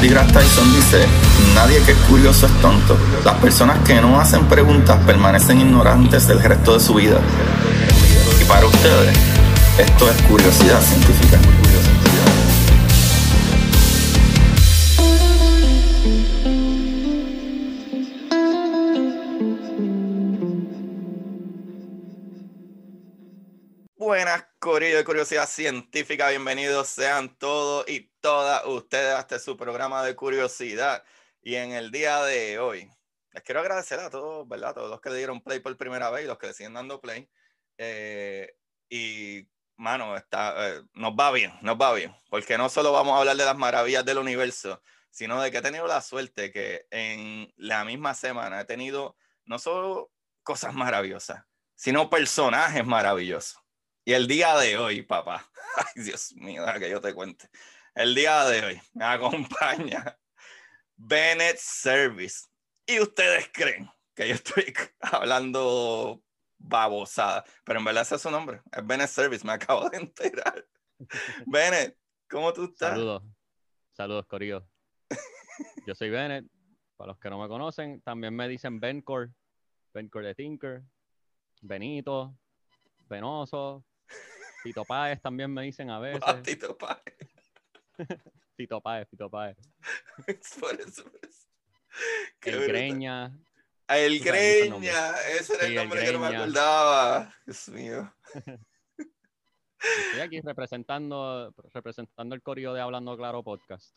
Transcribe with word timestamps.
Neil 0.00 0.14
Tyson 0.32 0.72
dice, 0.74 1.06
nadie 1.54 1.82
que 1.82 1.92
es 1.92 1.98
curioso 2.08 2.46
es 2.46 2.60
tonto. 2.62 2.96
Las 3.22 3.34
personas 3.34 3.86
que 3.86 4.00
no 4.00 4.18
hacen 4.18 4.46
preguntas 4.48 4.98
permanecen 5.04 5.60
ignorantes 5.60 6.26
del 6.26 6.42
resto 6.42 6.72
de 6.72 6.80
su 6.80 6.94
vida. 6.94 7.20
Y 8.40 8.44
para 8.46 8.64
ustedes, 8.64 9.14
esto 9.76 10.10
es 10.10 10.22
curiosidad 10.22 10.80
científica. 10.80 11.38
Buenas, 23.96 24.46
Corillo 24.58 24.96
de 24.96 25.04
Curiosidad 25.04 25.46
Científica. 25.46 26.30
Bienvenidos 26.30 26.88
sean 26.88 27.36
todos 27.38 27.86
y 27.86 28.09
todas 28.20 28.64
ustedes 28.66 29.14
a 29.14 29.20
este 29.20 29.38
su 29.38 29.56
programa 29.56 30.04
de 30.04 30.14
curiosidad. 30.14 31.04
Y 31.42 31.54
en 31.56 31.72
el 31.72 31.90
día 31.90 32.22
de 32.22 32.58
hoy, 32.58 32.90
les 33.32 33.42
quiero 33.42 33.60
agradecer 33.60 34.00
a 34.00 34.10
todos, 34.10 34.46
¿verdad? 34.48 34.70
A 34.70 34.74
todos 34.74 34.90
los 34.90 35.00
que 35.00 35.10
le 35.10 35.18
dieron 35.18 35.40
play 35.40 35.60
por 35.60 35.76
primera 35.76 36.10
vez 36.10 36.24
y 36.24 36.26
los 36.26 36.38
que 36.38 36.48
le 36.48 36.54
siguen 36.54 36.74
dando 36.74 37.00
play. 37.00 37.28
Eh, 37.78 38.54
y, 38.88 39.48
mano, 39.76 40.16
está, 40.16 40.68
eh, 40.68 40.82
nos 40.94 41.12
va 41.12 41.30
bien, 41.32 41.52
nos 41.62 41.76
va 41.76 41.94
bien. 41.94 42.14
Porque 42.28 42.58
no 42.58 42.68
solo 42.68 42.92
vamos 42.92 43.14
a 43.14 43.20
hablar 43.20 43.36
de 43.36 43.44
las 43.44 43.56
maravillas 43.56 44.04
del 44.04 44.18
universo, 44.18 44.82
sino 45.10 45.40
de 45.40 45.50
que 45.50 45.58
he 45.58 45.62
tenido 45.62 45.86
la 45.86 46.02
suerte 46.02 46.52
que 46.52 46.86
en 46.90 47.52
la 47.56 47.84
misma 47.84 48.14
semana 48.14 48.60
he 48.60 48.64
tenido 48.64 49.16
no 49.44 49.58
solo 49.58 50.12
cosas 50.42 50.74
maravillosas, 50.74 51.44
sino 51.74 52.10
personajes 52.10 52.84
maravillosos. 52.84 53.58
Y 54.04 54.12
el 54.12 54.26
día 54.26 54.56
de 54.56 54.78
hoy, 54.78 55.02
papá, 55.02 55.48
ay 55.76 56.02
Dios 56.02 56.32
mío, 56.34 56.64
que 56.78 56.90
yo 56.90 57.00
te 57.00 57.14
cuente. 57.14 57.48
El 58.00 58.14
día 58.14 58.46
de 58.46 58.64
hoy 58.64 58.80
me 58.94 59.04
acompaña 59.04 60.18
Bennett 60.96 61.58
Service. 61.58 62.48
Y 62.86 62.98
ustedes 62.98 63.50
creen 63.52 63.90
que 64.14 64.26
yo 64.26 64.36
estoy 64.36 64.72
hablando 65.00 66.22
babosada, 66.56 67.44
pero 67.62 67.78
en 67.78 67.84
verdad 67.84 68.04
ese 68.04 68.14
es 68.14 68.22
su 68.22 68.30
nombre, 68.30 68.62
es 68.72 68.86
Bennett 68.86 69.10
Service, 69.10 69.46
me 69.46 69.52
acabo 69.52 69.90
de 69.90 69.98
enterar. 69.98 70.66
Bennett, 71.46 71.94
¿cómo 72.30 72.54
tú 72.54 72.64
estás? 72.64 72.92
Saludos, 72.92 73.22
saludos, 73.92 74.26
Corillo. 74.26 74.66
Yo 75.86 75.94
soy 75.94 76.08
Bennett, 76.08 76.46
para 76.96 77.08
los 77.08 77.18
que 77.18 77.28
no 77.28 77.38
me 77.38 77.48
conocen, 77.48 78.00
también 78.00 78.34
me 78.34 78.48
dicen 78.48 78.80
Bencor, 78.80 79.30
Bencor 79.92 80.24
de 80.24 80.34
Tinker, 80.34 80.84
Benito, 81.60 82.34
Venoso, 83.10 83.84
Tito 84.62 84.86
Páez 84.86 85.20
también 85.20 85.52
me 85.52 85.62
dicen 85.62 85.90
a 85.90 85.98
veces. 85.98 86.42
Tito 86.42 86.76
Páez. 86.78 87.29
Tito 88.56 88.80
Páez, 88.80 89.08
Tito 89.08 89.30
Páez. 89.30 89.56
por 90.60 90.80
eso, 90.80 91.04
por 91.04 91.20
eso. 91.22 91.46
Qué 92.40 92.50
El 92.50 92.56
brutal. 92.56 92.72
Greña. 92.72 93.38
El. 93.88 94.20
Greña, 94.20 95.10
ese 95.38 95.54
era 95.54 95.66
Sí, 95.66 95.66
el 95.66 95.72
el 95.72 95.74
nombre 95.76 96.04
que 96.04 96.12
no 96.12 96.18
me 96.20 96.36
acordaba. 96.36 97.34
Dios 97.46 97.68
mío. 97.68 98.14
Estoy 99.80 100.20
aquí 100.20 100.40
representando, 100.42 101.54
representando 101.72 102.34
el 102.34 102.42
Corillo 102.42 102.74
de 102.74 102.82
Hablando 102.82 103.16
Claro 103.16 103.42
Podcast. 103.42 103.94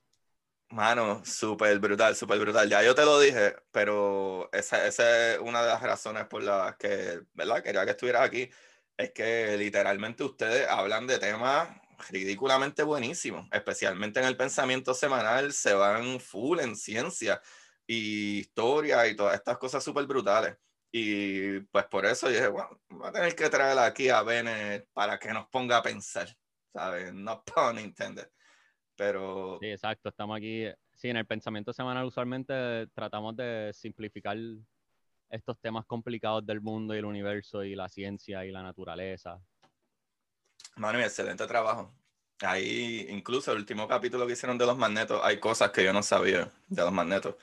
Mano, 0.70 1.24
súper 1.26 1.78
brutal, 1.80 2.16
súper 2.16 2.40
brutal. 2.40 2.70
Ya 2.70 2.82
yo 2.82 2.96
te 2.96 3.04
lo 3.04 3.20
dije, 3.20 3.54
pero 3.72 4.50
esa, 4.54 4.88
esa 4.88 5.34
es 5.34 5.40
una 5.40 5.62
de 5.62 5.68
las 5.68 5.82
razones 5.84 6.26
por 6.26 6.42
las 6.42 6.78
que, 6.78 7.22
¿verdad? 7.34 7.62
Quería 7.62 7.84
que 7.86 7.92
estuvieras 7.92 8.24
aquí. 8.24 8.50
Es 8.98 9.12
que 9.12 9.58
literalmente 9.58 10.24
ustedes 10.24 10.68
hablan 10.68 11.06
de 11.06 11.20
temas 11.20 11.70
ridículamente 12.10 12.84
buenísimos, 12.84 13.48
especialmente 13.52 14.20
en 14.20 14.26
el 14.26 14.38
pensamiento 14.38 14.94
semanal, 14.94 15.54
se 15.54 15.74
van 15.74 16.20
full 16.20 16.60
en 16.60 16.76
ciencia 16.76 17.42
y 17.88 18.40
historia 18.40 19.08
y 19.08 19.16
todas 19.16 19.36
estas 19.36 19.58
cosas 19.58 19.84
súper 19.84 20.06
brutales. 20.06 20.56
Y 20.92 21.60
pues 21.62 21.86
por 21.86 22.06
eso 22.06 22.30
dije, 22.30 22.48
bueno, 22.48 22.80
voy 22.90 23.08
a 23.08 23.12
tener 23.12 23.36
que 23.36 23.50
traer 23.50 23.78
aquí 23.80 24.10
a 24.10 24.22
Bennett 24.22 24.88
para 24.94 25.18
que 25.18 25.34
nos 25.34 25.48
ponga 25.48 25.78
a 25.78 25.84
pensar, 25.84 26.28
¿sabes? 26.72 27.14
No 27.14 27.44
pun 27.56 27.80
intended. 27.80 28.28
Pero 28.96 29.58
Sí, 29.60 29.72
exacto. 29.72 30.10
Estamos 30.10 30.38
aquí. 30.38 30.68
Sí, 30.94 31.10
en 31.10 31.18
el 31.18 31.26
pensamiento 31.26 31.74
semanal 31.74 32.06
usualmente 32.06 32.88
tratamos 32.94 33.36
de 33.36 33.72
simplificar 33.74 34.38
estos 35.30 35.60
temas 35.60 35.86
complicados 35.86 36.46
del 36.46 36.62
mundo 36.62 36.94
y 36.94 37.00
el 37.00 37.06
universo 37.06 37.64
y 37.64 37.76
la 37.76 37.90
ciencia 37.90 38.46
y 38.46 38.52
la 38.52 38.62
naturaleza. 38.62 39.42
Mano, 40.76 41.00
y 41.00 41.04
excelente 41.04 41.46
trabajo. 41.46 41.92
Ahí, 42.42 43.06
incluso 43.10 43.52
el 43.52 43.60
último 43.60 43.88
capítulo 43.88 44.26
que 44.26 44.34
hicieron 44.34 44.58
de 44.58 44.66
los 44.66 44.78
magnetos, 44.78 45.22
hay 45.24 45.40
cosas 45.40 45.72
que 45.72 45.84
yo 45.84 45.94
no 45.94 46.04
sabía 46.04 46.52
de 46.68 46.82
los 46.82 46.92
magnetos. 46.92 47.36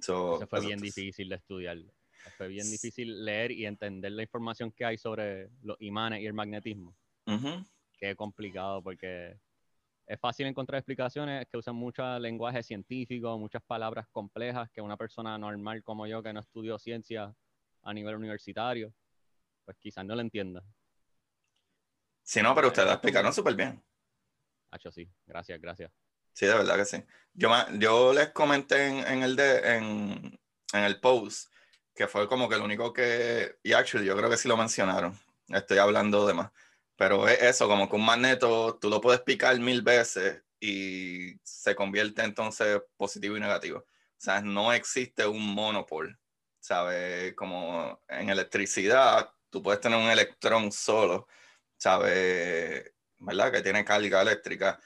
So, 0.00 0.36
Eso 0.36 0.46
fue 0.46 0.58
eso 0.58 0.68
bien 0.68 0.80
difícil 0.80 1.28
de 1.28 1.36
estudiar. 1.36 1.78
Fue 2.36 2.48
bien 2.48 2.70
difícil 2.70 3.24
leer 3.24 3.50
y 3.52 3.66
entender 3.66 4.12
la 4.12 4.22
información 4.22 4.70
que 4.72 4.84
hay 4.84 4.98
sobre 4.98 5.50
los 5.62 5.76
imanes 5.80 6.20
y 6.22 6.26
el 6.26 6.32
magnetismo. 6.32 6.94
Ujú. 7.26 7.64
Qué 7.98 8.14
complicado 8.14 8.82
porque 8.82 9.38
es 10.06 10.20
fácil 10.20 10.46
encontrar 10.46 10.78
explicaciones 10.78 11.46
que 11.48 11.56
usan 11.56 11.76
mucho 11.76 12.18
lenguaje 12.18 12.62
científico, 12.62 13.38
muchas 13.38 13.62
palabras 13.62 14.06
complejas 14.08 14.70
que 14.70 14.80
una 14.80 14.96
persona 14.96 15.38
normal 15.38 15.82
como 15.82 16.06
yo 16.06 16.22
que 16.22 16.32
no 16.32 16.40
estudió 16.40 16.78
ciencia 16.78 17.34
a 17.82 17.94
nivel 17.94 18.16
universitario, 18.16 18.92
pues 19.64 19.76
quizás 19.78 20.04
no 20.04 20.14
lo 20.14 20.20
entienda. 20.20 20.62
Sí, 22.24 22.42
no, 22.42 22.54
pero 22.54 22.68
ustedes 22.68 22.88
lo 22.88 22.94
explicaron 22.94 23.32
súper 23.32 23.54
bien. 23.54 23.84
Hacho, 24.70 24.90
sí. 24.90 25.08
Gracias, 25.26 25.60
gracias. 25.60 25.92
Sí, 26.32 26.46
de 26.46 26.54
verdad 26.54 26.76
que 26.76 26.84
sí. 26.84 27.04
Yo, 27.32 27.50
yo 27.78 28.12
les 28.12 28.30
comenté 28.30 28.88
en, 28.88 29.06
en 29.06 29.22
el 29.22 29.36
de, 29.36 29.76
en, 29.76 30.40
en 30.72 30.84
el 30.84 30.98
post 31.00 31.48
que 31.94 32.08
fue 32.08 32.28
como 32.28 32.48
que 32.48 32.56
lo 32.56 32.64
único 32.64 32.92
que, 32.92 33.56
y 33.62 33.72
actually 33.72 34.06
yo 34.06 34.16
creo 34.16 34.28
que 34.28 34.36
sí 34.36 34.48
lo 34.48 34.56
mencionaron, 34.56 35.18
estoy 35.48 35.78
hablando 35.78 36.26
de 36.26 36.34
más, 36.34 36.50
pero 36.96 37.28
es 37.28 37.40
eso, 37.40 37.68
como 37.68 37.88
que 37.88 37.96
un 37.96 38.04
magneto 38.04 38.78
tú 38.80 38.90
lo 38.90 39.00
puedes 39.00 39.20
picar 39.20 39.58
mil 39.60 39.82
veces 39.82 40.42
y 40.60 41.38
se 41.42 41.74
convierte 41.74 42.22
entonces 42.22 42.82
positivo 42.96 43.36
y 43.36 43.40
negativo. 43.40 43.78
O 43.80 43.84
sea, 44.24 44.40
no 44.40 44.72
existe 44.72 45.26
un 45.26 45.54
monopol, 45.54 46.18
¿sabes? 46.58 47.34
Como 47.34 48.02
en 48.08 48.30
electricidad, 48.30 49.30
tú 49.50 49.62
puedes 49.62 49.80
tener 49.80 49.98
un 49.98 50.10
electrón 50.10 50.72
solo, 50.72 51.28
¿sabes? 51.84 52.94
¿Verdad? 53.18 53.52
Que 53.52 53.60
tiene 53.60 53.84
carga 53.84 54.22
eléctrica 54.22 54.80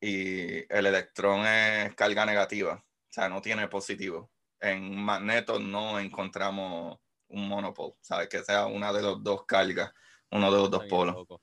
y 0.00 0.72
el 0.72 0.86
electrón 0.86 1.44
es 1.44 1.94
carga 1.96 2.24
negativa, 2.24 2.74
o 2.74 3.12
sea, 3.12 3.28
no 3.28 3.42
tiene 3.42 3.66
positivo. 3.66 4.30
En 4.60 4.96
magnetos 4.96 5.60
no 5.60 5.98
encontramos 5.98 7.00
un 7.26 7.48
monopol, 7.48 7.94
¿sabes? 8.00 8.28
Que 8.28 8.44
sea 8.44 8.66
una 8.66 8.92
de 8.92 9.02
los 9.02 9.20
dos 9.22 9.44
cargas, 9.46 9.92
uno 10.30 10.48
de 10.52 10.58
los 10.58 10.70
dos 10.70 10.84
polos. 10.84 11.16
loco. 11.16 11.42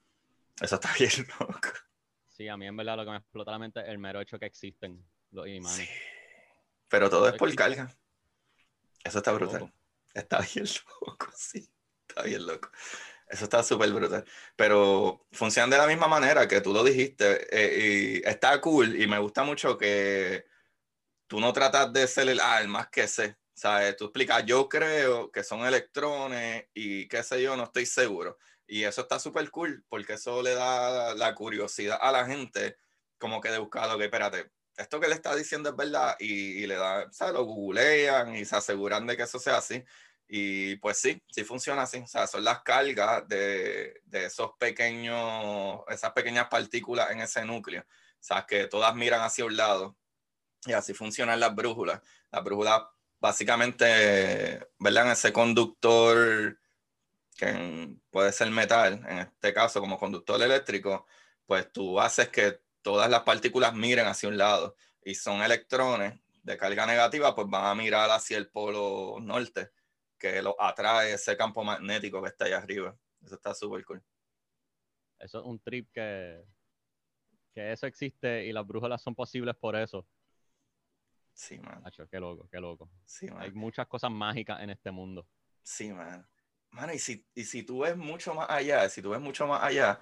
Eso 0.61 0.75
está 0.75 0.93
bien 0.97 1.11
loco. 1.39 1.69
Sí, 2.29 2.47
a 2.47 2.55
mí 2.55 2.65
en 2.65 2.77
verdad 2.77 2.95
lo 2.95 3.03
que 3.03 3.11
me 3.11 3.17
explota 3.17 3.51
la 3.51 3.59
mente 3.59 3.81
es 3.81 3.89
el 3.89 3.97
mero 3.97 4.21
hecho 4.21 4.39
que 4.39 4.45
existen 4.45 5.05
los 5.31 5.45
imanes. 5.45 5.89
Sí. 5.89 5.89
Pero 6.87 7.09
todo 7.09 7.27
es 7.27 7.35
por 7.35 7.53
carga. 7.53 7.93
Eso 9.03 9.17
está 9.17 9.33
brutal. 9.33 9.59
loco. 9.61 9.73
Está 10.13 10.39
bien 10.55 10.67
loco, 11.01 11.27
sí. 11.35 11.69
Está 12.07 12.23
bien 12.23 12.45
loco. 12.45 12.69
Eso 13.31 13.45
está 13.45 13.63
súper 13.63 13.91
brutal. 13.93 14.25
Pero 14.57 15.25
funcionan 15.31 15.69
de 15.69 15.77
la 15.77 15.87
misma 15.87 16.07
manera 16.07 16.47
que 16.47 16.61
tú 16.61 16.73
lo 16.73 16.83
dijiste. 16.83 17.47
eh, 17.51 18.21
y 18.23 18.29
está 18.29 18.59
cool. 18.61 19.01
Y 19.01 19.07
me 19.07 19.19
gusta 19.19 19.43
mucho 19.43 19.77
que 19.77 20.45
tú 21.27 21.39
no 21.39 21.53
tratas 21.53 21.93
de 21.93 22.07
ser 22.07 22.29
el, 22.29 22.39
ah, 22.41 22.61
el 22.61 22.67
más 22.67 22.89
que 22.89 23.07
sé. 23.07 23.37
¿Sabes? 23.53 23.95
Tú 23.97 24.05
explicas, 24.05 24.45
yo 24.45 24.67
creo 24.69 25.31
que 25.31 25.43
son 25.43 25.65
electrones 25.65 26.67
y 26.73 27.07
qué 27.07 27.23
sé 27.23 27.41
yo, 27.43 27.55
no 27.57 27.65
estoy 27.65 27.85
seguro. 27.85 28.37
Y 28.67 28.83
eso 28.83 29.01
está 29.01 29.19
súper 29.19 29.51
cool 29.51 29.85
porque 29.89 30.13
eso 30.13 30.41
le 30.41 30.55
da 30.55 31.13
la 31.15 31.35
curiosidad 31.35 31.99
a 32.01 32.11
la 32.11 32.25
gente 32.25 32.77
como 33.19 33.41
que 33.41 33.49
de 33.51 33.59
buscar, 33.59 33.89
ok, 33.95 34.01
espérate, 34.01 34.51
esto 34.77 34.99
que 34.99 35.07
le 35.07 35.15
está 35.15 35.35
diciendo 35.35 35.69
es 35.69 35.75
verdad 35.75 36.15
y, 36.19 36.63
y 36.63 36.67
le 36.67 36.75
da, 36.75 37.11
¿sabes? 37.11 37.33
Lo 37.35 37.43
googlean 37.45 38.35
y 38.35 38.45
se 38.45 38.55
aseguran 38.55 39.05
de 39.07 39.15
que 39.17 39.23
eso 39.23 39.39
sea 39.39 39.57
así. 39.57 39.83
Y 40.33 40.77
pues 40.77 40.97
sí, 40.97 41.21
sí 41.29 41.43
funciona 41.43 41.81
así. 41.81 41.97
O 41.97 42.07
sea, 42.07 42.25
son 42.25 42.45
las 42.45 42.61
cargas 42.61 43.27
de, 43.27 44.01
esos 44.13 44.51
pequeños, 44.57 45.81
esas 45.89 46.13
pequeñas 46.13 46.47
partículas 46.47 47.11
en 47.11 47.19
ese 47.19 47.43
núcleo. 47.43 47.81
O 47.81 47.85
sea, 48.23 48.45
que 48.47 48.67
todas 48.67 48.95
miran 48.95 49.19
hacia 49.23 49.43
un 49.43 49.57
lado. 49.57 49.97
Y 50.65 50.71
así 50.71 50.93
funcionan 50.93 51.37
las 51.37 51.53
brújulas. 51.53 51.99
Las 52.31 52.45
brújulas, 52.45 52.81
básicamente, 53.19 54.65
¿verdad? 54.79 55.07
En 55.07 55.11
ese 55.11 55.33
conductor 55.33 56.57
que 57.35 57.97
puede 58.09 58.31
ser 58.31 58.49
metal, 58.51 59.05
en 59.09 59.19
este 59.19 59.53
caso 59.53 59.81
como 59.81 59.99
conductor 59.99 60.41
eléctrico, 60.41 61.07
pues 61.45 61.69
tú 61.73 61.99
haces 61.99 62.29
que 62.29 62.61
todas 62.81 63.09
las 63.09 63.23
partículas 63.23 63.73
miren 63.73 64.07
hacia 64.07 64.29
un 64.29 64.37
lado 64.37 64.77
y 65.03 65.13
son 65.13 65.41
electrones 65.41 66.21
de 66.41 66.57
carga 66.57 66.85
negativa, 66.85 67.35
pues 67.35 67.49
van 67.49 67.65
a 67.65 67.75
mirar 67.75 68.09
hacia 68.11 68.37
el 68.37 68.47
polo 68.47 69.17
norte, 69.19 69.71
que 70.21 70.39
lo 70.41 70.55
atrae 70.61 71.13
ese 71.13 71.35
campo 71.35 71.63
magnético 71.63 72.21
que 72.21 72.29
está 72.29 72.45
ahí 72.45 72.53
arriba. 72.53 72.95
Eso 73.25 73.35
está 73.35 73.55
súper 73.55 73.83
cool. 73.83 74.03
Eso 75.17 75.39
es 75.39 75.45
un 75.45 75.59
trip 75.59 75.89
que, 75.91 76.43
que 77.53 77.71
eso 77.71 77.87
existe 77.87 78.45
y 78.45 78.53
las 78.53 78.65
brújulas 78.65 79.01
son 79.01 79.15
posibles 79.15 79.55
por 79.55 79.75
eso. 79.75 80.05
Sí, 81.33 81.57
man. 81.59 81.83
qué 82.09 82.19
loco, 82.19 82.47
qué 82.51 82.59
loco. 82.59 82.91
Sí, 83.03 83.27
man. 83.31 83.41
Hay 83.41 83.51
muchas 83.51 83.87
cosas 83.87 84.11
mágicas 84.11 84.61
en 84.61 84.69
este 84.69 84.91
mundo. 84.91 85.27
Sí, 85.63 85.91
man. 85.91 86.27
Mano, 86.69 86.93
y 86.93 86.99
si, 86.99 87.25
y 87.33 87.43
si 87.43 87.63
tú 87.63 87.79
ves 87.79 87.97
mucho 87.97 88.35
más 88.35 88.49
allá, 88.49 88.87
si 88.89 89.01
tú 89.01 89.09
ves 89.09 89.19
mucho 89.19 89.47
más 89.47 89.63
allá, 89.63 89.99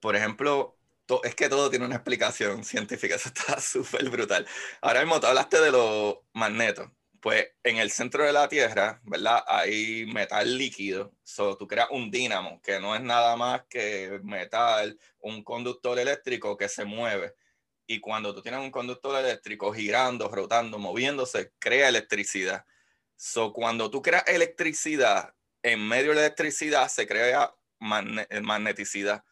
por 0.00 0.14
ejemplo, 0.14 0.78
es 1.24 1.34
que 1.34 1.48
todo 1.48 1.70
tiene 1.70 1.84
una 1.84 1.96
explicación 1.96 2.64
científica, 2.64 3.14
eso 3.16 3.28
está 3.28 3.60
súper 3.60 4.08
brutal. 4.10 4.46
Ahora 4.80 5.00
mismo 5.00 5.18
tú 5.18 5.26
hablaste 5.26 5.60
de 5.60 5.72
los 5.72 6.18
magnetos. 6.32 6.88
Pues 7.20 7.48
en 7.62 7.76
el 7.78 7.90
centro 7.90 8.24
de 8.24 8.32
la 8.32 8.48
Tierra, 8.48 9.00
¿verdad? 9.04 9.42
Hay 9.46 10.06
metal 10.06 10.56
líquido. 10.56 11.12
So, 11.22 11.56
tú 11.56 11.66
creas 11.66 11.88
un 11.90 12.10
dínamo, 12.10 12.60
que 12.62 12.80
no 12.80 12.94
es 12.94 13.02
nada 13.02 13.36
más 13.36 13.62
que 13.68 14.20
metal, 14.22 14.98
un 15.18 15.42
conductor 15.42 15.98
eléctrico 15.98 16.56
que 16.56 16.68
se 16.68 16.84
mueve. 16.84 17.34
Y 17.86 18.00
cuando 18.00 18.34
tú 18.34 18.42
tienes 18.42 18.60
un 18.60 18.70
conductor 18.70 19.18
eléctrico 19.18 19.72
girando, 19.72 20.28
rotando, 20.28 20.78
moviéndose, 20.78 21.52
crea 21.58 21.88
electricidad. 21.88 22.64
So, 23.16 23.52
cuando 23.52 23.90
tú 23.90 24.02
creas 24.02 24.24
electricidad, 24.26 25.34
en 25.62 25.86
medio 25.86 26.10
de 26.10 26.16
la 26.16 26.20
electricidad 26.22 26.88
se 26.88 27.06
crea 27.06 27.54
magneticidad. 27.78 29.24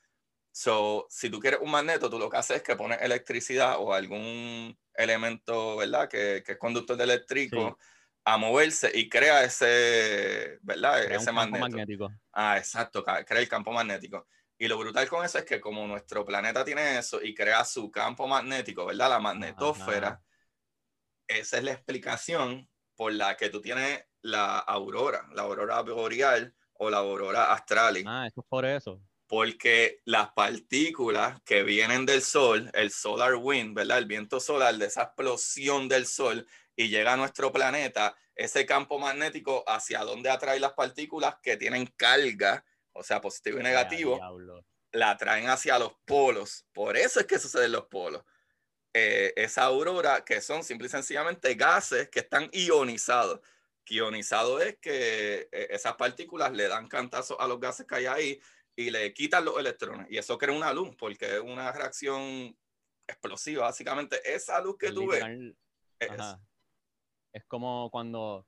So, 0.53 1.07
si 1.11 1.31
tú 1.31 1.41
quieres 1.41 1.61
un 1.61 1.71
magneto, 1.71 2.09
tú 2.09 2.19
lo 2.19 2.31
que 2.31 2.37
haces 2.37 2.59
es 2.59 2.63
que 2.63 2.77
pones 2.77 3.03
electricidad 3.03 3.77
o 3.79 3.93
algún 3.93 4.79
elemento, 4.95 5.77
¿verdad? 5.77 6.09
Que, 6.09 6.43
que 6.45 6.53
es 6.53 6.59
conductor 6.59 6.97
de 6.97 7.05
eléctrico 7.05 7.79
a 8.25 8.39
moverse 8.39 8.91
y 8.95 9.09
crea 9.09 9.45
ese, 9.45 10.59
¿verdad? 10.63 11.05
ese 11.05 11.31
magnético. 11.31 12.11
Ah, 12.33 12.57
exacto, 12.57 13.05
crea 13.05 13.41
el 13.41 13.49
campo 13.49 13.73
magnético. 13.73 14.27
Y 14.57 14.67
lo 14.69 14.79
brutal 14.79 15.09
con 15.09 15.25
eso 15.25 15.39
es 15.39 15.45
que 15.45 15.61
como 15.61 15.87
nuestro 15.87 16.25
planeta 16.25 16.65
tiene 16.65 16.99
eso 16.99 17.21
y 17.23 17.35
crea 17.35 17.65
su 17.65 17.91
campo 17.91 18.27
magnético, 18.27 18.87
¿verdad? 18.87 19.11
La 19.11 19.19
magnetósfera, 19.19 20.23
esa 21.27 21.59
es 21.59 21.65
la 21.65 21.73
explicación 21.73 22.69
por 22.95 23.13
la 23.13 23.37
que 23.37 23.51
tú 23.51 23.61
tienes 23.61 24.05
la 24.23 24.59
aurora, 24.59 25.29
la 25.33 25.43
aurora 25.43 25.83
boreal 25.83 26.55
o 26.75 26.89
la 26.89 26.99
aurora 26.99 27.53
astral. 27.53 28.03
Ah, 28.07 28.27
eso 28.27 28.41
es 28.41 28.47
por 28.49 28.65
eso 28.65 29.03
porque 29.27 30.01
las 30.05 30.33
partículas 30.33 31.41
que 31.45 31.63
vienen 31.63 32.07
del 32.07 32.23
Sol, 32.23 32.71
el 32.75 32.91
solar 32.91 33.37
wind, 33.37 33.75
¿verdad? 33.75 33.99
El 33.99 34.07
viento 34.07 34.41
solar, 34.41 34.77
de 34.77 34.87
esa 34.87 35.05
explosión 35.05 35.89
del 35.89 36.07
Sol 36.07 36.47
y 36.77 36.89
llega 36.89 37.15
a 37.15 37.17
nuestro 37.17 37.53
planeta, 37.53 38.17
ese 38.35 38.67
campo 38.67 38.99
magnético 38.99 39.65
hacia 39.67 40.01
donde 40.01 40.31
atrae 40.31 40.61
las 40.61 40.73
partículas 40.73 41.37
que 41.43 41.57
tienen 41.57 41.87
carga, 41.97 42.65
o 42.93 43.03
sea, 43.03 43.21
positivo 43.21 43.61
y 43.61 43.63
negativo, 43.63 44.21
la 44.93 45.11
atraen 45.11 45.49
hacia 45.49 45.79
los 45.79 45.95
polos. 46.05 46.67
Por 46.73 46.97
eso 46.97 47.21
es 47.21 47.27
que 47.27 47.39
suceden 47.39 47.73
los 47.73 47.87
polos. 47.87 48.23
Eh, 48.93 49.33
esa 49.37 49.65
aurora, 49.65 50.25
que 50.25 50.41
son 50.41 50.63
simple 50.63 50.87
y 50.87 50.91
sencillamente 50.91 51.55
gases 51.55 52.09
que 52.11 52.21
están 52.21 52.49
ionizados. 52.53 53.41
ionizado 53.87 54.61
es 54.61 54.79
que 54.79 55.49
eh, 55.51 55.67
esas 55.71 55.95
partículas 55.95 56.53
le 56.53 56.69
dan 56.69 56.87
cantazos 56.89 57.37
a 57.41 57.49
los 57.49 57.59
gases 57.59 57.87
que 57.87 57.95
hay 57.97 58.07
ahí 58.07 58.41
y 58.77 58.91
le 58.91 59.13
quitan 59.13 59.45
los 59.45 59.59
electrones. 59.59 60.07
Y 60.11 60.19
eso 60.19 60.37
crea 60.39 60.55
una 60.55 60.73
luz, 60.73 60.95
porque 60.97 61.37
es 61.37 61.41
una 61.41 61.71
reacción 61.73 62.57
explosiva. 63.07 63.65
Básicamente, 63.65 64.21
esa 64.25 64.61
luz 64.61 64.77
que 64.79 64.93
tú 64.93 65.09
ves. 65.09 65.25
Es, 67.33 67.45
como 67.47 67.91
cuando 67.91 68.47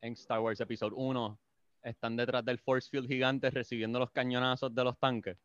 en 0.00 0.14
Star 0.14 0.40
Wars 0.40 0.60
Episode 0.60 0.94
1 0.94 1.40
están 1.82 2.16
detrás 2.16 2.44
del 2.44 2.58
Force 2.58 2.88
Field 2.88 3.08
gigante 3.08 3.50
recibiendo 3.50 3.98
los 3.98 4.10
cañonazos 4.10 4.74
de 4.74 4.84
los 4.84 4.98
tanques. 4.98 5.36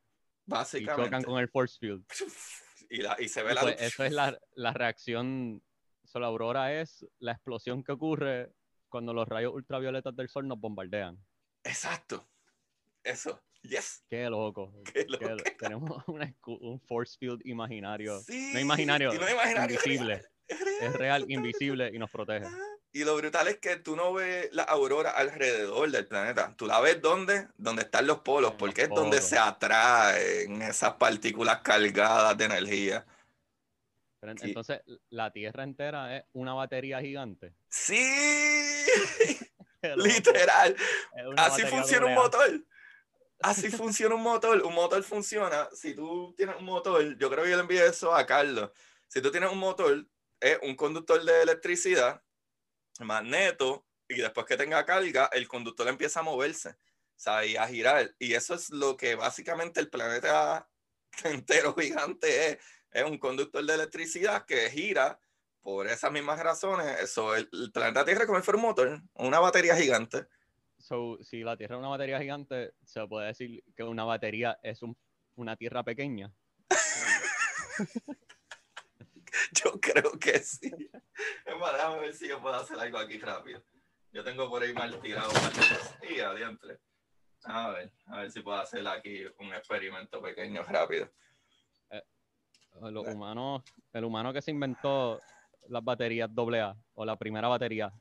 Básicamente. 0.45 1.01
Y 1.01 1.05
chocan 1.05 1.23
con 1.23 1.39
el 1.39 1.49
Force 1.49 1.77
Field. 1.79 2.05
Y, 2.93 3.29
se 3.29 3.41
ve 3.41 3.53
la 3.53 3.61
pues, 3.61 3.79
Eso 3.79 4.03
es 4.03 4.11
la, 4.11 4.37
la 4.55 4.73
reacción. 4.73 5.63
la 6.13 6.27
aurora 6.27 6.81
es 6.81 7.07
la 7.19 7.31
explosión 7.31 7.85
que 7.85 7.93
ocurre 7.93 8.51
cuando 8.89 9.13
los 9.13 9.25
rayos 9.25 9.53
ultravioletas 9.53 10.13
del 10.13 10.27
sol 10.27 10.45
nos 10.45 10.59
bombardean. 10.59 11.17
Exacto. 11.63 12.27
Eso. 13.01 13.41
Yes. 13.63 14.03
Qué 14.09 14.29
loco. 14.29 14.73
tenemos 15.59 16.03
un 16.45 16.79
force 16.81 17.17
field 17.17 17.41
imaginario. 17.45 18.21
no 18.27 18.59
imaginario, 18.59 19.13
invisible. 19.13 20.21
Es 20.47 20.93
real, 20.93 21.25
invisible 21.29 21.91
y 21.93 21.99
nos 21.99 22.11
protege. 22.11 22.47
Y 22.93 23.05
lo 23.05 23.15
brutal 23.15 23.47
es 23.47 23.57
que 23.59 23.77
tú 23.77 23.95
no 23.95 24.11
ves 24.13 24.49
la 24.51 24.63
aurora 24.63 25.11
alrededor 25.11 25.89
del 25.89 26.07
planeta. 26.07 26.53
Tú 26.57 26.65
la 26.65 26.81
ves 26.81 27.01
donde, 27.01 27.47
donde 27.55 27.83
están 27.83 28.05
los 28.05 28.19
polos, 28.19 28.55
porque 28.57 28.83
es 28.83 28.89
donde 28.89 29.21
se 29.21 29.37
atraen 29.37 30.61
esas 30.61 30.95
partículas 30.95 31.61
cargadas 31.61 32.37
de 32.37 32.45
energía. 32.45 33.05
entonces, 34.21 34.81
¿la 35.09 35.31
Tierra 35.31 35.63
entera 35.63 36.17
es 36.17 36.25
una 36.33 36.53
batería 36.53 36.99
gigante? 36.99 37.53
Sí, 37.69 37.95
literal. 39.95 40.75
Así 41.37 41.61
funciona 41.61 42.07
un 42.07 42.15
motor 42.15 42.61
así 43.43 43.69
funciona 43.69 44.15
un 44.15 44.21
motor. 44.21 44.61
Un 44.63 44.73
motor 44.73 45.03
funciona. 45.03 45.69
Si 45.73 45.93
tú 45.93 46.33
tienes 46.35 46.55
un 46.57 46.65
motor, 46.65 47.17
yo 47.17 47.29
creo 47.29 47.43
que 47.43 47.49
yo 47.49 47.55
le 47.55 47.61
envié 47.61 47.85
eso 47.85 48.13
a 48.13 48.25
Carlos. 48.25 48.71
Si 49.07 49.21
tú 49.21 49.31
tienes 49.31 49.51
un 49.51 49.59
motor, 49.59 50.05
es 50.39 50.59
un 50.63 50.75
conductor 50.75 51.23
de 51.23 51.41
electricidad, 51.41 52.23
magneto, 52.99 53.85
y 54.07 54.15
después 54.15 54.45
que 54.45 54.57
tenga 54.57 54.85
carga, 54.85 55.29
el 55.33 55.47
conductor 55.47 55.87
empieza 55.87 56.19
a 56.19 56.23
moverse, 56.23 56.75
¿sabes? 57.15 57.51
Y 57.51 57.57
a 57.57 57.67
girar. 57.67 58.15
Y 58.19 58.33
eso 58.33 58.55
es 58.55 58.69
lo 58.69 58.97
que 58.97 59.15
básicamente 59.15 59.79
el 59.79 59.89
planeta 59.89 60.69
entero 61.23 61.75
gigante 61.75 62.49
es. 62.49 62.57
Es 62.91 63.03
un 63.03 63.17
conductor 63.17 63.65
de 63.65 63.73
electricidad 63.73 64.45
que 64.45 64.69
gira 64.69 65.17
por 65.61 65.87
esas 65.87 66.11
mismas 66.11 66.39
razones. 66.39 66.99
Eso, 66.99 67.35
el, 67.35 67.49
el 67.53 67.71
planeta 67.71 68.03
Tierra 68.03 68.25
como 68.25 68.39
el 68.39 68.57
motor, 68.57 69.01
una 69.13 69.39
batería 69.39 69.75
gigante 69.75 70.27
si 71.21 71.43
la 71.43 71.57
Tierra 71.57 71.75
es 71.75 71.79
una 71.79 71.89
batería 71.89 72.19
gigante, 72.19 72.73
se 72.83 73.05
puede 73.07 73.27
decir 73.27 73.63
que 73.75 73.83
una 73.83 74.03
batería 74.03 74.59
es 74.63 74.81
una 75.35 75.55
Tierra 75.55 75.83
pequeña. 75.83 76.33
yo 79.63 79.79
creo 79.79 80.11
que 80.19 80.39
sí. 80.39 80.71
Es 81.45 81.57
más, 81.57 81.73
déjame 81.73 81.99
ver 81.99 82.13
si 82.13 82.27
yo 82.27 82.41
puedo 82.41 82.55
hacer 82.55 82.79
algo 82.79 82.97
aquí 82.97 83.17
rápido. 83.19 83.61
Yo 84.11 84.23
tengo 84.23 84.49
por 84.49 84.61
ahí 84.61 84.73
mal 84.73 84.99
tirado 84.99 85.31
Y 86.09 86.19
adiante. 86.19 86.79
A 87.43 87.69
ver, 87.71 87.91
a 88.07 88.19
ver 88.19 88.31
si 88.31 88.41
puedo 88.41 88.59
hacer 88.59 88.87
aquí 88.87 89.23
un 89.39 89.53
experimento 89.53 90.21
pequeño 90.21 90.63
rápido. 90.63 91.09
Eh, 91.89 92.03
los 92.81 93.07
humanos, 93.07 93.63
el 93.93 94.03
humano 94.03 94.31
que 94.31 94.41
se 94.41 94.51
inventó 94.51 95.19
las 95.67 95.83
baterías 95.83 96.29
AA 96.35 96.75
o 96.93 97.05
la 97.05 97.17
primera 97.17 97.47
batería, 97.47 97.91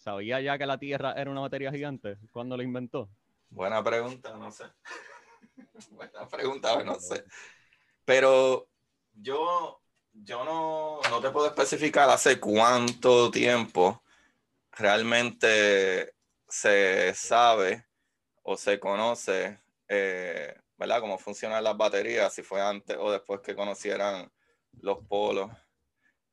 ¿Sabía 0.00 0.40
ya 0.40 0.56
que 0.56 0.64
la 0.64 0.78
Tierra 0.78 1.12
era 1.12 1.30
una 1.30 1.42
batería 1.42 1.70
gigante 1.70 2.16
cuando 2.32 2.56
lo 2.56 2.62
inventó? 2.62 3.10
Buena 3.50 3.84
pregunta, 3.84 4.34
no 4.34 4.50
sé. 4.50 4.64
Buena 5.90 6.26
pregunta, 6.26 6.82
no 6.82 6.98
sé. 6.98 7.24
Pero 8.06 8.66
yo, 9.12 9.82
yo 10.14 10.42
no, 10.42 11.00
no 11.10 11.20
te 11.20 11.28
puedo 11.28 11.46
especificar 11.48 12.08
hace 12.08 12.40
cuánto 12.40 13.30
tiempo 13.30 14.02
realmente 14.72 16.14
se 16.48 17.12
sabe 17.14 17.86
o 18.42 18.56
se 18.56 18.80
conoce, 18.80 19.60
eh, 19.86 20.54
¿verdad? 20.78 21.00
Cómo 21.00 21.18
funcionan 21.18 21.62
las 21.62 21.76
baterías, 21.76 22.32
si 22.32 22.42
fue 22.42 22.62
antes 22.62 22.96
o 22.98 23.12
después 23.12 23.40
que 23.40 23.54
conocieran 23.54 24.32
los 24.80 25.04
polos. 25.06 25.50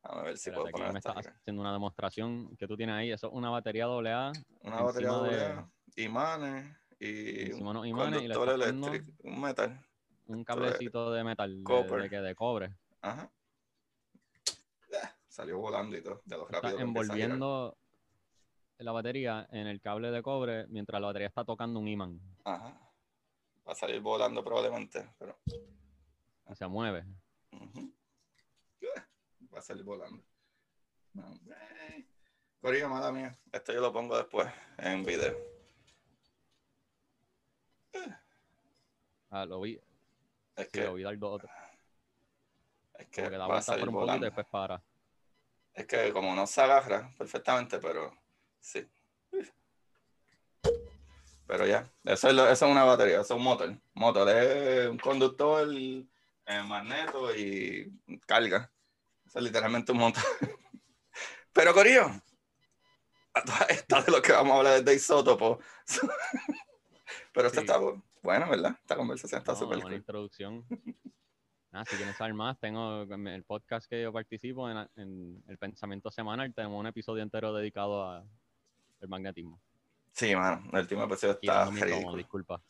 A 0.10 0.22
ver 0.22 0.38
si 0.38 0.52
puedo 0.52 0.68
poner 0.70 0.94
me 0.94 1.00
estás 1.00 1.16
haciendo 1.18 1.62
una 1.62 1.74
demostración 1.74 2.56
que 2.56 2.66
tú 2.66 2.78
tienes 2.78 2.96
ahí. 2.96 3.12
Eso 3.12 3.28
es 3.28 3.34
una 3.34 3.50
batería 3.50 3.86
AA. 3.86 4.32
Una 4.62 4.82
batería 4.82 5.10
AA, 5.12 5.70
imanes 5.98 6.78
y 7.00 7.52
un 7.52 7.86
imanes 7.86 8.22
y 8.22 8.26
eléctrico, 8.26 9.12
un 9.24 9.42
metal. 9.42 9.86
Un 10.28 10.44
cablecito 10.44 11.12
de, 11.12 11.24
metal, 11.24 11.64
de, 11.64 12.10
de, 12.10 12.22
de, 12.22 12.36
cobre. 12.36 12.76
Ajá. 13.02 13.32
Salió 15.28 15.60
volando 15.60 15.96
y 15.96 16.02
todo, 16.02 16.22
de 16.26 16.38
lo 16.38 16.48
rápido. 16.48 16.80
envolviendo 16.80 17.78
la 18.80 18.92
batería 18.92 19.48
en 19.52 19.68
el 19.68 19.80
cable 19.82 20.10
de 20.10 20.22
cobre 20.22 20.68
mientras 20.68 21.00
la 21.00 21.08
batería 21.08 21.28
está 21.28 21.46
tocando 21.46 21.80
un 21.80 21.88
imán. 21.88 22.20
Ajá. 22.44 22.80
Va 23.68 23.72
a 23.74 23.76
salir 23.76 24.02
volando 24.02 24.44
probablemente, 24.44 25.14
pero... 25.20 25.38
se 26.54 26.68
mueve 26.68 27.06
va 29.58 29.60
a 29.60 29.64
salir 29.64 29.84
volando. 29.84 30.24
Corillo, 32.62 32.90
mala 32.90 33.12
mía. 33.12 33.36
Esto 33.52 33.74
yo 33.74 33.82
lo 33.82 33.92
pongo 33.92 34.16
después 34.16 34.48
en 34.78 35.04
video. 35.04 35.36
Ah, 39.32 39.46
lo 39.46 39.62
vi. 39.62 39.82
Es 40.56 40.66
Sí, 40.66 40.72
que, 40.74 40.84
lo 40.84 40.94
vi 40.94 41.04
dar 41.04 41.18
dos 41.18 41.36
otros. 41.36 41.52
es 43.00 43.08
que 43.08 43.30
va 43.30 43.58
a 43.58 43.62
salir 43.62 43.82
por 43.82 43.90
un 43.90 43.96
poquito 43.96 43.96
y 43.96 44.20
volando. 44.20 44.26
después 44.26 44.48
para. 44.48 44.82
Es 45.74 45.86
que 45.88 46.12
como 46.14 46.36
no 46.36 46.46
se 46.48 46.62
agarra 46.62 47.12
perfectamente, 47.18 47.80
pero 47.80 48.16
sí. 48.60 48.88
Pero 51.48 51.66
ya, 51.66 51.90
eso 52.04 52.28
es, 52.28 52.34
lo- 52.36 52.48
eso 52.50 52.66
es 52.66 52.72
una 52.72 52.84
batería, 52.84 53.22
eso 53.22 53.34
es 53.34 53.38
un 53.38 53.44
motor. 53.44 53.76
Motor 53.94 54.30
es 54.30 54.88
un 54.90 54.98
conductor, 55.00 55.68
eh, 55.74 56.64
magneto 56.64 57.34
y 57.36 57.92
carga. 58.26 58.70
Literalmente 59.40 59.92
un 59.92 60.00
motor. 60.00 60.24
Pero 61.54 61.74
Corillo, 61.74 62.06
a 63.34 63.42
todas 63.44 63.70
estas 63.70 64.06
de 64.06 64.12
lo 64.12 64.22
que 64.22 64.32
vamos 64.32 64.54
a 64.54 64.58
hablar 64.58 64.74
es 64.78 64.86
de 64.86 64.94
isótopos. 64.96 65.58
Pero 67.34 67.48
esto 67.48 67.60
Sí. 67.62 67.66
está 67.66 67.80
bu- 67.80 68.02
bueno, 68.22 68.50
¿verdad? 68.50 68.76
Esta 68.82 68.96
conversación 68.96 69.40
está 69.40 69.54
No, 69.54 69.58
súper 69.60 69.82
cool. 69.82 69.94
introducción. 69.94 70.66
Nada, 71.72 71.86
si 71.86 71.96
quieren 71.96 72.16
saber 72.16 72.34
más, 72.34 72.60
tengo 72.60 73.04
en 73.04 73.28
el 73.28 73.44
podcast 73.44 73.88
que 73.90 74.02
yo 74.02 74.12
participo 74.12 74.70
en, 74.70 74.78
en 74.96 75.44
el 75.48 75.58
pensamiento 75.58 76.10
semanal, 76.12 76.54
tenemos 76.54 76.80
un 76.80 76.88
episodio 76.88 77.22
entero 77.24 77.54
dedicado 77.54 78.04
a 78.10 78.24
el 79.00 79.08
magnetismo. 79.08 79.60
Sí, 80.14 80.36
mano, 80.36 80.68
el 80.74 80.80
último 80.80 81.04
episodio 81.04 81.34
está 81.34 81.66
ridículo. 81.70 82.18
disculpa. 82.18 82.62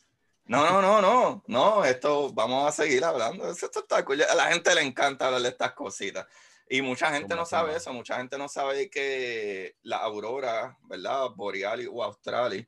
No, 0.46 0.64
no, 0.66 0.80
no, 0.82 1.00
no, 1.02 1.42
no, 1.46 1.84
esto 1.84 2.32
vamos 2.32 2.66
a 2.68 2.72
seguir 2.72 3.04
hablando. 3.04 3.50
Esto 3.50 3.80
está 3.80 4.04
cool. 4.04 4.22
A 4.22 4.34
la 4.34 4.46
gente 4.52 4.74
le 4.74 4.82
encanta 4.82 5.26
hablar 5.26 5.42
de 5.42 5.48
estas 5.48 5.72
cositas. 5.72 6.26
Y 6.70 6.82
mucha 6.82 7.12
gente 7.12 7.34
no 7.34 7.46
sabe 7.46 7.76
eso, 7.76 7.92
mucha 7.92 8.18
gente 8.18 8.36
no 8.36 8.48
sabe 8.48 8.90
que 8.90 9.76
la 9.82 9.98
aurora, 9.98 10.76
¿verdad? 10.82 11.30
Borealis 11.34 11.88
o 11.90 12.02
australis, 12.02 12.66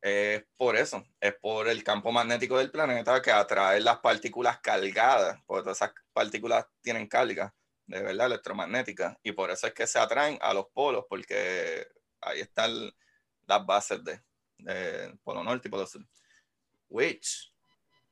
es 0.00 0.44
por 0.56 0.76
eso, 0.76 1.04
es 1.20 1.34
por 1.34 1.68
el 1.68 1.84
campo 1.84 2.10
magnético 2.10 2.58
del 2.58 2.70
planeta 2.70 3.20
que 3.20 3.30
atrae 3.30 3.80
las 3.80 3.98
partículas 3.98 4.58
cargadas, 4.60 5.38
porque 5.46 5.64
todas 5.64 5.78
esas 5.78 5.92
partículas 6.12 6.66
tienen 6.80 7.06
carga, 7.06 7.54
de 7.86 8.02
verdad, 8.02 8.26
electromagnética, 8.26 9.18
y 9.22 9.32
por 9.32 9.50
eso 9.50 9.66
es 9.66 9.74
que 9.74 9.86
se 9.86 9.98
atraen 9.98 10.38
a 10.40 10.54
los 10.54 10.66
polos, 10.72 11.04
porque 11.08 11.86
ahí 12.20 12.40
están 12.40 12.72
las 13.46 13.66
bases 13.66 14.02
de, 14.02 14.20
de 14.58 15.14
polo 15.22 15.44
norte 15.44 15.68
y 15.68 15.70
polo 15.70 15.86
sur. 15.86 16.02
Which 16.88 17.51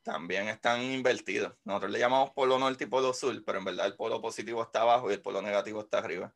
también 0.03 0.49
están 0.49 0.83
invertidos. 0.83 1.55
Nosotros 1.65 1.91
le 1.93 1.99
llamamos 1.99 2.31
polo 2.31 2.59
norte 2.59 2.85
y 2.85 2.87
polo 2.87 3.13
sur, 3.13 3.43
pero 3.45 3.59
en 3.59 3.65
verdad 3.65 3.87
el 3.87 3.97
polo 3.97 4.21
positivo 4.21 4.63
está 4.63 4.83
abajo 4.83 5.11
y 5.11 5.15
el 5.15 5.23
polo 5.23 5.43
negativo 5.43 5.81
está 5.81 5.99
arriba. 5.99 6.35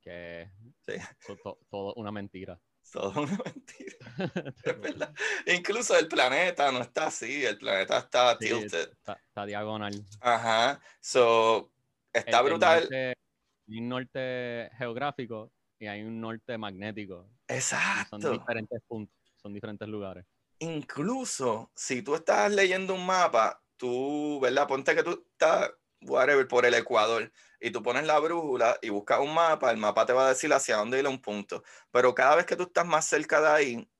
Que 0.00 0.50
Sí. 0.80 0.92
son 1.20 1.38
to- 1.38 1.58
todo 1.70 1.94
una 1.96 2.12
mentira. 2.12 2.60
Todo 2.92 3.22
una 3.22 3.38
mentira, 3.44 3.96
es 4.64 4.80
verdad. 4.80 5.14
Incluso 5.46 5.98
el 5.98 6.06
planeta 6.06 6.70
no 6.70 6.80
está 6.82 7.06
así, 7.06 7.44
el 7.44 7.56
planeta 7.58 7.98
está 7.98 8.36
Sí, 8.38 8.48
tilted. 8.50 8.92
Está, 8.92 9.14
está 9.14 9.46
diagonal. 9.46 10.04
Ajá, 10.20 10.80
so 11.00 11.72
está 12.12 12.40
El- 12.40 12.44
el 12.46 12.50
brutal. 12.52 12.80
norte- 12.82 13.14
hay 13.66 13.78
un 13.78 13.88
norte 13.88 14.70
geográfico 14.76 15.50
y 15.78 15.86
hay 15.86 16.02
un 16.02 16.20
norte 16.20 16.58
magnético. 16.58 17.26
y 17.48 17.52
son 17.52 17.56
Exacto. 17.56 18.30
diferentes 18.32 18.80
puntos, 18.86 19.16
son 19.36 19.54
diferentes 19.54 19.88
lugares. 19.88 20.26
Incluso 20.58 21.70
si 21.74 22.02
tú 22.02 22.14
estás 22.14 22.52
leyendo 22.52 22.94
un 22.94 23.06
mapa, 23.06 23.62
tú, 23.76 24.40
¿verdad? 24.40 24.68
Ponte 24.68 24.94
que 24.94 25.02
tú 25.02 25.26
estás, 25.32 25.70
por 26.48 26.66
el 26.66 26.74
Ecuador 26.74 27.32
y 27.60 27.70
tú 27.70 27.82
pones 27.82 28.04
la 28.04 28.18
brújula 28.18 28.78
y 28.82 28.90
buscas 28.90 29.20
un 29.20 29.32
mapa, 29.34 29.70
el 29.70 29.78
mapa 29.78 30.04
te 30.06 30.12
va 30.12 30.26
a 30.26 30.28
decir 30.30 30.52
hacia 30.52 30.76
dónde 30.76 30.98
ir 30.98 31.06
a 31.06 31.10
un 31.10 31.20
punto. 31.20 31.62
Pero 31.90 32.14
cada 32.14 32.36
vez 32.36 32.46
que 32.46 32.56
tú 32.56 32.64
estás 32.64 32.86
más 32.86 33.06
cerca 33.06 33.40
de 33.40 33.48
ahí, 33.48 33.90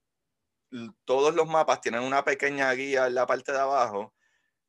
todos 1.05 1.35
los 1.35 1.47
mapas 1.49 1.81
tienen 1.81 2.03
una 2.03 2.25
pequeña 2.25 2.71
guía 2.73 3.07
en 3.07 3.15
la 3.15 3.27
parte 3.27 3.53
de 3.53 3.61
abajo 3.61 4.15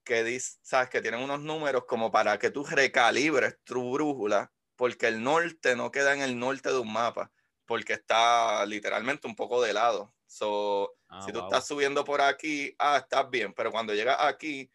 que 0.04 0.24
dice, 0.24 0.60
sabes, 0.62 0.90
que 0.90 1.02
tienen 1.02 1.22
unos 1.22 1.42
números 1.42 1.86
como 1.88 2.12
para 2.12 2.38
que 2.40 2.52
tú 2.52 2.64
recalibres 2.64 3.58
tu 3.64 3.94
brújula, 3.94 4.54
porque 4.76 5.08
el 5.08 5.24
norte 5.24 5.76
no 5.76 5.92
queda 5.92 6.14
en 6.14 6.22
el 6.22 6.38
norte 6.40 6.70
de 6.70 6.78
un 6.80 6.94
mapa, 6.94 7.32
porque 7.66 7.94
está 7.94 8.66
literalmente 8.66 9.28
un 9.28 9.36
poco 9.36 9.62
de 9.62 9.74
lado. 9.74 10.14
So, 10.36 10.98
Ah, 11.10 11.22
si 11.26 11.32
tú 11.32 11.40
wow. 11.40 11.46
estás 11.46 11.66
subiendo 11.68 12.04
por 12.04 12.20
aquí, 12.22 12.76
ah, 12.80 12.98
estás 12.98 13.30
bien, 13.30 13.54
pero 13.54 13.72
cuando 13.72 13.94
llegas 13.94 14.18
aquí, 14.20 14.70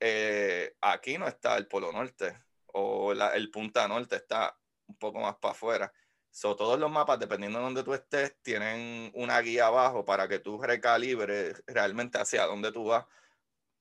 eh, 0.00 0.74
aquí 0.80 1.18
no 1.18 1.28
está 1.28 1.56
el 1.58 1.68
polo 1.68 1.92
norte 1.92 2.34
o 2.66 3.12
la- 3.14 3.34
el 3.36 3.50
punta 3.50 3.86
norte 3.88 4.16
está 4.16 4.58
un 4.86 4.96
poco 4.96 5.20
más 5.20 5.36
para 5.36 5.52
afuera. 5.52 5.92
So, 6.30 6.56
todos 6.56 6.78
los 6.80 6.90
mapas, 6.90 7.18
dependiendo 7.18 7.58
de 7.58 7.64
donde 7.64 7.84
tú 7.84 7.92
estés, 7.94 8.36
tienen 8.42 9.10
una 9.14 9.38
guía 9.40 9.66
abajo 9.66 10.02
para 10.04 10.26
que 10.28 10.38
tú 10.38 10.60
recalibres 10.62 11.62
realmente 11.66 12.18
hacia 12.18 12.46
dónde 12.46 12.72
tú 12.72 12.84
vas. 12.86 13.04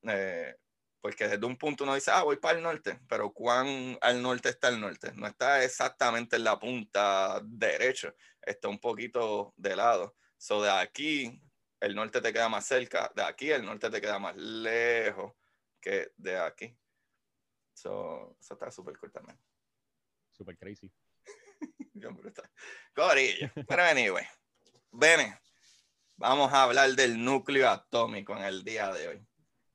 Eh, 0.03 0.55
porque 1.01 1.27
desde 1.27 1.45
un 1.45 1.57
punto 1.57 1.83
uno 1.83 1.95
dice, 1.95 2.11
ah, 2.11 2.23
voy 2.23 2.37
para 2.37 2.57
el 2.57 2.63
norte, 2.63 2.99
pero 3.07 3.31
¿cuán 3.33 3.97
al 4.01 4.21
norte 4.21 4.49
está 4.49 4.69
el 4.69 4.79
norte? 4.79 5.11
No 5.15 5.27
está 5.27 5.63
exactamente 5.63 6.35
en 6.35 6.43
la 6.43 6.59
punta 6.59 7.41
derecha, 7.43 8.13
está 8.41 8.67
un 8.67 8.79
poquito 8.79 9.53
de 9.57 9.75
lado. 9.75 10.15
So, 10.41 10.59
de 10.63 10.71
aquí, 10.71 11.39
el 11.79 11.93
norte 11.93 12.19
te 12.19 12.33
queda 12.33 12.49
más 12.49 12.65
cerca, 12.65 13.11
de 13.15 13.21
aquí 13.21 13.51
el 13.51 13.63
norte 13.63 13.91
te 13.91 14.01
queda 14.01 14.17
más 14.17 14.35
lejos 14.35 15.33
que 15.79 16.13
de 16.17 16.35
aquí. 16.39 16.75
So, 17.75 18.35
eso 18.39 18.55
está 18.55 18.71
súper 18.71 18.97
cool 18.97 19.11
también. 19.11 19.37
Super 20.31 20.57
crazy. 20.57 20.91
Bien 21.93 22.15
brutal. 22.15 22.49
Corillo. 22.95 23.51
Pero 23.67 23.83
anyway, 23.83 24.25
Bene, 24.89 25.39
vamos 26.15 26.51
a 26.51 26.63
hablar 26.63 26.89
del 26.95 27.23
núcleo 27.23 27.69
atómico 27.69 28.35
en 28.35 28.43
el 28.43 28.63
día 28.63 28.91
de 28.91 29.07
hoy. 29.09 29.27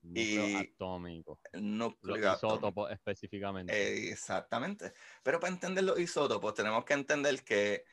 Núcleo 0.02 0.48
Y- 0.48 0.54
atómico. 0.56 1.40
El 1.52 1.60
Los 1.60 1.92
núcleo 1.92 2.16
atómico. 2.32 2.46
isótopos 2.56 2.90
específicamente. 2.90 4.10
Exactamente. 4.10 4.92
Pero 5.22 5.38
para 5.38 5.52
entender 5.52 5.84
los 5.84 5.96
isótopos 6.00 6.54
tenemos 6.54 6.84
que 6.84 6.94
entender 6.94 7.44
que, 7.44 7.84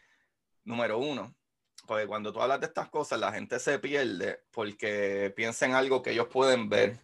número 0.63 0.97
uno, 0.97 1.35
porque 1.85 2.07
cuando 2.07 2.31
tú 2.31 2.41
hablas 2.41 2.59
de 2.59 2.67
estas 2.67 2.89
cosas 2.89 3.19
la 3.19 3.31
gente 3.31 3.59
se 3.59 3.79
pierde 3.79 4.41
porque 4.51 5.33
piensa 5.35 5.65
en 5.65 5.73
algo 5.73 6.01
que 6.01 6.11
ellos 6.11 6.27
pueden 6.27 6.69
ver 6.69 6.99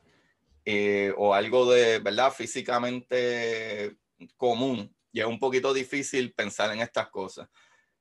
eh, 0.66 1.14
o 1.18 1.34
algo 1.34 1.72
de, 1.72 2.00
¿verdad? 2.00 2.32
Físicamente 2.32 3.98
común. 4.38 4.96
Y 5.12 5.20
es 5.20 5.26
un 5.26 5.40
poquito 5.40 5.74
difícil 5.74 6.34
pensar 6.34 6.72
en 6.72 6.82
estas 6.82 7.10
cosas. 7.10 7.50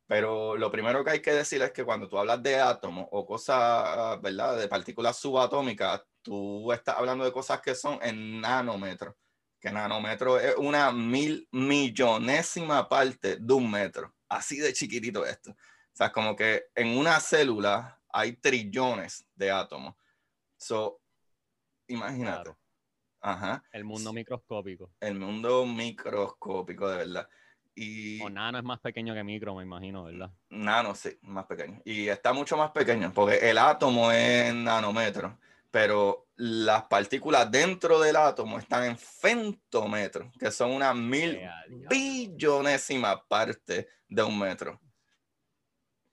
Pero 0.06 0.56
lo 0.56 0.70
primero 0.70 1.04
que 1.04 1.10
hay 1.10 1.20
que 1.20 1.32
decir 1.32 1.62
es 1.62 1.72
que 1.72 1.84
cuando 1.84 2.08
tú 2.08 2.18
hablas 2.18 2.42
de 2.42 2.56
átomos 2.60 3.06
o 3.10 3.26
cosas, 3.26 4.20
¿verdad? 4.20 4.58
De 4.58 4.68
partículas 4.68 5.18
subatómicas, 5.18 6.02
tú 6.22 6.72
estás 6.72 6.96
hablando 6.96 7.24
de 7.24 7.32
cosas 7.32 7.60
que 7.60 7.74
son 7.74 7.98
en 8.02 8.40
nanómetros 8.40 9.14
que 9.60 9.72
nanómetro 9.72 10.38
es 10.38 10.54
una 10.56 10.92
mil 10.92 11.48
millonésima 11.50 12.88
parte 12.88 13.36
de 13.36 13.52
un 13.52 13.70
metro. 13.70 14.14
Así 14.28 14.58
de 14.58 14.72
chiquitito 14.72 15.24
esto. 15.24 15.54
O 15.98 16.04
sea, 16.04 16.12
como 16.12 16.36
que 16.36 16.66
en 16.76 16.96
una 16.96 17.18
célula 17.18 18.00
hay 18.12 18.34
trillones 18.34 19.26
de 19.34 19.50
átomos. 19.50 19.96
So, 20.56 21.00
imagínate. 21.88 22.34
Claro. 22.34 22.58
Ajá. 23.20 23.64
El 23.72 23.84
mundo 23.84 24.12
microscópico. 24.12 24.92
El 25.00 25.16
mundo 25.16 25.66
microscópico, 25.66 26.88
de 26.88 26.98
verdad. 26.98 27.28
Y 27.74 28.22
O 28.22 28.30
nano 28.30 28.58
es 28.58 28.62
más 28.62 28.78
pequeño 28.78 29.12
que 29.12 29.24
micro, 29.24 29.56
me 29.56 29.64
imagino, 29.64 30.04
¿verdad? 30.04 30.30
nano, 30.50 30.94
sí, 30.94 31.18
más 31.22 31.46
pequeño. 31.46 31.82
Y 31.84 32.06
está 32.06 32.32
mucho 32.32 32.56
más 32.56 32.70
pequeño, 32.70 33.12
porque 33.12 33.50
el 33.50 33.58
átomo 33.58 34.12
es 34.12 34.50
en 34.50 34.62
nanómetros, 34.62 35.32
pero 35.72 36.28
las 36.36 36.84
partículas 36.84 37.50
dentro 37.50 37.98
del 37.98 38.14
átomo 38.14 38.60
están 38.60 38.84
en 38.84 38.96
femtómetros, 38.96 40.32
que 40.38 40.52
son 40.52 40.70
una 40.70 40.94
mil 40.94 41.40
billonésima 41.90 43.20
parte 43.26 43.88
de 44.08 44.22
un 44.22 44.38
metro. 44.38 44.80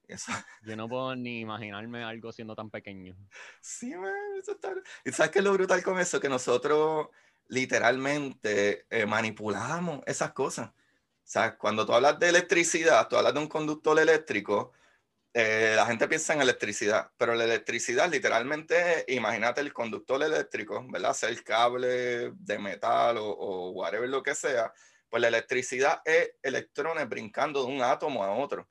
Eso, 0.08 0.32
Yo 0.64 0.76
no 0.76 0.88
puedo 0.88 1.16
ni 1.16 1.42
imaginarme 1.42 2.04
algo 2.04 2.32
siendo 2.32 2.56
tan 2.56 2.70
pequeño. 2.70 3.16
sí, 3.62 3.96
man, 3.96 4.14
eso 4.40 4.54
está... 4.54 4.74
¿Y 5.04 5.12
sabes 5.12 5.32
qué 5.32 5.40
es 5.40 5.46
lo 5.46 5.54
brutal 5.54 5.84
con 5.84 6.00
eso? 6.00 6.20
Que 6.20 6.30
nosotros 6.30 7.08
literalmente 7.48 8.86
eh, 8.90 9.06
manipulamos 9.06 10.02
esas 10.06 10.32
cosas. 10.34 10.70
O 10.70 11.28
sea, 11.28 11.58
cuando 11.58 11.86
tú 11.86 11.94
hablas 11.94 12.20
de 12.20 12.30
electricidad, 12.30 13.08
tú 13.08 13.18
hablas 13.18 13.34
de 13.34 13.40
un 13.40 13.48
conductor 13.48 13.98
eléctrico, 14.00 14.74
eh, 15.34 15.74
la 15.76 15.86
gente 15.86 16.08
piensa 16.08 16.34
en 16.34 16.42
electricidad, 16.42 17.12
pero 17.18 17.36
la 17.36 17.44
electricidad 17.44 18.10
literalmente, 18.10 19.04
imagínate 19.10 19.62
el 19.62 19.74
conductor 19.74 20.22
eléctrico, 20.24 20.86
¿verdad? 20.88 21.14
Sea 21.14 21.30
el 21.30 21.44
cable 21.44 22.32
de 22.32 22.60
metal 22.60 23.18
o, 23.18 23.28
o 23.28 23.72
whatever 23.72 24.08
lo 24.08 24.24
que 24.24 24.36
sea, 24.36 24.72
pues 25.10 25.22
la 25.22 25.28
electricidad 25.28 26.02
es 26.06 26.34
electrones 26.42 27.10
brincando 27.10 27.66
de 27.66 27.72
un 27.72 27.82
átomo 27.82 28.24
a 28.24 28.32
otro. 28.36 28.70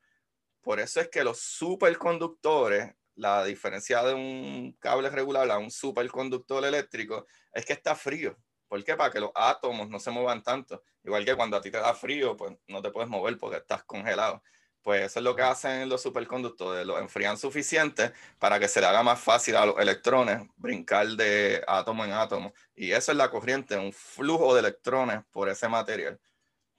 Por 0.64 0.80
eso 0.80 1.00
es 1.00 1.09
que 1.09 1.23
los 1.23 1.38
superconductores, 1.40 2.94
la 3.16 3.44
diferencia 3.44 4.02
de 4.02 4.14
un 4.14 4.73
cable 4.80 5.11
regular 5.11 5.50
a 5.50 5.59
un 5.59 5.71
superconductor 5.71 6.64
eléctrico, 6.64 7.26
es 7.52 7.66
que 7.66 7.75
está 7.75 7.94
frío. 7.94 8.37
¿Por 8.66 8.83
qué? 8.83 8.97
Para 8.97 9.11
que 9.11 9.21
los 9.21 9.30
átomos 9.35 9.90
no 9.90 10.00
se 10.00 10.11
muevan 10.11 10.42
tanto. 10.42 10.83
Igual 11.04 11.25
que 11.25 11.37
cuando 11.37 11.59
a 11.59 11.61
ti 11.61 11.71
te 11.71 11.78
da 11.78 11.94
frío, 11.94 12.35
pues 12.37 12.56
no 12.66 12.80
te 12.80 12.90
puedes 12.90 13.11
mover 13.11 13.37
porque 13.37 13.59
estás 13.59 13.85
congelado. 13.85 14.42
Pues 14.83 15.02
eso 15.02 15.21
es 15.21 15.25
lo 15.25 15.37
que 15.37 15.42
hacen 15.42 15.88
los 15.88 16.02
superconductores, 16.02 16.87
los 16.87 16.99
enfrían 17.00 17.38
suficiente 17.38 18.12
para 18.38 18.59
que 18.59 18.68
se 18.68 18.80
le 18.80 18.87
haga 18.87 19.02
más 19.02 19.21
fácil 19.21 19.56
a 19.56 19.66
los 19.66 19.78
electrones 19.78 20.47
brincar 20.56 21.06
de 21.09 21.62
átomo 21.66 22.04
en 22.04 22.12
átomo. 22.12 22.54
Y 22.75 22.92
eso 22.92 23.12
es 23.12 23.18
la 23.18 23.30
corriente, 23.30 23.76
un 23.76 23.92
flujo 23.92 24.54
de 24.54 24.61
electrones 24.61 25.21
por 25.30 25.49
ese 25.49 25.68
material. 25.68 26.18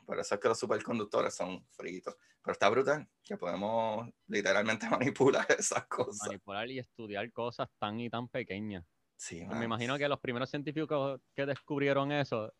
Por 0.06 0.20
eso 0.20 0.36
es 0.36 0.42
que 0.42 0.48
los 0.48 0.60
superconductores 0.60 1.34
son 1.36 1.66
fritos. 1.72 2.16
Pero 2.44 2.52
está 2.54 2.70
brutal 2.70 3.08
que 3.24 3.38
podemos 3.38 4.08
literalmente 4.28 4.88
manipular 4.90 5.46
esas 5.58 5.86
cosas. 5.88 6.28
Manipular 6.28 6.70
y 6.70 6.80
estudiar 6.80 7.32
cosas 7.32 7.70
tan 7.80 8.00
y 8.00 8.10
tan 8.10 8.28
pequeñas. 8.28 8.86
Sí, 9.18 9.42
Me 9.42 9.48
mano. 9.48 9.64
imagino 9.64 9.98
que 9.98 10.08
los 10.08 10.20
primeros 10.20 10.50
científicos 10.50 11.20
que 11.34 11.46
descubrieron 11.46 12.12
eso, 12.12 12.54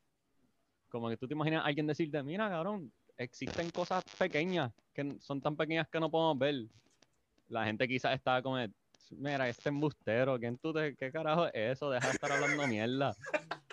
como 0.90 1.10
que 1.10 1.18
tú 1.18 1.28
te 1.28 1.34
imaginas 1.34 1.64
a 1.64 1.68
alguien 1.68 1.86
decirte, 1.86 2.24
mira, 2.24 2.50
cabrón, 2.50 2.92
existen 3.18 3.70
cosas 3.72 4.04
pequeñas 4.18 4.72
que 4.94 5.18
son 5.20 5.42
tan 5.42 5.56
pequeñas 5.56 5.88
que 5.90 6.00
no 6.00 6.10
podemos 6.10 6.40
ver. 6.40 6.66
La 7.50 7.66
gente 7.66 7.88
quizás 7.88 8.16
estaba 8.16 8.42
como, 8.42 8.58
mira, 9.12 9.48
este 9.50 9.70
embustero, 9.70 10.40
¿quién 10.40 10.58
tú 10.58 10.74
te, 10.74 10.96
¿qué 10.96 11.12
carajo 11.12 11.48
es 11.48 11.74
eso? 11.74 11.92
Deja 11.92 12.08
de 12.08 12.14
estar 12.14 12.32
hablando 12.32 12.66
mierda. 12.68 13.14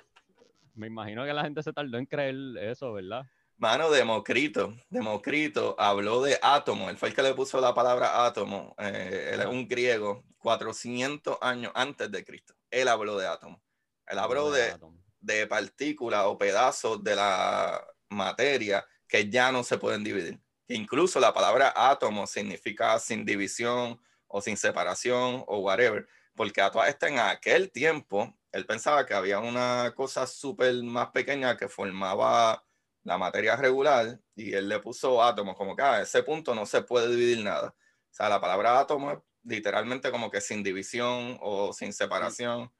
Me 0.74 0.88
imagino 0.88 1.24
que 1.24 1.32
la 1.32 1.44
gente 1.44 1.62
se 1.62 1.72
tardó 1.72 1.98
en 1.98 2.06
creer 2.06 2.34
eso, 2.58 2.92
¿verdad? 2.92 3.24
Mano, 3.62 3.92
Democrito, 3.92 4.74
Democrito 4.90 5.76
habló 5.78 6.20
de 6.20 6.36
átomo, 6.42 6.90
él 6.90 6.96
fue 6.96 7.10
el 7.10 7.14
que 7.14 7.22
le 7.22 7.32
puso 7.32 7.60
la 7.60 7.72
palabra 7.72 8.26
átomo, 8.26 8.74
eh, 8.76 9.30
él 9.34 9.40
es 9.40 9.46
un 9.46 9.68
griego, 9.68 10.24
400 10.38 11.38
años 11.40 11.70
antes 11.76 12.10
de 12.10 12.24
Cristo, 12.24 12.54
él 12.72 12.88
habló 12.88 13.16
de 13.16 13.28
átomo, 13.28 13.62
él 14.08 14.18
habló 14.18 14.50
de, 14.50 14.76
de 15.20 15.46
partículas 15.46 16.24
o 16.24 16.36
pedazos 16.36 17.04
de 17.04 17.14
la 17.14 17.86
materia 18.08 18.84
que 19.06 19.30
ya 19.30 19.52
no 19.52 19.62
se 19.62 19.78
pueden 19.78 20.02
dividir. 20.02 20.40
Incluso 20.66 21.20
la 21.20 21.32
palabra 21.32 21.72
átomo 21.76 22.26
significa 22.26 22.98
sin 22.98 23.24
división 23.24 24.00
o 24.26 24.40
sin 24.40 24.56
separación 24.56 25.44
o 25.46 25.58
whatever, 25.58 26.08
porque 26.34 26.60
a 26.60 26.72
todas 26.72 26.88
estas 26.88 27.12
en 27.12 27.20
aquel 27.20 27.70
tiempo 27.70 28.36
él 28.50 28.66
pensaba 28.66 29.06
que 29.06 29.14
había 29.14 29.38
una 29.38 29.92
cosa 29.94 30.26
súper 30.26 30.74
más 30.82 31.10
pequeña 31.10 31.56
que 31.56 31.68
formaba 31.68 32.64
la 33.04 33.18
materia 33.18 33.56
regular 33.56 34.20
y 34.34 34.52
él 34.54 34.68
le 34.68 34.78
puso 34.80 35.22
átomos, 35.22 35.56
como 35.56 35.74
que 35.76 35.82
"Ah, 35.82 35.94
a 35.94 36.02
ese 36.02 36.22
punto 36.22 36.54
no 36.54 36.66
se 36.66 36.82
puede 36.82 37.08
dividir 37.08 37.44
nada. 37.44 37.68
O 37.70 38.14
sea, 38.14 38.28
la 38.28 38.40
palabra 38.40 38.78
átomo 38.78 39.10
es 39.12 39.18
literalmente 39.44 40.10
como 40.10 40.30
que 40.30 40.40
sin 40.40 40.62
división 40.62 41.38
o 41.40 41.72
sin 41.72 41.92
separación, 41.92 42.72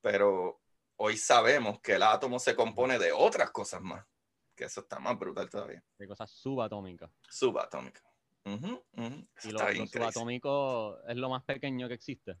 pero 0.00 0.60
hoy 0.96 1.16
sabemos 1.16 1.80
que 1.80 1.94
el 1.94 2.02
átomo 2.02 2.38
se 2.38 2.54
compone 2.54 2.98
de 2.98 3.12
otras 3.12 3.50
cosas 3.50 3.80
más, 3.80 4.06
que 4.54 4.64
eso 4.64 4.80
está 4.82 4.98
más 5.00 5.18
brutal 5.18 5.48
todavía. 5.50 5.82
De 5.98 6.06
cosas 6.06 6.30
subatómicas. 6.30 7.10
Subatómica. 7.28 8.02
Ujú, 8.44 8.84
ujú. 8.96 9.28
Eso 9.36 9.48
Y 9.48 9.52
lo, 9.52 9.70
lo 9.72 9.86
subatómico 9.86 10.98
es 11.06 11.16
lo 11.16 11.28
más 11.30 11.42
pequeño 11.44 11.88
que 11.88 11.94
existe. 11.94 12.36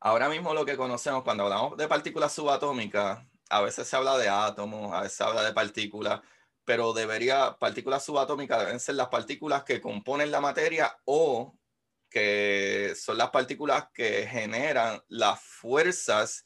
Ahora 0.00 0.28
mismo 0.28 0.54
lo 0.54 0.64
que 0.64 0.76
conocemos, 0.76 1.22
cuando 1.22 1.44
hablamos 1.44 1.76
de 1.76 1.86
partículas 1.86 2.32
subatómicas, 2.32 3.26
a 3.50 3.60
veces 3.60 3.86
se 3.86 3.96
habla 3.96 4.16
de 4.16 4.28
átomos, 4.28 4.92
a 4.92 5.02
veces 5.02 5.18
se 5.18 5.24
habla 5.24 5.42
de 5.42 5.52
partículas, 5.52 6.20
pero 6.64 6.92
debería, 6.92 7.56
partículas 7.58 8.04
subatómicas 8.04 8.60
deben 8.60 8.80
ser 8.80 8.94
las 8.94 9.08
partículas 9.08 9.64
que 9.64 9.80
componen 9.80 10.30
la 10.30 10.40
materia 10.40 10.96
o 11.04 11.58
que 12.08 12.92
son 12.96 13.16
las 13.16 13.30
partículas 13.30 13.88
que 13.94 14.26
generan 14.26 15.00
las 15.08 15.40
fuerzas 15.40 16.44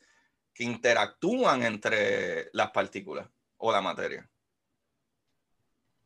que 0.52 0.64
interactúan 0.64 1.62
entre 1.62 2.50
las 2.52 2.71
partículas 2.71 3.28
o 3.56 3.73
la 3.73 3.80
materia. 3.80 4.30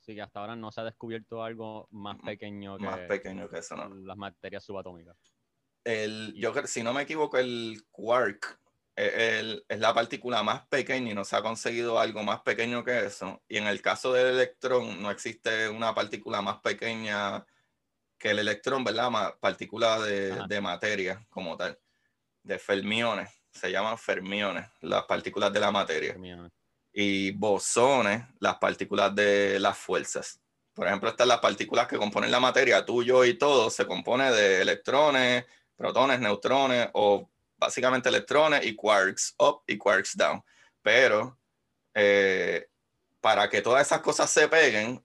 Así 0.00 0.15
que 0.15 0.23
hasta 0.23 0.41
ahora 0.41 0.57
no 0.57 0.73
se 0.73 0.81
ha 0.81 0.85
descubierto 0.85 1.43
algo 1.43 1.87
más 1.91 2.17
pequeño 2.25 2.79
que 2.79 2.85
Más 2.85 3.00
pequeño 3.00 3.49
que 3.49 3.59
eso, 3.59 3.77
¿no? 3.77 3.95
las 3.95 4.17
materias 4.17 4.65
subatómicas. 4.65 5.17
El, 5.85 6.35
yo 6.35 6.55
si 6.67 6.83
no 6.83 6.95
me 6.95 7.03
equivoco, 7.03 7.37
el 7.37 7.83
quark 7.91 8.59
el- 9.05 9.64
es 9.69 9.78
la 9.78 9.95
partícula 9.95 10.43
más 10.43 10.67
pequeña 10.69 11.11
y 11.12 11.14
no 11.14 11.25
se 11.25 11.37
ha 11.37 11.43
conseguido 11.43 11.99
algo 11.99 12.23
más 12.23 12.40
pequeño 12.40 12.85
que 12.85 13.07
eso. 13.07 13.42
Y 13.49 13.57
en 13.59 13.66
el 13.66 13.81
caso 13.81 14.12
del 14.12 14.27
electrón, 14.29 15.01
no 15.03 15.11
existe 15.11 15.68
una 15.68 15.94
partícula 15.94 16.42
más 16.42 16.59
pequeña 16.61 17.44
que 18.18 18.31
el 18.31 18.40
electrón, 18.40 18.83
¿verdad? 18.85 19.35
Partícula 19.40 20.01
de, 20.01 20.33
de 20.49 20.61
materia 20.61 21.25
como 21.31 21.57
tal, 21.57 21.79
de 22.42 22.59
fermiones. 22.59 23.31
Se 23.53 23.70
llaman 23.70 23.96
fermiones, 23.99 24.66
las 24.81 25.05
partículas 25.05 25.53
de 25.53 25.61
la 25.61 25.70
materia 25.70 26.14
y 26.92 27.31
bosones, 27.33 28.23
las 28.40 28.57
partículas 28.57 29.14
de 29.14 29.59
las 29.61 29.77
fuerzas. 29.79 30.40
Por 30.75 30.87
ejemplo, 30.87 31.09
estas 31.09 31.27
las 31.27 31.38
partículas 31.40 31.87
que 31.87 31.96
componen 31.96 32.31
la 32.31 32.40
materia, 32.40 32.85
tú, 32.85 33.03
yo 33.03 33.25
y 33.25 33.35
todo, 33.35 33.70
se 33.70 33.87
compone 33.87 34.31
de 34.33 34.62
electrones, 34.62 35.44
protones, 35.77 36.20
neutrones 36.20 36.88
o 36.94 37.29
básicamente 37.59 38.09
electrones 38.09 38.64
y 38.64 38.75
quarks 38.75 39.35
up 39.38 39.62
y 39.66 39.77
quarks 39.77 40.16
down. 40.16 40.42
Pero 40.83 41.38
eh, 41.94 42.68
para 43.21 43.49
que 43.49 43.61
todas 43.61 43.87
esas 43.87 44.01
cosas 44.01 44.31
se 44.31 44.49
peguen, 44.49 45.05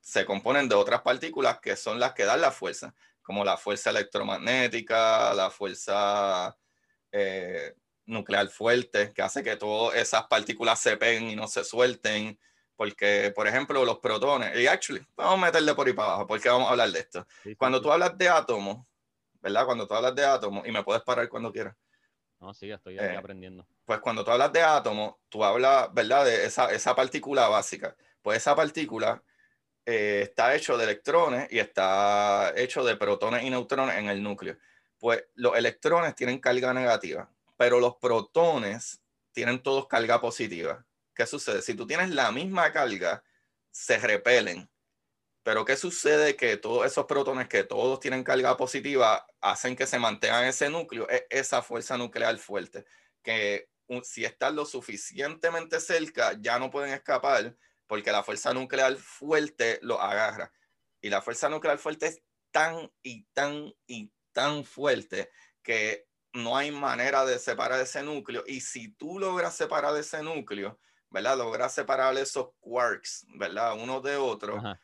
se 0.00 0.24
componen 0.24 0.68
de 0.68 0.74
otras 0.74 1.02
partículas 1.02 1.60
que 1.60 1.76
son 1.76 2.00
las 2.00 2.12
que 2.12 2.24
dan 2.24 2.40
la 2.40 2.50
fuerza, 2.50 2.94
como 3.22 3.44
la 3.44 3.56
fuerza 3.56 3.90
electromagnética, 3.90 5.32
la 5.32 5.48
fuerza 5.50 6.56
eh, 7.12 7.74
nuclear 8.06 8.48
fuerte, 8.48 9.12
que 9.12 9.22
hace 9.22 9.42
que 9.42 9.56
todas 9.56 9.96
esas 9.96 10.24
partículas 10.24 10.80
se 10.80 10.96
peguen 10.96 11.30
y 11.30 11.36
no 11.36 11.46
se 11.46 11.64
suelten. 11.64 12.38
Porque, 12.74 13.32
por 13.34 13.46
ejemplo, 13.46 13.84
los 13.84 14.00
protones, 14.00 14.58
y 14.58 14.66
actually, 14.66 15.06
vamos 15.14 15.34
a 15.34 15.46
meterle 15.46 15.72
por 15.74 15.86
ahí 15.86 15.92
para 15.92 16.08
abajo, 16.08 16.26
porque 16.26 16.48
vamos 16.48 16.66
a 16.66 16.70
hablar 16.72 16.90
de 16.90 16.98
esto. 16.98 17.24
Cuando 17.56 17.80
tú 17.80 17.92
hablas 17.92 18.18
de 18.18 18.28
átomos, 18.28 18.84
¿verdad? 19.40 19.66
Cuando 19.66 19.86
tú 19.86 19.94
hablas 19.94 20.14
de 20.16 20.24
átomos, 20.24 20.66
y 20.66 20.72
me 20.72 20.82
puedes 20.82 21.02
parar 21.02 21.28
cuando 21.28 21.52
quieras, 21.52 21.76
No, 22.42 22.52
sí, 22.52 22.68
estoy 22.72 22.98
aquí 22.98 23.14
eh, 23.14 23.16
aprendiendo. 23.16 23.64
pues 23.84 24.00
cuando 24.00 24.24
tú 24.24 24.32
hablas 24.32 24.52
de 24.52 24.62
átomos, 24.62 25.14
tú 25.28 25.44
hablas, 25.44 25.94
¿verdad? 25.94 26.24
De 26.24 26.44
esa, 26.44 26.72
esa 26.72 26.96
partícula 26.96 27.46
básica. 27.46 27.96
Pues 28.20 28.38
esa 28.38 28.56
partícula 28.56 29.22
eh, 29.86 30.22
está 30.24 30.52
hecho 30.56 30.76
de 30.76 30.82
electrones 30.82 31.46
y 31.52 31.60
está 31.60 32.52
hecho 32.56 32.82
de 32.82 32.96
protones 32.96 33.44
y 33.44 33.50
neutrones 33.50 33.96
en 33.96 34.08
el 34.08 34.20
núcleo. 34.24 34.58
Pues 34.98 35.24
los 35.34 35.56
electrones 35.56 36.16
tienen 36.16 36.40
carga 36.40 36.74
negativa, 36.74 37.30
pero 37.56 37.78
los 37.78 37.94
protones 37.98 39.00
tienen 39.30 39.62
todos 39.62 39.86
carga 39.86 40.20
positiva. 40.20 40.84
¿Qué 41.14 41.26
sucede? 41.26 41.62
Si 41.62 41.74
tú 41.74 41.86
tienes 41.86 42.10
la 42.10 42.32
misma 42.32 42.72
carga, 42.72 43.22
se 43.70 43.98
repelen. 43.98 44.68
Pero 45.42 45.64
¿qué 45.64 45.76
sucede? 45.76 46.36
Que 46.36 46.56
todos 46.56 46.86
esos 46.86 47.06
protones 47.06 47.48
que 47.48 47.64
todos 47.64 47.98
tienen 47.98 48.22
carga 48.22 48.56
positiva 48.56 49.26
hacen 49.40 49.74
que 49.74 49.86
se 49.86 49.98
mantengan 49.98 50.44
en 50.44 50.50
ese 50.50 50.70
núcleo, 50.70 51.08
es 51.08 51.24
esa 51.30 51.62
fuerza 51.62 51.96
nuclear 51.96 52.38
fuerte, 52.38 52.84
que 53.22 53.68
si 54.04 54.24
están 54.24 54.56
lo 54.56 54.64
suficientemente 54.64 55.80
cerca, 55.80 56.32
ya 56.40 56.58
no 56.58 56.70
pueden 56.70 56.94
escapar 56.94 57.56
porque 57.86 58.12
la 58.12 58.22
fuerza 58.22 58.54
nuclear 58.54 58.96
fuerte 58.96 59.78
lo 59.82 60.00
agarra. 60.00 60.52
Y 61.00 61.10
la 61.10 61.20
fuerza 61.20 61.48
nuclear 61.48 61.78
fuerte 61.78 62.06
es 62.06 62.22
tan 62.50 62.90
y 63.02 63.24
tan 63.34 63.74
y 63.86 64.10
tan 64.32 64.64
fuerte 64.64 65.30
que 65.62 66.06
no 66.32 66.56
hay 66.56 66.70
manera 66.70 67.26
de 67.26 67.38
separar 67.38 67.80
ese 67.80 68.02
núcleo. 68.02 68.44
Y 68.46 68.60
si 68.60 68.92
tú 68.92 69.18
logras 69.18 69.54
separar 69.54 69.94
ese 69.96 70.22
núcleo, 70.22 70.78
¿verdad? 71.10 71.36
Logras 71.36 71.74
separar 71.74 72.16
esos 72.16 72.50
quarks, 72.60 73.26
¿verdad? 73.34 73.74
Uno 73.74 74.00
de 74.00 74.16
otro 74.16 74.56
Ajá. 74.56 74.80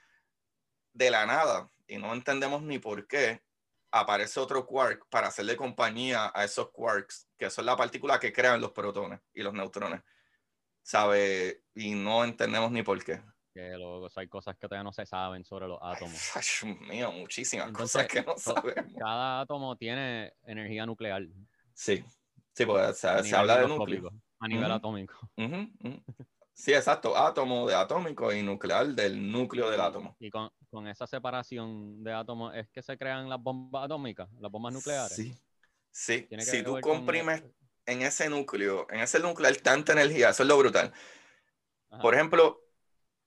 De 0.99 1.11
la 1.13 1.25
nada, 1.27 1.71
y 1.87 1.97
no 1.97 2.13
entendemos 2.13 2.61
ni 2.63 2.81
por 2.81 3.07
qué, 3.07 3.41
aparece 3.93 4.41
otro 4.41 4.67
quark 4.67 5.09
para 5.09 5.29
hacerle 5.29 5.57
compañía 5.57 6.31
a 6.35 6.45
esos 6.45 6.71
quarks, 6.71 7.31
que 7.39 7.49
son 7.51 7.65
la 7.67 7.77
partícula 7.77 8.19
que 8.19 8.33
crean 8.33 8.61
los 8.61 8.73
protones 8.73 9.21
y 9.33 9.43
los 9.43 9.55
neutrones. 9.55 10.03
¿Sabe? 10.83 11.63
Y 11.75 11.95
no 11.95 12.25
entendemos 12.25 12.73
ni 12.73 12.83
por 12.83 13.03
qué. 13.05 13.23
Que 13.55 13.77
luego 13.77 14.07
o 14.07 14.11
sea, 14.11 14.23
hay 14.23 14.29
cosas 14.29 14.57
que 14.57 14.67
todavía 14.67 14.83
no 14.83 14.93
se 14.93 15.07
saben 15.07 15.45
sobre 15.45 15.69
los 15.69 15.79
átomos. 15.81 16.19
Ay, 16.35 16.43
Dios 16.43 16.81
mío, 16.81 17.13
muchísimas 17.13 17.69
Entonces, 17.69 18.07
cosas 18.07 18.09
que 18.09 18.23
no 18.23 18.37
sabemos. 18.37 18.93
Cada 18.99 19.41
átomo 19.41 19.77
tiene 19.77 20.33
energía 20.43 20.85
nuclear. 20.85 21.23
Sí, 21.75 22.05
sí, 22.55 22.67
porque 22.67 22.93
se, 22.95 23.09
a 23.09 23.23
se 23.23 23.37
habla 23.37 23.59
de 23.59 23.69
núcleo. 23.69 24.11
A 24.41 24.49
nivel 24.49 24.65
Ujú. 24.65 24.75
atómico. 24.75 25.31
Ujú, 25.37 25.71
ujú. 25.85 26.03
Sí, 26.59 26.75
exacto, 26.75 27.17
átomo 27.17 27.69
de 27.69 27.75
atómico 27.77 28.33
y 28.33 28.43
nuclear 28.43 28.89
del 28.89 29.31
núcleo 29.31 29.71
del 29.71 29.81
átomo. 29.81 30.17
Y 30.19 30.29
con, 30.29 30.51
con 30.69 30.89
esa 30.89 31.07
separación 31.07 32.03
de 32.03 32.13
átomos 32.13 32.53
es 32.57 32.69
que 32.71 32.83
se 32.83 32.99
crean 32.99 33.29
las 33.29 33.41
bombas 33.41 33.85
atómicas, 33.85 34.29
las 34.41 34.51
bombas 34.51 34.75
nucleares. 34.75 35.15
Sí, 35.15 35.39
sí. 35.93 36.23
Tiene 36.23 36.45
que 36.45 36.51
Si 36.51 36.63
tú 36.65 36.73
con- 36.73 36.81
comprimes 36.83 37.45
en 37.87 38.03
ese 38.03 38.29
núcleo, 38.29 38.89
en 38.91 38.99
ese 38.99 39.21
núcleo 39.21 39.49
hay 39.49 39.55
tanta 39.55 39.93
energía, 39.93 40.31
eso 40.31 40.43
es 40.43 40.49
lo 40.49 40.59
brutal. 40.59 40.93
Ajá. 41.91 42.03
Por 42.03 42.15
ejemplo, 42.17 42.61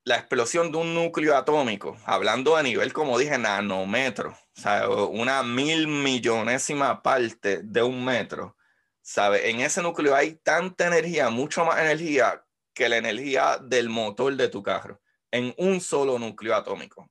la 0.04 0.18
explosión 0.18 0.70
de 0.74 0.80
un 0.80 0.94
núcleo 0.94 1.38
atómico, 1.38 1.98
hablando 2.06 2.58
a 2.58 2.64
nivel, 2.64 2.92
como 2.92 3.18
dije, 3.18 3.38
nanómetro, 3.38 4.32
o 4.32 4.62
sea, 4.62 4.90
una 4.90 5.42
mil 5.42 5.88
millonésima 5.88 7.02
parte 7.02 7.62
de 7.64 7.82
un 7.82 8.04
metro, 8.04 8.58
¿sabe? 9.02 9.50
En 9.50 9.62
ese 9.62 9.82
núcleo 9.82 10.14
hay 10.14 10.34
tanta 10.36 10.88
energía, 10.88 11.30
mucho 11.30 11.64
más 11.64 11.80
energía 11.80 12.44
que 12.74 12.90
la 12.90 12.98
energía 12.98 13.58
del 13.62 13.90
motor 13.90 14.36
de 14.36 14.50
tu 14.50 14.64
carro, 14.64 15.02
en 15.32 15.54
un 15.58 15.82
solo 15.82 16.18
núcleo 16.20 16.56
atómico. 16.56 17.10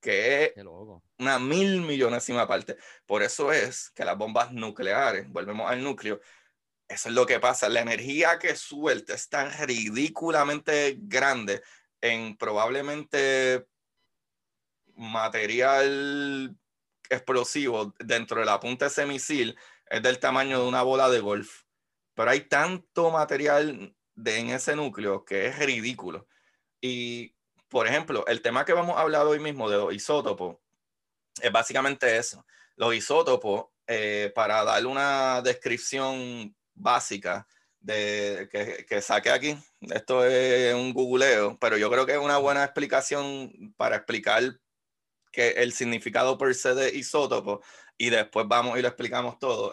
que 0.00 0.46
es 0.46 0.64
una 1.18 1.38
mil 1.38 1.80
millonésima 1.82 2.48
parte. 2.48 2.76
Por 3.06 3.22
eso 3.22 3.52
es 3.52 3.90
que 3.90 4.04
las 4.04 4.18
bombas 4.18 4.52
nucleares, 4.52 5.28
volvemos 5.28 5.70
al 5.70 5.82
núcleo, 5.82 6.20
eso 6.88 7.08
es 7.08 7.14
lo 7.14 7.24
que 7.24 7.40
pasa. 7.40 7.68
La 7.68 7.80
energía 7.80 8.38
que 8.38 8.56
suelta 8.56 9.14
es 9.14 9.28
tan 9.28 9.50
ridículamente 9.66 10.96
grande 10.98 11.62
en 12.00 12.36
probablemente 12.36 13.66
material 14.96 16.56
explosivo 17.08 17.94
dentro 17.98 18.40
de 18.40 18.46
la 18.46 18.60
punta 18.60 18.86
de 18.86 18.90
ese 18.90 19.06
misil 19.06 19.56
es 19.86 20.02
del 20.02 20.18
tamaño 20.18 20.60
de 20.60 20.68
una 20.68 20.82
bola 20.82 21.08
de 21.10 21.20
golf. 21.20 21.62
Pero 22.14 22.30
hay 22.30 22.42
tanto 22.48 23.10
material 23.10 23.94
de, 24.22 24.38
en 24.38 24.50
ese 24.50 24.76
núcleo 24.76 25.24
que 25.24 25.46
es 25.46 25.58
ridículo. 25.58 26.26
Y, 26.80 27.34
por 27.68 27.86
ejemplo, 27.86 28.26
el 28.26 28.42
tema 28.42 28.64
que 28.64 28.72
vamos 28.72 28.96
a 28.96 29.00
hablar 29.00 29.26
hoy 29.26 29.40
mismo 29.40 29.68
de 29.70 29.76
los 29.78 29.94
isótopos 29.94 30.56
es 31.40 31.52
básicamente 31.52 32.16
eso. 32.16 32.44
Los 32.76 32.94
isótopos, 32.94 33.66
eh, 33.86 34.32
para 34.34 34.64
darle 34.64 34.88
una 34.88 35.42
descripción 35.42 36.54
básica 36.74 37.46
de, 37.80 38.48
que, 38.50 38.86
que 38.86 39.02
saqué 39.02 39.30
aquí, 39.30 39.56
esto 39.80 40.24
es 40.24 40.74
un 40.74 40.92
googleo, 40.92 41.58
pero 41.60 41.76
yo 41.76 41.90
creo 41.90 42.06
que 42.06 42.12
es 42.12 42.18
una 42.18 42.38
buena 42.38 42.64
explicación 42.64 43.74
para 43.76 43.96
explicar 43.96 44.42
que 45.32 45.50
el 45.50 45.72
significado 45.72 46.38
per 46.38 46.54
se 46.54 46.74
de 46.74 46.94
isótopo 46.94 47.62
y 47.98 48.10
después 48.10 48.46
vamos 48.48 48.78
y 48.78 48.82
lo 48.82 48.88
explicamos 48.88 49.38
todo. 49.38 49.72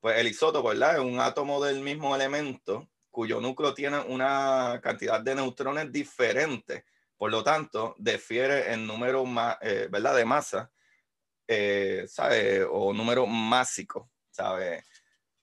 Pues 0.00 0.18
el 0.18 0.28
isótopo, 0.28 0.68
¿verdad? 0.68 0.96
Es 0.96 1.00
un 1.00 1.18
átomo 1.18 1.64
del 1.64 1.80
mismo 1.80 2.14
elemento 2.14 2.88
cuyo 3.14 3.40
núcleo 3.40 3.72
tiene 3.72 4.00
una 4.00 4.80
cantidad 4.82 5.20
de 5.20 5.36
neutrones 5.36 5.92
diferente. 5.92 6.84
Por 7.16 7.30
lo 7.30 7.44
tanto, 7.44 7.94
difiere 7.96 8.72
en 8.72 8.88
número, 8.88 9.24
eh, 9.62 9.86
¿verdad? 9.88 10.16
De 10.16 10.24
masa, 10.24 10.72
eh, 11.46 12.06
¿sabe? 12.08 12.64
O 12.64 12.92
número 12.92 13.24
másico, 13.24 14.10
¿sabe? 14.32 14.82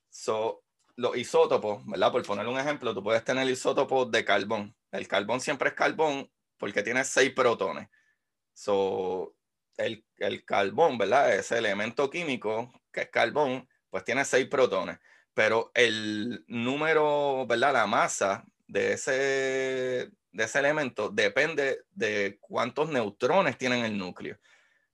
So, 0.09 0.65
los 0.97 1.15
isótopos, 1.15 1.85
¿verdad? 1.85 2.11
Por 2.11 2.25
poner 2.25 2.45
un 2.45 2.59
ejemplo, 2.59 2.93
tú 2.93 3.01
puedes 3.01 3.23
tener 3.23 3.49
isótopos 3.49 4.11
de 4.11 4.25
carbón. 4.25 4.75
El 4.91 5.07
carbón 5.07 5.39
siempre 5.39 5.69
es 5.69 5.75
carbón 5.75 6.29
porque 6.57 6.83
tiene 6.83 7.05
seis 7.05 7.31
protones. 7.31 7.87
So, 8.53 9.33
el, 9.77 10.05
el 10.17 10.43
carbón, 10.43 10.97
¿verdad? 10.97 11.33
Ese 11.33 11.57
elemento 11.57 12.09
químico 12.09 12.69
que 12.91 13.03
es 13.03 13.09
carbón, 13.09 13.65
pues 13.89 14.03
tiene 14.03 14.25
seis 14.25 14.47
protones. 14.47 14.99
Pero 15.33 15.71
el 15.73 16.43
número, 16.47 17.45
¿verdad? 17.47 17.73
La 17.73 17.87
masa 17.87 18.45
de 18.67 18.93
ese, 18.93 20.11
de 20.31 20.43
ese 20.43 20.59
elemento 20.59 21.09
depende 21.09 21.85
de 21.91 22.37
cuántos 22.41 22.89
neutrones 22.89 23.57
tiene 23.57 23.85
el 23.85 23.97
núcleo. 23.97 24.37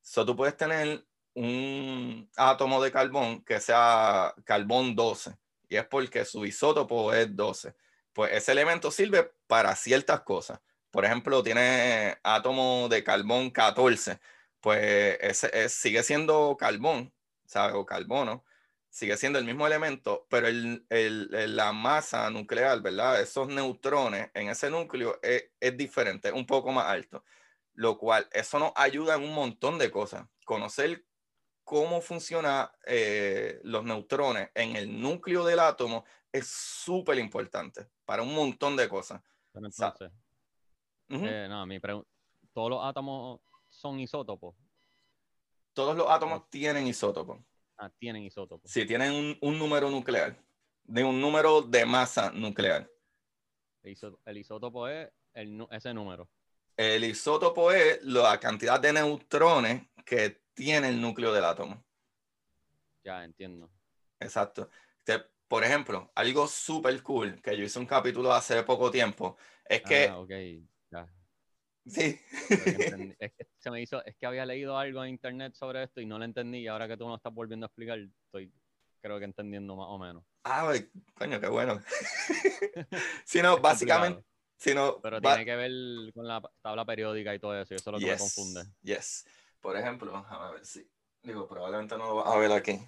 So, 0.02 0.26
tú 0.26 0.36
puedes 0.36 0.56
tener 0.56 1.06
un 1.34 2.30
átomo 2.36 2.82
de 2.82 2.92
carbón 2.92 3.44
que 3.44 3.60
sea 3.60 4.34
carbón 4.44 4.96
12 4.96 5.36
y 5.70 5.76
es 5.76 5.86
porque 5.86 6.26
su 6.26 6.46
isótopo 6.46 7.14
es 7.14 7.36
12. 7.36 7.76
Pues 8.14 8.32
ese 8.34 8.52
elemento 8.52 8.90
sirve 8.90 9.32
para 9.48 9.76
ciertas 9.76 10.22
cosas. 10.22 10.60
Por 10.92 11.06
ejemplo, 11.06 11.44
tiene 11.44 12.18
átomo 12.24 12.88
de 12.90 13.04
carbón 13.04 13.52
14, 13.52 14.20
pues 14.62 15.18
ese, 15.22 15.70
sigue 15.70 16.02
siendo 16.02 16.58
carbón, 16.58 17.14
¿sabes? 17.46 17.76
O 17.76 17.86
carbono, 17.86 18.44
sigue 18.98 19.16
siendo 19.16 19.38
el 19.38 19.46
mismo 19.46 19.68
elemento, 19.68 20.26
pero 20.28 20.48
el, 20.48 20.84
el, 20.90 21.56
la 21.56 21.72
masa 21.72 22.28
nuclear, 22.32 22.82
¿verdad? 22.82 23.22
Esos 23.22 23.48
neutrones 23.48 24.32
en 24.34 24.50
ese 24.50 24.72
núcleo 24.72 25.20
es, 25.22 25.52
es, 25.60 25.78
diferente, 25.78 26.32
un 26.32 26.48
poco 26.48 26.72
más 26.72 26.86
alto, 26.86 27.24
lo 27.76 28.00
cual 28.00 28.28
eso 28.32 28.58
nos 28.58 28.72
ayuda 28.76 29.14
en 29.14 29.24
un 29.24 29.36
montón 29.36 29.78
de 29.78 29.92
cosas. 29.92 30.28
Conocer 30.46 31.06
cómo 31.64 32.02
funcionan 32.02 32.70
eh, 32.88 33.60
los 33.62 33.84
neutrones 33.84 34.50
en 34.56 34.76
el 34.76 35.00
núcleo 35.00 35.46
del 35.46 35.60
átomo 35.60 36.04
es 36.32 36.48
súper 36.48 37.20
importante 37.20 37.88
para 38.04 38.24
un 38.24 38.34
montón 38.34 38.76
de 38.76 38.90
cosas. 38.90 39.22
entonces, 39.54 40.12
eh, 41.10 41.46
no, 41.48 41.68
mi 41.68 41.80
¿todos 41.80 42.70
los 42.72 42.84
átomos 42.84 43.42
son 43.70 44.00
isótopos? 44.00 44.56
Todos 45.74 45.96
los 45.96 46.10
átomos 46.10 46.50
tienen 46.50 46.88
isótopos. 46.88 47.38
Ah, 47.78 47.92
tienen 47.98 48.24
isótopos. 48.24 48.72
Sí, 48.72 48.86
tienen 48.86 49.38
un, 49.40 49.60
número 49.60 49.90
nuclear, 49.90 50.36
de 50.84 51.04
un 51.04 51.22
número 51.22 51.62
de 51.62 51.86
masa 51.86 52.32
nuclear. 52.32 52.90
El, 53.84 54.38
isótopo 54.38 54.88
es 54.88 55.10
ese 55.34 55.94
número. 55.94 56.30
El 56.76 57.04
isótopo 57.04 57.72
es 57.72 58.04
la 58.04 58.40
cantidad 58.40 58.80
de 58.80 58.94
neutrones 58.94 59.84
que 60.06 60.42
tiene 60.54 60.90
el 60.90 61.00
núcleo 61.00 61.32
del 61.32 61.46
átomo. 61.46 61.86
Ya, 63.04 63.24
entiendo. 63.24 63.70
Exacto. 64.20 64.70
por 65.48 65.64
ejemplo, 65.64 66.12
algo 66.16 66.48
súper 66.48 67.02
cool 67.04 67.42
que 67.42 67.56
yo 67.56 67.64
hice 67.64 67.80
un 67.80 67.86
capítulo 67.86 68.34
hace 68.34 68.64
poco 68.64 68.90
tiempo 68.92 69.38
es 69.66 69.82
que... 69.84 70.10
Ah. 70.92 71.08
Sí. 71.88 72.20
Es 73.20 73.34
que 73.34 73.48
se 73.58 73.72
me 73.72 73.82
hizo, 73.82 74.04
es 74.06 74.16
que 74.16 74.26
había 74.26 74.46
leído 74.46 74.78
algo 74.78 75.04
en 75.04 75.10
internet 75.10 75.54
sobre 75.56 75.84
esto 75.84 76.02
y 76.02 76.06
no 76.06 76.18
lo 76.18 76.26
entendí 76.26 76.60
y 76.60 76.68
ahora 76.68 76.88
que 76.88 76.98
tú 76.98 77.08
me 77.08 77.16
estás 77.16 77.34
volviendo 77.34 77.66
a 77.66 77.68
explicar, 77.68 78.00
estoy 78.00 78.52
creo 79.02 79.20
que 79.20 79.26
entendiendo 79.26 79.76
más 79.76 79.88
o 79.90 79.98
menos. 79.98 80.24
Ah, 80.44 80.74
coño, 81.14 81.40
qué 81.40 81.48
bueno. 81.48 81.82
si 83.26 83.42
no, 83.42 83.58
básicamente... 83.60 84.24
Sino, 84.58 85.00
Pero 85.02 85.22
tiene 85.22 85.46
que 85.46 85.56
ver 85.56 85.72
con 86.16 86.28
la 86.28 86.42
tabla 86.64 86.84
periódica 86.84 87.34
y 87.36 87.40
todo 87.40 87.56
eso, 87.56 87.76
y 87.76 87.78
eso 87.78 87.92
es 87.92 87.94
lo 87.94 88.00
que 88.00 88.12
me 88.12 88.18
confunde. 88.18 88.64
Yes. 88.82 89.24
Por 89.62 89.78
ejemplo, 89.78 90.16
a 90.28 90.52
ver 90.52 90.66
si, 90.66 90.90
digo, 91.22 91.48
probablemente 91.48 91.96
no 91.96 92.08
lo 92.08 92.16
vas 92.16 92.34
a 92.34 92.38
ver 92.40 92.52
aquí, 92.52 92.80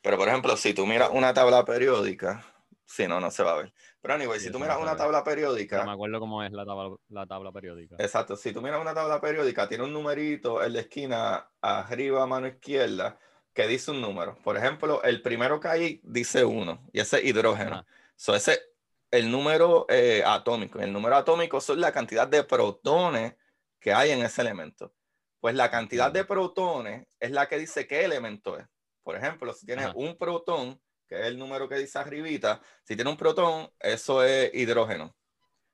pero 0.00 0.16
por 0.16 0.26
ejemplo, 0.28 0.56
si 0.56 0.72
tú 0.72 0.86
miras 0.86 1.10
una 1.12 1.34
tabla 1.34 1.66
periódica, 1.66 2.46
si 2.88 3.06
no, 3.06 3.20
no 3.20 3.30
se 3.30 3.42
va 3.42 3.52
a 3.52 3.56
ver. 3.56 3.72
Pero 4.00 4.14
anyway, 4.14 4.40
si 4.40 4.50
tú 4.50 4.58
miras 4.58 4.78
una 4.80 4.96
tabla 4.96 5.22
periódica. 5.22 5.78
No 5.80 5.86
me 5.86 5.92
acuerdo 5.92 6.20
cómo 6.20 6.42
es 6.42 6.50
la 6.52 6.64
tabla, 6.64 6.96
la 7.10 7.26
tabla 7.26 7.52
periódica. 7.52 7.96
Exacto, 7.98 8.34
si 8.34 8.52
tú 8.52 8.62
miras 8.62 8.80
una 8.80 8.94
tabla 8.94 9.20
periódica, 9.20 9.68
tiene 9.68 9.84
un 9.84 9.92
numerito 9.92 10.64
en 10.64 10.72
la 10.72 10.80
esquina 10.80 11.50
arriba 11.60 12.26
mano 12.26 12.46
izquierda 12.46 13.18
que 13.52 13.66
dice 13.66 13.90
un 13.90 14.00
número. 14.00 14.38
Por 14.42 14.56
ejemplo, 14.56 15.02
el 15.02 15.20
primero 15.20 15.60
que 15.60 15.68
hay 15.68 16.00
dice 16.02 16.44
uno 16.44 16.88
y 16.90 17.00
ese 17.00 17.18
es 17.18 17.24
hidrógeno. 17.24 17.84
So, 18.16 18.34
ese 18.34 18.58
el 19.10 19.30
número 19.30 19.84
eh, 19.90 20.22
atómico. 20.24 20.80
El 20.80 20.92
número 20.92 21.16
atómico 21.16 21.60
son 21.60 21.80
la 21.80 21.92
cantidad 21.92 22.26
de 22.26 22.42
protones 22.42 23.34
que 23.78 23.92
hay 23.92 24.12
en 24.12 24.22
ese 24.22 24.40
elemento. 24.40 24.94
Pues 25.40 25.54
la 25.54 25.70
cantidad 25.70 26.10
de 26.10 26.24
protones 26.24 27.06
es 27.20 27.30
la 27.32 27.48
que 27.48 27.58
dice 27.58 27.86
qué 27.86 28.04
elemento 28.04 28.58
es. 28.58 28.66
Por 29.02 29.14
ejemplo, 29.16 29.52
si 29.52 29.66
tienes 29.66 29.90
un 29.94 30.16
protón, 30.16 30.80
que 31.08 31.16
es 31.20 31.26
el 31.26 31.38
número 31.38 31.68
que 31.68 31.76
dice 31.76 31.98
arribita, 31.98 32.60
si 32.84 32.94
tiene 32.94 33.10
un 33.10 33.16
protón, 33.16 33.72
eso 33.80 34.22
es 34.22 34.52
hidrógeno. 34.54 35.16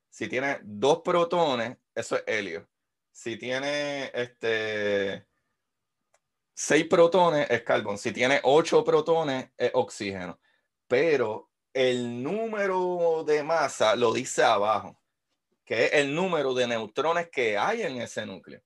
Si 0.08 0.28
tiene 0.28 0.60
dos 0.62 1.00
protones, 1.04 1.76
eso 1.94 2.16
es 2.16 2.24
helio. 2.26 2.68
Si 3.10 3.36
tiene 3.36 4.10
este, 4.14 5.26
seis 6.54 6.86
protones, 6.86 7.50
es 7.50 7.62
carbón. 7.62 7.98
Si 7.98 8.12
tiene 8.12 8.40
ocho 8.44 8.84
protones, 8.84 9.50
es 9.56 9.70
oxígeno. 9.74 10.40
Pero 10.86 11.50
el 11.72 12.22
número 12.22 13.24
de 13.26 13.42
masa 13.42 13.96
lo 13.96 14.12
dice 14.12 14.44
abajo, 14.44 15.00
que 15.64 15.86
es 15.86 15.92
el 15.94 16.14
número 16.14 16.54
de 16.54 16.68
neutrones 16.68 17.28
que 17.30 17.58
hay 17.58 17.82
en 17.82 18.00
ese 18.00 18.24
núcleo 18.24 18.62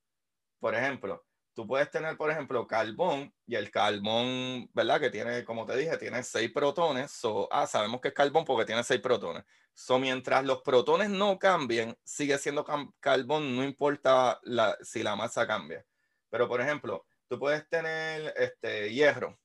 por 0.59 0.75
ejemplo, 0.75 1.25
tú 1.59 1.67
puedes 1.67 1.91
tener, 1.91 2.15
por 2.15 2.31
ejemplo, 2.31 2.65
carbón 2.65 3.33
y 3.45 3.55
el 3.55 3.69
carbón, 3.69 4.69
¿verdad? 4.73 4.97
Que 4.97 5.09
tiene, 5.09 5.43
como 5.43 5.65
te 5.65 5.75
dije, 5.75 5.97
tiene 5.97 6.23
seis 6.23 6.49
protones. 6.53 7.11
So, 7.11 7.49
ah, 7.51 7.67
sabemos 7.67 7.99
que 7.99 8.07
es 8.07 8.13
carbón 8.13 8.45
porque 8.45 8.65
tiene 8.65 8.81
seis 8.81 9.01
protones. 9.01 9.43
So, 9.73 9.99
mientras 9.99 10.45
los 10.45 10.61
protones 10.61 11.09
no 11.09 11.37
cambien, 11.37 11.97
sigue 12.05 12.37
siendo 12.37 12.63
carbón, 13.01 13.57
no 13.57 13.65
importa 13.65 14.39
la, 14.43 14.77
si 14.81 15.03
la 15.03 15.17
masa 15.17 15.45
cambia. 15.45 15.85
Pero, 16.29 16.47
por 16.47 16.61
ejemplo, 16.61 17.05
tú 17.27 17.37
puedes 17.37 17.67
tener 17.67 18.33
este 18.37 18.93
hierro. 18.93 19.37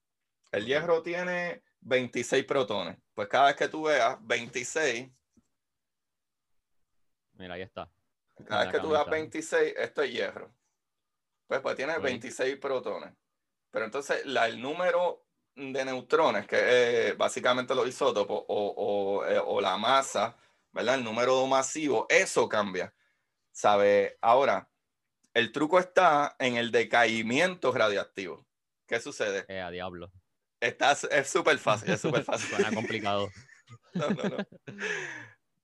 El 0.52 0.66
hierro 0.66 1.02
tiene 1.02 1.64
26 1.80 2.44
protones. 2.44 2.96
Pues 3.12 3.26
cada 3.26 3.46
vez 3.46 3.56
que 3.56 3.66
tú 3.66 3.82
veas 3.82 4.18
26. 4.20 5.10
Mira, 7.32 7.54
ahí 7.54 7.62
está. 7.62 7.90
Cada 8.46 8.66
vez 8.66 8.72
que 8.72 8.78
tú 8.78 8.90
veas 8.90 9.10
26, 9.10 9.74
esto 9.76 10.02
es 10.02 10.12
hierro. 10.12 10.54
Pues, 11.46 11.60
pues 11.60 11.76
tiene 11.76 11.98
26 11.98 12.56
protones. 12.56 13.12
Pero 13.70 13.84
entonces 13.84 14.24
la, 14.26 14.46
el 14.46 14.60
número 14.60 15.26
de 15.54 15.84
neutrones, 15.84 16.46
que 16.46 17.08
es 17.08 17.16
básicamente 17.16 17.74
los 17.74 17.88
isótopos, 17.88 18.44
o, 18.48 19.24
eh, 19.26 19.40
o, 19.44 19.60
la 19.60 19.76
masa, 19.76 20.36
¿verdad? 20.72 20.96
El 20.96 21.04
número 21.04 21.46
masivo, 21.46 22.06
eso 22.08 22.48
cambia. 22.48 22.94
¿Sabe? 23.52 24.18
Ahora, 24.20 24.68
el 25.32 25.52
truco 25.52 25.78
está 25.78 26.34
en 26.38 26.56
el 26.56 26.70
decaimiento 26.70 27.72
radiactivo. 27.72 28.46
¿Qué 28.86 29.00
sucede? 29.00 29.44
Eh, 29.48 29.60
a 29.60 29.70
diablo. 29.70 30.10
Estás, 30.60 31.04
es 31.04 31.28
súper 31.28 31.58
fácil, 31.58 31.90
es 31.90 32.00
súper 32.00 32.24
fácil. 32.24 32.48
Suena 32.56 32.72
complicado. 32.74 33.30
no, 33.94 34.10
no, 34.10 34.22
no. 34.24 34.36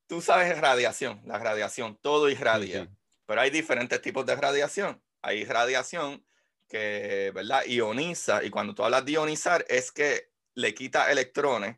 Tú 0.07 0.21
sabes 0.21 0.61
radiación, 0.61 1.21
la 1.25 1.39
radiación, 1.39 1.97
todo 1.97 2.29
irradia. 2.29 2.89
Pero 3.27 3.41
hay 3.41 3.51
diferentes 3.51 4.03
tipos 4.03 4.27
de 4.27 4.35
radiación 4.35 5.01
hay 5.23 5.45
radiación 5.45 6.25
que, 6.69 7.33
¿verdad? 7.35 7.65
Ioniza, 7.65 8.43
y 8.45 8.51
cuando 8.51 8.75
tú 8.75 8.85
hablas 8.85 9.05
de 9.05 9.13
ionizar 9.13 9.65
es 9.69 9.91
que 9.91 10.31
le 10.55 10.75
quita 10.75 11.11
electrones, 11.11 11.77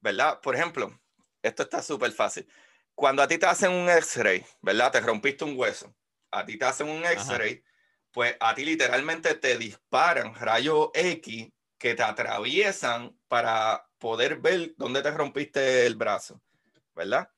¿verdad? 0.00 0.40
Por 0.40 0.54
ejemplo, 0.54 1.00
esto 1.42 1.62
está 1.62 1.82
súper 1.82 2.12
fácil. 2.12 2.46
Cuando 2.94 3.22
a 3.22 3.28
ti 3.28 3.38
te 3.38 3.46
hacen 3.46 3.72
un 3.72 3.88
X-ray, 3.88 4.44
¿verdad? 4.62 4.92
Te 4.92 5.00
rompiste 5.00 5.44
un 5.44 5.56
hueso, 5.56 5.94
a 6.30 6.44
ti 6.44 6.58
te 6.58 6.64
hacen 6.64 6.88
un 6.88 7.04
X-ray, 7.04 7.62
pues 8.10 8.36
a 8.40 8.54
ti 8.54 8.64
literalmente 8.64 9.34
te 9.34 9.58
disparan 9.58 10.34
rayos 10.34 10.90
X 10.94 11.48
que 11.78 11.94
te 11.94 12.02
atraviesan 12.02 13.18
para 13.28 13.86
poder 13.98 14.36
ver 14.38 14.74
dónde 14.76 15.02
te 15.02 15.10
rompiste 15.10 15.86
el 15.86 15.96
brazo, 15.96 16.40
¿verdad? 16.94 17.30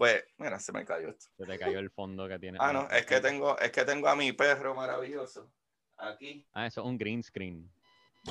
Pues, 0.00 0.24
mira, 0.38 0.58
se 0.58 0.72
me 0.72 0.82
cayó 0.82 1.10
esto. 1.10 1.26
Se 1.36 1.44
te 1.44 1.58
cayó 1.58 1.78
el 1.78 1.90
fondo 1.90 2.26
que 2.26 2.38
tiene. 2.38 2.56
Ah, 2.58 2.72
no, 2.72 2.88
es 2.88 3.04
que 3.04 3.20
tengo, 3.20 3.58
es 3.58 3.70
que 3.70 3.84
tengo 3.84 4.08
a 4.08 4.16
mi 4.16 4.32
perro 4.32 4.74
maravilloso 4.74 5.52
aquí. 5.98 6.46
Ah, 6.54 6.66
eso 6.66 6.80
es 6.80 6.86
un 6.86 6.96
green 6.96 7.22
screen. 7.22 7.70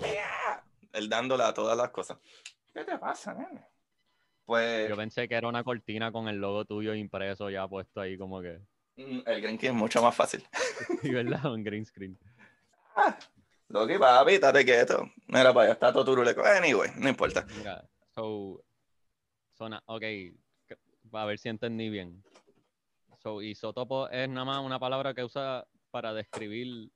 Yeah. 0.01 0.63
Él 0.93 1.07
dándole 1.07 1.43
a 1.43 1.53
todas 1.53 1.77
las 1.77 1.91
cosas. 1.91 2.17
¿Qué 2.73 2.83
te 2.83 2.97
pasa, 2.97 3.35
nene? 3.35 3.67
Pues. 4.45 4.89
Yo 4.89 4.95
pensé 4.95 5.27
que 5.27 5.35
era 5.35 5.47
una 5.47 5.63
cortina 5.63 6.11
con 6.11 6.27
el 6.27 6.37
logo 6.37 6.65
tuyo 6.65 6.95
impreso 6.95 7.51
ya 7.51 7.67
puesto 7.67 8.01
ahí 8.01 8.17
como 8.17 8.41
que. 8.41 8.59
Mm, 8.95 9.21
el 9.27 9.41
green 9.41 9.57
screen 9.57 9.75
es 9.75 9.79
mucho 9.79 10.01
más 10.01 10.15
fácil. 10.15 10.43
Sí, 11.03 11.11
¿verdad? 11.11 11.45
Un 11.53 11.63
green 11.63 11.85
screen. 11.85 12.17
Ah, 12.95 13.15
lo 13.67 13.85
que 13.85 13.99
papi, 13.99 14.33
estate 14.33 14.65
quieto. 14.65 15.07
Mira 15.27 15.53
para 15.53 15.65
allá, 15.65 15.73
está 15.73 15.93
todo 15.93 16.03
turuleco. 16.03 16.43
Anyway, 16.43 16.89
no 16.97 17.07
importa. 17.07 17.45
Mira, 17.55 17.87
so. 18.15 18.65
Zona, 19.55 19.83
ok, 19.85 20.03
a 21.13 21.25
ver 21.25 21.39
si 21.39 21.49
entendí 21.49 21.89
bien. 21.89 22.23
So, 23.21 23.41
isótopo 23.41 24.09
es 24.09 24.29
nada 24.29 24.45
más 24.45 24.59
una 24.59 24.79
palabra 24.79 25.13
que 25.13 25.23
usa 25.23 25.67
para 25.91 26.13
describir 26.13 26.89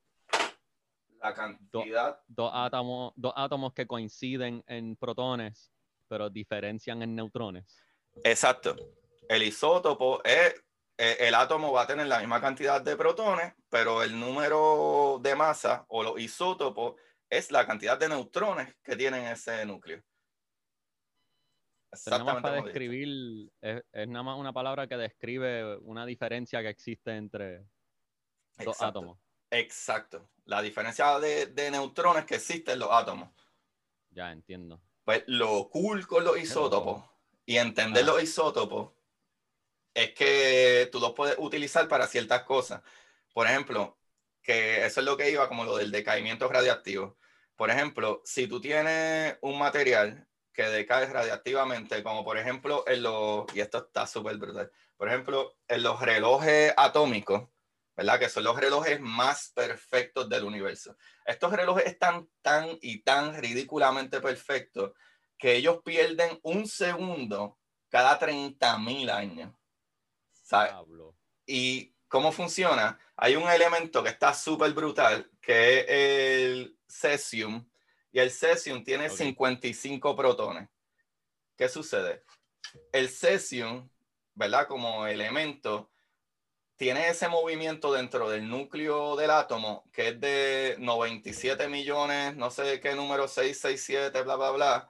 la 1.21 1.33
cantidad. 1.33 2.19
Dos, 2.27 2.51
átomos, 2.53 3.13
dos 3.15 3.33
átomos 3.35 3.73
que 3.73 3.87
coinciden 3.87 4.63
en 4.67 4.95
protones, 4.95 5.71
pero 6.07 6.29
diferencian 6.29 7.01
en 7.01 7.15
neutrones. 7.15 7.81
Exacto. 8.23 8.75
El 9.27 9.43
isótopo 9.43 10.21
es, 10.23 10.53
eh, 10.97 11.17
el 11.19 11.35
átomo 11.35 11.71
va 11.71 11.83
a 11.83 11.87
tener 11.87 12.07
la 12.07 12.19
misma 12.19 12.41
cantidad 12.41 12.81
de 12.81 12.95
protones, 12.95 13.53
pero 13.69 14.03
el 14.03 14.19
número 14.19 15.19
de 15.21 15.35
masa 15.35 15.85
o 15.87 16.03
los 16.03 16.19
isótopos 16.19 16.95
es 17.29 17.51
la 17.51 17.65
cantidad 17.65 17.97
de 17.97 18.09
neutrones 18.09 18.75
que 18.83 18.95
tienen 18.95 19.25
ese 19.25 19.65
núcleo. 19.65 20.03
Exactamente. 21.93 22.41
Para 22.41 22.61
describir, 22.61 23.51
es, 23.61 23.83
nada 24.07 24.23
más 24.23 24.39
una 24.39 24.51
palabra 24.51 24.87
que 24.87 24.97
describe 24.97 25.77
una 25.77 26.05
diferencia 26.05 26.61
que 26.61 26.69
existe 26.69 27.15
entre 27.15 27.65
dos 28.57 28.81
átomos. 28.81 29.19
Exacto. 29.51 30.27
La 30.45 30.61
diferencia 30.61 31.19
de, 31.19 31.69
neutrones 31.71 32.25
que 32.25 32.35
existe 32.35 32.73
en 32.73 32.79
los 32.79 32.89
átomos. 32.91 33.29
Ya 34.09 34.31
entiendo. 34.31 34.81
Pues 35.03 35.23
lo 35.27 35.69
cool 35.69 36.07
con 36.07 36.23
los 36.23 36.37
isótopos 36.39 37.03
y 37.45 37.57
entender 37.57 38.05
los 38.05 38.21
isótopos 38.21 38.91
es 39.93 40.13
que 40.13 40.89
tú 40.91 40.99
los 40.99 41.13
puedes 41.13 41.35
utilizar 41.37 41.87
para 41.87 42.07
ciertas 42.07 42.43
cosas. 42.43 42.81
Por 43.33 43.45
ejemplo, 43.45 43.99
que 44.41 44.85
eso 44.85 44.99
es 45.01 45.05
lo 45.05 45.15
que 45.15 45.29
iba 45.29 45.47
como 45.47 45.63
lo 45.63 45.77
del 45.77 45.91
decaimiento 45.91 46.47
radiactivo. 46.47 47.17
Por 47.55 47.69
ejemplo, 47.69 48.21
si 48.25 48.47
tú 48.47 48.59
tienes 48.59 49.37
un 49.41 49.59
material 49.59 50.27
que 50.53 50.63
decae 50.63 51.07
radiactivamente, 51.07 52.03
como 52.03 52.23
por 52.23 52.37
ejemplo 52.37 52.83
en 52.87 53.03
los, 53.03 53.45
y 53.55 53.59
esto 53.59 53.79
está 53.79 54.05
súper 54.07 54.37
brutal, 54.37 54.71
por 54.95 55.07
ejemplo, 55.09 55.57
en 55.67 55.83
los 55.83 55.99
relojes 55.99 56.73
atómicos, 56.77 57.49
¿verdad? 57.95 58.19
Que 58.19 58.29
son 58.29 58.43
los 58.43 58.59
relojes 58.59 58.99
más 58.99 59.51
perfectos 59.53 60.29
del 60.29 60.43
universo. 60.43 60.95
Estos 61.25 61.51
relojes 61.51 61.85
están 61.85 62.29
tan 62.41 62.77
y 62.81 63.03
tan 63.03 63.35
ridículamente 63.35 64.21
perfectos 64.21 64.93
que 65.37 65.55
ellos 65.55 65.81
pierden 65.83 66.39
un 66.43 66.67
segundo 66.67 67.59
cada 67.89 68.17
30 68.17 68.77
mil 68.79 69.09
años. 69.09 69.53
¿Sabes? 70.41 70.73
¿Y 71.45 71.93
cómo 72.07 72.31
funciona? 72.31 72.99
Hay 73.15 73.35
un 73.35 73.49
elemento 73.49 74.03
que 74.03 74.09
está 74.09 74.33
súper 74.33 74.73
brutal, 74.73 75.29
que 75.41 75.79
es 75.79 75.85
el 75.89 76.79
cesium, 76.87 77.67
y 78.13 78.19
el 78.19 78.31
cesium 78.31 78.83
tiene 78.83 79.09
55 79.09 80.15
protones. 80.15 80.69
¿Qué 81.57 81.67
sucede? 81.67 82.23
El 82.91 83.09
cesium, 83.09 83.89
¿verdad? 84.35 84.67
Como 84.67 85.07
elemento, 85.07 85.91
tiene 86.75 87.09
ese 87.09 87.27
movimiento 87.27 87.91
dentro 87.91 88.29
del 88.29 88.47
núcleo 88.47 89.15
del 89.15 89.31
átomo 89.31 89.89
que 89.91 90.09
es 90.09 90.19
de 90.19 90.75
97 90.79 91.67
millones, 91.67 92.35
no 92.35 92.51
sé 92.51 92.79
qué 92.79 92.93
número, 92.93 93.27
667, 93.27 94.21
bla, 94.21 94.35
bla, 94.35 94.51
bla, 94.51 94.89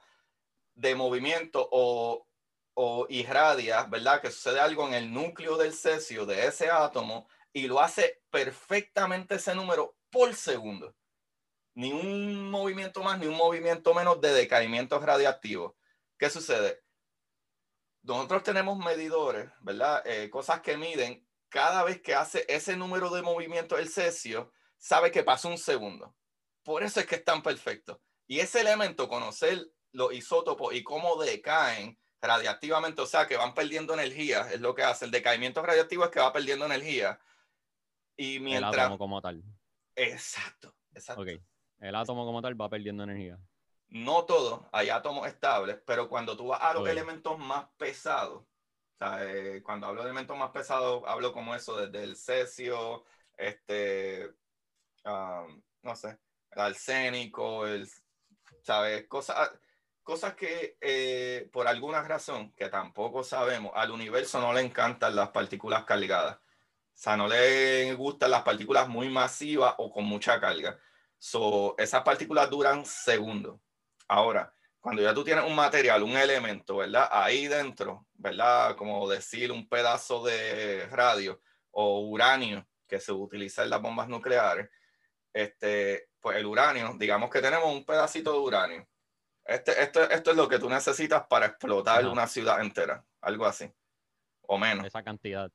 de 0.74 0.94
movimiento 0.94 1.66
o, 1.72 2.26
o 2.74 3.06
irradia, 3.08 3.84
¿verdad? 3.84 4.20
Que 4.20 4.30
sucede 4.30 4.60
algo 4.60 4.86
en 4.86 4.94
el 4.94 5.12
núcleo 5.12 5.56
del 5.56 5.72
cesio 5.72 6.26
de 6.26 6.46
ese 6.46 6.70
átomo 6.70 7.26
y 7.54 7.68
lo 7.68 7.80
hace 7.80 8.22
perfectamente 8.28 9.36
ese 9.36 9.54
número 9.54 9.96
por 10.10 10.34
segundo. 10.34 10.94
Ni 11.74 11.92
un 11.92 12.50
movimiento 12.50 13.02
más, 13.02 13.18
ni 13.18 13.26
un 13.26 13.36
movimiento 13.36 13.94
menos 13.94 14.20
de 14.20 14.32
decaimiento 14.32 14.98
radiactivo. 14.98 15.76
¿Qué 16.18 16.30
sucede? 16.30 16.82
Nosotros 18.02 18.42
tenemos 18.42 18.78
medidores, 18.78 19.50
¿verdad? 19.60 20.02
Eh, 20.06 20.30
cosas 20.30 20.60
que 20.60 20.76
miden 20.76 21.26
cada 21.48 21.84
vez 21.84 22.02
que 22.02 22.14
hace 22.14 22.44
ese 22.48 22.76
número 22.76 23.10
de 23.10 23.22
movimiento 23.22 23.78
el 23.78 23.88
cesio, 23.88 24.52
sabe 24.76 25.10
que 25.10 25.22
pasa 25.22 25.48
un 25.48 25.58
segundo. 25.58 26.16
Por 26.62 26.82
eso 26.82 27.00
es 27.00 27.06
que 27.06 27.14
es 27.16 27.24
tan 27.24 27.42
perfecto. 27.42 28.02
Y 28.26 28.40
ese 28.40 28.60
elemento, 28.60 29.08
conocer 29.08 29.64
los 29.92 30.12
isótopos 30.12 30.74
y 30.74 30.82
cómo 30.82 31.16
decaen 31.22 31.98
radiactivamente, 32.20 33.02
o 33.02 33.06
sea, 33.06 33.26
que 33.26 33.36
van 33.36 33.54
perdiendo 33.54 33.94
energía, 33.94 34.50
es 34.52 34.60
lo 34.60 34.74
que 34.74 34.82
hace. 34.82 35.04
El 35.04 35.10
decaimiento 35.10 35.62
radiactivo 35.62 36.04
es 36.04 36.10
que 36.10 36.20
va 36.20 36.32
perdiendo 36.32 36.66
energía. 36.66 37.20
Y 38.16 38.40
mientras... 38.40 38.74
El 38.74 38.80
átomo 38.80 38.98
como 38.98 39.22
tal. 39.22 39.42
Exacto, 39.94 40.74
exacto. 40.92 41.22
Ok. 41.22 41.28
El 41.78 41.94
átomo 41.94 42.24
como 42.24 42.40
tal 42.40 42.60
va 42.60 42.68
perdiendo 42.68 43.04
energía. 43.04 43.38
No 43.88 44.24
todo, 44.24 44.68
hay 44.72 44.88
átomos 44.88 45.26
estables, 45.26 45.78
pero 45.86 46.08
cuando 46.08 46.36
tú 46.36 46.48
vas 46.48 46.60
a 46.62 46.74
los 46.74 46.88
elementos 46.88 47.38
más 47.38 47.66
pesados, 47.76 48.44
eh, 49.20 49.60
cuando 49.64 49.86
hablo 49.86 50.02
de 50.02 50.08
elementos 50.08 50.36
más 50.36 50.50
pesados, 50.50 51.02
hablo 51.06 51.32
como 51.32 51.54
eso, 51.54 51.76
desde 51.76 52.02
el 52.04 52.16
cesio, 52.16 53.04
este, 53.36 54.30
no 55.04 55.96
sé, 55.96 56.18
el 56.50 56.60
arsénico, 56.60 57.66
el, 57.66 57.88
¿sabes? 58.62 59.06
Cosas, 59.06 59.50
cosas 60.02 60.34
que 60.34 60.76
eh, 60.80 61.48
por 61.52 61.68
alguna 61.68 62.02
razón, 62.02 62.52
que 62.52 62.68
tampoco 62.68 63.22
sabemos, 63.22 63.72
al 63.74 63.90
universo 63.90 64.40
no 64.40 64.52
le 64.52 64.62
encantan 64.62 65.14
las 65.14 65.30
partículas 65.30 65.84
cargadas. 65.84 66.36
O 66.36 66.96
sea, 66.96 67.16
no 67.16 67.26
le 67.26 67.92
gustan 67.94 68.30
las 68.30 68.42
partículas 68.42 68.88
muy 68.88 69.08
masivas 69.08 69.74
o 69.78 69.90
con 69.90 70.04
mucha 70.04 70.40
carga. 70.40 70.78
So, 71.18 71.74
esas 71.78 72.02
partículas 72.02 72.50
duran 72.50 72.84
segundos. 72.84 73.60
Ahora, 74.08 74.52
cuando 74.80 75.00
ya 75.00 75.14
tú 75.14 75.24
tienes 75.24 75.44
un 75.44 75.54
material, 75.54 76.02
un 76.02 76.16
elemento, 76.16 76.76
¿verdad? 76.76 77.08
Ahí 77.10 77.48
dentro, 77.48 78.06
¿verdad? 78.12 78.76
Como 78.76 79.08
decir 79.08 79.50
un 79.50 79.66
pedazo 79.66 80.22
de 80.22 80.86
radio 80.90 81.40
o 81.70 82.00
uranio 82.00 82.66
que 82.86 83.00
se 83.00 83.10
utiliza 83.10 83.62
en 83.62 83.70
las 83.70 83.80
bombas 83.80 84.08
nucleares, 84.08 84.68
este, 85.32 86.10
pues 86.20 86.36
el 86.36 86.46
uranio, 86.46 86.94
digamos 86.98 87.30
que 87.30 87.40
tenemos 87.40 87.72
un 87.72 87.84
pedacito 87.84 88.32
de 88.32 88.38
uranio. 88.38 88.88
Este, 89.44 89.82
esto, 89.82 90.02
esto 90.08 90.30
es 90.30 90.36
lo 90.36 90.48
que 90.48 90.58
tú 90.58 90.68
necesitas 90.68 91.26
para 91.26 91.46
explotar 91.46 92.06
una 92.06 92.26
ciudad 92.26 92.60
entera, 92.60 93.04
algo 93.20 93.46
así, 93.46 93.70
o 94.42 94.58
menos. 94.58 94.86
Esa 94.86 95.02
cantidad. 95.02 95.50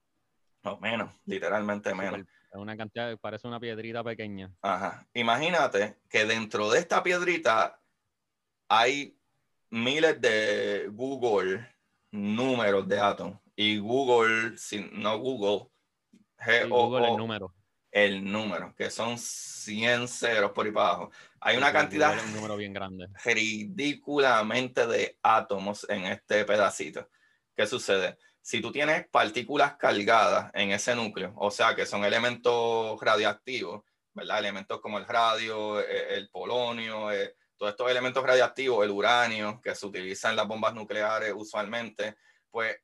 O 0.63 0.77
menos, 0.77 1.13
literalmente 1.25 1.93
menos. 1.93 2.19
Es 2.19 2.25
una 2.53 2.75
cantidad, 2.75 3.17
parece 3.17 3.47
una 3.47 3.59
piedrita 3.59 4.03
pequeña. 4.03 4.51
Ajá. 4.61 5.07
Imagínate 5.13 5.97
que 6.09 6.25
dentro 6.25 6.69
de 6.69 6.79
esta 6.79 7.03
piedrita 7.03 7.79
hay 8.67 9.17
miles 9.69 10.19
de 10.19 10.89
Google 10.91 11.67
números 12.11 12.87
de 12.87 12.99
átomos. 12.99 13.39
Y 13.55 13.77
Google, 13.77 14.55
no 14.93 15.19
Google, 15.19 15.69
Google 16.69 17.07
el 17.07 17.17
número. 17.17 17.55
El 17.91 18.31
número, 18.31 18.73
que 18.75 18.89
son 18.89 19.17
100 19.17 20.07
ceros 20.07 20.51
por 20.51 20.65
ahí 20.65 20.71
para 20.71 20.89
abajo. 20.89 21.11
Hay 21.41 21.57
una 21.57 21.73
cantidad 21.73 22.15
un 22.23 22.33
número 22.35 22.55
bien 22.55 22.71
grande. 22.71 23.07
ridículamente 23.25 24.85
de 24.85 25.17
átomos 25.23 25.89
en 25.89 26.05
este 26.05 26.45
pedacito. 26.45 27.09
¿Qué 27.55 27.65
sucede? 27.65 28.17
Si 28.41 28.61
tú 28.61 28.71
tienes 28.71 29.07
partículas 29.09 29.75
cargadas 29.75 30.51
en 30.53 30.71
ese 30.71 30.95
núcleo, 30.95 31.33
o 31.37 31.51
sea, 31.51 31.75
que 31.75 31.85
son 31.85 32.03
elementos 32.03 32.99
radiactivos, 33.01 33.83
¿verdad? 34.13 34.39
Elementos 34.39 34.79
como 34.81 34.97
el 34.97 35.05
radio, 35.05 35.79
e, 35.79 36.15
el 36.15 36.29
polonio, 36.29 37.11
e, 37.11 37.35
todos 37.57 37.71
estos 37.71 37.91
elementos 37.91 38.23
radiactivos, 38.23 38.83
el 38.85 38.91
uranio, 38.91 39.59
que 39.61 39.75
se 39.75 39.85
utiliza 39.85 40.29
en 40.29 40.37
las 40.37 40.47
bombas 40.47 40.73
nucleares 40.73 41.33
usualmente, 41.35 42.17
pues 42.49 42.77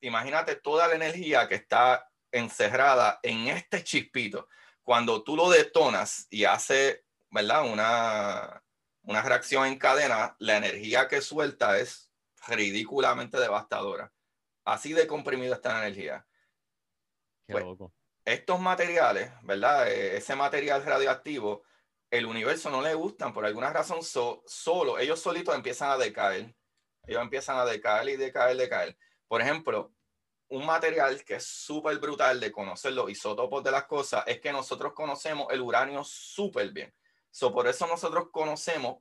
imagínate 0.00 0.56
toda 0.56 0.88
la 0.88 0.94
energía 0.94 1.48
que 1.48 1.56
está 1.56 2.08
encerrada 2.30 3.18
en 3.22 3.48
este 3.48 3.82
chispito. 3.82 4.48
Cuando 4.82 5.22
tú 5.22 5.36
lo 5.36 5.50
detonas 5.50 6.26
y 6.30 6.44
hace, 6.44 7.04
¿verdad? 7.30 7.64
Una, 7.64 8.62
una 9.02 9.22
reacción 9.22 9.66
en 9.66 9.78
cadena, 9.78 10.36
la 10.38 10.56
energía 10.56 11.08
que 11.08 11.20
suelta 11.20 11.78
es 11.78 12.10
ridículamente 12.46 13.38
devastadora. 13.38 14.12
Así 14.64 14.92
de 14.92 15.06
comprimido 15.06 15.54
está 15.54 15.74
la 15.74 15.86
energía. 15.86 16.26
Pues, 17.46 17.64
estos 18.24 18.60
materiales, 18.60 19.30
¿verdad? 19.42 19.88
E, 19.88 20.16
ese 20.16 20.34
material 20.34 20.84
radioactivo, 20.84 21.62
el 22.10 22.26
universo 22.26 22.70
no 22.70 22.80
le 22.80 22.94
gustan 22.94 23.32
por 23.32 23.44
alguna 23.44 23.72
razón, 23.72 24.00
solo 24.02 24.98
ellos 24.98 25.20
solitos 25.20 25.54
empiezan 25.54 25.90
a 25.90 25.98
decaer. 25.98 26.54
Ellos 27.06 27.22
empiezan 27.22 27.58
a 27.58 27.64
decaer 27.64 28.08
y 28.08 28.16
decaer, 28.16 28.56
decaer. 28.56 28.96
Por 29.28 29.42
ejemplo, 29.42 29.92
un 30.48 30.64
material 30.64 31.22
que 31.24 31.36
es 31.36 31.44
súper 31.44 31.98
brutal 31.98 32.40
de 32.40 32.52
conocer 32.52 32.92
los 32.92 33.10
isótopos 33.10 33.62
de 33.62 33.70
las 33.70 33.84
cosas 33.84 34.24
es 34.26 34.40
que 34.40 34.52
nosotros 34.52 34.92
conocemos 34.94 35.48
el 35.50 35.60
uranio 35.60 36.04
súper 36.04 36.70
bien. 36.70 36.94
So, 37.30 37.52
por 37.52 37.66
eso 37.66 37.86
nosotros 37.86 38.28
conocemos 38.30 38.98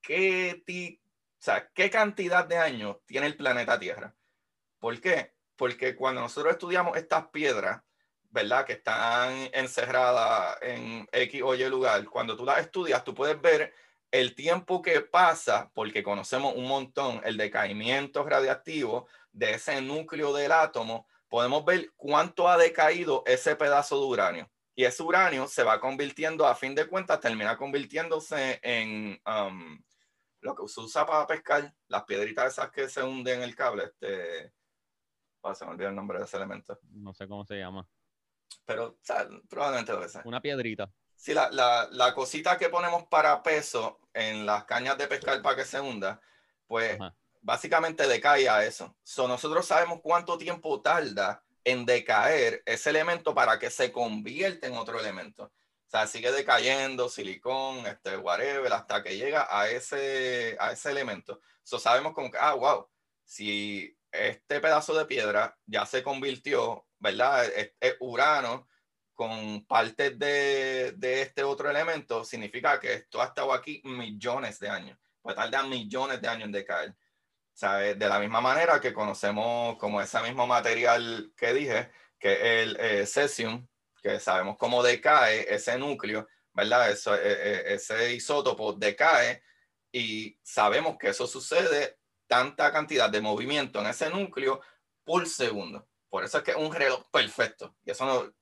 qué, 0.00 0.64
o 0.98 1.42
sea, 1.42 1.68
qué 1.72 1.90
cantidad 1.90 2.46
de 2.46 2.56
años 2.56 2.96
tiene 3.04 3.26
el 3.26 3.36
planeta 3.36 3.78
Tierra. 3.78 4.14
¿Por 4.78 5.00
qué? 5.00 5.34
Porque 5.56 5.96
cuando 5.96 6.20
nosotros 6.20 6.52
estudiamos 6.52 6.96
estas 6.96 7.28
piedras, 7.28 7.82
¿verdad? 8.30 8.66
Que 8.66 8.74
están 8.74 9.48
encerradas 9.52 10.58
en 10.60 11.08
X 11.12 11.42
o 11.42 11.54
Y 11.54 11.64
lugar, 11.68 12.04
cuando 12.06 12.36
tú 12.36 12.44
las 12.44 12.58
estudias, 12.58 13.02
tú 13.04 13.14
puedes 13.14 13.40
ver 13.40 13.72
el 14.10 14.34
tiempo 14.34 14.82
que 14.82 15.00
pasa, 15.00 15.70
porque 15.74 16.02
conocemos 16.02 16.54
un 16.54 16.66
montón 16.66 17.20
el 17.24 17.36
decaimiento 17.36 18.24
radiactivo 18.24 19.08
de 19.32 19.54
ese 19.54 19.80
núcleo 19.80 20.32
del 20.32 20.52
átomo, 20.52 21.06
podemos 21.28 21.64
ver 21.64 21.92
cuánto 21.96 22.48
ha 22.48 22.56
decaído 22.56 23.22
ese 23.26 23.56
pedazo 23.56 23.98
de 23.98 24.06
uranio. 24.06 24.50
Y 24.74 24.84
ese 24.84 25.02
uranio 25.02 25.48
se 25.48 25.62
va 25.62 25.80
convirtiendo, 25.80 26.46
a 26.46 26.54
fin 26.54 26.74
de 26.74 26.86
cuentas, 26.86 27.20
termina 27.20 27.56
convirtiéndose 27.56 28.60
en 28.62 29.20
um, 29.26 29.82
lo 30.40 30.54
que 30.54 30.68
se 30.68 30.80
usa 30.80 31.06
para 31.06 31.26
pescar, 31.26 31.74
las 31.88 32.04
piedritas 32.04 32.52
esas 32.52 32.70
que 32.70 32.88
se 32.88 33.02
hunden 33.02 33.38
en 33.38 33.42
el 33.42 33.56
cable. 33.56 33.84
Este, 33.84 34.52
oh, 35.46 35.54
se 35.54 35.64
me 35.64 35.72
olvidó 35.72 35.88
el 35.88 35.94
nombre 35.94 36.18
de 36.18 36.24
ese 36.24 36.36
elemento. 36.36 36.78
No 36.92 37.14
sé 37.14 37.26
cómo 37.28 37.44
se 37.44 37.56
llama. 37.56 37.86
Pero 38.64 38.98
probablemente 39.48 39.92
lo 39.92 40.08
sea. 40.08 40.22
Una 40.24 40.40
piedrita. 40.40 40.90
Sí, 41.14 41.32
la, 41.32 41.50
la, 41.50 41.88
la, 41.90 42.14
cosita 42.14 42.58
que 42.58 42.68
ponemos 42.68 43.04
para 43.06 43.42
peso 43.42 44.00
en 44.12 44.44
las 44.44 44.64
cañas 44.64 44.98
de 44.98 45.06
pescar 45.06 45.40
para 45.40 45.56
que 45.56 45.64
se 45.64 45.80
hunda, 45.80 46.20
pues 46.66 46.98
básicamente 47.40 48.06
decae 48.06 48.48
a 48.48 48.64
eso. 48.64 48.96
So, 49.02 49.26
nosotros 49.26 49.66
sabemos 49.66 50.00
cuánto 50.02 50.36
tiempo 50.36 50.82
tarda 50.82 51.42
en 51.64 51.86
decaer 51.86 52.62
ese 52.66 52.90
elemento 52.90 53.34
para 53.34 53.58
que 53.58 53.70
se 53.70 53.90
convierta 53.92 54.66
en 54.66 54.74
otro 54.74 55.00
elemento. 55.00 55.44
O 55.44 55.88
sea, 55.88 56.06
sigue 56.06 56.32
decayendo, 56.32 57.08
silicón, 57.08 57.86
este, 57.86 58.16
whatever, 58.16 58.72
hasta 58.72 59.02
que 59.02 59.16
llega 59.16 59.46
a 59.48 59.68
ese, 59.70 60.56
a 60.58 60.72
ese 60.72 60.90
elemento. 60.90 61.40
So, 61.62 61.78
sabemos 61.78 62.12
como 62.12 62.30
que, 62.30 62.38
ah, 62.38 62.54
wow, 62.54 62.88
si 63.24 63.96
este 64.18 64.60
pedazo 64.60 64.94
de 64.94 65.06
piedra 65.06 65.56
ya 65.66 65.86
se 65.86 66.02
convirtió, 66.02 66.86
¿verdad? 66.98 67.44
Es, 67.44 67.96
urano 68.00 68.68
con 69.14 69.64
partes 69.66 70.18
de, 70.18 70.92
de, 70.96 71.22
este 71.22 71.42
otro 71.42 71.70
elemento, 71.70 72.24
significa 72.24 72.78
que 72.78 72.94
esto 72.94 73.22
ha 73.22 73.26
estado 73.26 73.52
aquí 73.52 73.80
millones 73.84 74.58
de 74.60 74.68
años. 74.68 74.98
Pues 75.22 75.34
tarda 75.34 75.62
millones 75.62 76.20
de 76.20 76.28
años 76.28 76.46
en 76.46 76.52
decaer. 76.52 76.94
¿sabes? 77.56 77.98
De 77.98 78.06
la 78.06 78.20
misma 78.20 78.42
manera 78.42 78.78
que 78.80 78.92
conocemos 78.92 79.78
como 79.78 80.00
ese 80.00 80.20
mismo 80.20 80.46
material 80.46 81.32
que 81.34 81.54
dije, 81.54 81.90
que 82.18 82.62
el 82.62 82.76
eh, 82.78 83.06
cesium, 83.06 83.66
que 84.02 84.20
sabemos 84.20 84.58
cómo 84.58 84.82
decae 84.82 85.46
ese 85.52 85.78
núcleo, 85.78 86.28
¿verdad? 86.52 86.90
Eso, 86.90 87.14
eh, 87.14 87.74
ese 87.74 88.12
isótopo 88.12 88.74
decae 88.74 89.42
y 89.90 90.38
sabemos 90.42 90.98
que 90.98 91.08
eso 91.08 91.26
sucede 91.26 91.98
tanta 92.26 92.72
cantidad 92.72 93.10
de 93.10 93.20
movimiento 93.20 93.80
en 93.80 93.86
ese 93.86 94.10
núcleo 94.10 94.60
por 95.04 95.26
segundo. 95.26 95.86
Por 96.08 96.24
eso 96.24 96.38
es 96.38 96.44
que 96.44 96.52
es 96.52 96.56
un 96.56 96.72
reloj 96.72 97.04
perfecto. 97.10 97.76
Y 97.84 97.90
eso 97.90 98.04
no, 98.06 98.34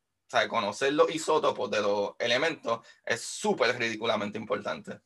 o 0.42 0.48
conocer 0.48 0.92
los 0.92 1.14
isótopos 1.14 1.70
de 1.70 1.80
los 1.80 2.14
elementos 2.18 2.86
es 3.04 3.20
súper 3.22 3.76
ridículamente 3.78 4.38
importante. 4.38 5.00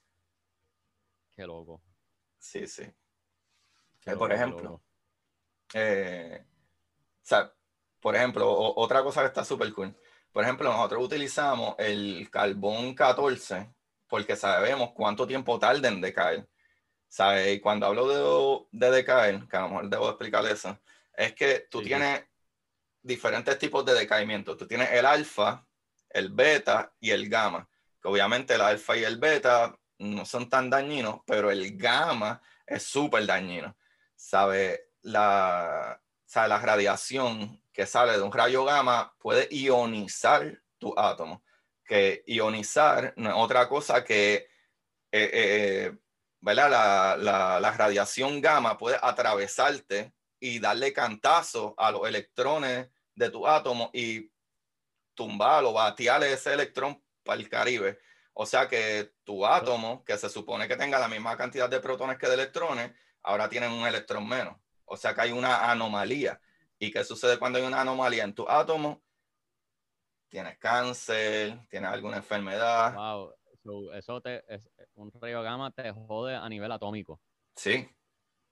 Qué 1.34 1.46
loco. 1.46 1.82
Sí, 2.38 2.66
sí. 2.66 2.82
Eh, 4.06 4.16
por 4.16 4.32
ejemplo, 4.32 4.82
eh, 5.74 6.44
o 6.44 7.26
sea, 7.26 7.52
por 8.00 8.16
ejemplo, 8.16 8.50
otra 8.50 9.02
cosa 9.02 9.20
que 9.20 9.28
está 9.28 9.44
súper 9.44 9.72
cool. 9.72 9.94
Por 10.32 10.44
ejemplo, 10.44 10.70
nosotros 10.70 11.04
utilizamos 11.04 11.74
el 11.78 12.28
carbón 12.30 12.94
14 12.94 13.74
porque 14.06 14.36
sabemos 14.36 14.92
cuánto 14.92 15.26
tiempo 15.26 15.58
tarda 15.58 15.88
en 15.88 16.00
decaer. 16.00 16.48
¿Sabes? 17.08 17.56
Y 17.56 17.60
cuando 17.60 17.86
hablo 17.86 18.68
de, 18.70 18.86
de 18.86 18.90
decaer, 18.90 19.46
que 19.48 19.56
a 19.56 19.62
lo 19.62 19.68
mejor 19.68 19.88
debo 19.88 20.08
explicar 20.08 20.44
eso, 20.46 20.78
es 21.14 21.34
que 21.34 21.66
tú 21.70 21.82
tienes 21.82 22.24
diferentes 23.02 23.58
tipos 23.58 23.84
de 23.84 23.94
decaimiento. 23.94 24.56
Tú 24.56 24.66
tienes 24.66 24.90
el 24.92 25.06
alfa, 25.06 25.66
el 26.10 26.30
beta 26.30 26.92
y 27.00 27.10
el 27.10 27.28
gamma. 27.28 27.68
Que 28.00 28.08
obviamente 28.08 28.54
el 28.54 28.60
alfa 28.60 28.96
y 28.96 29.04
el 29.04 29.18
beta 29.18 29.76
no 29.98 30.24
son 30.24 30.48
tan 30.48 30.70
dañinos, 30.70 31.20
pero 31.26 31.50
el 31.50 31.76
gamma 31.76 32.40
es 32.66 32.82
súper 32.84 33.26
dañino 33.26 33.74
sabe, 34.18 34.90
la, 35.02 36.02
sabe, 36.26 36.48
la 36.48 36.58
radiación 36.58 37.62
que 37.72 37.86
sale 37.86 38.12
de 38.12 38.22
un 38.22 38.32
rayo 38.32 38.64
gamma 38.64 39.14
puede 39.18 39.48
ionizar 39.50 40.60
tu 40.76 40.92
átomo. 40.98 41.42
Que 41.84 42.22
ionizar 42.26 43.14
no 43.16 43.30
es 43.30 43.36
otra 43.36 43.68
cosa 43.68 44.04
que 44.04 44.48
eh, 45.10 45.30
eh, 45.32 45.98
¿verdad? 46.40 46.70
La, 46.70 47.16
la, 47.16 47.60
la, 47.60 47.70
radiación 47.72 48.40
gamma 48.40 48.78
puede 48.78 48.98
atravesarte 49.00 50.12
y 50.40 50.58
darle 50.58 50.92
cantazo 50.92 51.74
a 51.76 51.90
los 51.90 52.06
electrones 52.06 52.88
de 53.14 53.30
tu 53.30 53.46
átomo 53.46 53.90
y 53.92 54.30
tumbarlo, 55.14 55.72
batearle 55.72 56.32
ese 56.32 56.54
electrón 56.54 57.02
para 57.24 57.40
el 57.40 57.48
Caribe. 57.48 57.98
O 58.32 58.46
sea 58.46 58.68
que 58.68 59.14
tu 59.24 59.44
átomo, 59.44 60.04
que 60.04 60.16
se 60.16 60.28
supone 60.28 60.68
que 60.68 60.76
tenga 60.76 60.98
la 61.00 61.08
misma 61.08 61.36
cantidad 61.36 61.68
de 61.68 61.80
protones 61.80 62.18
que 62.18 62.28
de 62.28 62.34
electrones, 62.34 62.92
ahora 63.22 63.48
tienen 63.48 63.72
un 63.72 63.86
electrón 63.86 64.28
menos. 64.28 64.56
O 64.84 64.96
sea 64.96 65.14
que 65.14 65.22
hay 65.22 65.32
una 65.32 65.70
anomalía. 65.70 66.40
¿Y 66.78 66.92
qué 66.92 67.02
sucede 67.02 67.38
cuando 67.38 67.58
hay 67.58 67.64
una 67.64 67.80
anomalía 67.80 68.22
en 68.22 68.34
tu 68.34 68.48
átomo? 68.48 69.02
Tienes 70.28 70.56
cáncer, 70.58 71.58
tienes 71.68 71.90
alguna 71.90 72.18
enfermedad. 72.18 72.94
Wow, 72.94 73.34
eso 73.92 74.20
te, 74.20 74.44
es, 74.54 74.70
un 74.98 75.12
rayo 75.20 75.42
gamma 75.42 75.70
te 75.70 75.90
jode 75.92 76.34
a 76.34 76.48
nivel 76.48 76.70
atómico. 76.72 77.20
Sí, 77.54 77.88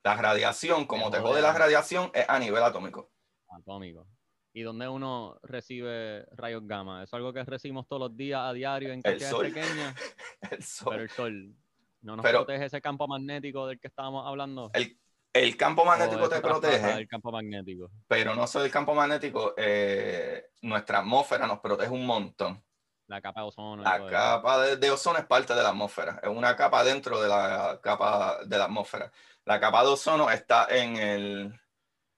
la 0.05 0.17
radiación, 0.17 0.87
como 0.87 1.11
te, 1.11 1.19
jode, 1.19 1.43
la 1.43 1.53
radiación, 1.53 2.11
es 2.15 2.29
a 2.29 2.39
nivel 2.39 2.63
atómico. 2.63 3.11
Atómico. 3.49 4.07
¿Y 4.53 4.63
dónde 4.63 4.89
uno 4.89 5.39
recibe 5.43 6.25
rayos 6.33 6.67
gamma? 6.67 7.03
¿Es 7.03 7.13
algo 7.13 7.33
que 7.33 7.45
recibimos 7.45 7.87
todos 7.87 8.09
los 8.09 8.17
días 8.17 8.41
a 8.43 8.53
diario 8.53 8.93
en 8.93 9.03
cantidades 9.03 9.53
pequeñas? 9.53 9.95
el 10.51 10.63
sol. 10.63 10.89
Pero 10.91 11.03
el 11.03 11.11
sol. 11.11 11.55
¿No 12.01 12.17
nos 12.17 12.25
protege 12.25 12.67
ese 12.67 12.81
campo 12.81 13.09
magnético 13.09 13.67
del 13.67 13.81
que 13.81 13.89
estábamos 13.89 14.25
hablando? 14.27 14.71
El, 14.73 14.97
el 15.33 15.57
campo 15.57 15.85
magnético 15.85 16.29
te 16.29 16.41
protege. 16.41 16.93
El 16.93 17.09
campo 17.09 17.33
magnético. 17.33 17.91
Pero 18.07 18.35
no 18.35 18.47
solo 18.47 18.65
el 18.65 18.71
campo 18.71 18.95
magnético, 18.95 19.55
eh, 19.57 20.51
nuestra 20.63 21.01
atmósfera 21.01 21.47
nos 21.47 21.59
protege 21.59 21.91
un 21.91 22.07
montón. 22.07 22.63
La 23.07 23.21
capa 23.21 23.41
de 23.41 23.47
ozono. 23.47 23.83
La 23.83 24.07
capa 24.07 24.59
de, 24.59 24.91
ozono 24.91 25.19
es 25.19 25.27
parte 25.27 25.55
de 25.55 25.63
la 25.63 25.69
atmósfera. 25.69 26.21
Es 26.23 26.29
una 26.29 26.57
capa 26.57 26.83
dentro 26.83 27.21
de 27.21 27.29
la 27.29 27.79
capa 27.83 28.39
de 28.45 28.59
la 28.59 28.65
atmósfera. 28.65 29.13
La 29.45 29.61
capa 29.61 29.83
de 29.83 29.89
ozono 29.89 30.31
está 30.31 30.67
en 30.71 30.97
el, 30.97 31.61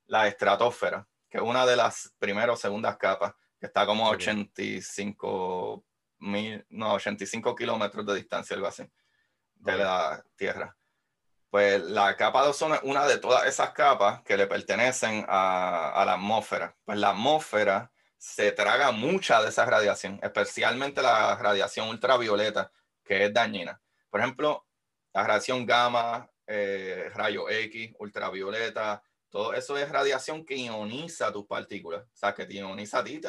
la 0.07 0.27
estratosfera, 0.27 1.07
que 1.29 1.39
es 1.39 1.45
una 1.45 1.67
de 1.67 1.77
las 1.77 2.15
primeras 2.19 2.55
o 2.55 2.57
segundas 2.57 2.97
capas, 2.97 3.35
que 3.61 3.67
está 3.67 3.85
como 3.85 4.07
a 4.07 4.11
85 4.11 5.85
mil, 6.21 6.65
no, 6.71 6.95
85 6.95 7.55
kilómetros 7.55 8.07
de 8.07 8.15
distancia, 8.15 8.57
algo 8.57 8.69
así 8.69 8.89
de 9.61 9.77
la 9.77 10.25
Tierra. 10.37 10.77
Pues 11.51 11.83
la 11.83 12.15
capa 12.17 12.43
de 12.43 12.51
ozono 12.51 12.75
es 12.75 12.83
una 12.83 13.07
de 13.07 13.19
todas 13.19 13.47
esas 13.47 13.71
capas 13.73 14.23
que 14.23 14.37
le 14.37 14.47
pertenecen 14.47 15.25
a, 15.29 16.03
la 16.05 16.15
atmósfera. 16.15 16.77
Pues 16.85 16.99
la 16.99 17.11
atmósfera 17.11 17.91
se 18.19 18.53
traga 18.53 18.91
mucha 18.91 19.41
de 19.43 19.49
esa 19.49 19.65
radiación, 19.65 20.19
especialmente 20.23 21.01
la 21.01 21.37
radiación 21.37 21.89
ultravioleta, 21.89 22.71
que 23.05 23.25
es 23.25 23.33
dañina. 23.33 23.81
Por 24.11 24.21
ejemplo, 24.21 24.67
la 25.15 25.23
radiación 25.23 25.65
gamma, 25.65 26.31
eh, 26.47 27.09
rayo 27.15 27.49
X, 27.49 27.95
ultravioleta, 27.99 29.03
todo 29.31 29.55
eso 29.55 29.79
es 29.79 29.89
radiación 29.89 30.45
que 30.45 30.57
ioniza 30.57 31.33
tus 31.33 31.47
partículas. 31.47 32.03
O 32.03 32.17
sea, 32.17 32.35
que 32.35 32.47
te 32.47 32.55
ioniza 32.55 32.99
a 32.99 33.05
ti, 33.05 33.21
te, 33.21 33.29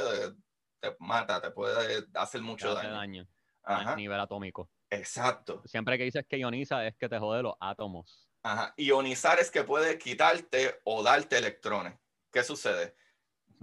te 0.80 0.96
mata, 1.00 1.40
te 1.40 1.52
puede 1.52 2.06
hacer 2.16 2.42
mucho 2.42 2.74
daño. 2.74 2.94
daño 2.94 3.28
a 3.64 3.96
nivel 3.96 4.20
atómico. 4.20 4.70
Exacto. 4.90 5.62
Siempre 5.66 5.98
que 5.98 6.06
dices 6.06 6.26
que 6.28 6.38
ioniza 6.38 6.86
es 6.88 6.96
que 6.98 7.08
te 7.08 7.20
jode 7.20 7.44
los 7.44 7.54
átomos. 7.60 8.28
Ajá. 8.42 8.74
Ionizar 8.78 9.40
es 9.40 9.52
que 9.52 9.64
puede 9.64 9.98
quitarte 9.98 10.80
o 10.86 11.04
darte 11.04 11.38
electrones. 11.38 11.98
¿Qué 12.32 12.44
sucede? 12.44 12.96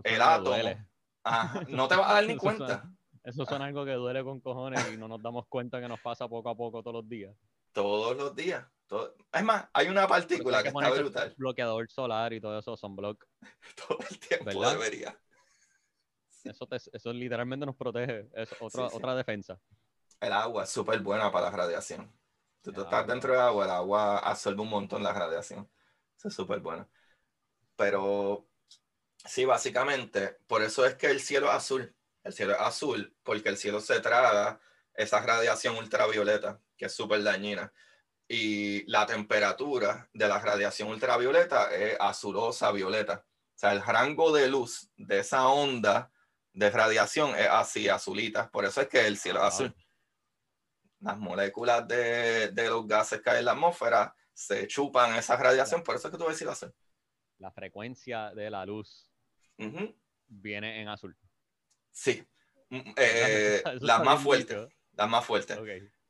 El 0.04 0.20
átomo. 0.22 0.85
Ajá. 1.26 1.60
No 1.68 1.88
te 1.88 1.96
vas 1.96 2.10
a 2.10 2.14
dar 2.14 2.26
ni 2.26 2.36
cuenta. 2.36 2.88
Eso 3.24 3.44
son 3.44 3.60
algo 3.60 3.84
que 3.84 3.92
duele 3.92 4.22
con 4.22 4.40
cojones 4.40 4.80
y 4.92 4.96
no 4.96 5.08
nos 5.08 5.20
damos 5.20 5.46
cuenta 5.48 5.80
que 5.80 5.88
nos 5.88 6.00
pasa 6.00 6.28
poco 6.28 6.48
a 6.48 6.56
poco 6.56 6.82
todos 6.82 7.02
los 7.02 7.08
días. 7.08 7.36
Todos 7.72 8.16
los 8.16 8.34
días. 8.34 8.64
Es 9.32 9.42
más, 9.42 9.66
hay 9.72 9.88
una 9.88 10.06
partícula 10.06 10.62
que, 10.62 10.68
está 10.68 10.90
brutal. 10.90 11.34
Bloqueador 11.36 11.90
solar 11.90 12.32
y 12.32 12.40
todo 12.40 12.56
eso 12.56 12.76
son 12.76 12.94
block. 12.94 13.26
Todo 13.88 13.98
el 14.08 14.18
tiempo 14.20 14.70
debería. 14.70 15.18
Eso, 16.44 16.68
eso 16.70 17.12
literalmente 17.12 17.66
nos 17.66 17.74
protege. 17.74 18.30
Es 18.32 18.54
otra, 18.60 18.86
otra 18.86 19.16
defensa. 19.16 19.58
El 20.20 20.32
agua 20.32 20.62
es 20.62 20.70
súper 20.70 21.00
buena 21.00 21.32
para 21.32 21.50
la 21.50 21.56
radiación. 21.56 22.12
Si 22.62 22.70
tú 22.70 22.82
estás 22.82 23.06
dentro 23.08 23.32
de 23.32 23.40
agua, 23.40 23.64
el 23.64 23.70
agua 23.72 24.18
absorbe 24.18 24.62
un 24.62 24.70
montón 24.70 25.02
la 25.02 25.12
radiación. 25.12 25.68
Eso 26.16 26.28
es 26.28 26.34
súper 26.34 26.60
bueno. 26.60 26.88
Pero 27.74 28.46
sí, 29.26 29.44
básicamente, 29.44 30.38
por 30.46 30.62
eso 30.62 30.84
es 30.84 30.94
que 30.94 31.08
el 31.08 31.20
cielo 31.20 31.46
es 31.46 31.54
azul. 31.54 31.94
El 32.22 32.32
cielo 32.32 32.54
es 32.54 32.60
azul 32.60 33.16
porque 33.22 33.48
el 33.48 33.56
cielo 33.56 33.80
se 33.80 34.00
traga 34.00 34.60
esa 34.94 35.20
radiación 35.20 35.76
ultravioleta, 35.76 36.60
que 36.76 36.86
es 36.86 36.94
súper 36.94 37.22
dañina. 37.22 37.72
Y 38.28 38.84
la 38.90 39.06
temperatura 39.06 40.08
de 40.12 40.26
la 40.26 40.40
radiación 40.40 40.88
ultravioleta 40.88 41.72
es 41.72 41.96
azulosa, 42.00 42.72
violeta. 42.72 43.24
O 43.54 43.58
sea, 43.58 43.72
el 43.72 43.82
rango 43.82 44.32
de 44.32 44.48
luz 44.48 44.90
de 44.96 45.20
esa 45.20 45.46
onda 45.48 46.10
de 46.52 46.70
radiación 46.70 47.36
es 47.36 47.48
así, 47.48 47.88
azulita. 47.88 48.50
Por 48.50 48.64
eso 48.64 48.80
es 48.80 48.88
que 48.88 49.06
el 49.06 49.16
cielo 49.16 49.40
es 49.40 49.46
azul. 49.46 49.76
Las 51.00 51.18
moléculas 51.18 51.86
de, 51.86 52.50
de, 52.50 52.68
los 52.68 52.86
gases 52.86 53.20
que 53.20 53.30
hay 53.30 53.38
en 53.38 53.44
la 53.44 53.52
atmósfera 53.52 54.16
se 54.32 54.66
chupan 54.66 55.14
esa 55.14 55.36
radiación, 55.36 55.82
por 55.82 55.94
eso 55.94 56.08
es 56.08 56.12
que 56.12 56.18
tú 56.18 56.26
ves 56.26 56.38
si 56.38 56.44
azul. 56.46 56.74
La 57.38 57.52
frecuencia 57.52 58.32
de 58.34 58.50
la 58.50 58.64
luz 58.64 59.10
viene 60.28 60.80
en 60.80 60.88
azul. 60.88 61.16
Sí. 61.92 62.26
Mm, 62.70 62.80
eh, 62.96 63.62
las 63.80 64.02
más 64.02 64.22
fuertes. 64.22 64.68
Las 64.92 65.08
más 65.08 65.24
fuertes. 65.24 65.58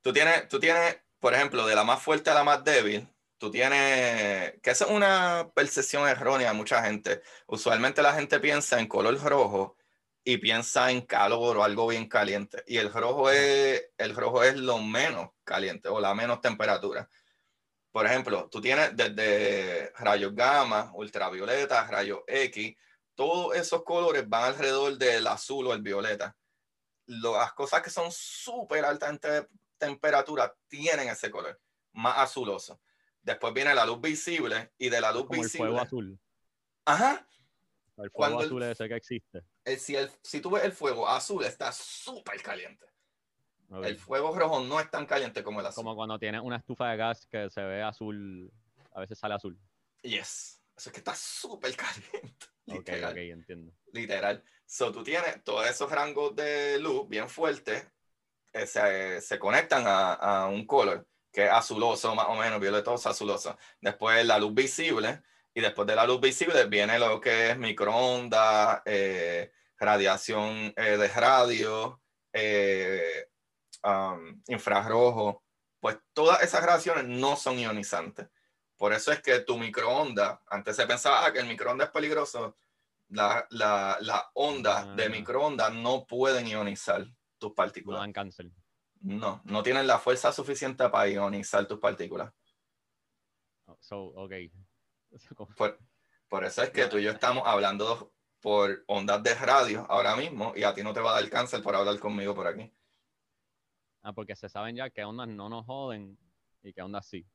Tú, 0.00 0.12
tienes, 0.12 0.48
tú 0.48 0.58
tienes, 0.58 0.98
por 1.18 1.34
ejemplo, 1.34 1.66
de 1.66 1.74
la 1.74 1.84
más 1.84 2.02
fuerte 2.02 2.30
a 2.30 2.34
la 2.34 2.44
más 2.44 2.62
débil, 2.64 3.08
tú 3.38 3.50
tienes, 3.50 4.60
que 4.62 4.70
esa 4.70 4.84
es 4.84 4.90
una 4.90 5.50
percepción 5.54 6.08
errónea 6.08 6.48
de 6.48 6.56
mucha 6.56 6.82
gente. 6.84 7.22
Usualmente 7.46 8.02
la 8.02 8.14
gente 8.14 8.40
piensa 8.40 8.78
en 8.78 8.86
color 8.86 9.20
rojo 9.22 9.76
y 10.24 10.38
piensa 10.38 10.90
en 10.90 11.02
calor 11.02 11.56
o 11.56 11.64
algo 11.64 11.86
bien 11.86 12.08
caliente. 12.08 12.62
Y 12.66 12.78
el 12.78 12.92
rojo 12.92 13.30
es, 13.30 13.90
el 13.98 14.14
rojo 14.14 14.42
es 14.42 14.56
lo 14.56 14.78
menos 14.78 15.30
caliente 15.44 15.88
o 15.88 16.00
la 16.00 16.14
menos 16.14 16.40
temperatura. 16.40 17.08
Por 17.92 18.06
ejemplo, 18.06 18.48
tú 18.50 18.60
tienes 18.60 18.96
desde 18.96 19.90
rayos 19.96 20.34
gamma, 20.34 20.90
ultravioleta, 20.94 21.86
rayos 21.86 22.20
X, 22.26 22.76
todos 23.16 23.56
esos 23.56 23.82
colores 23.82 24.28
van 24.28 24.44
alrededor 24.44 24.96
del 24.96 25.26
azul 25.26 25.66
o 25.66 25.72
el 25.72 25.82
violeta. 25.82 26.36
Las 27.06 27.52
cosas 27.54 27.82
que 27.82 27.90
son 27.90 28.12
súper 28.12 28.84
altas 28.84 29.10
en 29.10 29.48
temperatura 29.78 30.54
tienen 30.68 31.08
ese 31.08 31.30
color, 31.30 31.60
más 31.92 32.18
azuloso. 32.18 32.80
Después 33.22 33.52
viene 33.52 33.74
la 33.74 33.84
luz 33.84 34.00
visible 34.00 34.72
y 34.78 34.88
de 34.88 35.00
la 35.00 35.10
luz 35.10 35.28
visible. 35.28 35.68
El 35.68 35.72
fuego 35.72 35.80
azul. 35.80 36.20
Ajá. 36.84 37.26
El 37.96 38.10
fuego 38.10 38.40
azul 38.40 38.62
es 38.62 38.70
ese 38.70 38.88
que 38.88 38.96
existe. 38.96 39.42
si, 39.78 39.96
el, 39.96 40.10
si 40.22 40.40
tú 40.40 40.50
ves 40.50 40.64
el 40.64 40.72
fuego 40.72 41.08
azul, 41.08 41.44
está 41.44 41.72
súper 41.72 42.40
caliente. 42.42 42.86
El 43.82 43.96
fuego 43.96 44.32
rojo 44.38 44.60
no 44.60 44.78
es 44.78 44.88
tan 44.90 45.06
caliente 45.06 45.42
como 45.42 45.60
el 45.60 45.66
azul. 45.66 45.82
Como 45.82 45.96
cuando 45.96 46.18
tienes 46.18 46.40
una 46.42 46.56
estufa 46.56 46.90
de 46.90 46.96
gas 46.96 47.26
que 47.26 47.50
se 47.50 47.62
ve 47.62 47.82
azul, 47.82 48.52
a 48.92 49.00
veces 49.00 49.18
sale 49.18 49.34
azul. 49.34 49.58
Yes. 50.02 50.62
Eso 50.76 50.90
es 50.90 50.92
que 50.92 51.00
está 51.00 51.14
súper 51.14 51.74
caliente. 51.76 52.46
Ok, 52.68 52.90
ok, 53.08 53.16
entiendo. 53.16 53.72
Literal. 53.92 54.42
So, 54.66 54.90
tú 54.90 55.04
tienes 55.04 55.44
todos 55.44 55.70
esos 55.70 55.88
rangos 55.88 56.34
de 56.34 56.80
luz 56.80 57.08
bien 57.08 57.28
fuertes, 57.28 57.86
eh, 58.52 58.66
se, 58.66 59.20
se, 59.20 59.38
conectan 59.38 59.86
a, 59.86 60.14
a, 60.14 60.46
un 60.48 60.66
color 60.66 61.06
que 61.30 61.44
es 61.44 61.50
azuloso, 61.52 62.12
más 62.16 62.26
o 62.26 62.34
menos, 62.34 62.58
violetoso, 62.58 63.08
azuloso. 63.08 63.56
Después 63.80 64.26
la 64.26 64.40
luz 64.40 64.52
visible, 64.52 65.22
y 65.56 65.62
después 65.62 65.88
de 65.88 65.96
la 65.96 66.06
luz 66.06 66.20
visible 66.20 66.66
viene 66.66 66.98
lo 66.98 67.18
que 67.18 67.52
es 67.52 67.58
microondas, 67.58 68.82
eh, 68.84 69.50
radiación 69.78 70.74
eh, 70.76 70.98
de 70.98 71.08
radio, 71.08 72.02
um, 73.82 74.42
infrarrojo. 74.48 75.42
Pues 75.80 75.96
todas 76.12 76.42
esas 76.42 76.62
radiaciones 76.62 77.04
no 77.06 77.36
son 77.36 77.58
ionizantes. 77.58 78.28
Por 78.76 78.92
eso 78.92 79.10
es 79.10 79.22
que 79.22 79.40
tu 79.40 79.58
microondas, 79.58 80.38
antes 80.48 80.76
se 80.76 80.86
pensaba 80.86 81.24
ah, 81.24 81.32
que 81.32 81.38
el 81.38 81.46
microondas 81.46 81.88
es 81.88 81.92
peligroso, 81.92 82.56
la, 83.08 83.46
la, 83.50 83.96
la 84.00 84.30
onda 84.34 84.94
de 84.94 85.04
ah. 85.04 85.08
microondas 85.08 85.72
no 85.72 86.06
pueden 86.06 86.46
ionizar 86.46 87.06
tus 87.38 87.52
partículas. 87.52 87.98
No 87.98 88.02
dan 88.02 88.12
cáncer. 88.12 88.50
No, 89.00 89.40
no 89.44 89.62
tienen 89.62 89.86
la 89.86 89.98
fuerza 89.98 90.32
suficiente 90.32 90.88
para 90.88 91.08
ionizar 91.08 91.66
tus 91.66 91.78
partículas. 91.78 92.32
Oh, 93.66 93.76
so, 93.80 93.98
ok. 94.14 94.32
Por, 95.56 95.78
por, 96.28 96.44
eso 96.44 96.62
es 96.62 96.70
que 96.70 96.86
tú 96.86 96.98
y 96.98 97.04
yo 97.04 97.12
estamos 97.12 97.44
hablando 97.46 98.12
por 98.40 98.84
ondas 98.86 99.22
de 99.22 99.34
radio 99.34 99.86
ahora 99.88 100.14
mismo 100.16 100.52
y 100.54 100.62
a 100.64 100.74
ti 100.74 100.82
no 100.82 100.92
te 100.92 101.00
va 101.00 101.12
a 101.12 101.20
dar 101.20 101.30
cáncer 101.30 101.62
por 101.62 101.74
hablar 101.74 101.98
conmigo 101.98 102.34
por 102.34 102.46
aquí. 102.46 102.70
Ah, 104.02 104.12
porque 104.12 104.36
se 104.36 104.48
saben 104.48 104.76
ya 104.76 104.90
que 104.90 105.04
ondas 105.04 105.28
no 105.28 105.48
nos 105.48 105.64
joden 105.64 106.18
y 106.62 106.72
que 106.72 106.82
ondas 106.82 107.06
sí. 107.06 107.26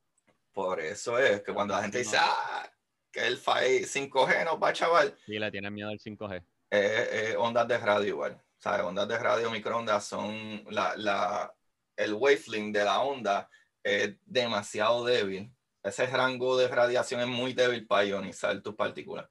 Por 0.52 0.80
eso 0.80 1.18
es 1.18 1.42
que 1.42 1.52
cuando 1.52 1.74
la 1.74 1.82
gente 1.82 1.98
dice, 1.98 2.16
ah, 2.20 2.70
que 3.10 3.26
el 3.26 3.38
5G 3.38 4.44
nos 4.44 4.62
va 4.62 4.72
chaval. 4.72 5.16
Sí, 5.24 5.38
le 5.38 5.50
tienen 5.50 5.72
miedo 5.72 5.90
al 5.90 5.98
5G. 5.98 6.44
Eh, 6.70 7.34
ondas 7.38 7.68
de 7.68 7.78
radio 7.78 8.08
igual. 8.08 8.42
¿sabes? 8.62 8.86
Ondas 8.86 9.08
de 9.08 9.18
radio 9.18 9.50
microondas 9.50 10.04
son 10.04 10.64
la, 10.70 10.94
la, 10.96 11.52
el 11.96 12.14
wavelength 12.14 12.72
de 12.72 12.84
la 12.84 13.00
onda 13.00 13.50
es 13.82 14.16
demasiado 14.24 15.04
débil. 15.04 15.52
Ese 15.82 16.06
rango 16.06 16.56
de 16.56 16.68
radiación 16.68 17.20
es 17.22 17.26
muy 17.26 17.54
débil 17.54 17.84
para 17.88 18.04
ionizar 18.04 18.62
tus 18.62 18.76
partículas. 18.76 19.28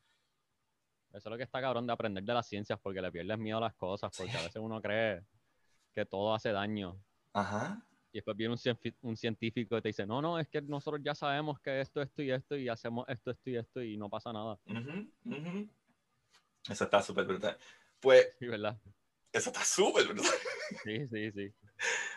Eso 1.14 1.30
es 1.30 1.32
lo 1.32 1.38
que 1.38 1.44
está 1.44 1.62
cabrón 1.62 1.88
de 1.88 1.94
aprender 1.94 2.26
de 2.26 2.34
las 2.34 2.46
ciencias, 2.46 2.78
porque 2.82 3.02
le 3.02 3.10
pierdes 3.10 3.38
miedo 3.38 3.58
a 3.60 3.62
las 3.62 3.76
cosas, 3.76 4.12
porque 4.18 4.32
a 4.32 4.42
veces 4.42 4.58
uno 4.58 4.82
cree 4.82 5.24
que 5.94 6.06
todo 6.06 6.34
hace 6.34 6.52
daño. 6.52 7.02
Ajá. 7.34 7.82
Y 8.12 8.18
después 8.18 8.36
viene 8.36 8.56
un, 9.02 9.18
científico 9.18 9.78
y 9.78 9.82
te 9.82 9.90
dice, 9.90 10.06
no, 10.06 10.22
no, 10.22 10.38
es 10.38 10.48
que 10.50 10.62
nosotros 10.62 11.02
ya 11.04 11.16
sabemos 11.16 11.60
que 11.62 11.80
esto, 11.80 12.02
esto 12.02 12.22
y 12.22 12.32
esto, 12.32 12.58
y 12.58 12.68
hacemos 12.68 13.08
esto, 13.08 13.32
esto 13.32 13.50
y 13.50 13.56
esto, 13.56 13.82
y 13.82 13.98
no 13.98 14.10
pasa 14.10 14.34
nada. 14.34 14.60
Eso 16.70 16.84
está 16.84 17.02
súper 17.02 17.26
brutal. 17.26 17.58
Pues, 18.00 18.36
sí, 18.38 18.48
¿verdad? 18.48 18.78
Eso 19.32 19.50
está 19.50 19.64
súper 19.64 20.08
brutal. 20.08 20.32
Sí, 20.84 21.08
sí, 21.08 21.32
sí. 21.32 21.54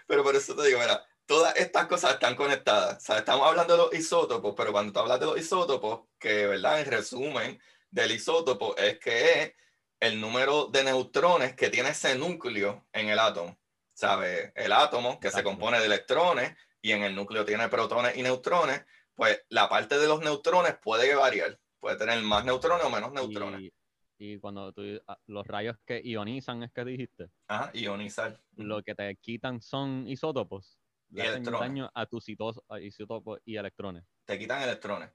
Pero 0.07 0.23
por 0.23 0.35
eso 0.35 0.57
te 0.57 0.67
digo, 0.67 0.81
mira, 0.81 1.05
todas 1.27 1.57
estas 1.57 1.87
cosas 1.87 2.15
están 2.15 2.35
conectadas. 2.35 2.99
O 2.99 3.01
sea, 3.01 3.19
estamos 3.19 3.47
hablando 3.47 3.77
de 3.77 3.83
los 3.85 3.95
isótopos, 3.95 4.55
pero 4.57 4.73
cuando 4.73 4.93
tú 4.93 4.99
hablas 4.99 5.21
de 5.21 5.27
los 5.27 5.39
isótopos, 5.39 6.09
que, 6.19 6.47
¿verdad? 6.47 6.81
En 6.81 6.87
resumen 6.87 7.61
del 7.91 8.13
isótopo 8.13 8.77
es 8.77 8.99
que 8.99 9.43
es 9.43 9.55
el 10.01 10.21
número 10.21 10.67
de 10.67 10.85
neutrones 10.85 11.55
que 11.55 11.71
tiene 11.71 11.91
ese 11.91 12.17
núcleo 12.17 12.87
en 12.93 13.09
el 13.09 13.19
átomo. 13.19 13.57
¿Sabe? 13.95 14.53
El 14.55 14.73
átomo, 14.73 15.19
que 15.19 15.31
se 15.31 15.43
compone 15.43 15.79
de 15.79 15.87
electrones, 15.87 16.55
y 16.83 16.93
en 16.93 17.03
el 17.03 17.15
núcleo 17.15 17.45
tiene 17.45 17.69
protones 17.69 18.17
y 18.17 18.23
neutrones, 18.23 18.85
pues 19.15 19.43
la 19.49 19.69
parte 19.69 19.99
de 19.99 20.07
los 20.07 20.21
neutrones 20.21 20.77
puede 20.83 21.15
variar. 21.15 21.59
Puede 21.81 21.97
tener 21.97 22.21
más 22.23 22.45
neutrones 22.45 22.85
o 22.85 22.91
menos 22.91 23.13
neutrones. 23.13 23.73
Y, 24.19 24.39
cuando 24.39 24.73
tú, 24.73 24.83
ah, 25.07 25.19
los 25.27 25.47
rayos 25.47 25.77
que 25.85 26.01
ionizan, 26.05 26.63
es 26.63 26.73
que 26.73 26.85
dijiste. 26.85 27.31
Ajá, 27.49 27.71
ionizar. 27.75 28.41
Lo 28.57 28.83
que 28.83 28.95
te 28.95 29.17
quitan 29.17 29.61
son 29.61 30.07
isótopos. 30.07 30.79
Y 31.11 31.21
electrones. 31.21 31.61
daño 31.61 31.91
a 31.95 32.07
tus 32.07 32.27
isótopos 32.29 33.41
y 33.45 33.57
electrones. 33.57 34.05
Te 34.25 34.39
quitan 34.39 34.63
electrones. 34.63 35.11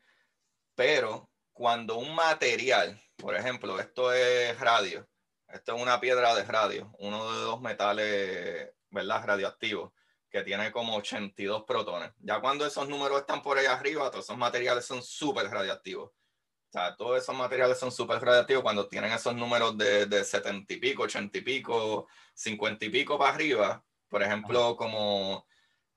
Pero 0.76 1.30
cuando 1.54 1.98
un 1.98 2.16
material, 2.16 3.00
por 3.18 3.36
ejemplo, 3.36 3.80
esto 3.80 4.14
es 4.14 4.58
radio, 4.60 5.08
esto 5.52 5.76
es 5.76 5.82
una 5.82 6.00
piedra 6.00 6.36
de 6.36 6.43
radio, 6.43 6.91
uno 7.00 7.32
de 7.32 7.41
dos 7.41 7.62
metales, 7.62 8.72
¿verdad? 8.89 9.26
Radioactivos, 9.26 9.91
que 10.30 10.43
tiene 10.43 10.72
como 10.72 10.95
82 10.97 11.64
protones. 11.64 12.12
Ya 12.20 12.39
cuando 12.39 12.66
esos 12.66 12.88
números 12.88 13.22
están 13.22 13.41
por 13.41 13.58
ahí 13.58 13.66
arriba, 13.66 14.10
todos 14.12 14.26
esos 14.26 14.38
materiales 14.38 14.86
son 14.86 15.02
súper 15.02 15.47
radioactivos. 15.50 16.12
O 16.12 16.72
sea, 16.72 16.95
todos 16.95 17.22
esos 17.24 17.36
materiales 17.36 17.80
son 17.80 17.91
súper 17.91 18.22
radioactivos 18.22 18.62
cuando 18.62 18.88
tienen 18.88 19.12
esos 19.12 19.36
números 19.36 19.76
de, 19.76 20.06
de 20.06 20.24
70 20.24 20.72
y 20.72 20.78
pico, 20.78 21.04
80 21.04 21.38
y 21.39 21.41
pico, 21.41 22.08
50 22.36 22.86
y 22.86 22.89
pico 22.89 23.18
para 23.18 23.34
arriba. 23.34 23.84
Por 24.08 24.22
ejemplo, 24.22 24.76
como 24.76 25.47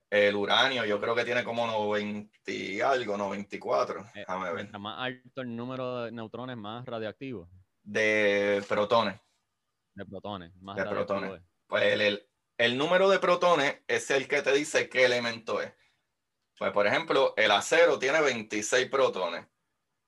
el 0.09 0.35
uranio, 0.35 0.85
yo 0.87 1.01
creo 1.01 1.15
que 1.15 1.25
tiene 1.25 1.45
como 1.45 1.67
90 1.67 2.51
y 2.51 2.81
algo, 2.81 3.19
94. 3.19 4.01
Eh, 4.01 4.11
Déjame 4.15 4.53
ver. 4.53 4.79
Más 4.79 4.99
alto 4.99 5.43
el 5.43 5.55
número 5.55 6.05
de 6.05 6.13
neutrones, 6.13 6.57
más 6.57 6.87
radioactivos. 6.87 7.49
De 7.83 8.65
protones. 8.67 9.21
De 9.95 10.07
protones, 10.07 10.55
más 10.57 10.77
de 10.77 10.85
protones. 10.85 11.43
Pues 11.67 11.83
el, 11.85 12.27
el, 12.59 12.79
número 12.79 13.09
de 13.09 13.19
protones 13.19 13.83
es 13.87 14.11
el 14.11 14.27
que 14.29 14.43
te 14.43 14.53
dice 14.53 14.89
qué 14.89 15.05
elemento 15.05 15.61
es. 15.61 15.73
Pues, 16.59 16.73
por 16.73 16.87
ejemplo, 16.87 17.35
el 17.37 17.51
acero 17.51 17.99
tiene 17.99 18.21
26 18.21 18.89
protones. 18.89 19.47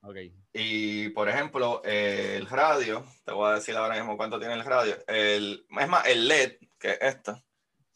Okay. 0.01 0.33
Y, 0.53 1.09
por 1.09 1.27
ejemplo, 1.27 1.81
el 1.83 2.45
radio, 2.47 3.03
te 3.23 3.31
voy 3.31 3.51
a 3.51 3.55
decir 3.55 3.75
ahora 3.75 3.95
mismo 3.95 4.15
cuánto 4.17 4.39
tiene 4.39 4.53
el 4.53 4.63
radio. 4.63 4.95
El, 5.07 5.65
es 5.69 5.87
más, 5.87 6.07
el 6.07 6.27
LED, 6.27 6.57
que 6.79 6.91
es 6.91 6.97
esta, 7.01 7.43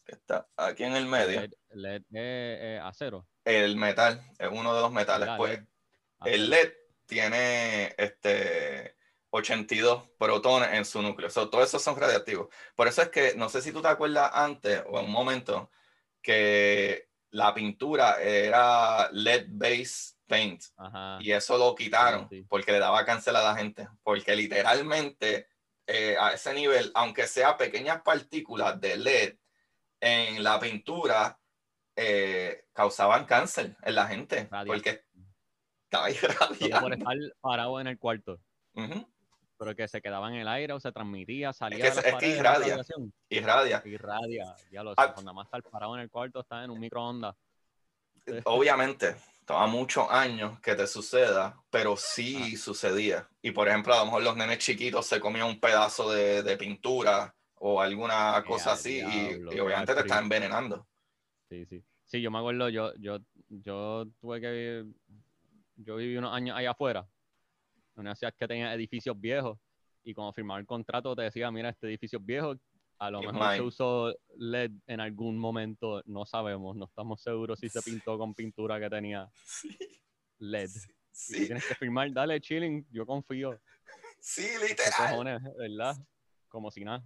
que 0.04 0.12
está 0.12 0.48
aquí 0.56 0.84
en 0.84 0.94
el 0.94 1.06
medio. 1.06 1.42
LED, 1.70 2.02
LED 2.10 2.78
acero. 2.78 3.26
El 3.44 3.76
metal, 3.76 4.20
es 4.38 4.48
uno 4.50 4.74
de 4.74 4.80
los 4.80 4.92
metales. 4.92 5.28
pues, 5.36 5.60
el 6.24 6.50
LED 6.50 6.72
tiene 7.06 7.94
este 7.96 8.96
82 9.30 10.08
protones 10.18 10.70
en 10.72 10.84
su 10.84 11.00
núcleo. 11.02 11.30
So, 11.30 11.48
todos 11.48 11.68
esos 11.68 11.82
son 11.82 11.96
radiactivos. 11.96 12.48
Por 12.74 12.88
eso 12.88 13.02
es 13.02 13.08
que, 13.08 13.34
no 13.36 13.48
sé 13.48 13.62
si 13.62 13.72
tú 13.72 13.80
te 13.80 13.88
acuerdas 13.88 14.30
antes 14.34 14.82
o 14.88 14.98
en 14.98 15.06
un 15.06 15.12
momento, 15.12 15.70
que 16.22 17.08
la 17.30 17.54
pintura 17.54 18.20
era 18.20 19.08
LED 19.12 19.46
base 19.48 20.14
paint. 20.26 20.62
Y 21.20 21.32
eso 21.32 21.58
lo 21.58 21.74
quitaron 21.74 22.28
porque 22.48 22.72
le 22.72 22.78
daba 22.78 23.04
cáncer 23.04 23.34
a 23.36 23.42
la 23.42 23.56
gente. 23.56 23.88
Porque 24.02 24.34
literalmente 24.36 25.48
eh, 25.86 26.16
a 26.18 26.32
ese 26.32 26.54
nivel, 26.54 26.90
aunque 26.94 27.26
sea 27.26 27.56
pequeñas 27.56 28.02
partículas 28.02 28.80
de 28.80 28.96
LED 28.96 29.36
en 30.00 30.42
la 30.42 30.58
pintura, 30.58 31.38
eh, 31.96 32.64
causaban 32.72 33.26
cáncer 33.26 33.76
en 33.82 33.94
la 33.94 34.06
gente. 34.06 34.48
Porque 34.66 35.04
estaba 35.84 36.10
irradiando. 36.10 36.80
Por 36.80 36.92
estar 36.92 37.16
parado 37.40 37.80
en 37.80 37.88
el 37.88 37.98
cuarto. 37.98 38.40
Pero 39.60 39.76
que 39.76 39.86
se 39.86 40.00
quedaba 40.00 40.30
en 40.30 40.36
el 40.36 40.48
aire 40.48 40.72
o 40.72 40.80
se 40.80 40.90
transmitía, 40.90 41.52
salía 41.52 41.84
es 41.84 42.00
que, 42.00 42.08
es 42.08 42.14
que 42.14 42.28
irradia, 42.30 42.80
irradia. 43.28 43.82
Irradia. 43.84 44.56
Ya 44.72 44.82
lo 44.82 44.92
sé. 44.92 44.96
Ah. 44.96 45.12
Cuando 45.12 45.34
más 45.34 45.44
estar 45.44 45.62
parado 45.64 45.94
en 45.96 46.00
el 46.00 46.08
cuarto, 46.10 46.40
está 46.40 46.64
en 46.64 46.70
un 46.70 46.80
microondas. 46.80 47.36
Obviamente, 48.46 49.16
toma 49.44 49.66
muchos 49.66 50.10
años 50.10 50.58
que 50.60 50.74
te 50.74 50.86
suceda, 50.86 51.62
pero 51.68 51.94
sí 51.94 52.54
ah. 52.54 52.56
sucedía. 52.56 53.28
Y 53.42 53.50
por 53.50 53.68
ejemplo, 53.68 53.92
a 53.92 53.98
lo 53.98 54.06
mejor 54.06 54.22
los 54.22 54.34
nenes 54.34 54.60
chiquitos 54.60 55.04
se 55.04 55.20
comían 55.20 55.48
un 55.48 55.60
pedazo 55.60 56.10
de, 56.10 56.42
de 56.42 56.56
pintura 56.56 57.34
o 57.56 57.82
alguna 57.82 58.42
cosa 58.46 58.72
así 58.72 59.00
y, 59.00 59.58
obviamente 59.60 59.94
te 59.94 60.00
está 60.00 60.20
envenenando. 60.20 60.88
Sí, 61.50 61.66
sí. 61.66 61.84
Sí, 62.06 62.22
yo 62.22 62.30
me 62.30 62.38
acuerdo, 62.38 62.70
yo, 62.70 62.94
yo, 62.96 63.18
yo 63.50 64.06
tuve 64.22 64.40
que 64.40 64.86
yo 65.76 65.96
viví 65.96 66.16
unos 66.16 66.32
años 66.32 66.56
allá 66.56 66.70
afuera, 66.70 67.06
una 68.00 68.14
ciudad 68.14 68.34
que 68.36 68.48
tenía 68.48 68.74
edificios 68.74 69.18
viejos, 69.18 69.58
y 70.02 70.14
cuando 70.14 70.32
firmaba 70.32 70.60
el 70.60 70.66
contrato 70.66 71.14
te 71.14 71.22
decía, 71.22 71.50
mira, 71.50 71.68
este 71.70 71.86
edificio 71.86 72.18
es 72.18 72.24
viejo, 72.24 72.54
a 72.98 73.10
lo 73.10 73.22
mejor 73.22 73.56
se 73.56 73.62
usó 73.62 74.14
LED 74.36 74.72
en 74.86 75.00
algún 75.00 75.38
momento, 75.38 76.02
no 76.06 76.26
sabemos, 76.26 76.76
no 76.76 76.84
estamos 76.84 77.22
seguros 77.22 77.58
si 77.58 77.68
se 77.68 77.80
pintó 77.82 78.18
con 78.18 78.34
pintura 78.34 78.78
que 78.78 78.90
tenía 78.90 79.30
LED. 80.38 80.70
Sí. 81.12 81.46
tienes 81.46 81.66
que 81.66 81.74
firmar, 81.74 82.12
dale, 82.12 82.40
chilling, 82.40 82.86
yo 82.90 83.04
confío. 83.04 83.60
Sí, 84.20 84.46
literal. 84.66 85.40
¿verdad? 85.58 85.96
Como 86.48 86.70
si 86.70 86.84
nada. 86.84 87.04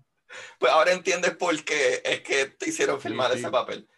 Pues 0.59 0.73
ahora 0.73 0.93
entiendes 0.93 1.37
por 1.37 1.65
qué 1.65 2.03
es 2.05 2.21
que 2.21 2.47
te 2.47 2.71
hicieron 2.71 3.01
firmar 3.01 3.33
ese 3.33 3.51
papel. 3.51 3.89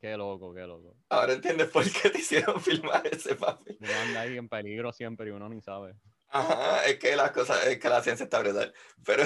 Qué 0.00 0.16
loco, 0.16 0.54
qué 0.54 0.62
loco. 0.62 0.96
Ahora 1.08 1.32
entiendes 1.32 1.68
por 1.68 1.84
qué 1.90 2.10
te 2.10 2.18
hicieron 2.18 2.60
filmar 2.60 3.06
ese 3.06 3.34
papel. 3.34 3.76
Uno 3.80 3.92
anda 4.06 4.20
ahí 4.22 4.36
en 4.36 4.48
peligro 4.48 4.92
siempre 4.92 5.28
y 5.28 5.30
uno 5.30 5.48
ni 5.48 5.60
sabe. 5.60 5.94
Ajá, 6.30 6.84
es 6.84 6.98
que 6.98 7.16
las 7.16 7.30
cosas, 7.32 7.66
es 7.66 7.78
que 7.78 7.88
la 7.88 8.02
ciencia 8.02 8.24
está 8.24 8.40
brutal. 8.40 8.72
Pero. 9.04 9.22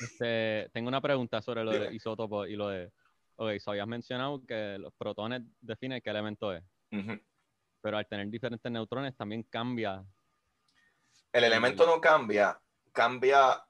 Este, 0.00 0.68
tengo 0.72 0.88
una 0.88 1.00
pregunta 1.00 1.40
sobre 1.40 1.64
lo 1.64 1.70
de 1.70 1.94
isótopos 1.94 2.48
y 2.48 2.56
lo 2.56 2.68
de. 2.68 2.92
Ok, 3.36 3.58
so 3.58 3.70
habías 3.70 3.86
mencionado 3.86 4.44
que 4.46 4.76
los 4.78 4.92
protones 4.94 5.42
definen 5.60 6.00
qué 6.02 6.10
elemento 6.10 6.52
es. 6.52 6.62
Pero 7.80 7.98
al 7.98 8.06
tener 8.06 8.28
diferentes 8.28 8.70
neutrones 8.70 9.16
también 9.16 9.42
cambia. 9.44 10.04
El 11.32 11.44
elemento 11.44 11.86
no 11.86 12.00
cambia, 12.00 12.58
cambia 12.92 13.62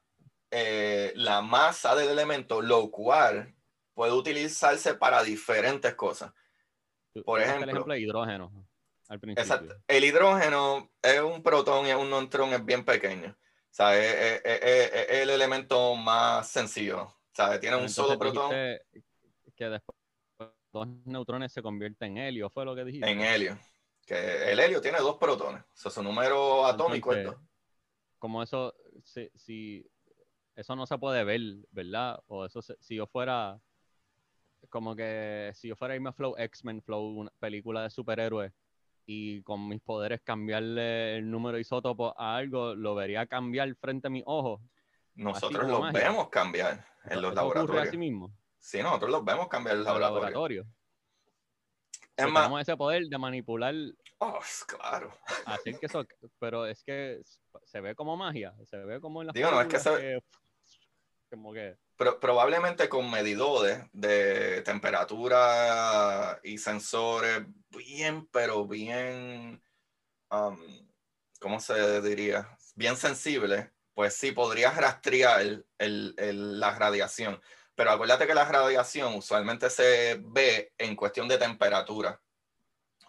eh, 0.50 1.12
la 1.16 1.42
masa 1.42 1.94
del 1.96 2.08
elemento, 2.10 2.62
lo 2.62 2.90
cual 2.90 3.54
puede 3.94 4.12
utilizarse 4.12 4.94
para 4.94 5.22
diferentes 5.22 5.94
cosas. 5.94 6.32
Por 7.24 7.40
ejemplo, 7.40 7.64
el 7.64 7.70
ejemplo 7.70 7.94
de 7.94 8.00
hidrógeno. 8.00 8.65
Al 9.08 9.20
exacto. 9.30 9.74
El 9.86 10.04
hidrógeno 10.04 10.90
es 11.02 11.20
un 11.20 11.42
protón 11.42 11.86
y 11.86 11.92
un 11.92 12.10
neutrón 12.10 12.52
es 12.52 12.64
bien 12.64 12.84
pequeño. 12.84 13.30
O 13.30 13.74
sea, 13.76 13.96
es, 13.96 14.42
el 14.44 15.30
elemento 15.30 15.94
más 15.94 16.48
sencillo. 16.48 17.02
O 17.02 17.34
sea, 17.34 17.60
tiene 17.60 17.76
un 17.76 17.88
solo 17.88 18.18
protón. 18.18 18.50
Que 18.50 19.68
después 19.68 19.96
dos 20.72 20.88
neutrones 21.04 21.52
se 21.52 21.62
convierten 21.62 22.18
en 22.18 22.24
helio, 22.24 22.50
fue 22.50 22.64
lo 22.64 22.74
que 22.74 22.84
dijiste. 22.84 23.08
En 23.08 23.20
helio. 23.20 23.58
Que 24.06 24.52
el 24.52 24.60
helio 24.60 24.80
tiene 24.80 24.98
dos 24.98 25.16
protones. 25.16 25.62
O 25.62 25.76
sea, 25.76 25.90
su 25.90 26.02
número 26.02 26.66
atómico 26.66 27.12
es 27.12 27.24
dos. 27.24 27.36
Como 28.18 28.42
eso, 28.42 28.74
si, 29.04 29.30
si, 29.34 29.90
eso 30.54 30.74
no 30.74 30.86
se 30.86 30.98
puede 30.98 31.22
ver, 31.24 31.40
¿verdad? 31.70 32.22
O 32.26 32.44
eso, 32.44 32.60
si 32.62 32.96
yo 32.96 33.06
fuera 33.06 33.60
como 34.68 34.96
que 34.96 35.52
si 35.54 35.68
yo 35.68 35.76
fuera 35.76 35.94
irme 35.94 36.10
a 36.10 36.12
Flow, 36.12 36.34
X-Men 36.36 36.82
Flow, 36.82 37.18
una 37.18 37.32
película 37.38 37.82
de 37.82 37.90
superhéroes, 37.90 38.52
y 39.06 39.42
con 39.42 39.68
mis 39.68 39.80
poderes 39.80 40.20
cambiarle 40.22 41.16
el 41.18 41.30
número 41.30 41.58
isótopo 41.58 42.18
a 42.20 42.36
algo, 42.36 42.74
lo 42.74 42.94
vería 42.94 43.26
cambiar 43.26 43.74
frente 43.76 44.08
a 44.08 44.10
mis 44.10 44.24
ojos. 44.26 44.60
Nosotros 45.14 45.68
lo 45.68 45.92
vemos 45.92 46.28
cambiar 46.28 46.84
en 47.04 47.22
los 47.22 47.34
laboratorios. 47.34 47.88
Así 47.88 47.96
mismo? 47.96 48.32
Sí, 48.58 48.82
nosotros 48.82 49.10
los 49.10 49.24
vemos 49.24 49.48
cambiar 49.48 49.76
en 49.76 49.84
los 49.84 50.00
laboratorios. 50.00 50.66
Es 52.16 52.26
más, 52.28 52.44
tenemos 52.44 52.60
ese 52.62 52.76
poder 52.76 53.04
de 53.04 53.18
manipular. 53.18 53.74
Oh, 54.18 54.40
claro. 54.66 55.12
Hacer 55.44 55.78
que 55.78 55.86
eso, 55.86 56.04
pero 56.38 56.66
es 56.66 56.82
que 56.82 57.20
se 57.64 57.80
ve 57.80 57.94
como 57.94 58.16
magia, 58.16 58.54
se 58.64 58.78
ve 58.78 59.00
como 59.00 59.20
en 59.20 59.28
las 59.28 59.34
Digo, 59.34 59.50
no, 59.50 59.60
es 59.60 59.68
que 59.68 59.78
se 59.78 60.22
como 61.30 61.52
que 61.52 61.76
probablemente 61.96 62.88
con 62.88 63.10
medidores 63.10 63.80
de 63.92 64.62
temperatura 64.62 66.38
y 66.42 66.58
sensores 66.58 67.44
bien, 67.70 68.26
pero 68.26 68.66
bien, 68.66 69.62
um, 70.30 70.58
¿cómo 71.40 71.60
se 71.60 72.02
diría? 72.02 72.56
Bien 72.74 72.96
sensibles, 72.96 73.70
pues 73.94 74.14
sí 74.14 74.32
podrías 74.32 74.76
rastrear 74.76 75.64
la 75.78 76.78
radiación. 76.78 77.40
Pero 77.74 77.90
acuérdate 77.90 78.26
que 78.26 78.34
la 78.34 78.44
radiación 78.44 79.14
usualmente 79.14 79.70
se 79.70 80.20
ve 80.22 80.72
en 80.78 80.96
cuestión 80.96 81.28
de 81.28 81.38
temperatura. 81.38 82.20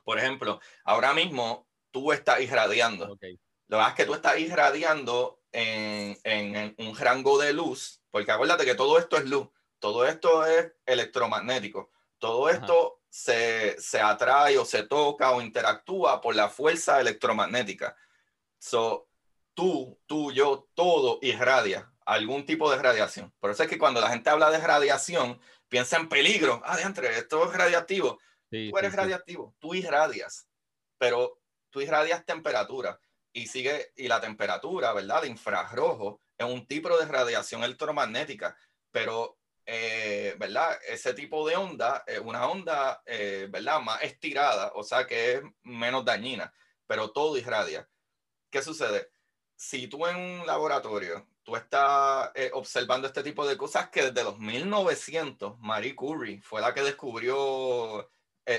Por 0.03 0.17
ejemplo, 0.17 0.59
ahora 0.85 1.13
mismo 1.13 1.67
tú 1.91 2.13
estás 2.13 2.39
irradiando. 2.41 3.07
Lo 3.07 3.17
que 3.17 3.37
pasa 3.69 3.89
es 3.89 3.95
que 3.95 4.05
tú 4.05 4.13
estás 4.13 4.39
irradiando 4.39 5.41
en, 5.51 6.17
en 6.23 6.75
un 6.77 6.95
rango 6.97 7.37
de 7.37 7.51
luz 7.51 8.01
porque 8.17 8.31
acuérdate 8.31 8.65
que 8.65 8.73
todo 8.73 8.97
esto 8.97 9.15
es 9.17 9.25
luz, 9.25 9.47
todo 9.77 10.03
esto 10.03 10.43
es 10.43 10.73
electromagnético, 10.87 11.91
todo 12.17 12.49
esto 12.49 13.03
se, 13.07 13.79
se, 13.79 14.01
atrae 14.01 14.57
o 14.57 14.65
se 14.65 14.81
toca 14.81 15.29
o 15.29 15.39
interactúa 15.39 16.19
por 16.19 16.35
la 16.35 16.49
fuerza 16.49 16.99
electromagnética. 16.99 17.95
So, 18.57 19.07
tú, 19.53 19.99
tú, 20.07 20.31
yo, 20.31 20.67
todo 20.73 21.19
irradia 21.21 21.93
algún 22.07 22.43
tipo 22.43 22.71
de 22.71 22.81
radiación. 22.81 23.31
Por 23.37 23.51
eso 23.51 23.61
es 23.61 23.69
que 23.69 23.77
cuando 23.77 24.01
la 24.01 24.09
gente 24.09 24.31
habla 24.31 24.49
de 24.49 24.65
radiación, 24.65 25.39
piensa 25.69 25.97
en 25.97 26.09
peligro. 26.09 26.59
Ah, 26.65 26.79
entre 26.81 27.19
esto 27.19 27.45
es 27.45 27.55
radiactivo. 27.55 28.17
tú 28.49 28.77
eres 28.79 28.95
radiactivo, 28.95 29.55
tú 29.59 29.75
irradias, 29.75 30.49
pero 30.97 31.39
tú 31.69 31.81
irradias 31.81 32.25
temperatura 32.25 32.99
y 33.31 33.45
sigue, 33.45 33.93
y 33.95 34.07
la 34.07 34.19
temperatura, 34.19 34.91
¿verdad? 34.93 35.21
De 35.21 35.27
infrarrojo 35.27 36.19
es 36.37 36.45
un 36.45 36.67
tipo 36.67 36.97
de 36.97 37.05
radiación 37.05 37.63
electromagnética, 37.63 38.57
pero, 38.91 39.37
eh, 39.65 40.35
¿verdad? 40.39 40.77
Ese 40.87 41.13
tipo 41.13 41.47
de 41.47 41.55
onda 41.55 42.03
es 42.07 42.19
una 42.19 42.47
onda, 42.47 43.01
eh, 43.05 43.47
¿verdad? 43.49 43.81
Más 43.81 44.01
estirada, 44.03 44.71
o 44.75 44.83
sea 44.83 45.07
que 45.07 45.33
es 45.33 45.41
menos 45.63 46.05
dañina, 46.05 46.53
pero 46.85 47.11
todo 47.11 47.37
irradia. 47.37 47.89
¿Qué 48.49 48.61
sucede? 48.61 49.09
Si 49.55 49.87
tú 49.87 50.05
en 50.05 50.15
un 50.17 50.47
laboratorio, 50.47 51.27
tú 51.43 51.55
estás 51.55 52.31
eh, 52.35 52.51
observando 52.53 53.07
este 53.07 53.23
tipo 53.23 53.47
de 53.47 53.57
cosas 53.57 53.89
que 53.89 54.03
desde 54.03 54.23
los 54.23 54.39
1900, 54.39 55.59
Marie 55.59 55.95
Curie 55.95 56.41
fue 56.41 56.61
la 56.61 56.73
que 56.73 56.81
descubrió 56.83 58.11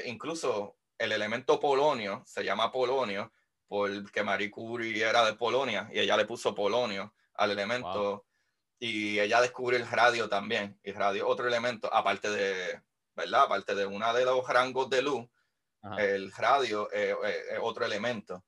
incluso 0.05 0.77
el 0.99 1.13
elemento 1.13 1.59
polonio, 1.59 2.23
se 2.27 2.45
llama 2.45 2.71
polonio, 2.71 3.33
porque 3.67 4.23
Marie 4.23 4.51
Curie 4.51 5.03
era 5.03 5.25
de 5.25 5.35
Polonia 5.35 5.89
y 5.93 6.01
ella 6.01 6.17
le 6.17 6.27
puso 6.27 6.55
polonio 6.55 7.15
al 7.39 7.53
elemento. 7.53 8.27
Y 8.79 9.19
ella 9.19 9.41
descubre 9.41 9.77
el 9.77 9.89
radio 9.89 10.29
también. 10.29 10.79
Y 10.83 10.93
radio, 10.93 11.27
otro 11.27 11.49
elemento, 11.49 11.93
aparte 11.93 12.31
de, 12.31 12.83
¿verdad? 13.17 13.45
Aparte 13.45 13.75
de 13.75 13.87
uno 13.87 14.13
de 14.13 14.25
los 14.25 14.47
rangos 14.47 14.91
de 14.91 15.03
luz, 15.03 15.27
el 15.97 16.33
radio 16.33 16.91
es 16.93 17.17
otro 17.61 17.85
elemento. 17.85 18.45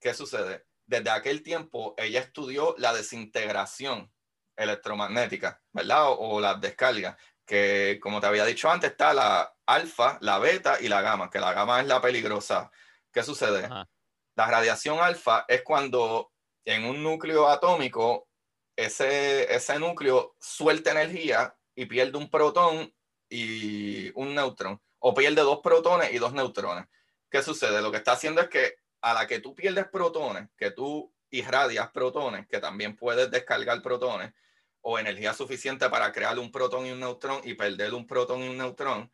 ¿Qué 0.00 0.14
sucede? 0.14 0.66
Desde 0.86 1.10
aquel 1.10 1.42
tiempo 1.42 1.94
ella 1.96 2.20
estudió 2.20 2.74
la 2.78 2.92
desintegración 2.92 4.12
electromagnética, 4.56 5.62
¿verdad? 5.72 6.06
O, 6.08 6.40
la 6.40 6.54
descarga, 6.54 7.16
que 7.46 7.98
como 8.02 8.20
te 8.20 8.26
había 8.26 8.44
dicho 8.44 8.70
antes, 8.70 8.90
está 8.90 9.14
la 9.14 9.54
alfa, 9.66 10.18
la 10.20 10.38
beta 10.38 10.78
y 10.80 10.88
la 10.88 11.02
gamma, 11.02 11.30
que 11.30 11.40
la 11.40 11.52
gamma 11.52 11.80
es 11.80 11.86
la 11.86 12.00
peligrosa. 12.00 12.70
¿Qué 13.12 13.22
sucede? 13.22 13.68
La 14.34 14.46
radiación 14.46 14.98
alfa 15.00 15.44
es 15.48 15.62
cuando 15.62 16.31
en 16.64 16.84
un 16.84 17.02
núcleo 17.02 17.48
atómico, 17.48 18.28
ese, 18.76 19.54
ese 19.54 19.78
núcleo 19.78 20.36
suelta 20.40 20.90
energía 20.92 21.56
y 21.74 21.86
pierde 21.86 22.18
un 22.18 22.30
protón 22.30 22.94
y 23.28 24.10
un 24.14 24.34
neutrón, 24.34 24.80
o 24.98 25.14
pierde 25.14 25.42
dos 25.42 25.60
protones 25.62 26.12
y 26.12 26.18
dos 26.18 26.32
neutrones. 26.32 26.86
¿Qué 27.30 27.42
sucede? 27.42 27.80
Lo 27.80 27.90
que 27.90 27.96
está 27.98 28.12
haciendo 28.12 28.40
es 28.42 28.48
que 28.48 28.76
a 29.00 29.14
la 29.14 29.26
que 29.26 29.40
tú 29.40 29.54
pierdes 29.54 29.88
protones, 29.88 30.48
que 30.56 30.70
tú 30.70 31.12
irradias 31.30 31.90
protones, 31.90 32.46
que 32.46 32.58
también 32.58 32.94
puedes 32.94 33.30
descargar 33.30 33.80
protones, 33.82 34.32
o 34.82 34.98
energía 34.98 35.32
suficiente 35.32 35.88
para 35.88 36.12
crear 36.12 36.38
un 36.38 36.50
protón 36.50 36.86
y 36.86 36.90
un 36.90 37.00
neutrón 37.00 37.40
y 37.44 37.54
perder 37.54 37.94
un 37.94 38.06
protón 38.06 38.42
y 38.42 38.48
un 38.48 38.58
neutrón, 38.58 39.10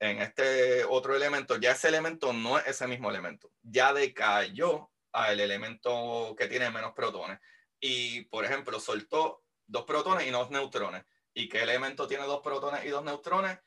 en 0.00 0.22
este 0.22 0.82
otro 0.84 1.14
elemento, 1.14 1.56
ya 1.58 1.72
ese 1.72 1.88
elemento 1.88 2.32
no 2.32 2.58
es 2.58 2.66
ese 2.66 2.86
mismo 2.86 3.10
elemento, 3.10 3.52
ya 3.62 3.92
decayó 3.92 4.90
al 5.12 5.40
elemento 5.40 6.34
que 6.36 6.46
tiene 6.46 6.70
menos 6.70 6.92
protones. 6.92 7.38
Y, 7.80 8.22
por 8.26 8.44
ejemplo, 8.44 8.78
soltó 8.78 9.44
dos 9.66 9.84
protones 9.84 10.26
y 10.26 10.30
dos 10.30 10.50
neutrones. 10.50 11.04
¿Y 11.32 11.48
qué 11.48 11.62
elemento 11.62 12.06
tiene 12.06 12.24
dos 12.24 12.40
protones 12.42 12.84
y 12.84 12.88
dos 12.88 13.04
neutrones? 13.04 13.58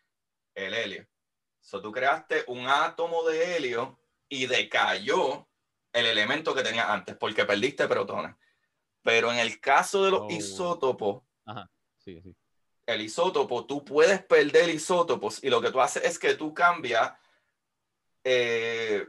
El 0.53 0.73
helio. 0.73 1.07
So, 1.59 1.81
tú 1.81 1.91
creaste 1.91 2.43
un 2.47 2.67
átomo 2.67 3.23
de 3.23 3.55
helio 3.55 3.99
y 4.27 4.47
decayó 4.47 5.47
el 5.93 6.05
elemento 6.05 6.53
que 6.53 6.63
tenía 6.63 6.91
antes 6.91 7.15
porque 7.15 7.45
perdiste 7.45 7.87
protones. 7.87 8.35
Pero 9.01 9.31
en 9.31 9.39
el 9.39 9.59
caso 9.59 10.03
de 10.03 10.11
los 10.11 10.21
oh. 10.21 10.27
isótopos, 10.29 11.23
el 12.85 13.01
isótopo, 13.01 13.65
tú 13.65 13.83
puedes 13.85 14.23
perder 14.23 14.69
isótopos 14.69 15.43
y 15.43 15.49
lo 15.49 15.61
que 15.61 15.71
tú 15.71 15.79
haces 15.79 16.03
es 16.03 16.19
que 16.19 16.35
tú 16.35 16.53
cambias, 16.53 17.13
eh, 18.23 19.05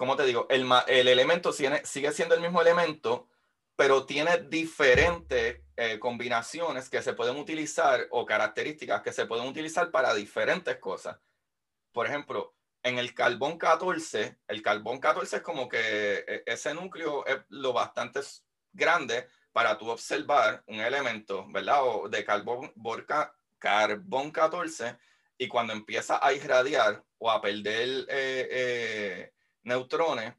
¿cómo 0.00 0.16
te 0.16 0.24
digo? 0.24 0.46
El, 0.48 0.66
el 0.86 1.08
elemento 1.08 1.52
sigue, 1.52 1.84
siendo 1.84 2.34
el 2.34 2.40
mismo 2.40 2.62
elemento, 2.62 3.28
pero 3.76 4.06
tiene 4.06 4.38
diferentes 4.38 5.60
eh, 5.76 5.98
combinaciones 5.98 6.88
que 6.88 7.02
se 7.02 7.12
pueden 7.12 7.36
utilizar 7.36 8.06
o 8.08 8.24
características 8.24 9.02
que 9.02 9.12
se 9.12 9.26
pueden 9.26 9.46
utilizar 9.46 9.90
para 9.90 10.14
diferentes 10.14 10.74
cosas. 10.78 11.18
Por 11.92 12.06
ejemplo, 12.06 12.54
en 12.82 12.98
el 12.98 13.12
carbón 13.12 13.58
14, 13.58 14.38
el 14.48 14.62
carbón 14.62 15.00
14 15.00 15.36
es 15.36 15.42
como 15.42 15.68
que 15.68 16.24
e, 16.26 16.44
ese 16.46 16.72
núcleo 16.72 17.26
es 17.26 17.36
lo 17.50 17.74
bastante 17.74 18.20
grande 18.72 19.28
para 19.52 19.76
tú 19.76 19.90
observar 19.90 20.64
un 20.66 20.80
elemento, 20.80 21.46
¿verdad? 21.50 21.80
O 21.82 22.08
de 22.08 22.24
carbón, 22.24 22.72
carbón 23.58 24.30
14 24.30 24.96
y 25.36 25.46
cuando 25.46 25.74
empieza 25.74 26.24
a 26.26 26.32
irradiar 26.32 27.04
o 27.18 27.30
a 27.30 27.42
perder 27.42 28.06
eh, 28.08 28.48
eh, 28.50 29.32
neutrones, 29.62 30.34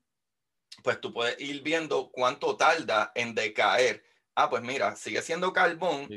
pues 0.83 0.99
tú 0.99 1.13
puedes 1.13 1.39
ir 1.39 1.61
viendo 1.61 2.11
cuánto 2.11 2.55
tarda 2.57 3.11
en 3.15 3.35
decaer. 3.35 4.03
Ah, 4.35 4.49
pues 4.49 4.63
mira, 4.63 4.95
sigue 4.95 5.21
siendo 5.21 5.51
carbón, 5.51 6.07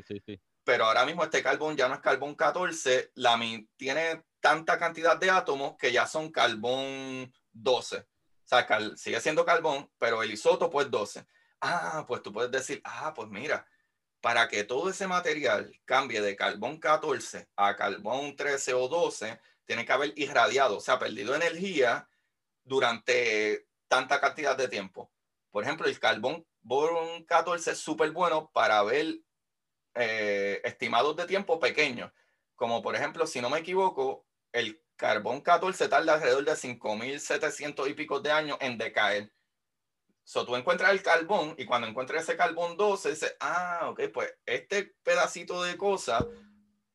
pero 0.62 0.86
ahora 0.86 1.04
mismo 1.04 1.24
este 1.24 1.42
carbón 1.42 1.76
ya 1.76 1.88
no 1.88 1.94
es 1.94 2.00
carbón 2.00 2.34
14, 2.34 3.12
la, 3.14 3.38
tiene 3.76 4.24
tanta 4.40 4.78
cantidad 4.78 5.16
de 5.16 5.30
átomos 5.30 5.76
que 5.76 5.92
ya 5.92 6.06
son 6.06 6.30
carbón 6.30 7.32
12. 7.52 7.98
O 7.98 8.06
sea, 8.46 8.66
sigue 8.96 9.20
siendo 9.20 9.44
carbón, 9.44 9.90
pero 9.98 10.22
el 10.22 10.32
isótopo 10.32 10.80
es 10.80 10.90
12. 10.90 11.26
Ah, 11.60 12.04
pues 12.06 12.22
tú 12.22 12.32
puedes 12.32 12.50
decir, 12.50 12.80
ah, 12.84 13.12
pues 13.14 13.28
mira, 13.28 13.66
para 14.20 14.48
que 14.48 14.64
todo 14.64 14.90
ese 14.90 15.06
material 15.06 15.72
cambie 15.84 16.20
de 16.20 16.36
carbón 16.36 16.78
14 16.78 17.48
a 17.56 17.76
carbón 17.76 18.36
13 18.36 18.74
o 18.74 18.88
12, 18.88 19.40
tiene 19.64 19.84
que 19.84 19.92
haber 19.92 20.12
irradiado, 20.16 20.76
o 20.78 20.80
sea, 20.80 20.98
perdido 20.98 21.34
energía 21.34 22.08
durante 22.64 23.66
tanta 23.88 24.20
cantidad 24.20 24.56
de 24.56 24.68
tiempo. 24.68 25.12
Por 25.50 25.62
ejemplo, 25.62 25.86
el 25.86 26.00
carbón 26.00 26.44
14 27.26 27.70
es 27.70 27.78
súper 27.78 28.10
bueno 28.10 28.50
para 28.52 28.82
ver 28.82 29.20
eh, 29.94 30.60
estimados 30.64 31.14
de 31.16 31.26
tiempo 31.26 31.60
pequeños. 31.60 32.10
Como 32.56 32.82
por 32.82 32.96
ejemplo, 32.96 33.26
si 33.26 33.40
no 33.40 33.50
me 33.50 33.58
equivoco, 33.58 34.26
el 34.52 34.82
carbón 34.96 35.40
14 35.40 35.88
tarda 35.88 36.14
alrededor 36.14 36.44
de 36.44 36.52
5.700 36.52 37.88
y 37.88 37.94
pico 37.94 38.20
de 38.20 38.32
años 38.32 38.58
en 38.60 38.78
decaer. 38.78 39.32
So, 40.24 40.46
tú 40.46 40.56
encuentras 40.56 40.90
el 40.90 41.02
carbón 41.02 41.54
y 41.58 41.66
cuando 41.66 41.86
encuentras 41.86 42.22
ese 42.22 42.36
carbón 42.36 42.78
12, 42.78 43.10
dices, 43.10 43.36
ah, 43.40 43.88
ok, 43.90 44.00
pues 44.12 44.34
este 44.46 44.94
pedacito 45.02 45.62
de 45.62 45.76
cosa 45.76 46.26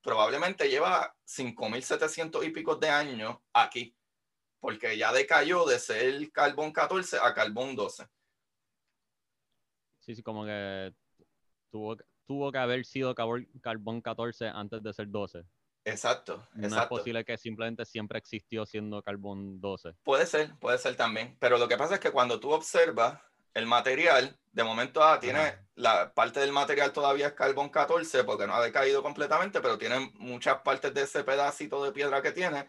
probablemente 0.02 0.68
lleva 0.68 1.16
5.700 1.28 2.44
y 2.44 2.50
pico 2.50 2.76
de 2.76 2.90
años 2.90 3.38
aquí 3.54 3.96
porque 4.60 4.98
ya 4.98 5.12
decayó 5.14 5.66
de 5.66 5.80
ser 5.80 6.32
carbón 6.32 6.72
14 6.72 7.18
a 7.22 7.34
carbón 7.34 7.76
12. 7.76 8.06
Sí, 10.00 10.16
sí, 10.16 10.24
como 10.24 10.46
que 10.46 10.94
tuvo, 11.70 11.98
tuvo 12.26 12.52
que 12.52 12.58
haber 12.58 12.86
sido 12.86 13.16
carbón 13.16 14.02
14 14.02 14.48
antes 14.48 14.82
de 14.84 14.94
ser 14.94 15.10
12. 15.10 15.46
Exacto, 15.86 16.48
no 16.54 16.68
es 16.68 16.88
posible 16.88 17.24
que 17.24 17.38
simplemente 17.38 17.86
siempre 17.86 18.20
existió 18.20 18.66
siendo 18.66 19.02
carbón 19.02 19.60
12. 19.60 19.96
Puede 20.04 20.26
ser, 20.26 20.56
puede 20.60 20.78
ser 20.78 20.96
también. 20.96 21.38
Pero 21.40 21.58
lo 21.58 21.68
que 21.68 21.78
pasa 21.78 21.96
es 21.96 22.00
que 22.00 22.12
cuando 22.12 22.40
tú 22.40 22.52
observas 22.52 23.20
el 23.54 23.66
material, 23.66 24.38
de 24.52 24.64
momento 24.64 25.04
ah, 25.04 25.20
tiene 25.20 25.58
la 25.76 26.14
parte 26.14 26.40
del 26.42 26.52
material 26.52 26.92
todavía 26.92 27.28
es 27.28 27.34
carbón 27.34 27.70
14 27.70 28.24
porque 28.24 28.46
no 28.46 28.54
ha 28.54 28.62
decaído 28.62 29.02
completamente, 29.02 29.62
pero 29.62 29.78
tiene 29.78 30.12
muchas 30.16 30.62
partes 30.62 30.94
de 30.94 31.04
ese 31.04 31.24
pedacito 31.24 31.84
de 31.84 31.92
piedra 31.92 32.22
que 32.22 32.32
tiene 32.32 32.68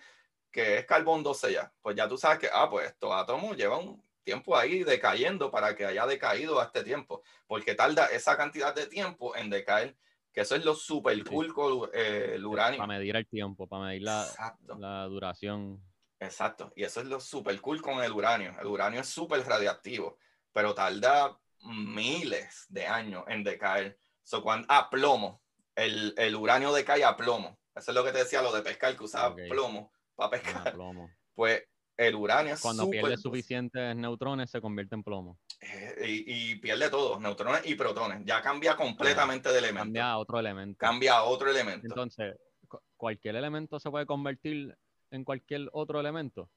que 0.50 0.78
es 0.78 0.86
carbón 0.86 1.22
12 1.22 1.52
ya, 1.52 1.72
pues 1.80 1.96
ya 1.96 2.08
tú 2.08 2.16
sabes 2.16 2.38
que, 2.38 2.48
ah, 2.52 2.68
pues 2.68 2.88
estos 2.88 3.12
átomos 3.12 3.56
llevan 3.56 3.88
un 3.88 4.04
tiempo 4.22 4.56
ahí 4.56 4.84
decayendo 4.84 5.50
para 5.50 5.74
que 5.74 5.86
haya 5.86 6.06
decaído 6.06 6.60
a 6.60 6.64
este 6.64 6.84
tiempo, 6.84 7.22
porque 7.46 7.74
tarda 7.74 8.06
esa 8.06 8.36
cantidad 8.36 8.74
de 8.74 8.86
tiempo 8.86 9.34
en 9.36 9.50
decaer, 9.50 9.96
que 10.32 10.42
eso 10.42 10.54
es 10.54 10.64
lo 10.64 10.74
super 10.74 11.22
cool 11.24 11.52
con 11.52 11.90
eh, 11.92 12.32
el 12.34 12.46
uranio. 12.46 12.78
Para 12.78 12.98
medir 12.98 13.16
el 13.16 13.26
tiempo, 13.26 13.66
para 13.66 13.86
medir 13.86 14.02
la, 14.02 14.26
la 14.78 15.04
duración. 15.04 15.82
Exacto, 16.20 16.72
y 16.76 16.84
eso 16.84 17.00
es 17.00 17.06
lo 17.06 17.18
super 17.18 17.58
cool 17.60 17.80
con 17.80 18.02
el 18.02 18.12
uranio. 18.12 18.54
El 18.60 18.66
uranio 18.66 19.00
es 19.00 19.08
súper 19.08 19.44
radiactivo, 19.44 20.18
pero 20.52 20.74
tarda 20.74 21.36
miles 21.62 22.66
de 22.68 22.86
años 22.86 23.24
en 23.28 23.42
decaer. 23.42 23.98
So, 24.22 24.42
cuando, 24.42 24.66
ah, 24.68 24.88
plomo. 24.90 25.42
El, 25.74 26.14
el, 26.18 26.36
uranio 26.36 26.72
decae 26.72 27.04
a 27.04 27.16
plomo. 27.16 27.58
Eso 27.74 27.90
es 27.90 27.94
lo 27.94 28.04
que 28.04 28.12
te 28.12 28.18
decía, 28.18 28.42
lo 28.42 28.52
de 28.52 28.60
pescar, 28.60 28.96
que 28.96 29.04
usaba 29.04 29.34
plomo 29.34 29.90
para 30.20 30.42
pescar. 30.42 30.74
Pues 31.34 31.62
el 31.96 32.14
uranio 32.16 32.52
es 32.54 32.60
Cuando 32.60 32.90
pierde 32.90 33.16
suficientes 33.16 33.96
neutrones 33.96 34.50
se 34.50 34.60
convierte 34.60 34.94
en 34.94 35.02
plomo. 35.02 35.38
Eh, 35.60 36.24
y, 36.26 36.56
pierde 36.56 36.90
todo, 36.90 37.18
neutrones 37.18 37.62
y 37.64 37.76
protones. 37.76 38.20
Ya 38.24 38.42
cambia 38.42 38.76
completamente 38.76 39.50
de 39.50 39.58
elemento. 39.58 39.84
Cambia 39.84 40.10
a 40.10 40.18
otro 40.18 40.38
elemento. 40.38 40.78
Cambia 40.78 41.14
a 41.14 41.22
otro 41.22 41.50
elemento. 41.50 41.86
Entonces, 41.86 42.36
¿cualquier 42.96 43.36
elemento 43.36 43.80
se 43.80 43.90
puede 43.90 44.04
convertir 44.04 44.76
en 45.10 45.24
cualquier 45.24 45.70
otro 45.72 45.98
elemento? 46.00 46.50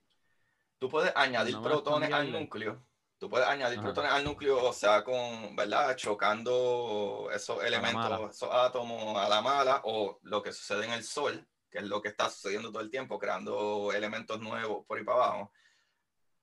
Tú 0.80 0.90
puedes 0.90 1.14
añadir 1.16 1.58
protones 1.62 2.12
al 2.12 2.30
núcleo. 2.30 2.86
Tú 3.18 3.30
puedes 3.30 3.48
añadir 3.48 3.80
protones 3.80 4.12
al 4.12 4.26
núcleo, 4.26 4.62
o 4.66 4.74
sea, 4.74 5.02
con, 5.02 5.56
¿verdad? 5.56 5.96
Chocando 5.96 7.30
esos 7.34 7.64
elementos, 7.64 8.36
esos 8.36 8.50
átomos 8.52 9.18
a 9.18 9.30
la 9.30 9.42
mala, 9.42 9.82
o 9.86 10.20
lo 10.24 10.44
que 10.44 10.52
sucede 10.52 10.86
en 10.86 10.92
el 10.92 11.04
Sol, 11.06 11.48
que 11.74 11.80
es 11.80 11.86
lo 11.86 12.04
que 12.04 12.10
está 12.10 12.30
sucediendo 12.30 12.72
todo 12.72 12.84
el 12.84 12.92
tiempo, 12.92 13.18
creando 13.18 13.92
elementos 13.92 14.40
nuevos 14.40 14.86
por 14.86 15.00
ahí 15.00 15.04
para 15.04 15.26
abajo, 15.26 15.52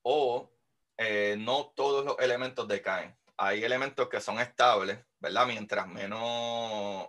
o 0.03 0.51
eh, 0.99 1.37
no 1.39 1.73
todos 1.77 2.05
los 2.05 2.19
elementos 2.19 2.67
decaen. 2.67 3.17
Hay 3.37 3.63
elementos 3.63 4.09
que 4.09 4.21
son 4.21 4.41
estables, 4.41 4.99
¿verdad? 5.21 5.47
Mientras 5.47 5.87
menos, 5.87 7.09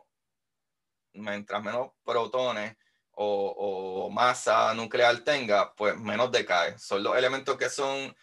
mientras 1.13 1.63
menos 1.63 1.89
protones 2.03 2.77
o, 3.13 4.05
o 4.05 4.09
masa 4.11 4.71
nuclear 4.75 5.19
tenga, 5.21 5.73
pues 5.73 5.97
menos 5.97 6.31
decae. 6.31 6.77
Son 6.77 7.01
los 7.01 7.17
elementos 7.17 7.57
que 7.57 7.69
son 7.69 8.15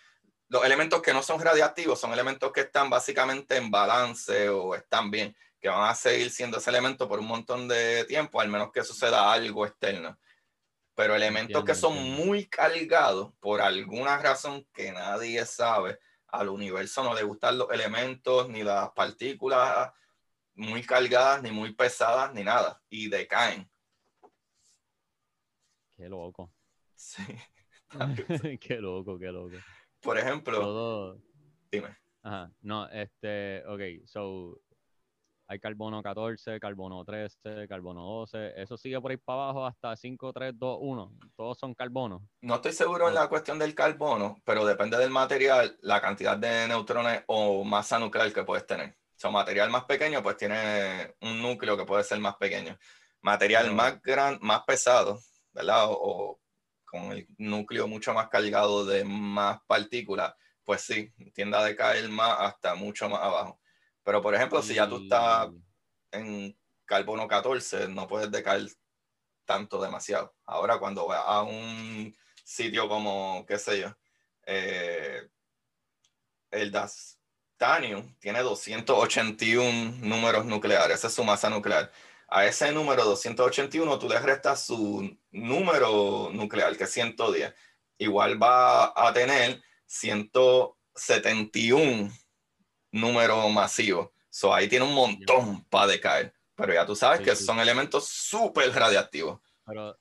los 0.49 0.64
elementos 0.64 1.03
que 1.03 1.12
no 1.12 1.22
son 1.22 1.40
radiactivos 1.42 2.01
son 2.01 2.12
elementos 2.12 2.53
que 2.53 2.62
están 2.62 2.88
básicamente 2.88 3.57
en 3.57 3.70
balance 3.70 4.49
o 4.49 4.74
están 4.74 5.11
bien 5.11 5.36
que 5.61 5.68
van 5.68 5.90
a 5.90 5.94
seguir 5.94 6.30
siendo 6.30 6.59
ese 6.59 6.70
elemento 6.70 7.09
por 7.09 7.20
un 7.20 7.26
montón 7.26 7.68
de 7.68 8.04
tiempo, 8.04 8.40
al 8.40 8.48
menos 8.48 8.70
que 8.72 8.84
suceda 8.84 9.32
algo 9.32 9.66
externo. 9.66 10.18
Pero 10.94 11.14
elementos 11.14 11.64
que 11.64 11.74
son 11.74 11.96
muy 12.11 12.46
cargados, 12.46 13.32
por 13.40 13.61
alguna 13.61 14.18
razón 14.18 14.66
que 14.72 14.92
nadie 14.92 15.44
sabe, 15.46 15.98
al 16.28 16.48
universo 16.48 17.02
no 17.02 17.14
le 17.14 17.22
gustan 17.22 17.59
los 17.59 17.70
elementos 17.70 18.48
ni 18.48 18.62
las 18.62 18.90
partículas 18.90 19.92
muy 20.54 20.82
cargadas, 20.82 21.42
ni 21.42 21.52
muy 21.52 21.72
pesadas, 21.72 22.34
ni 22.34 22.42
nada, 22.42 22.82
y 22.88 23.09
decaen. 23.09 23.70
Qué 25.96 26.09
loco. 26.09 26.52
Sí. 26.94 27.22
qué 28.61 28.76
loco, 28.80 29.18
qué 29.18 29.26
loco. 29.26 29.56
Por 30.00 30.18
ejemplo, 30.18 31.16
dime. 31.70 31.96
Ajá, 32.22 32.52
no, 32.61 32.88
este, 32.90 33.64
ok, 33.66 34.04
so 34.04 34.61
hay 35.51 35.59
carbono 35.59 36.03
14, 36.03 36.61
carbono 36.61 37.03
13, 37.05 37.66
carbono 37.66 38.05
12. 38.05 38.53
Eso 38.61 38.76
sigue 38.76 39.01
por 39.01 39.11
ahí 39.11 39.16
para 39.16 39.44
abajo 39.44 39.66
hasta 39.66 39.96
5, 39.96 40.32
3, 40.32 40.53
2, 40.59 40.78
1. 40.78 41.12
Todos 41.34 41.59
son 41.59 41.74
carbonos. 41.74 42.20
No 42.42 42.57
estoy 42.57 42.72
seguro 42.72 43.09
en 43.09 43.14
la 43.14 43.28
cuestión 43.28 43.59
del 43.59 43.74
carbono, 43.74 44.42
pero 44.44 44.66
depende 44.66 44.99
del 44.99 45.09
material, 45.09 45.78
la 45.80 46.03
cantidad 46.03 46.36
de 46.36 46.68
neutrones 46.68 47.24
o 47.28 47.64
masa 47.64 47.99
nuclear 47.99 48.30
que 48.30 48.44
puedes 48.44 48.66
tener. 48.66 48.90
O 48.90 49.20
sea, 49.20 49.30
material 49.30 49.70
más 49.70 49.84
pequeño, 49.84 50.22
pues 50.22 50.36
tiene 50.36 51.14
un 51.22 51.40
núcleo 51.40 51.78
que 51.78 51.86
puede 51.86 52.05
ser 52.05 52.20
más 52.20 52.36
pequeño. 52.36 52.78
material 53.22 53.74
más 53.74 54.03
gran, 54.03 54.38
más 54.42 54.62
pesado, 54.64 55.18
¿verdad? 55.53 55.86
O, 55.88 56.38
con 56.84 57.12
el 57.12 57.26
núcleo 57.38 57.88
mucho 57.88 58.12
más 58.12 58.28
cargado 58.28 58.84
de 58.84 59.05
más 59.05 59.61
partículas, 59.66 60.34
pues 60.62 60.82
sí, 60.82 61.11
tiende 61.34 61.57
a 61.57 61.64
decaer 61.64 62.09
más 62.11 62.36
hasta 62.38 62.74
mucho 62.74 63.09
más 63.09 63.20
abajo. 63.20 63.59
Pero 64.09 64.22
por 64.22 64.34
ejemplo, 64.34 64.62
si 64.62 64.72
ya 64.72 64.88
tú 64.88 65.02
estás 65.02 65.50
en 66.12 66.59
carbono 66.86 67.28
14, 67.28 67.88
no 67.88 68.09
puedes 68.09 68.30
decaer 68.30 68.66
tanto 69.44 69.82
demasiado. 69.82 70.34
Ahora 70.46 70.78
cuando 70.78 71.06
vas 71.06 71.20
a 71.26 71.42
un 71.42 72.16
sitio 72.42 72.88
como, 72.88 73.44
qué 73.46 73.59
sé 73.59 73.80
yo, 73.80 73.94
eh, 74.46 75.28
el 76.50 76.72
Dastanium 76.72 78.14
tiene 78.18 78.40
281 78.40 79.98
números 80.00 80.46
nucleares, 80.46 80.96
esa 80.96 81.09
es 81.09 81.12
su 81.12 81.22
masa 81.22 81.50
nuclear. 81.50 81.92
A 82.28 82.46
ese 82.46 82.72
número 82.72 83.04
281 83.04 83.98
tú 83.98 84.09
le 84.09 84.18
restas 84.20 84.64
su 84.64 85.18
número 85.32 86.30
nuclear, 86.32 86.78
que 86.78 86.84
es 86.84 86.92
110. 86.92 87.52
Igual 87.98 88.42
va 88.42 88.90
a 88.96 89.12
tener 89.12 89.62
171 89.84 92.11
números 92.93 93.51
masivos. 93.53 94.11
So, 94.30 94.55
ahí 94.55 94.68
tiene 94.68 94.84
un 94.84 94.95
montón 94.95 95.64
para 95.64 95.89
decaer. 95.89 96.34
Pero 96.55 96.74
ya 96.74 96.84
tú 96.84 96.97
sabes 96.97 97.20
que 97.20 97.36
son 97.36 97.61
elementos 97.61 98.09
súper 98.09 98.70
radiactivos. 98.72 99.41
Pero 99.64 99.97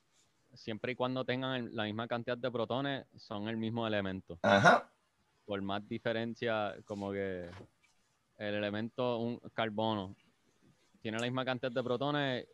siempre 0.54 0.94
y 0.94 0.96
cuando 0.96 1.24
tengan 1.24 1.76
la 1.76 1.84
misma 1.84 2.08
cantidad 2.08 2.38
de 2.38 2.52
protones, 2.52 3.06
son 3.16 3.48
el 3.48 3.58
mismo 3.58 3.86
elemento. 3.86 4.40
Ajá. 4.42 4.92
Por 5.46 5.62
más 5.62 5.88
diferencia, 5.88 6.76
como 6.86 7.12
que 7.12 7.50
el 8.38 8.56
elemento, 8.56 9.20
un 9.20 9.40
carbono, 9.54 10.16
tiene 11.00 11.20
la 11.20 11.26
misma 11.26 11.46
cantidad 11.46 11.72
de 11.72 11.84
protones. 11.84 12.48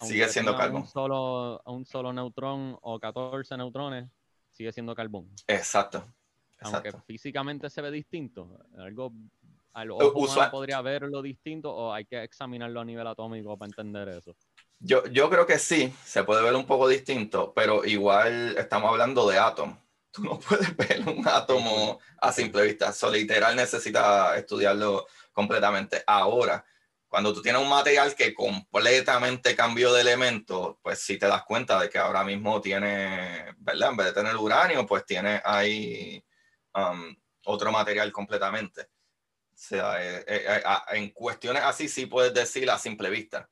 Sigue 0.00 0.28
siendo 0.28 0.56
carbón. 0.56 0.82
Un 0.82 0.88
solo, 0.88 1.62
un 1.64 1.86
solo 1.86 2.12
neutrón 2.12 2.78
o 2.82 3.00
14 3.00 3.56
neutrones, 3.56 4.10
sigue 4.50 4.70
siendo 4.70 4.94
carbón. 4.94 5.30
Exacto. 5.46 6.04
Aunque 6.60 6.92
físicamente 7.06 7.68
se 7.70 7.80
ve 7.82 7.90
distinto. 7.90 8.58
Algo 8.78 9.12
al 9.74 9.90
ojo 9.90 10.50
podría 10.50 10.80
verlo 10.80 11.20
distinto 11.20 11.74
o 11.74 11.92
hay 11.92 12.04
que 12.06 12.22
examinarlo 12.22 12.80
a 12.80 12.84
nivel 12.84 13.06
atómico 13.06 13.58
para 13.58 13.68
entender 13.68 14.08
eso. 14.08 14.34
Yo, 14.78 15.04
yo 15.06 15.28
creo 15.28 15.46
que 15.46 15.58
sí, 15.58 15.92
se 16.04 16.24
puede 16.24 16.42
ver 16.42 16.54
un 16.54 16.66
poco 16.66 16.88
distinto, 16.88 17.52
pero 17.54 17.84
igual 17.84 18.56
estamos 18.56 18.90
hablando 18.90 19.28
de 19.28 19.38
átomos. 19.38 19.78
Tú 20.12 20.22
no 20.22 20.38
puedes 20.38 20.76
ver 20.76 21.00
un 21.08 21.26
átomo 21.26 21.98
a 22.20 22.30
simple 22.30 22.62
vista. 22.62 22.90
Eso 22.90 23.10
literal 23.10 23.56
necesita 23.56 24.36
estudiarlo 24.36 25.06
completamente. 25.32 26.04
Ahora, 26.06 26.64
cuando 27.08 27.34
tú 27.34 27.42
tienes 27.42 27.60
un 27.60 27.68
material 27.68 28.14
que 28.14 28.32
completamente 28.32 29.56
cambió 29.56 29.92
de 29.92 30.02
elemento, 30.02 30.78
pues 30.82 31.00
sí 31.00 31.18
te 31.18 31.26
das 31.26 31.42
cuenta 31.44 31.80
de 31.80 31.90
que 31.90 31.98
ahora 31.98 32.22
mismo 32.22 32.60
tiene, 32.60 33.54
¿verdad? 33.58 33.90
En 33.90 33.96
vez 33.96 34.06
de 34.06 34.12
tener 34.12 34.36
uranio, 34.36 34.86
pues 34.86 35.04
tiene 35.04 35.40
ahí 35.44 36.24
um, 36.74 37.14
otro 37.46 37.72
material 37.72 38.12
completamente. 38.12 38.88
Sea, 39.54 40.02
eh, 40.02 40.24
eh, 40.26 40.44
eh, 40.46 40.62
en 40.92 41.10
cuestiones 41.10 41.62
así 41.62 41.88
sí 41.88 42.06
puedes 42.06 42.34
decir 42.34 42.70
a 42.70 42.78
simple 42.78 43.10
vista. 43.10 43.48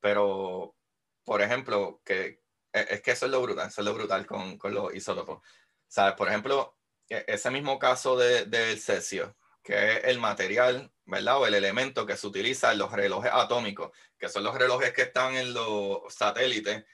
Pero, 0.00 0.76
por 1.24 1.40
ejemplo, 1.42 2.02
que 2.04 2.42
es 2.72 3.00
que 3.02 3.12
eso 3.12 3.26
es 3.26 3.32
lo 3.32 3.40
brutal, 3.40 3.68
eso 3.68 3.80
es 3.80 3.84
lo 3.86 3.94
brutal 3.94 4.26
con, 4.26 4.58
con 4.58 4.74
los 4.74 4.94
isótopos. 4.94 5.40
¿Sabes? 5.88 6.14
Por 6.14 6.28
ejemplo, 6.28 6.76
e, 7.08 7.24
ese 7.28 7.50
mismo 7.50 7.78
caso 7.78 8.16
del 8.16 8.50
de, 8.50 8.76
cesio, 8.76 9.36
que 9.62 9.92
es 9.94 10.04
el 10.04 10.18
material, 10.18 10.92
¿verdad? 11.04 11.38
O 11.38 11.46
el 11.46 11.54
elemento 11.54 12.06
que 12.06 12.16
se 12.16 12.26
utiliza 12.26 12.72
en 12.72 12.78
los 12.78 12.92
relojes 12.92 13.30
atómicos, 13.32 13.92
que 14.18 14.28
son 14.28 14.44
los 14.44 14.54
relojes 14.56 14.92
que 14.92 15.02
están 15.02 15.36
en 15.36 15.54
los 15.54 16.12
satélites 16.12 16.84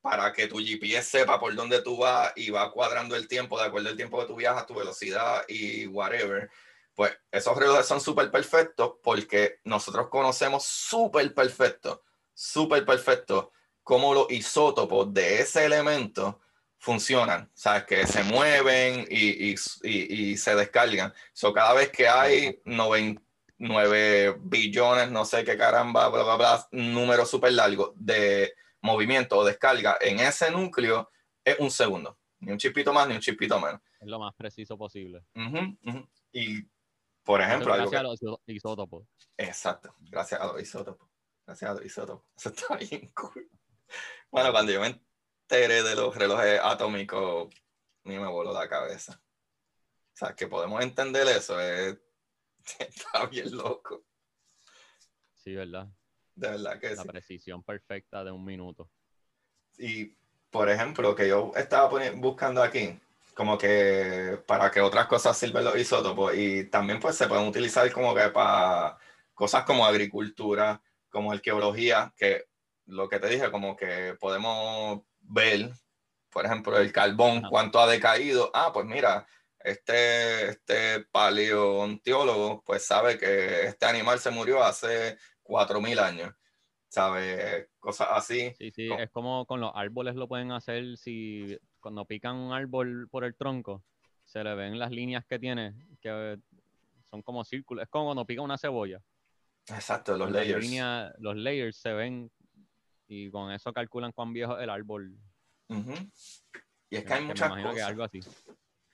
para 0.00 0.32
que 0.32 0.46
tu 0.48 0.58
GPS 0.58 1.18
sepa 1.18 1.40
por 1.40 1.54
dónde 1.54 1.80
tú 1.82 1.96
vas 1.98 2.32
y 2.36 2.50
va 2.50 2.70
cuadrando 2.70 3.16
el 3.16 3.26
tiempo 3.26 3.58
de 3.58 3.66
acuerdo 3.66 3.88
al 3.88 3.96
tiempo 3.96 4.20
que 4.20 4.26
tú 4.26 4.36
viajas, 4.36 4.66
tu 4.66 4.74
velocidad 4.74 5.44
y 5.48 5.86
whatever. 5.86 6.50
Pues 6.94 7.12
esos 7.30 7.56
relojes 7.56 7.86
son 7.86 8.00
súper 8.00 8.30
perfectos 8.30 8.94
porque 9.02 9.60
nosotros 9.64 10.08
conocemos 10.08 10.64
súper 10.64 11.34
perfecto, 11.34 12.02
súper 12.32 12.84
perfecto 12.84 13.52
cómo 13.82 14.14
los 14.14 14.30
isótopos 14.30 15.12
de 15.12 15.40
ese 15.40 15.66
elemento 15.66 16.40
funcionan, 16.78 17.50
¿sabes? 17.54 17.84
Que 17.84 18.06
se 18.06 18.24
mueven 18.24 19.06
y, 19.08 19.52
y, 19.52 19.54
y, 19.82 20.36
se 20.36 20.54
descargan. 20.54 21.12
So, 21.32 21.52
cada 21.52 21.72
vez 21.74 21.90
que 21.90 22.08
hay 22.08 22.60
9 22.64 24.36
billones, 24.40 25.10
no 25.10 25.24
sé 25.24 25.44
qué 25.44 25.56
caramba, 25.56 26.08
bla, 26.08 26.22
bla, 26.22 26.36
bla, 26.36 26.68
número 26.72 27.24
súper 27.24 27.52
largo 27.52 27.94
de 27.96 28.52
movimiento 28.82 29.38
o 29.38 29.44
descarga 29.44 29.96
en 30.00 30.20
ese 30.20 30.50
núcleo, 30.50 31.10
es 31.42 31.58
un 31.58 31.70
segundo. 31.70 32.18
Ni 32.40 32.52
un 32.52 32.58
chipito 32.58 32.92
más, 32.92 33.08
ni 33.08 33.14
un 33.14 33.20
chipito 33.20 33.58
menos. 33.58 33.80
Es 33.98 34.06
lo 34.06 34.18
más 34.18 34.34
preciso 34.34 34.76
posible. 34.76 35.24
Y, 36.32 36.62
por 37.24 37.40
ejemplo... 37.40 37.74
Gracias 37.74 38.00
a 38.00 38.02
los 38.02 38.20
isótopos. 38.46 39.06
Exacto, 39.36 39.94
gracias 39.98 40.40
a 40.40 40.46
los 40.46 40.62
isótopos. 40.62 41.08
Gracias 41.46 41.70
a 41.70 41.74
los 41.74 41.84
isótopos. 41.84 42.26
Eso 42.36 42.48
está 42.50 42.76
bien 42.76 43.10
cool. 43.14 43.50
Bueno, 44.30 44.50
cuando 44.52 44.72
yo 44.72 44.80
me 44.80 45.00
de 45.48 45.94
los 45.94 46.14
relojes 46.16 46.60
atómicos, 46.62 47.54
ni 48.04 48.18
me 48.18 48.26
voló 48.26 48.52
la 48.52 48.68
cabeza. 48.68 49.20
O 50.14 50.16
sea, 50.16 50.34
que 50.34 50.46
podemos 50.46 50.82
entender 50.82 51.26
eso, 51.28 51.58
está 52.78 53.26
bien 53.30 53.56
loco. 53.56 54.04
Sí, 55.34 55.54
¿verdad? 55.54 55.88
De 56.34 56.50
verdad 56.50 56.80
que 56.80 56.94
la 56.94 57.04
precisión 57.04 57.62
perfecta 57.62 58.24
de 58.24 58.30
un 58.30 58.44
minuto. 58.44 58.90
Y, 59.76 60.16
por 60.50 60.70
ejemplo, 60.70 61.14
que 61.14 61.28
yo 61.28 61.52
estaba 61.56 61.88
buscando 62.14 62.62
aquí, 62.62 62.98
como 63.34 63.58
que 63.58 64.38
para 64.46 64.70
que 64.70 64.80
otras 64.80 65.06
cosas 65.06 65.36
sirven 65.36 65.64
los 65.64 65.76
isótopos 65.76 66.34
y 66.34 66.64
también 66.70 67.00
pues 67.00 67.16
se 67.16 67.26
pueden 67.26 67.46
utilizar 67.46 67.90
como 67.92 68.14
que 68.14 68.28
para 68.28 68.96
cosas 69.34 69.64
como 69.64 69.84
agricultura, 69.84 70.80
como 71.10 71.32
arqueología, 71.32 72.12
que 72.16 72.44
lo 72.86 73.08
que 73.08 73.18
te 73.18 73.28
dije, 73.28 73.50
como 73.50 73.76
que 73.76 74.16
podemos 74.20 75.02
ver, 75.20 75.70
por 76.30 76.46
ejemplo, 76.46 76.78
el 76.78 76.92
carbón, 76.92 77.42
cuánto 77.48 77.78
ha 77.80 77.86
decaído. 77.86 78.50
Ah, 78.54 78.70
pues 78.72 78.86
mira, 78.86 79.26
este, 79.60 80.50
este 80.50 81.00
paleontólogo 81.10 82.62
pues 82.64 82.86
sabe 82.86 83.18
que 83.18 83.66
este 83.66 83.86
animal 83.86 84.18
se 84.18 84.30
murió 84.30 84.62
hace 84.62 85.16
4.000 85.42 85.98
años. 85.98 86.34
¿Sabe? 86.88 87.70
Cosas 87.80 88.08
así. 88.12 88.52
Sí, 88.56 88.70
sí, 88.70 88.88
es 88.96 89.10
como 89.10 89.46
con 89.46 89.60
los 89.60 89.72
árboles 89.74 90.14
lo 90.14 90.28
pueden 90.28 90.52
hacer 90.52 90.96
si 90.96 91.58
cuando 91.84 92.06
pican 92.06 92.36
un 92.36 92.54
árbol 92.54 93.08
por 93.10 93.24
el 93.24 93.34
tronco, 93.34 93.84
se 94.24 94.42
le 94.42 94.54
ven 94.54 94.78
las 94.78 94.90
líneas 94.90 95.22
que 95.26 95.38
tiene, 95.38 95.74
que 96.00 96.38
son 97.10 97.20
como 97.20 97.44
círculos. 97.44 97.82
Es 97.82 97.90
como 97.90 98.06
cuando 98.06 98.24
pica 98.24 98.40
una 98.40 98.56
cebolla. 98.56 99.02
Exacto, 99.68 100.16
los 100.16 100.30
layers. 100.30 100.66
los 101.18 101.36
layers 101.36 101.76
se 101.76 101.92
ven 101.92 102.32
y 103.06 103.30
con 103.30 103.52
eso 103.52 103.70
calculan 103.74 104.12
cuán 104.12 104.32
viejo 104.32 104.56
es 104.56 104.64
el 104.64 104.70
árbol. 104.70 105.14
Y 106.88 106.96
es 106.96 107.04
que 107.04 107.12
hay 107.12 107.24
muchas 107.26 107.50
cosas. 107.50 107.74
Que 107.74 107.80
es 107.80 107.86
algo 107.86 108.02
así. 108.04 108.20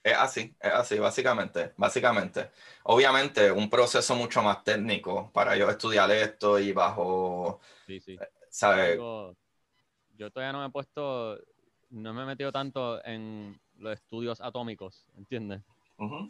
Es 0.03 0.17
así, 0.17 0.53
es 0.59 0.73
así, 0.73 0.99
básicamente, 0.99 1.71
básicamente. 1.77 2.51
Obviamente, 2.83 3.53
un 3.53 3.69
proceso 3.69 4.15
mucho 4.17 4.43
más 4.43 4.65
técnico 4.65 5.31
para 5.31 5.55
yo 5.55 5.69
estudiar 5.69 6.11
esto 6.11 6.59
y 6.59 6.73
bajo, 6.73 7.61
sí, 7.87 8.01
sí. 8.01 8.17
Eh, 8.19 8.29
¿sabes? 8.49 8.97
yo 8.97 10.29
todavía 10.29 10.51
no 10.51 10.59
me 10.59 10.67
he 10.67 10.71
puesto, 10.71 11.39
no 11.91 12.13
me 12.13 12.23
he 12.23 12.25
metido 12.25 12.51
tanto 12.51 13.03
en 13.05 13.59
los 13.77 13.93
estudios 13.93 14.41
atómicos, 14.41 15.05
¿entiendes? 15.15 15.61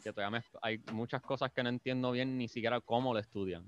Que 0.03 0.11
todavía 0.11 0.43
hay 0.61 0.79
muchas 0.91 1.21
cosas 1.21 1.51
que 1.53 1.63
no 1.63 1.69
entiendo 1.69 2.11
bien 2.11 2.37
ni 2.37 2.49
siquiera 2.49 2.81
cómo 2.81 3.13
lo 3.13 3.19
estudian, 3.19 3.63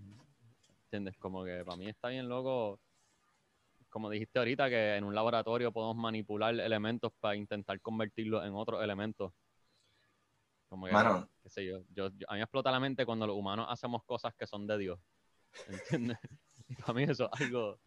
¿entiendes? 0.83 1.17
Como 1.17 1.45
que 1.45 1.63
para 1.63 1.77
mí 1.77 1.87
está 1.87 2.09
bien 2.09 2.27
loco 2.27 2.79
como 3.93 4.09
dijiste 4.09 4.39
ahorita, 4.39 4.69
que 4.69 4.95
en 4.95 5.03
un 5.03 5.13
laboratorio 5.13 5.71
podemos 5.71 5.95
manipular 5.95 6.59
elementos 6.59 7.13
para 7.19 7.35
intentar 7.35 7.79
convertirlos 7.79 8.43
en 8.43 8.55
otros 8.55 8.83
elementos. 8.83 9.31
Como 10.67 10.87
que, 10.87 10.93
qué 11.43 11.49
sé 11.51 11.63
yo, 11.63 11.83
yo, 11.93 12.07
a 12.07 12.33
mí 12.33 12.39
me 12.39 12.41
explota 12.41 12.71
la 12.71 12.79
mente 12.79 13.05
cuando 13.05 13.27
los 13.27 13.37
humanos 13.37 13.67
hacemos 13.69 14.03
cosas 14.03 14.33
que 14.33 14.47
son 14.47 14.65
de 14.65 14.79
Dios. 14.79 14.99
¿Entiendes? 15.67 16.17
y 16.69 16.75
para 16.75 16.93
mí 16.93 17.03
eso 17.03 17.29
es 17.31 17.41
algo 17.41 17.79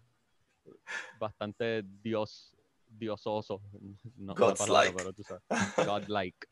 bastante 1.18 1.82
dios, 1.82 2.55
diososo. 2.98 3.62
No 4.16 4.34
Godlike. 4.34 4.94
pero 4.96 5.12
tú 5.12 5.22
sabes. 5.22 5.42
Godlike. 5.76 6.46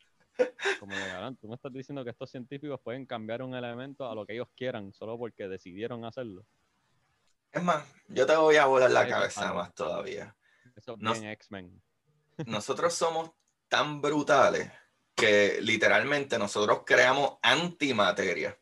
Como 0.79 0.91
que, 0.93 1.37
tú 1.39 1.47
me 1.47 1.55
estás 1.55 1.71
diciendo 1.71 2.03
que 2.03 2.09
estos 2.09 2.29
científicos 2.29 2.79
pueden 2.83 3.05
cambiar 3.05 3.41
un 3.41 3.55
elemento 3.55 4.09
a 4.09 4.15
lo 4.15 4.25
que 4.25 4.33
ellos 4.33 4.49
quieran 4.55 4.93
solo 4.93 5.17
porque 5.17 5.47
decidieron 5.47 6.03
hacerlo. 6.03 6.45
Es 7.51 7.63
más, 7.63 7.85
yo 8.09 8.25
te 8.25 8.35
voy 8.35 8.57
a 8.57 8.65
volar 8.65 8.91
la 8.91 9.07
cabeza 9.07 9.53
más 9.53 9.73
todavía. 9.73 10.35
Eso 10.75 10.97
es 10.99 11.23
X-Men. 11.23 11.81
nosotros 12.47 12.93
somos 12.93 13.31
tan 13.69 14.01
brutales 14.01 14.69
que 15.15 15.59
literalmente 15.61 16.37
nosotros 16.37 16.81
creamos 16.85 17.37
antimateria. 17.41 18.59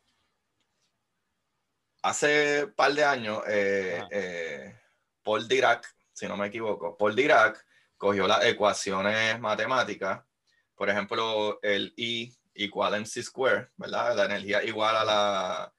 Hace 2.02 2.64
un 2.64 2.74
par 2.74 2.92
de 2.92 3.04
años, 3.04 3.42
eh, 3.48 4.00
eh, 4.10 4.80
Paul 5.22 5.48
Dirac, 5.48 5.92
si 6.12 6.28
no 6.28 6.36
me 6.36 6.46
equivoco, 6.46 6.96
Paul 6.96 7.16
Dirac 7.16 7.66
cogió 8.04 8.26
las 8.26 8.44
ecuaciones 8.44 9.40
matemáticas, 9.40 10.22
por 10.74 10.90
ejemplo, 10.90 11.58
el 11.62 11.94
I 11.96 12.36
igual 12.52 12.92
a 12.92 12.98
MC 12.98 13.22
square, 13.22 13.70
¿verdad? 13.78 14.14
La 14.14 14.26
energía 14.26 14.62
igual 14.62 14.94
a 14.94 15.04
la, 15.06 15.74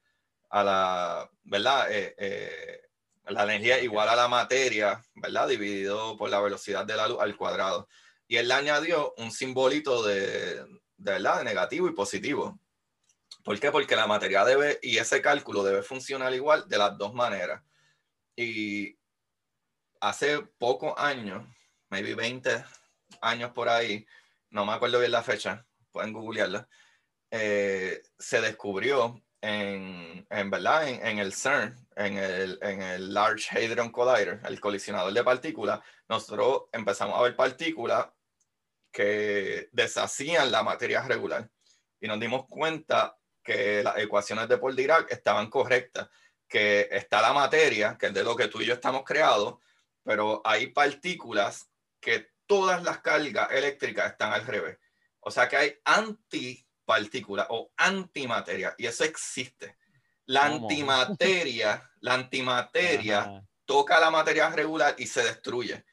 a 0.49 0.63
la 0.63 1.29
¿verdad? 1.43 1.91
Eh, 1.91 2.15
eh, 2.17 2.81
la 3.27 3.43
energía 3.43 3.79
igual 3.79 4.09
a 4.09 4.15
la 4.15 4.27
materia, 4.27 4.99
¿verdad? 5.13 5.49
Dividido 5.49 6.17
por 6.17 6.31
la 6.31 6.41
velocidad 6.41 6.83
de 6.83 6.95
la 6.95 7.07
luz 7.07 7.19
al 7.21 7.37
cuadrado. 7.37 7.87
Y 8.27 8.37
él 8.37 8.47
le 8.47 8.55
añadió 8.55 9.13
un 9.17 9.31
simbolito 9.31 10.01
de, 10.01 10.55
de, 10.55 10.65
¿verdad? 10.97 11.37
de 11.37 11.43
negativo 11.43 11.87
y 11.87 11.93
positivo. 11.93 12.59
¿Por 13.43 13.59
qué? 13.59 13.69
Porque 13.71 13.95
la 13.95 14.07
materia 14.07 14.43
debe, 14.43 14.79
y 14.81 14.97
ese 14.97 15.21
cálculo 15.21 15.61
debe 15.63 15.83
funcionar 15.83 16.33
igual 16.33 16.67
de 16.67 16.79
las 16.79 16.97
dos 16.97 17.13
maneras. 17.13 17.61
Y 18.35 18.97
hace 19.99 20.39
pocos 20.57 20.95
años, 20.97 21.45
maybe 21.95 22.13
20 22.13 22.61
años 23.21 23.51
por 23.51 23.69
ahí, 23.69 24.05
no 24.49 24.65
me 24.65 24.73
acuerdo 24.73 24.99
bien 24.99 25.11
la 25.11 25.23
fecha, 25.23 25.65
pueden 25.91 26.11
googlearla, 26.11 26.67
eh, 27.31 28.01
se 28.19 28.41
descubrió 28.41 29.23
en, 29.39 30.27
en 30.29 30.49
verdad, 30.49 30.89
en, 30.89 31.19
el 31.19 31.31
CERN, 31.31 31.87
en 31.95 32.17
el, 32.17 32.59
en 32.61 32.81
el 32.81 33.13
Large 33.13 33.57
Hadron 33.57 33.91
Collider, 33.91 34.41
el 34.43 34.59
colisionador 34.59 35.13
de 35.13 35.23
partículas, 35.23 35.79
nosotros 36.09 36.63
empezamos 36.73 37.17
a 37.17 37.21
ver 37.21 37.35
partículas 37.35 38.07
que 38.91 39.69
deshacían 39.71 40.51
la 40.51 40.63
materia 40.63 41.01
regular 41.01 41.49
y 42.01 42.07
nos 42.07 42.19
dimos 42.19 42.45
cuenta 42.49 43.17
que 43.41 43.83
las 43.83 43.97
ecuaciones 43.99 44.49
de 44.49 44.57
Paul 44.57 44.75
Dirac 44.75 45.09
estaban 45.11 45.49
correctas, 45.49 46.09
que 46.45 46.89
está 46.91 47.21
la 47.21 47.31
materia, 47.31 47.97
que 47.97 48.07
es 48.07 48.13
de 48.13 48.23
lo 48.23 48.35
que 48.35 48.49
tú 48.49 48.61
y 48.61 48.65
yo 48.65 48.73
estamos 48.73 49.03
creados, 49.05 49.59
pero 50.03 50.41
hay 50.43 50.67
partículas 50.67 51.69
que 52.05 52.29
todas 52.45 52.83
las 52.83 52.99
cargas 52.99 53.51
eléctricas 53.51 54.11
están 54.11 54.31
al 54.31 54.45
revés. 54.45 54.77
O 55.21 55.31
sea 55.31 55.49
que 55.49 55.57
hay 55.57 55.79
antipartículas 55.83 57.47
o 57.49 57.71
antimateria, 57.75 58.75
y 58.77 58.85
eso 58.85 59.03
existe. 59.03 59.75
La 60.27 60.45
antimateria, 60.45 61.91
la 62.01 62.13
antimateria 62.13 63.43
toca 63.65 63.99
la 63.99 64.11
materia 64.11 64.49
regular 64.51 64.93
y 64.99 65.07
se 65.07 65.23
destruye. 65.23 65.83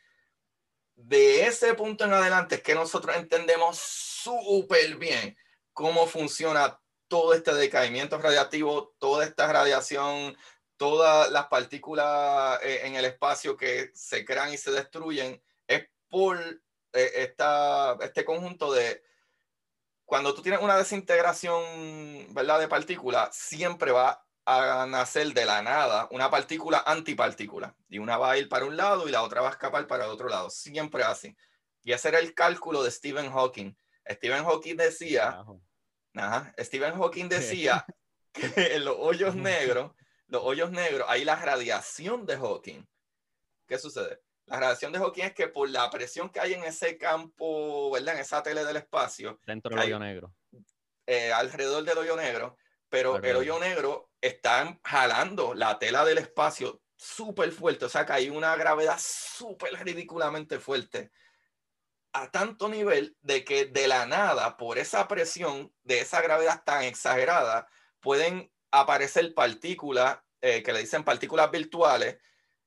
De 0.95 1.47
ese 1.47 1.73
punto 1.73 2.05
en 2.05 2.13
adelante 2.13 2.57
es 2.57 2.63
que 2.63 2.75
nosotros 2.75 3.17
entendemos 3.17 3.79
súper 3.79 4.97
bien 4.97 5.35
cómo 5.73 6.07
funciona 6.07 6.79
todo 7.09 7.33
este 7.33 7.55
decaimiento 7.55 8.19
radiactivo, 8.19 8.95
toda 8.99 9.25
esta 9.25 9.51
radiación, 9.51 10.37
todas 10.77 11.31
las 11.31 11.47
partículas 11.47 12.59
eh, 12.63 12.83
en 12.85 12.97
el 12.97 13.07
espacio 13.07 13.57
que 13.57 13.91
se 13.95 14.27
crean 14.27 14.53
y 14.53 14.59
se 14.59 14.71
destruyen, 14.71 15.43
es 15.67 15.89
por 16.13 16.39
eh, 16.93 17.11
esta, 17.15 17.97
este 18.03 18.23
conjunto 18.23 18.71
de 18.71 19.03
cuando 20.05 20.35
tú 20.35 20.43
tienes 20.43 20.61
una 20.61 20.77
desintegración, 20.77 22.27
¿verdad? 22.35 22.61
De 22.61 22.69
partículas, 22.69 23.35
siempre 23.35 23.93
va 23.93 24.23
a 24.45 24.85
nacer 24.87 25.33
de 25.33 25.47
la 25.47 25.63
nada 25.63 26.09
una 26.11 26.31
partícula 26.31 26.85
antipartícula. 26.85 27.75
Y 27.89 27.97
una 27.97 28.19
va 28.19 28.33
a 28.33 28.37
ir 28.37 28.47
para 28.51 28.67
un 28.67 28.77
lado 28.77 29.09
y 29.09 29.11
la 29.11 29.23
otra 29.23 29.41
va 29.41 29.49
a 29.49 29.53
escapar 29.53 29.87
para 29.87 30.05
el 30.05 30.11
otro 30.11 30.29
lado. 30.29 30.51
Siempre 30.51 31.03
así. 31.03 31.35
Y 31.83 31.93
ese 31.93 32.09
era 32.09 32.19
el 32.19 32.35
cálculo 32.35 32.83
de 32.83 32.91
Stephen 32.91 33.33
Hawking. 33.33 33.75
Stephen 34.07 34.45
Hawking 34.45 34.77
decía, 34.77 35.43
ajá, 36.15 36.55
Stephen 36.59 36.95
Hawking 36.95 37.31
decía 37.31 37.87
que 38.33 38.75
en 38.77 38.85
los 38.85 38.97
hoyos 38.99 39.35
negros, 39.35 39.93
los 40.27 40.43
hoyos 40.45 40.71
negros, 40.73 41.07
hay 41.09 41.25
la 41.25 41.37
radiación 41.37 42.27
de 42.27 42.37
Hawking. 42.37 42.87
¿Qué 43.67 43.79
sucede? 43.79 44.21
La 44.47 44.61
radiación 44.61 44.93
de 44.93 44.99
Hawking 44.99 45.25
es 45.25 45.35
que 45.35 45.49
por 45.49 45.69
la 45.71 45.89
presión 45.91 46.29
que 46.29 46.41
hay 46.41 46.55
en 46.55 46.65
ese 46.65 46.99
campo, 46.99 47.91
¿verdad? 47.91 48.15
En 48.15 48.21
esa 48.21 48.43
tele 48.43 48.65
del 48.65 48.77
espacio. 48.77 49.41
Dentro 49.47 49.75
del 49.75 49.85
hoyo 49.85 49.99
negro. 49.99 50.35
Eh, 51.07 51.33
alrededor 51.33 51.85
del 51.85 51.99
hoyo 51.99 52.17
negro, 52.17 52.57
pero 52.89 53.17
el 53.17 53.37
hoyo 53.37 53.59
negro 53.59 54.11
está 54.21 54.79
jalando 54.85 55.55
la 55.55 55.79
tela 55.79 56.05
del 56.05 56.19
espacio 56.19 56.83
súper 56.95 57.51
fuerte, 57.51 57.87
o 57.87 57.89
sea 57.89 58.07
que 58.07 58.13
hay 58.13 58.31
una 58.31 58.55
gravedad 58.55 58.97
súper 59.01 59.73
ridículamente 59.85 60.61
fuerte, 60.61 61.11
a 62.13 62.31
tanto 62.31 62.69
nivel 62.69 63.17
de 63.21 63.45
que 63.45 63.67
de 63.67 63.89
la 63.89 64.07
nada, 64.07 64.57
por 64.57 64.79
esa 64.79 65.09
presión 65.09 65.75
de 65.83 66.01
esa 66.01 66.21
gravedad 66.21 66.63
tan 66.65 66.85
exagerada, 66.85 67.67
pueden 68.01 68.53
aparecer 68.71 69.35
partículas 69.35 70.19
eh, 70.41 70.63
que 70.63 70.73
le 70.73 70.81
dicen 70.81 71.05
partículas 71.05 71.51
virtuales, 71.51 72.19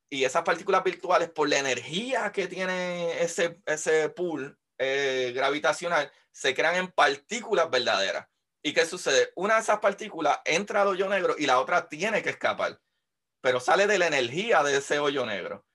y 0.10 0.24
esas 0.24 0.44
partículas 0.44 0.84
virtuales, 0.84 1.30
por 1.30 1.50
la 1.50 1.60
energía 1.60 2.32
que 2.32 2.48
tiene 2.48 3.22
ese, 3.22 3.62
ese 3.66 4.10
pool 4.10 4.58
eh, 4.78 5.32
gravitacional, 5.36 6.12
se 6.32 6.54
crean 6.54 6.76
en 6.76 6.92
partículas 6.92 7.70
verdaderas. 7.70 8.28
¿Y 8.62 8.74
qué 8.74 8.86
sucede? 8.86 9.32
Una 9.36 9.56
de 9.56 9.62
esas 9.62 9.80
partículas 9.80 10.40
entra 10.44 10.82
al 10.82 10.88
hoyo 10.88 11.08
negro 11.08 11.36
y 11.38 11.46
la 11.46 11.60
otra 11.60 11.88
tiene 11.88 12.24
que 12.24 12.32
escapar, 12.32 12.82
pero 13.42 13.60
sale 13.60 13.88
de 13.88 14.00
la 14.00 14.08
energía 14.08 14.64
de 14.64 14.78
ese 14.78 15.00
hoyo 15.00 15.26
negro. 15.26 15.66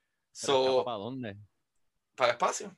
¿Para 0.84 0.96
dónde? 0.96 1.36
Para 2.16 2.30
el 2.30 2.34
espacio. 2.34 2.76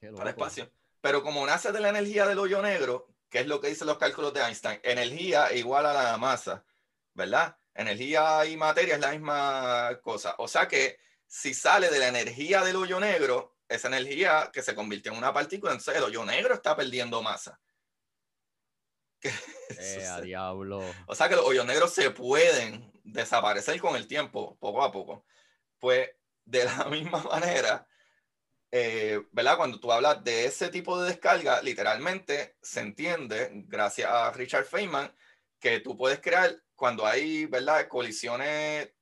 Para 0.00 0.22
el 0.22 0.28
espacio. 0.28 0.72
Pero 1.00 1.22
como 1.22 1.44
nace 1.44 1.72
de 1.72 1.80
la 1.80 1.90
energía 1.90 2.26
del 2.26 2.38
hoyo 2.38 2.62
negro, 2.62 3.08
que 3.28 3.40
es 3.40 3.46
lo 3.46 3.60
que 3.60 3.68
dicen 3.68 3.86
los 3.86 3.98
cálculos 3.98 4.32
de 4.32 4.40
Einstein, 4.40 4.80
energía 4.82 5.52
igual 5.52 5.86
a 5.86 5.92
la 5.92 6.16
masa, 6.16 6.64
¿verdad? 7.14 7.56
Energía 7.74 8.44
y 8.46 8.56
materia 8.56 8.94
es 8.94 9.00
la 9.00 9.12
misma 9.12 9.98
cosa. 10.02 10.34
O 10.38 10.48
sea 10.48 10.68
que 10.68 10.98
si 11.26 11.54
sale 11.54 11.88
de 11.88 11.98
la 11.98 12.08
energía 12.08 12.62
del 12.62 12.76
hoyo 12.76 13.00
negro, 13.00 13.56
esa 13.68 13.88
energía 13.88 14.50
que 14.52 14.62
se 14.62 14.74
convirtió 14.74 15.12
en 15.12 15.18
una 15.18 15.32
partícula, 15.32 15.72
entonces 15.72 15.96
el 15.96 16.04
hoyo 16.04 16.24
negro 16.24 16.54
está 16.54 16.76
perdiendo 16.76 17.22
masa. 17.22 17.58
Eh, 19.78 20.06
a 20.06 20.20
diablo. 20.20 20.84
O 21.06 21.14
sea 21.14 21.30
que 21.30 21.36
los 21.36 21.46
hoyos 21.46 21.64
negros 21.64 21.94
se 21.94 22.10
pueden 22.10 22.92
desaparecer 23.04 23.80
con 23.80 23.96
el 23.96 24.06
tiempo, 24.06 24.58
poco 24.58 24.82
a 24.82 24.92
poco. 24.92 25.24
Pues 25.78 26.10
de 26.44 26.64
la 26.64 26.84
misma 26.90 27.22
manera, 27.22 27.86
eh, 28.70 29.22
¿verdad? 29.32 29.56
Cuando 29.56 29.80
tú 29.80 29.90
hablas 29.90 30.22
de 30.22 30.44
ese 30.44 30.68
tipo 30.68 31.00
de 31.00 31.08
descarga, 31.08 31.62
literalmente 31.62 32.56
se 32.60 32.80
entiende, 32.80 33.50
gracias 33.66 34.10
a 34.10 34.30
Richard 34.32 34.66
Feynman, 34.66 35.14
que 35.58 35.80
tú 35.80 35.96
puedes 35.96 36.20
crear 36.20 36.54
cuando 36.82 37.06
hay, 37.06 37.46
¿verdad? 37.46 37.86
Colisiones, 37.86 38.92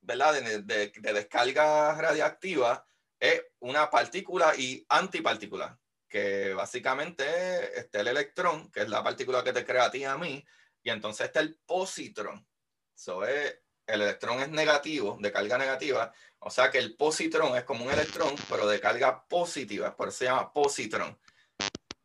¿verdad? 0.00 0.32
De, 0.32 0.62
de, 0.62 0.90
de 0.90 1.12
descarga 1.12 1.94
radiactiva, 1.94 2.82
es 3.20 3.42
una 3.58 3.90
partícula 3.90 4.54
y 4.56 4.86
antipartícula, 4.88 5.78
que 6.08 6.54
básicamente 6.54 7.78
está 7.78 8.00
el 8.00 8.08
electrón, 8.08 8.70
que 8.70 8.80
es 8.80 8.88
la 8.88 9.04
partícula 9.04 9.44
que 9.44 9.52
te 9.52 9.66
crea 9.66 9.84
a 9.84 9.90
ti 9.90 9.98
y 9.98 10.04
a 10.04 10.16
mí, 10.16 10.42
y 10.82 10.88
entonces 10.88 11.26
está 11.26 11.40
el 11.40 11.58
positrón. 11.66 12.48
Eso 12.96 13.22
es, 13.26 13.60
el 13.86 14.00
electrón 14.00 14.40
es 14.40 14.48
negativo, 14.48 15.18
de 15.20 15.30
carga 15.30 15.58
negativa, 15.58 16.10
o 16.38 16.48
sea 16.48 16.70
que 16.70 16.78
el 16.78 16.96
positrón 16.96 17.54
es 17.54 17.64
como 17.64 17.84
un 17.84 17.92
electrón, 17.92 18.34
pero 18.48 18.66
de 18.66 18.80
carga 18.80 19.26
positiva, 19.28 19.94
por 19.94 20.08
eso 20.08 20.16
se 20.16 20.24
llama 20.24 20.54
positrón. 20.54 21.20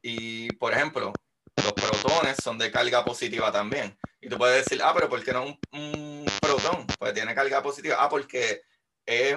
Y, 0.01 0.51
por 0.55 0.73
ejemplo, 0.73 1.13
los 1.55 1.71
protones 1.71 2.36
son 2.43 2.57
de 2.57 2.69
carga 2.69 3.05
positiva 3.05 3.49
también. 3.49 3.97
Y 4.22 4.30
tú 4.30 4.38
puedes 4.38 4.63
decir, 4.63 4.82
ah, 4.84 4.93
pero 4.93 5.09
¿por 5.09 5.24
qué 5.24 5.34
no 5.34 5.43
un, 5.43 5.59
un 5.72 6.26
protón? 6.39 6.86
Pues 6.99 7.13
tiene 7.13 7.34
carga 7.34 7.61
positiva. 7.63 7.97
Ah, 7.99 8.07
porque 8.07 8.61
es 9.05 9.36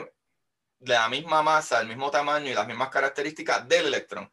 de 0.79 0.93
la 0.93 1.09
misma 1.09 1.43
masa, 1.43 1.81
el 1.81 1.89
mismo 1.89 2.11
tamaño 2.11 2.51
y 2.51 2.55
las 2.55 2.67
mismas 2.67 2.91
características 2.91 3.67
del 3.67 3.87
electrón. 3.87 4.31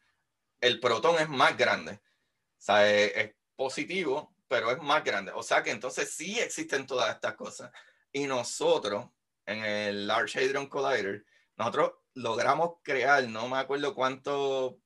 El 0.59 0.79
protón 0.79 1.15
es 1.19 1.29
más 1.29 1.57
grande. 1.57 1.93
O 1.93 2.63
sea, 2.63 2.89
es, 2.91 3.33
positivo, 3.55 4.35
pero 4.47 4.71
es 4.71 4.81
más 4.81 5.03
grande. 5.03 5.31
O 5.35 5.43
sea 5.43 5.61
que 5.61 5.71
entonces 5.71 6.13
sí 6.13 6.39
existen 6.39 6.87
todas 6.87 7.13
estas 7.13 7.35
cosas. 7.35 7.71
Y 8.11 8.25
nosotros, 8.25 9.05
en 9.45 9.63
el 9.63 10.07
Large 10.07 10.39
Hadron 10.39 10.67
Collider, 10.67 11.23
nosotros 11.57 11.93
logramos 12.15 12.77
crear, 12.81 13.23
no 13.27 13.47
me 13.47 13.57
acuerdo 13.57 13.93
cuánto 13.93 14.79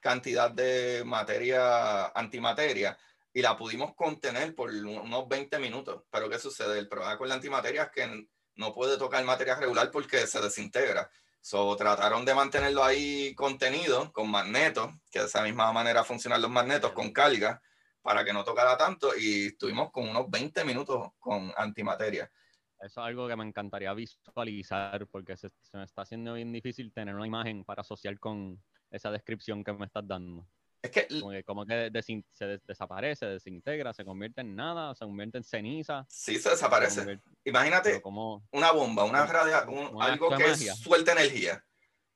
cantidad 0.00 0.50
de 0.50 1.04
materia, 1.06 2.06
antimateria, 2.08 2.98
y 3.36 3.42
la 3.42 3.54
pudimos 3.54 3.94
contener 3.94 4.54
por 4.54 4.70
unos 4.70 5.28
20 5.28 5.58
minutos. 5.58 6.04
Pero 6.10 6.26
¿qué 6.30 6.38
sucede? 6.38 6.78
El 6.78 6.88
problema 6.88 7.18
con 7.18 7.28
la 7.28 7.34
antimateria 7.34 7.82
es 7.82 7.90
que 7.90 8.26
no 8.54 8.72
puede 8.72 8.96
tocar 8.96 9.22
materia 9.26 9.56
regular 9.56 9.90
porque 9.90 10.26
se 10.26 10.40
desintegra. 10.40 11.10
So, 11.42 11.76
trataron 11.76 12.24
de 12.24 12.34
mantenerlo 12.34 12.82
ahí 12.82 13.34
contenido 13.34 14.10
con 14.10 14.30
magnetos, 14.30 14.90
que 15.10 15.18
de 15.18 15.26
esa 15.26 15.42
misma 15.42 15.70
manera 15.70 16.02
funcionan 16.02 16.40
los 16.40 16.50
magnetos 16.50 16.92
con 16.92 17.12
carga, 17.12 17.60
para 18.00 18.24
que 18.24 18.32
no 18.32 18.42
tocara 18.42 18.74
tanto, 18.78 19.10
y 19.14 19.48
estuvimos 19.48 19.90
con 19.90 20.08
unos 20.08 20.30
20 20.30 20.64
minutos 20.64 21.08
con 21.18 21.52
antimateria. 21.58 22.30
Eso 22.78 23.00
es 23.02 23.06
algo 23.06 23.28
que 23.28 23.36
me 23.36 23.44
encantaría 23.44 23.92
visualizar, 23.92 25.06
porque 25.08 25.36
se, 25.36 25.50
se 25.60 25.76
me 25.76 25.84
está 25.84 26.00
haciendo 26.00 26.32
bien 26.32 26.52
difícil 26.52 26.90
tener 26.90 27.14
una 27.14 27.26
imagen 27.26 27.64
para 27.64 27.82
asociar 27.82 28.18
con, 28.18 28.58
esa 28.90 29.10
descripción 29.10 29.64
que 29.64 29.72
me 29.72 29.86
estás 29.86 30.06
dando. 30.06 30.46
Es 30.86 30.90
que, 30.92 31.20
Como 31.20 31.30
que, 31.32 31.44
como 31.44 31.66
que 31.66 31.90
desin- 31.92 32.24
se 32.32 32.46
des- 32.46 32.64
desaparece, 32.64 33.26
desintegra, 33.26 33.92
se 33.92 34.04
convierte 34.04 34.40
en 34.42 34.54
nada, 34.54 34.94
se 34.94 35.04
convierte 35.04 35.38
en 35.38 35.44
ceniza. 35.44 36.06
sí 36.08 36.38
se 36.38 36.50
desaparece. 36.50 37.20
Imagínate 37.44 38.00
como, 38.00 38.46
una 38.52 38.70
bomba, 38.72 39.04
una 39.04 39.24
un- 39.68 39.96
un 39.96 40.02
algo 40.02 40.28
que 40.36 40.54
suelta 40.56 41.12
energía. 41.12 41.64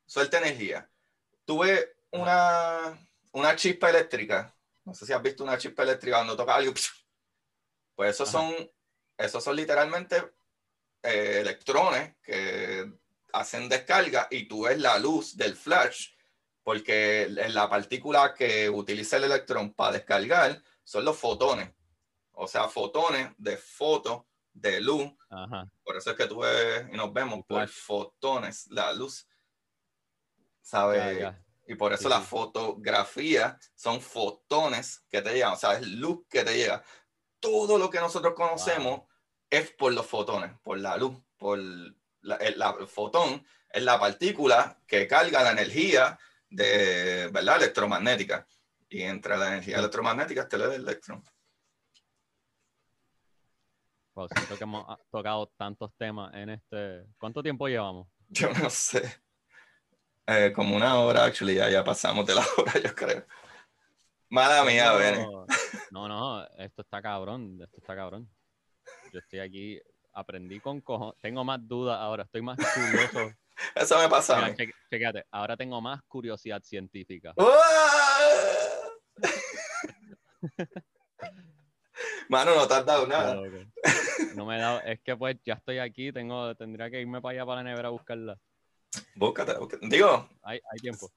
Suelta 0.05 0.37
energía. 0.39 0.89
Tuve 1.45 1.95
una, 2.11 2.97
una 3.33 3.55
chispa 3.55 3.89
eléctrica. 3.89 4.55
No 4.85 4.93
sé 4.93 5.05
si 5.05 5.13
has 5.13 5.21
visto 5.21 5.43
una 5.43 5.57
chispa 5.57 5.83
eléctrica 5.83 6.17
cuando 6.17 6.35
toca 6.35 6.55
algo. 6.55 6.73
Pues 7.93 8.15
esos 8.15 8.33
Ajá. 8.33 8.39
son, 8.49 8.71
esos 9.17 9.43
son 9.43 9.55
literalmente 9.55 10.17
eh, 11.03 11.39
electrones 11.41 12.15
que 12.23 12.91
hacen 13.33 13.69
descarga 13.69 14.27
y 14.31 14.47
tú 14.47 14.63
ves 14.63 14.79
la 14.79 14.97
luz 14.97 15.35
del 15.37 15.55
flash, 15.55 16.07
porque 16.63 17.27
la 17.29 17.69
partícula 17.69 18.33
que 18.33 18.69
utiliza 18.69 19.17
el 19.17 19.25
electrón 19.25 19.73
para 19.73 19.93
descargar 19.93 20.61
son 20.83 21.05
los 21.05 21.17
fotones. 21.17 21.71
O 22.33 22.47
sea, 22.47 22.67
fotones 22.67 23.31
de 23.37 23.57
foto, 23.57 24.27
de 24.53 24.81
luz, 24.81 25.11
ajá, 25.29 25.69
por 25.83 25.95
eso 25.97 26.11
es 26.11 26.17
que 26.17 26.27
tú 26.27 26.39
ves 26.39 26.85
y 26.91 26.97
nos 26.97 27.11
vemos 27.13 27.39
por 27.47 27.59
flash. 27.67 27.71
fotones, 27.83 28.67
la 28.69 28.91
luz. 28.93 29.27
¿Sabes? 30.61 31.33
Y 31.67 31.75
por 31.75 31.93
eso 31.93 32.03
Sí, 32.03 32.09
la 32.09 32.19
sí. 32.19 32.25
fotografía 32.27 33.57
son 33.75 34.01
fotones 34.01 35.03
que 35.09 35.21
te 35.21 35.33
llegan, 35.33 35.53
o 35.53 35.55
sea, 35.55 35.73
es 35.77 35.87
luz 35.87 36.25
que 36.29 36.43
te 36.43 36.55
llega. 36.57 36.83
Todo 37.39 37.77
lo 37.77 37.89
que 37.89 37.99
nosotros 37.99 38.33
conocemos 38.35 39.01
es 39.49 39.71
por 39.71 39.93
los 39.93 40.05
fotones, 40.05 40.51
por 40.63 40.79
la 40.79 40.97
luz, 40.97 41.15
por 41.37 41.57
la, 41.57 42.35
el, 42.37 42.59
la- 42.59 42.75
el 42.79 42.87
fotón, 42.87 43.45
es 43.69 43.83
la 43.83 43.99
partícula 43.99 44.79
que 44.85 45.07
carga 45.07 45.43
la 45.43 45.51
energía 45.51 46.19
de, 46.51 47.29
¿verdad? 47.31 47.57
electromagnética. 47.57 48.45
Y 48.89 49.01
entre 49.03 49.37
la 49.37 49.47
energía 49.47 49.79
electromagnética 49.79 50.41
está 50.41 50.57
el 50.57 50.73
electrón. 50.73 51.23
Wow, 54.13 54.27
siento 54.27 54.57
que 54.57 54.63
hemos 54.63 54.85
tocado 55.09 55.47
tantos 55.57 55.95
temas 55.97 56.33
en 56.33 56.49
este. 56.49 57.05
¿Cuánto 57.17 57.41
tiempo 57.41 57.67
llevamos? 57.67 58.07
Yo 58.27 58.51
no 58.53 58.69
sé. 58.69 59.21
Eh, 60.27 60.51
como 60.53 60.75
una 60.75 60.99
hora, 60.99 61.25
actually, 61.25 61.55
ya, 61.55 61.69
ya 61.69 61.83
pasamos 61.83 62.25
de 62.25 62.35
la 62.35 62.45
hora, 62.57 62.73
yo 62.81 62.93
creo. 62.95 63.25
Mala 64.29 64.63
mía, 64.63 64.93
Bene. 64.93 65.27
No, 65.91 66.07
no, 66.07 66.45
esto 66.57 66.83
está 66.83 67.01
cabrón, 67.01 67.59
esto 67.61 67.77
está 67.79 67.95
cabrón. 67.95 68.29
Yo 69.11 69.19
estoy 69.19 69.39
aquí, 69.39 69.81
aprendí 70.13 70.61
con 70.61 70.79
cojones, 70.79 71.19
tengo 71.19 71.43
más 71.43 71.59
dudas 71.67 71.99
ahora, 71.99 72.23
estoy 72.23 72.41
más 72.41 72.57
curioso. 72.57 73.35
Eso 73.75 73.97
me 73.99 74.09
pasa 74.09 74.45
a 74.45 74.55
Mira, 74.91 75.25
ahora 75.31 75.55
tengo 75.57 75.81
más 75.81 76.01
curiosidad 76.03 76.61
científica. 76.63 77.33
¡Uah! 77.37 77.51
Mano, 82.29 82.55
no 82.55 82.67
te 82.67 82.73
has 82.73 82.85
dado 82.85 83.05
nada. 83.07 83.35
No 84.35 84.45
me 84.45 84.57
he 84.57 84.59
dado, 84.59 84.81
es 84.81 84.99
que 85.01 85.15
pues 85.15 85.37
ya 85.45 85.55
estoy 85.55 85.79
aquí, 85.79 86.11
tengo, 86.11 86.55
tendría 86.55 86.89
que 86.89 87.01
irme 87.01 87.21
para 87.21 87.33
allá 87.33 87.45
para 87.45 87.57
la 87.57 87.69
nevera 87.69 87.89
a 87.89 87.91
buscarla. 87.91 88.37
Búscate, 89.15 89.57
búscate. 89.57 89.87
Digo, 89.87 90.29
Hay, 90.43 90.59
hay 90.71 90.79
tiempo. 90.79 91.11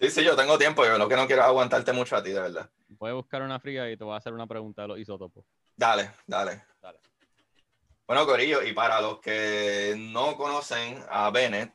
sí, 0.00 0.10
sí, 0.10 0.24
yo 0.24 0.36
tengo 0.36 0.58
tiempo. 0.58 0.84
Yo 0.84 0.98
lo 0.98 1.08
que 1.08 1.16
no 1.16 1.26
quiero 1.26 1.42
es 1.42 1.48
aguantarte 1.48 1.92
mucho 1.92 2.16
a 2.16 2.22
ti, 2.22 2.30
de 2.30 2.40
verdad. 2.40 2.70
Voy 2.88 3.10
a 3.10 3.14
buscar 3.14 3.42
una 3.42 3.58
fría 3.58 3.90
y 3.90 3.96
te 3.96 4.04
voy 4.04 4.14
a 4.14 4.18
hacer 4.18 4.32
una 4.32 4.46
pregunta 4.46 4.82
de 4.82 4.88
los 4.88 4.98
isótopos. 4.98 5.44
Dale, 5.74 6.10
dale. 6.26 6.62
Dale. 6.80 7.00
Bueno, 8.06 8.24
Corillo, 8.24 8.62
y 8.62 8.72
para 8.72 9.00
los 9.00 9.20
que 9.20 9.96
no 9.98 10.36
conocen 10.36 11.04
a 11.08 11.28
Bennett, 11.30 11.72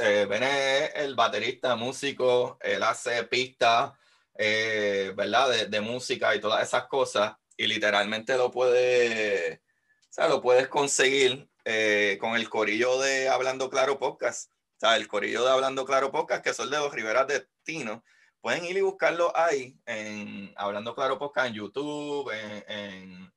eh, 0.00 0.26
Bennett 0.28 0.96
es 0.96 1.04
el 1.04 1.14
baterista, 1.14 1.76
músico, 1.76 2.58
él 2.60 2.82
hace 2.82 3.22
pistas, 3.24 3.92
eh, 4.36 5.12
¿verdad? 5.16 5.68
De, 5.68 5.80
música 5.80 6.34
y 6.34 6.40
todas 6.40 6.66
esas 6.66 6.86
cosas, 6.88 7.36
y 7.56 7.68
literalmente 7.68 8.36
lo 8.36 8.50
puede, 8.50 9.62
o 10.10 10.12
sea, 10.12 10.26
lo 10.26 10.42
puedes 10.42 10.66
conseguir 10.66 11.48
eh, 11.64 12.18
con 12.20 12.34
el 12.34 12.50
corillo 12.50 12.98
de 12.98 13.28
Hablando 13.28 13.70
Claro 13.70 13.96
Podcast, 14.00 14.50
o 14.50 14.80
sea, 14.80 14.96
el 14.96 15.06
corillo 15.06 15.44
de 15.44 15.52
Hablando 15.52 15.84
Claro 15.84 16.10
Podcast, 16.10 16.42
que 16.42 16.52
son 16.52 16.68
de 16.70 16.78
los 16.78 16.92
Riveras 16.92 17.28
de 17.28 17.46
Tino. 17.62 18.02
Pueden 18.40 18.64
ir 18.64 18.76
y 18.76 18.80
buscarlo 18.80 19.32
ahí, 19.36 19.78
en 19.86 20.52
Hablando 20.56 20.96
Claro 20.96 21.16
Podcast, 21.16 21.46
en 21.48 21.54
YouTube, 21.54 22.28
en 22.66 23.32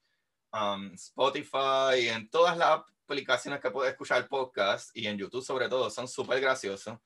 um, 0.53 0.93
Spotify, 0.93 2.09
en 2.09 2.29
todas 2.29 2.57
las 2.57 2.81
aplicaciones 3.03 3.59
que 3.59 3.71
puedes 3.71 3.91
escuchar 3.91 4.27
podcast 4.27 4.95
y 4.95 5.07
en 5.07 5.17
YouTube 5.17 5.43
sobre 5.43 5.67
todo, 5.67 5.89
son 5.89 6.07
súper 6.07 6.39
graciosos, 6.39 6.97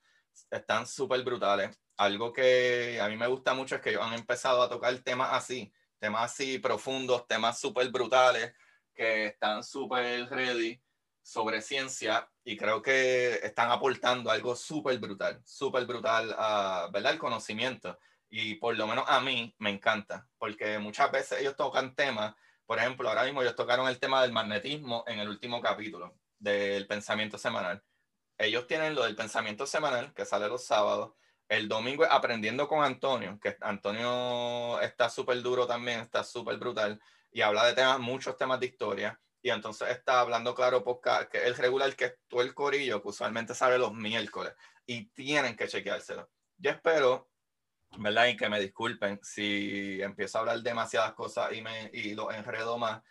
están 0.50 0.86
súper 0.86 1.22
brutales. 1.24 1.76
Algo 1.96 2.32
que 2.32 3.00
a 3.00 3.08
mí 3.08 3.16
me 3.16 3.26
gusta 3.26 3.54
mucho 3.54 3.76
es 3.76 3.80
que 3.80 3.90
ellos 3.90 4.02
han 4.02 4.14
empezado 4.14 4.62
a 4.62 4.68
tocar 4.68 4.96
temas 4.98 5.30
así, 5.32 5.72
temas 5.98 6.30
así 6.30 6.58
profundos, 6.58 7.26
temas 7.26 7.58
súper 7.58 7.90
brutales, 7.90 8.52
que 8.94 9.26
están 9.26 9.64
súper 9.64 10.28
ready 10.28 10.80
sobre 11.22 11.60
ciencia 11.60 12.28
y 12.44 12.56
creo 12.56 12.80
que 12.80 13.34
están 13.42 13.70
aportando 13.70 14.30
algo 14.30 14.56
súper 14.56 14.98
brutal, 14.98 15.40
súper 15.44 15.84
brutal 15.86 16.34
a, 16.38 16.88
¿verdad? 16.92 17.12
El 17.12 17.18
conocimiento. 17.18 17.98
Y 18.30 18.56
por 18.56 18.76
lo 18.76 18.86
menos 18.86 19.04
a 19.06 19.20
mí 19.20 19.54
me 19.58 19.70
encanta, 19.70 20.28
porque 20.38 20.78
muchas 20.78 21.10
veces 21.10 21.40
ellos 21.40 21.56
tocan 21.56 21.94
temas 21.94 22.34
por 22.68 22.78
ejemplo, 22.78 23.08
ahora 23.08 23.24
mismo 23.24 23.40
ellos 23.40 23.56
tocaron 23.56 23.88
el 23.88 23.98
tema 23.98 24.20
del 24.20 24.30
magnetismo 24.30 25.02
en 25.06 25.20
el 25.20 25.28
último 25.30 25.62
capítulo 25.62 26.18
del 26.38 26.86
pensamiento 26.86 27.38
semanal. 27.38 27.82
Ellos 28.36 28.66
tienen 28.66 28.94
lo 28.94 29.04
del 29.04 29.16
pensamiento 29.16 29.66
semanal, 29.66 30.12
que 30.12 30.26
sale 30.26 30.48
los 30.48 30.66
sábados. 30.66 31.14
El 31.48 31.66
domingo 31.66 32.04
aprendiendo 32.04 32.68
con 32.68 32.84
Antonio, 32.84 33.38
que 33.40 33.56
Antonio 33.62 34.78
está 34.82 35.08
súper 35.08 35.40
duro 35.40 35.66
también, 35.66 36.00
está 36.00 36.22
súper 36.22 36.58
brutal 36.58 37.00
y 37.32 37.40
habla 37.40 37.64
de 37.64 37.72
temas, 37.72 38.00
muchos 38.00 38.36
temas 38.36 38.60
de 38.60 38.66
historia. 38.66 39.18
Y 39.40 39.48
entonces 39.48 39.88
está 39.88 40.20
hablando 40.20 40.54
claro 40.54 40.84
podcast, 40.84 41.30
que 41.30 41.46
el 41.46 41.56
regular, 41.56 41.96
que 41.96 42.04
es 42.04 42.14
todo 42.28 42.42
el 42.42 42.52
corillo, 42.52 43.00
que 43.00 43.08
usualmente 43.08 43.54
sale 43.54 43.78
los 43.78 43.94
miércoles. 43.94 44.52
Y 44.84 45.06
tienen 45.12 45.56
que 45.56 45.68
chequeárselo. 45.68 46.28
Yo 46.58 46.70
espero 46.70 47.30
¿verdad? 47.96 48.26
Y 48.28 48.36
que 48.36 48.48
me 48.48 48.60
disculpen 48.60 49.18
si 49.22 50.00
empiezo 50.02 50.38
a 50.38 50.40
hablar 50.42 50.60
demasiadas 50.60 51.14
cosas 51.14 51.52
y, 51.52 51.62
me, 51.62 51.90
y 51.92 52.14
los 52.14 52.32
enredo 52.34 52.78
más, 52.78 53.02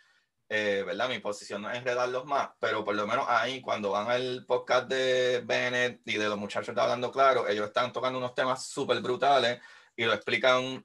eh, 0.48 0.82
¿verdad? 0.86 1.08
Mi 1.08 1.18
posición 1.18 1.62
no 1.62 1.70
es 1.70 1.78
enredarlos 1.78 2.24
más, 2.24 2.50
pero 2.58 2.84
por 2.84 2.94
lo 2.94 3.06
menos 3.06 3.26
ahí, 3.28 3.60
cuando 3.60 3.90
van 3.90 4.10
al 4.10 4.46
podcast 4.46 4.88
de 4.88 5.42
Bennett 5.44 6.00
y 6.06 6.16
de 6.16 6.28
los 6.28 6.38
muchachos 6.38 6.74
de 6.74 6.80
Hablando 6.80 7.12
Claro, 7.12 7.48
ellos 7.48 7.66
están 7.66 7.92
tocando 7.92 8.18
unos 8.18 8.34
temas 8.34 8.66
súper 8.66 9.00
brutales 9.00 9.60
y 9.96 10.04
lo 10.04 10.14
explican, 10.14 10.84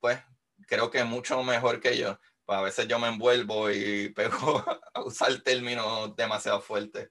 pues, 0.00 0.18
creo 0.66 0.90
que 0.90 1.04
mucho 1.04 1.42
mejor 1.42 1.80
que 1.80 1.96
yo. 1.98 2.18
Pues 2.44 2.58
a 2.58 2.62
veces 2.62 2.88
yo 2.88 2.98
me 2.98 3.08
envuelvo 3.08 3.70
y 3.70 4.08
pego 4.14 4.64
a 4.94 5.02
usar 5.02 5.40
términos 5.42 6.14
demasiado 6.16 6.60
fuertes. 6.60 7.10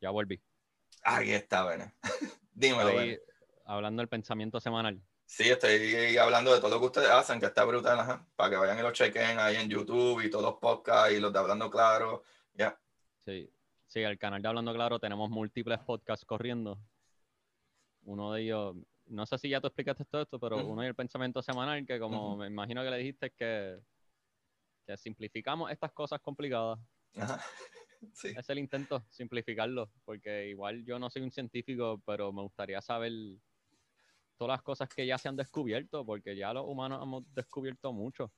Ya 0.00 0.10
volví. 0.10 0.40
Ahí 1.02 1.32
está, 1.32 1.64
Bennett. 1.64 1.94
Dímelo, 2.52 2.94
Bennett. 2.94 3.22
hablando 3.64 4.00
del 4.00 4.08
pensamiento 4.08 4.60
semanal. 4.60 5.02
Sí, 5.28 5.42
estoy 5.42 6.16
hablando 6.16 6.54
de 6.54 6.58
todo 6.58 6.70
lo 6.70 6.80
que 6.80 6.86
ustedes 6.86 7.10
hacen, 7.10 7.38
que 7.38 7.44
está 7.44 7.62
brutal, 7.66 8.00
ajá, 8.00 8.26
para 8.34 8.48
que 8.48 8.56
vayan 8.56 8.78
y 8.78 8.82
lo 8.82 8.90
chequen 8.92 9.38
ahí 9.38 9.56
en 9.56 9.68
YouTube 9.68 10.24
y 10.24 10.30
todos 10.30 10.42
los 10.42 10.54
podcasts 10.54 11.12
y 11.12 11.20
los 11.20 11.30
de 11.30 11.38
Hablando 11.38 11.70
Claro. 11.70 12.22
Ya. 12.54 12.80
Sí, 13.26 13.52
sí, 13.86 14.00
el 14.00 14.18
canal 14.18 14.40
de 14.40 14.48
Hablando 14.48 14.72
Claro 14.72 14.98
tenemos 14.98 15.28
múltiples 15.28 15.80
podcasts 15.80 16.24
corriendo. 16.24 16.78
Uno 18.04 18.32
de 18.32 18.40
ellos, 18.40 18.76
no 19.04 19.26
sé 19.26 19.36
si 19.36 19.50
ya 19.50 19.60
tú 19.60 19.66
explicaste 19.66 20.06
todo 20.06 20.22
esto, 20.22 20.40
pero 20.40 20.66
uno 20.66 20.82
es 20.82 20.88
el 20.88 20.94
pensamiento 20.94 21.42
semanal, 21.42 21.84
que 21.84 21.98
como 22.00 22.38
me 22.38 22.46
imagino 22.46 22.82
que 22.82 22.90
le 22.90 22.96
dijiste 22.96 23.30
que, 23.32 23.78
que 24.86 24.96
simplificamos 24.96 25.70
estas 25.70 25.92
cosas 25.92 26.20
complicadas. 26.22 26.78
Ajá. 27.16 27.38
Sí. 28.12 28.28
Es 28.28 28.48
el 28.48 28.60
intento, 28.60 29.04
simplificarlo, 29.10 29.90
porque 30.04 30.46
igual 30.46 30.84
yo 30.84 31.00
no 31.00 31.10
soy 31.10 31.22
un 31.22 31.32
científico, 31.32 32.00
pero 32.06 32.32
me 32.32 32.42
gustaría 32.42 32.80
saber 32.80 33.10
todas 34.38 34.56
las 34.56 34.62
cosas 34.62 34.88
que 34.88 35.04
ya 35.06 35.18
se 35.18 35.28
han 35.28 35.36
descubierto, 35.36 36.06
porque 36.06 36.34
ya 36.36 36.52
los 36.54 36.64
humanos 36.66 37.02
hemos 37.02 37.24
descubierto 37.34 37.92
mucho. 37.92 38.32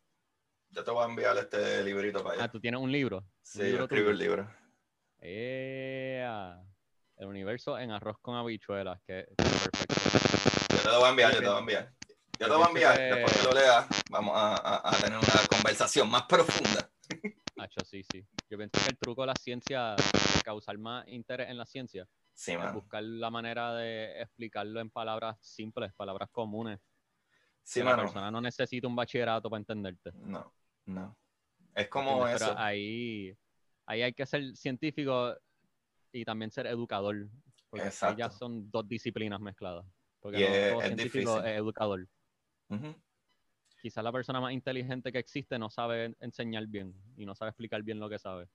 Yo 0.71 0.83
te 0.83 0.91
voy 0.91 1.05
a 1.05 1.09
enviar 1.09 1.37
este 1.37 1.85
librito 1.85 2.23
para 2.23 2.37
Ah, 2.37 2.43
allá. 2.45 2.51
tú 2.53 2.61
tienes 2.61 2.81
un 2.81 2.91
libro. 2.91 3.25
Sí, 3.43 3.59
un 3.61 3.65
yo 3.65 3.71
libro 3.71 3.85
escribí 3.85 4.03
tuyo. 4.05 4.11
el 4.13 4.19
libro. 4.19 4.55
El 7.17 7.27
universo 7.27 7.79
en 7.79 7.91
arroz 7.91 8.17
con 8.23 8.35
habichuelas, 8.37 8.99
que, 9.07 9.27
perfecto. 9.37 9.95
Yo 10.75 10.79
te 10.83 10.89
lo 10.89 10.99
voy 10.99 11.07
a 11.07 11.11
enviar, 11.11 11.31
Yo 11.33 11.35
yo 11.35 11.41
te 11.41 11.45
lo 11.45 11.51
voy 11.51 11.57
a 11.57 11.61
enviar. 11.61 11.93
Yo 12.09 12.15
yo 12.39 12.47
te 12.47 12.53
voy 12.55 12.63
a 12.63 12.69
enviar, 12.69 12.99
después 12.99 13.37
que 13.37 13.43
lo 13.49 13.53
leas, 13.53 13.87
vamos 14.09 14.35
a, 14.35 14.55
a- 14.57 14.89
a 14.89 14.93
tener 15.03 15.19
una 15.19 15.47
conversación 15.51 16.11
más 16.11 16.23
profunda. 16.23 16.91
Hacho, 17.59 17.85
sí, 17.85 18.03
sí. 18.11 18.25
Yo 18.49 18.57
pienso 18.57 18.81
que 18.83 18.89
el 18.89 18.97
truco 18.97 19.21
de 19.21 19.27
la 19.27 19.35
ciencia, 19.35 19.95
causar 20.43 20.79
más 20.79 21.07
interés 21.09 21.51
en 21.51 21.59
la 21.59 21.67
ciencia, 21.67 22.09
Sí, 22.41 22.55
buscar 22.73 23.03
la 23.03 23.29
manera 23.29 23.75
de 23.75 24.23
explicarlo 24.23 24.81
en 24.81 24.89
palabras 24.89 25.37
simples, 25.43 25.93
palabras 25.93 26.31
comunes. 26.31 26.81
Sí, 27.63 27.83
la 27.83 27.95
persona 27.95 28.31
no 28.31 28.41
necesita 28.41 28.89
un 28.89 28.97
bachillerato 28.97 29.51
para 29.51 29.59
entenderte. 29.59 30.11
No, 30.15 30.51
no. 30.87 31.19
Es 31.75 31.89
como 31.89 32.13
¿entiendes? 32.13 32.37
eso. 32.41 32.47
Pero 32.53 32.59
ahí, 32.59 33.37
ahí 33.85 34.01
hay 34.01 34.15
que 34.15 34.25
ser 34.25 34.57
científico 34.57 35.37
y 36.13 36.25
también 36.25 36.51
ser 36.51 36.67
educador. 36.67 37.29
Porque 37.69 37.85
ahí 37.85 37.91
ya 38.17 38.25
Exacto. 38.25 38.31
son 38.39 38.71
dos 38.71 38.89
disciplinas 38.89 39.39
mezcladas. 39.39 39.85
Porque 40.21 40.39
Y 40.39 40.45
no 40.45 40.49
es- 40.49 40.71
todo 40.71 40.81
es 40.81 40.87
científico 40.87 41.19
difícil. 41.35 41.51
es 41.53 41.59
educador. 41.59 42.09
Ujú. 42.71 42.95
quizás 43.83 44.03
la 44.05 44.13
persona 44.13 44.41
más 44.41 44.53
inteligente 44.55 45.13
que 45.13 45.19
existe 45.19 45.59
no 45.59 45.69
sabe 45.69 46.15
enseñar 46.21 46.67
bien 46.67 46.95
y 47.19 47.27
no 47.27 47.35
sabe 47.35 47.51
explicar 47.51 47.83
bien 47.83 47.99
lo 48.01 48.09
que 48.09 48.19
sabe. 48.19 48.49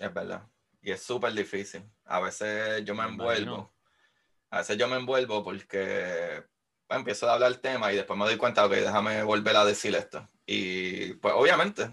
Es 0.00 0.14
verdad. 0.14 0.48
Y 0.82 0.90
es 0.90 1.02
súper 1.02 1.32
difícil. 1.32 1.84
A 2.04 2.20
veces 2.20 2.84
yo 2.84 2.94
me, 2.94 3.04
envuelvo. 3.04 3.72
A 4.50 4.58
veces 4.58 4.76
yo 4.76 4.88
me 4.88 4.96
envuelvo 4.96 5.44
porque 5.44 6.44
pues, 6.88 6.98
empiezo 6.98 7.30
a 7.30 7.34
hablar 7.34 7.52
el 7.52 7.60
tema 7.60 7.92
y 7.92 7.96
después 7.96 8.18
me 8.18 8.24
doy 8.24 8.36
cuenta, 8.36 8.66
ok, 8.66 8.72
déjame 8.72 9.22
volver 9.22 9.56
a 9.56 9.64
decir 9.64 9.94
esto. 9.94 10.28
Y 10.44 11.14
pues 11.14 11.32
obviamente. 11.36 11.90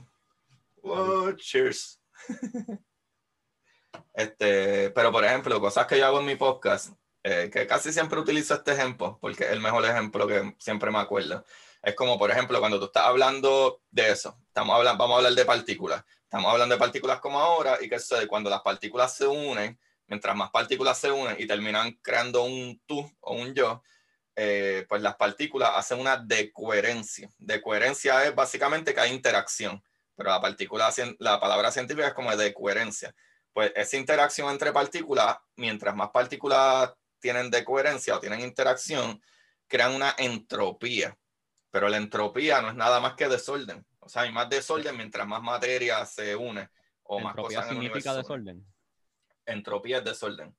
Oh, 0.82 1.32
cheers. 1.34 2.02
este, 4.16 4.90
pero 4.90 5.12
por 5.12 5.24
ejemplo, 5.24 5.62
cosas 5.62 5.86
que 5.86 6.00
yo 6.00 6.08
hago 6.08 6.20
en 6.20 6.26
mi 6.26 6.36
podcast, 6.36 6.96
eh, 7.24 7.50
que 7.54 7.68
casi 7.68 7.94
siempre 7.94 8.20
utilizo 8.20 8.56
este 8.56 8.72
ejemplo, 8.72 9.20
porque 9.22 9.44
es 9.44 9.52
el 9.52 9.60
mejor 9.60 9.86
ejemplo 9.86 10.28
que 10.28 10.56
siempre 10.58 10.90
me 10.90 11.00
acuerdo. 11.00 11.46
Es 11.82 11.96
como, 11.96 12.18
por 12.20 12.30
ejemplo, 12.32 12.60
cuando 12.60 12.80
tú 12.80 12.86
estás 12.86 13.06
hablando 13.06 13.82
de 13.90 14.12
eso, 14.12 14.38
estamos 14.48 14.76
hablando, 14.76 14.98
vamos 14.98 15.16
a 15.16 15.18
hablar 15.18 15.34
de 15.34 15.46
partículas. 15.46 16.04
Estamos 16.24 16.52
hablando 16.52 16.76
de 16.76 16.80
partículas 16.80 17.20
como 17.20 17.40
ahora 17.40 17.78
y 17.82 17.90
que 17.90 18.00
sucede 18.00 18.28
cuando 18.28 18.50
las 18.50 18.62
partículas 18.62 19.16
se 19.16 19.26
unen, 19.26 19.80
mientras 20.08 20.36
más 20.36 20.52
partículas 20.52 20.98
se 20.98 21.10
unen 21.12 21.36
y 21.40 21.48
terminan 21.48 21.94
creando 22.02 22.44
un 22.44 22.82
tú 22.86 23.10
o 23.22 23.34
un 23.34 23.54
yo, 23.54 23.82
eh, 24.36 24.86
pues 24.88 25.02
las 25.02 25.16
partículas 25.16 25.72
hacen 25.76 26.00
una 26.00 26.18
decoherencia. 26.18 27.30
Decoherencia 27.38 28.26
es 28.26 28.36
básicamente 28.36 28.94
que 28.94 29.00
hay 29.00 29.14
interacción, 29.14 29.84
pero 30.16 30.30
la 30.30 30.42
partícula, 30.42 30.94
la 31.20 31.40
palabra 31.40 31.72
científica 31.72 32.08
es 32.08 32.14
como 32.14 32.36
de 32.36 32.54
coherencia. 32.54 33.16
Pues 33.54 33.72
esa 33.76 33.98
interacción 33.98 34.50
entre 34.50 34.72
partículas, 34.72 35.38
mientras 35.56 35.96
más 35.96 36.10
partículas 36.12 36.92
tienen 37.20 37.50
decoherencia 37.50 38.16
o 38.16 38.20
tienen 38.20 38.42
interacción, 38.42 39.22
crean 39.68 39.94
una 39.94 40.16
entropía. 40.18 41.18
Pero 41.72 41.90
la 41.90 41.98
entropía 41.98 42.62
no 42.62 42.70
es 42.70 42.76
nada 42.76 43.00
más 43.00 43.14
que 43.14 43.28
desorden. 43.28 43.86
O 44.00 44.10
sea, 44.10 44.24
hay 44.24 44.32
más 44.32 44.50
desorden 44.50 44.98
mientras 44.98 45.28
más 45.28 45.42
materia 45.42 46.06
se 46.06 46.36
une 46.36 46.70
o 47.04 47.20
más 47.20 47.36
cosas 47.36 47.66
en 47.68 47.74
significa 47.74 48.16
desorden? 48.16 48.66
Entropía 49.46 49.98
es 50.00 50.04
desorden. 50.04 50.56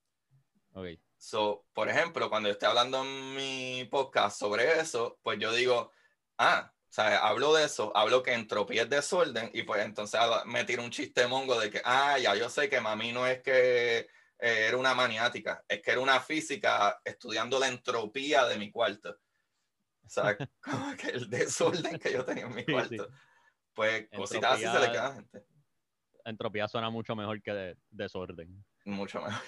Ok. 0.72 0.86
So, 1.16 1.66
por 1.74 1.88
ejemplo, 1.88 2.30
cuando 2.30 2.48
yo 2.48 2.54
estoy 2.54 2.68
hablando 2.68 3.02
en 3.02 3.34
mi 3.34 3.84
podcast 3.90 4.38
sobre 4.38 4.80
eso, 4.80 5.18
pues 5.22 5.38
yo 5.38 5.52
digo, 5.52 5.92
ah, 6.38 6.72
o 6.90 6.92
sea, 6.92 7.18
hablo 7.18 7.54
de 7.54 7.66
eso, 7.66 7.92
hablo 7.94 8.22
que 8.22 8.32
entropía 8.32 8.82
es 8.82 8.90
desorden 8.90 9.50
y 9.52 9.62
pues 9.62 9.84
entonces 9.84 10.18
me 10.46 10.64
tiro 10.64 10.82
un 10.82 10.90
chiste 10.90 11.26
mongo 11.26 11.60
de 11.60 11.70
que, 11.70 11.82
ah, 11.84 12.18
ya 12.18 12.34
yo 12.34 12.48
sé 12.48 12.68
que 12.68 12.80
mami 12.80 13.12
no 13.12 13.26
es 13.26 13.42
que 13.42 13.98
eh, 13.98 14.06
era 14.38 14.76
una 14.76 14.94
maniática, 14.94 15.62
es 15.68 15.82
que 15.82 15.90
era 15.90 16.00
una 16.00 16.20
física 16.20 17.00
estudiando 17.04 17.58
la 17.58 17.68
entropía 17.68 18.46
de 18.46 18.56
mi 18.56 18.72
cuarto. 18.72 19.16
O 20.10 20.12
sea, 20.12 20.36
como 20.60 20.96
que 20.96 21.08
el 21.08 21.30
desorden 21.30 21.98
que 21.98 22.12
yo 22.12 22.24
tenía 22.24 22.46
en 22.46 22.54
mi 22.54 22.64
cuarto. 22.64 23.08
Pues 23.72 24.08
cositas 24.14 24.54
así 24.54 24.64
se 24.64 24.80
le 24.80 24.90
queda 24.90 25.06
a 25.06 25.08
la 25.10 25.14
gente. 25.14 25.46
Entropía 26.24 26.66
suena 26.66 26.90
mucho 26.90 27.14
mejor 27.14 27.40
que 27.40 27.76
desorden. 27.90 28.64
Mucho 28.84 29.20
mejor. 29.20 29.40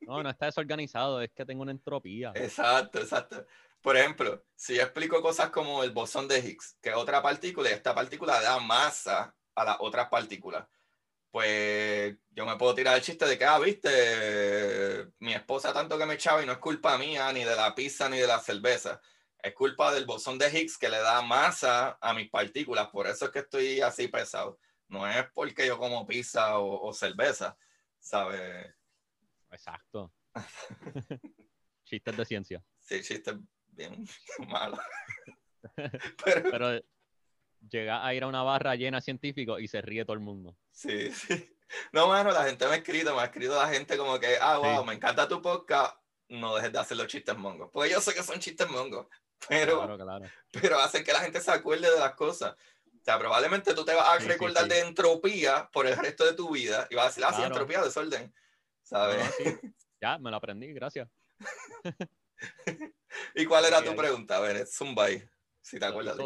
No, 0.00 0.22
no 0.22 0.30
está 0.30 0.46
desorganizado, 0.46 1.20
es 1.22 1.30
que 1.32 1.44
tengo 1.44 1.62
una 1.62 1.70
entropía. 1.70 2.32
Exacto, 2.34 2.98
exacto. 2.98 3.46
Por 3.80 3.96
ejemplo, 3.96 4.44
si 4.56 4.74
yo 4.74 4.82
explico 4.82 5.22
cosas 5.22 5.50
como 5.50 5.84
el 5.84 5.92
bosón 5.92 6.26
de 6.26 6.40
Higgs, 6.40 6.76
que 6.82 6.90
es 6.90 6.96
otra 6.96 7.22
partícula 7.22 7.70
y 7.70 7.74
esta 7.74 7.94
partícula 7.94 8.40
da 8.40 8.58
masa 8.58 9.34
a 9.54 9.64
las 9.64 9.76
otras 9.78 10.08
partículas, 10.08 10.66
pues 11.30 12.16
yo 12.30 12.44
me 12.44 12.56
puedo 12.56 12.74
tirar 12.74 12.96
el 12.96 13.02
chiste 13.02 13.26
de 13.26 13.38
que, 13.38 13.44
ah, 13.44 13.58
viste, 13.60 15.12
mi 15.20 15.34
esposa 15.34 15.72
tanto 15.72 15.96
que 15.96 16.06
me 16.06 16.14
echaba 16.14 16.42
y 16.42 16.46
no 16.46 16.52
es 16.52 16.58
culpa 16.58 16.98
mía, 16.98 17.32
ni 17.32 17.44
de 17.44 17.54
la 17.54 17.74
pizza, 17.74 18.08
ni 18.08 18.18
de 18.18 18.26
la 18.26 18.40
cerveza. 18.40 19.00
Es 19.46 19.54
culpa 19.54 19.94
del 19.94 20.06
bosón 20.06 20.38
de 20.38 20.48
Higgs 20.48 20.76
que 20.76 20.88
le 20.88 20.98
da 20.98 21.22
masa 21.22 21.96
a 22.00 22.12
mis 22.12 22.28
partículas. 22.28 22.88
Por 22.88 23.06
eso 23.06 23.26
es 23.26 23.30
que 23.30 23.38
estoy 23.38 23.80
así 23.80 24.08
pesado. 24.08 24.58
No 24.88 25.08
es 25.08 25.24
porque 25.32 25.68
yo 25.68 25.78
como 25.78 26.04
pizza 26.04 26.58
o, 26.58 26.88
o 26.88 26.92
cerveza, 26.92 27.56
¿sabes? 28.00 28.74
Exacto. 29.52 30.12
chistes 31.84 32.16
de 32.16 32.24
ciencia. 32.24 32.64
Sí, 32.80 33.00
chistes 33.02 33.36
bien 33.68 34.04
malos. 34.48 34.80
Pero, 36.24 36.80
llega 37.70 38.04
a 38.04 38.14
ir 38.14 38.24
a 38.24 38.26
una 38.26 38.42
barra 38.42 38.74
llena 38.74 38.98
de 38.98 39.02
científicos 39.02 39.60
y 39.60 39.68
se 39.68 39.80
ríe 39.80 40.04
todo 40.04 40.14
el 40.14 40.20
mundo. 40.20 40.56
Sí, 40.72 41.12
sí. 41.12 41.56
No, 41.92 42.08
mano, 42.08 42.32
la 42.32 42.46
gente 42.46 42.66
me 42.66 42.72
ha 42.72 42.76
escrito, 42.78 43.14
me 43.14 43.22
ha 43.22 43.26
escrito 43.26 43.54
la 43.54 43.68
gente 43.68 43.96
como 43.96 44.18
que, 44.18 44.38
ah, 44.40 44.58
wow, 44.58 44.84
me 44.84 44.94
encanta 44.94 45.28
tu 45.28 45.40
podcast, 45.40 45.96
no 46.30 46.56
dejes 46.56 46.72
de 46.72 46.78
hacer 46.80 46.96
los 46.96 47.06
chistes 47.06 47.38
mongos. 47.38 47.70
Porque 47.72 47.90
yo 47.90 48.00
sé 48.00 48.12
que 48.12 48.24
son 48.24 48.40
chistes 48.40 48.68
mongos, 48.68 49.06
pero, 49.48 49.96
pero 50.52 50.78
hacen 50.78 51.04
que 51.04 51.12
la 51.12 51.20
gente 51.20 51.40
se 51.40 51.50
acuerde 51.50 51.90
de 51.90 51.98
las 51.98 52.14
cosas. 52.14 52.54
O 52.54 53.04
sea, 53.04 53.18
probablemente 53.18 53.74
tú 53.74 53.84
te 53.84 53.94
vas 53.94 54.08
a 54.08 54.18
recordar 54.18 54.66
de 54.66 54.80
entropía 54.80 55.68
por 55.72 55.86
el 55.86 55.96
resto 55.96 56.24
de 56.24 56.34
tu 56.34 56.50
vida 56.50 56.88
y 56.90 56.96
vas 56.96 57.04
a 57.04 57.08
decir, 57.08 57.24
ah, 57.24 57.32
sí, 57.32 57.42
entropía, 57.42 57.82
desorden. 57.82 58.34
¿sabes? 58.86 59.24
Ya, 60.00 60.18
me 60.18 60.30
lo 60.30 60.36
aprendí, 60.36 60.72
gracias. 60.72 61.08
¿Y 63.34 63.46
cuál 63.46 63.64
era 63.64 63.82
tu 63.82 63.96
pregunta? 63.96 64.36
A 64.36 64.40
ver, 64.40 64.66
Zumbay, 64.66 65.26
si 65.60 65.78
te 65.78 65.86
acuerdas. 65.86 66.16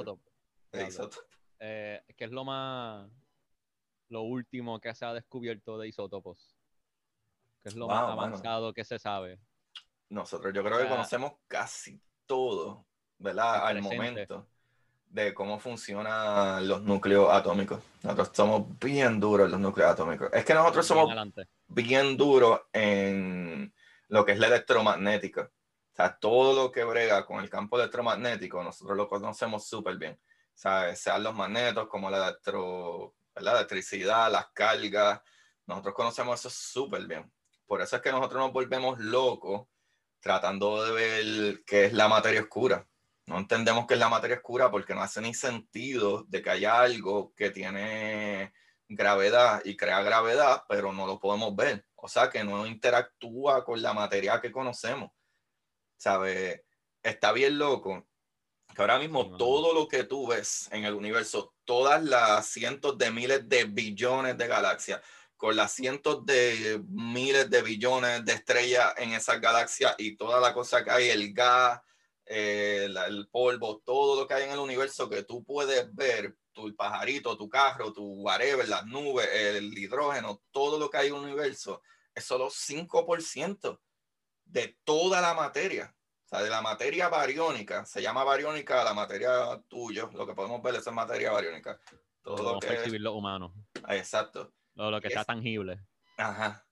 De 0.73 0.87
isótopo. 0.87 1.27
Eh, 1.61 2.03
¿Qué 2.17 2.25
es 2.25 2.33
lo 2.33 2.45
más, 2.45 3.11
lo 4.09 4.23
último 4.23 4.81
que 4.81 4.95
se 4.95 5.05
ha 5.05 5.15
descubierto 5.15 5.79
de 5.79 5.89
isótopos? 5.89 6.57
¿Qué 7.63 7.69
es 7.69 7.77
lo 7.77 7.87
más 7.87 8.11
avanzado 8.11 8.75
que 8.75 8.85
se 8.85 8.99
sabe? 8.99 9.41
Nosotros 10.09 10.53
yo 10.53 10.65
creo 10.65 10.79
que 10.79 10.89
conocemos 10.89 11.35
casi 11.47 12.03
todo, 12.27 12.87
¿verdad? 13.21 13.67
Al 13.67 13.83
momento 13.83 14.47
de 15.11 15.35
cómo 15.35 15.59
funcionan 15.59 16.67
los 16.67 16.83
núcleos 16.83 17.31
atómicos. 17.33 17.83
Nosotros 18.03 18.31
somos 18.33 18.79
bien 18.79 19.21
duros 19.21 19.47
en 19.47 19.53
los 19.53 19.61
núcleos 19.61 19.91
atómicos. 19.91 20.31
Es 20.33 20.45
que 20.45 20.55
nosotros 20.55 20.87
somos 20.87 21.13
bien 21.69 22.17
duros 22.17 22.63
en 22.73 23.73
lo 24.09 24.25
que 24.25 24.33
es 24.33 24.39
la 24.39 24.47
electromagnética. 24.47 25.51
O 25.93 25.97
sea, 25.97 26.17
todo 26.17 26.55
lo 26.55 26.73
que 26.73 26.85
brega 26.85 27.27
con 27.27 27.41
el 27.41 27.51
campo 27.51 27.77
electromagnético, 27.77 28.63
nosotros 28.63 28.97
lo 28.97 29.09
conocemos 29.09 29.67
súper 29.67 29.97
bien. 29.97 30.13
O 30.13 30.59
sea, 30.59 30.95
sean 30.95 31.23
los 31.23 31.35
magnetos 31.35 31.89
como 31.89 32.09
la, 32.09 32.29
electro, 32.29 33.15
la 33.37 33.53
electricidad, 33.53 34.31
las 34.31 34.49
cargas. 34.53 35.21
Nosotros 35.67 35.95
conocemos 35.95 36.41
eso 36.41 36.51
súper 36.51 37.07
bien. 37.07 37.31
Por 37.67 37.83
eso 37.83 37.97
es 37.97 38.03
que 38.03 38.13
nosotros 38.13 38.41
nos 38.41 38.53
volvemos 38.53 38.99
locos 38.99 39.67
tratando 40.21 40.85
de 40.85 40.93
ver 40.93 41.65
qué 41.65 41.87
es 41.87 41.93
la 41.93 42.09
materia 42.09 42.43
oscura 42.43 42.87
no 43.31 43.39
entendemos 43.39 43.87
qué 43.87 43.95
es 43.95 44.01
la 44.01 44.09
materia 44.09 44.39
oscura 44.39 44.73
porque 44.73 44.93
no 44.93 45.03
hace 45.03 45.21
ni 45.21 45.35
sentido 45.35 46.25
de 46.25 46.43
que 46.43 46.51
haya 46.51 46.81
algo 46.81 47.33
que 47.37 47.51
tiene 47.51 48.53
gravedad 48.89 49.63
y 49.65 49.77
crea 49.77 50.03
gravedad, 50.03 50.65
pero 50.69 50.93
no 50.93 51.07
lo 51.07 51.21
podemos 51.21 51.55
ver. 51.55 51.87
O 51.95 52.09
sea, 52.09 52.29
que 52.29 52.43
no 52.43 52.67
interactúa 52.67 53.65
con 53.65 53.81
la 53.81 53.93
materia 53.93 54.41
que 54.41 54.51
conocemos. 54.51 55.13
¿Sabe? 55.97 56.65
Está 57.05 57.31
bien 57.31 57.57
loco 57.57 58.05
que 58.75 58.83
ahora 58.83 58.99
mismo 58.99 59.37
todo 59.37 59.75
lo 59.75 59.87
que 59.87 60.03
tú 60.03 60.27
ves 60.27 60.69
en 60.73 60.85
el 60.85 60.95
universo, 60.95 61.55
todas 61.65 62.03
las 62.03 62.47
cientos 62.47 62.99
de 62.99 63.13
miles 63.13 63.49
de 63.49 63.63
billones 63.63 64.39
de 64.39 64.49
galaxias, 64.49 65.01
con 65.37 65.55
las 65.55 65.71
cientos 65.71 66.27
de 66.27 66.83
miles 66.89 67.49
de 67.49 67.63
billones 67.63 68.25
de 68.25 68.33
estrellas 68.33 68.93
en 68.97 69.13
esas 69.13 69.41
galaxias 69.41 69.95
y 69.99 70.17
toda 70.17 70.41
la 70.41 70.53
cosa 70.53 70.83
que 70.83 70.91
hay, 70.91 71.11
el 71.11 71.33
gas, 71.33 71.81
eh, 72.33 72.85
el 72.85 73.29
polvo, 73.29 73.83
todo 73.85 74.21
lo 74.21 74.29
que 74.29 74.35
hay 74.35 74.45
en 74.45 74.53
el 74.53 74.61
universo 74.61 75.11
que 75.11 75.25
tú 75.25 75.43
puedes 75.43 75.93
ver, 75.97 76.37
tu 76.53 76.73
pajarito, 76.77 77.37
tu 77.37 77.49
carro, 77.49 77.93
tu 77.93 78.05
whatever, 78.23 78.69
las 78.69 78.87
nubes, 78.87 79.29
el 79.33 79.77
hidrógeno, 79.77 80.41
todo 80.53 80.79
lo 80.79 80.89
que 80.89 80.99
hay 80.99 81.09
en 81.09 81.17
el 81.17 81.23
universo, 81.23 81.83
es 82.15 82.25
solo 82.25 82.47
5% 82.47 83.81
de 84.45 84.79
toda 84.85 85.21
la 85.21 85.35
materia. 85.35 85.93
O 86.25 86.29
sea, 86.29 86.45
de 86.45 86.51
la 86.51 86.63
materia 86.63 87.09
bariónica, 87.09 87.85
se 87.85 88.01
llama 88.01 88.23
bariónica 88.23 88.85
la 88.85 88.95
materia 88.95 89.61
tuya, 89.67 90.09
lo 90.13 90.25
que 90.25 90.35
podemos 90.35 90.63
ver 90.63 90.77
es 90.77 90.87
materia 90.93 91.33
bariónica. 91.33 91.81
Todo 92.23 92.55
lo 92.55 92.61
que 92.61 92.75
es... 92.75 92.93
lo 92.93 93.15
humano. 93.15 93.53
Exacto. 93.89 94.53
Todo 94.77 94.93
lo 94.93 95.01
que 95.01 95.09
está 95.09 95.25
tangible. 95.25 95.85
Ajá 96.17 96.65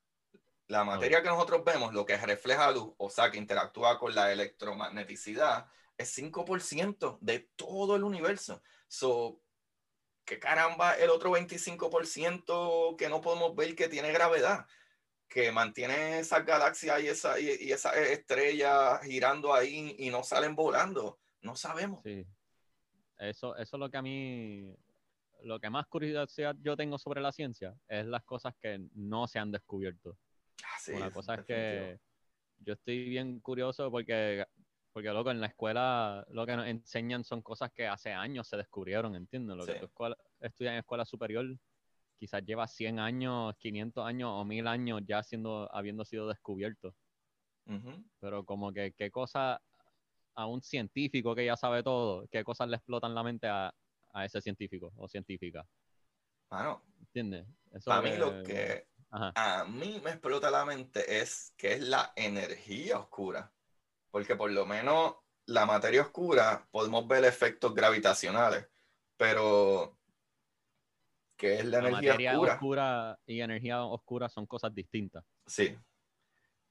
la 0.68 0.84
materia 0.84 1.22
que 1.22 1.28
nosotros 1.28 1.64
vemos, 1.64 1.94
lo 1.94 2.04
que 2.04 2.16
refleja 2.18 2.70
luz, 2.70 2.92
o 2.98 3.08
sea, 3.08 3.30
que 3.30 3.38
interactúa 3.38 3.98
con 3.98 4.14
la 4.14 4.32
electromagneticidad, 4.32 5.66
es 5.96 6.16
5% 6.16 7.18
de 7.20 7.48
todo 7.56 7.96
el 7.96 8.04
universo. 8.04 8.62
So, 8.86 9.40
¿qué 10.26 10.38
caramba 10.38 10.94
el 10.94 11.08
otro 11.08 11.30
25% 11.32 12.96
que 12.96 13.08
no 13.08 13.22
podemos 13.22 13.56
ver 13.56 13.74
que 13.74 13.88
tiene 13.88 14.12
gravedad? 14.12 14.66
Que 15.26 15.50
mantiene 15.52 16.18
esas 16.18 16.44
galaxias 16.44 17.00
y, 17.02 17.08
esa, 17.08 17.40
y, 17.40 17.72
esas 17.72 17.96
estrellas 17.96 19.00
girando 19.02 19.54
ahí 19.54 19.96
y 19.98 20.10
no 20.10 20.22
salen 20.22 20.54
volando. 20.54 21.18
No 21.40 21.56
sabemos. 21.56 22.02
Sí. 22.04 22.26
Eso, 23.18 23.56
eso 23.56 23.76
es 23.76 23.80
lo 23.80 23.90
que 23.90 23.96
a 23.96 24.02
mí, 24.02 24.76
lo 25.42 25.58
que 25.58 25.70
más 25.70 25.86
curiosidad 25.86 26.56
yo 26.60 26.76
tengo 26.76 26.98
sobre 26.98 27.22
la 27.22 27.32
ciencia 27.32 27.74
es 27.88 28.06
las 28.06 28.22
cosas 28.24 28.54
que 28.60 28.78
no 28.94 29.26
se 29.26 29.38
han 29.38 29.50
descubierto. 29.50 30.16
Ah, 30.64 30.96
Una 30.96 31.10
cosa 31.10 31.34
es 31.34 31.46
que 31.46 31.98
yo 32.60 32.74
estoy 32.74 33.08
bien 33.08 33.40
curioso 33.40 33.90
porque, 33.90 34.44
Porque 34.92 35.08
loco, 35.10 35.30
en 35.30 35.40
la 35.40 35.46
escuela 35.48 36.26
lo 36.30 36.44
que 36.46 36.56
nos 36.56 36.66
enseñan 36.66 37.24
son 37.24 37.42
cosas 37.42 37.70
que 37.72 37.86
hace 37.86 38.12
años 38.12 38.48
se 38.48 38.56
descubrieron, 38.56 39.14
¿entiendes? 39.14 39.56
Lo 39.56 39.64
que 39.66 39.72
Sí. 39.78 39.84
escuela, 39.84 40.16
estudias 40.40 40.72
en 40.72 40.78
escuela 40.80 41.04
superior 41.04 41.46
quizás 42.18 42.44
lleva 42.44 42.66
100 42.66 42.98
años, 42.98 43.54
500 43.58 44.04
años 44.04 44.30
o 44.32 44.44
1000 44.44 44.66
años 44.66 45.02
ya 45.06 45.22
siendo, 45.22 45.72
habiendo 45.72 46.04
sido 46.04 46.26
descubierto. 46.26 46.94
Pero 48.20 48.44
como 48.44 48.72
que 48.72 48.92
qué 48.92 49.10
cosa 49.10 49.60
a 50.34 50.46
un 50.46 50.62
científico 50.62 51.34
que 51.34 51.44
ya 51.44 51.56
sabe 51.56 51.82
todo, 51.82 52.26
qué 52.28 52.42
cosas 52.42 52.68
le 52.68 52.76
explotan 52.76 53.14
la 53.14 53.22
mente 53.22 53.46
a, 53.46 53.72
a 54.12 54.24
ese 54.24 54.40
científico 54.40 54.92
o 54.96 55.08
científica, 55.08 55.64
Mano, 56.50 56.82
¿entiendes? 57.00 57.46
Eso 57.72 57.92
a 57.92 58.02
es 58.02 58.12
mí 58.12 58.16
lo 58.18 58.42
que 58.42 58.86
Ajá. 59.10 59.32
a 59.34 59.64
mí 59.64 60.00
me 60.04 60.10
explota 60.10 60.50
la 60.50 60.64
mente 60.64 61.20
es 61.20 61.54
que 61.56 61.72
es 61.72 61.80
la 61.80 62.12
energía 62.16 62.98
oscura. 62.98 63.52
Porque 64.10 64.36
por 64.36 64.50
lo 64.50 64.66
menos 64.66 65.16
la 65.46 65.64
materia 65.66 66.02
oscura 66.02 66.66
podemos 66.70 67.06
ver 67.08 67.24
efectos 67.24 67.74
gravitacionales, 67.74 68.66
pero 69.16 69.98
¿qué 71.36 71.56
es 71.56 71.64
la, 71.64 71.80
La 71.82 71.88
energía 71.88 72.12
materia 72.12 72.32
oscura? 72.32 72.52
oscura 72.54 73.20
y 73.26 73.40
energía 73.40 73.82
oscura 73.82 74.28
son 74.28 74.46
cosas 74.46 74.74
distintas. 74.74 75.24
Sí. 75.46 75.76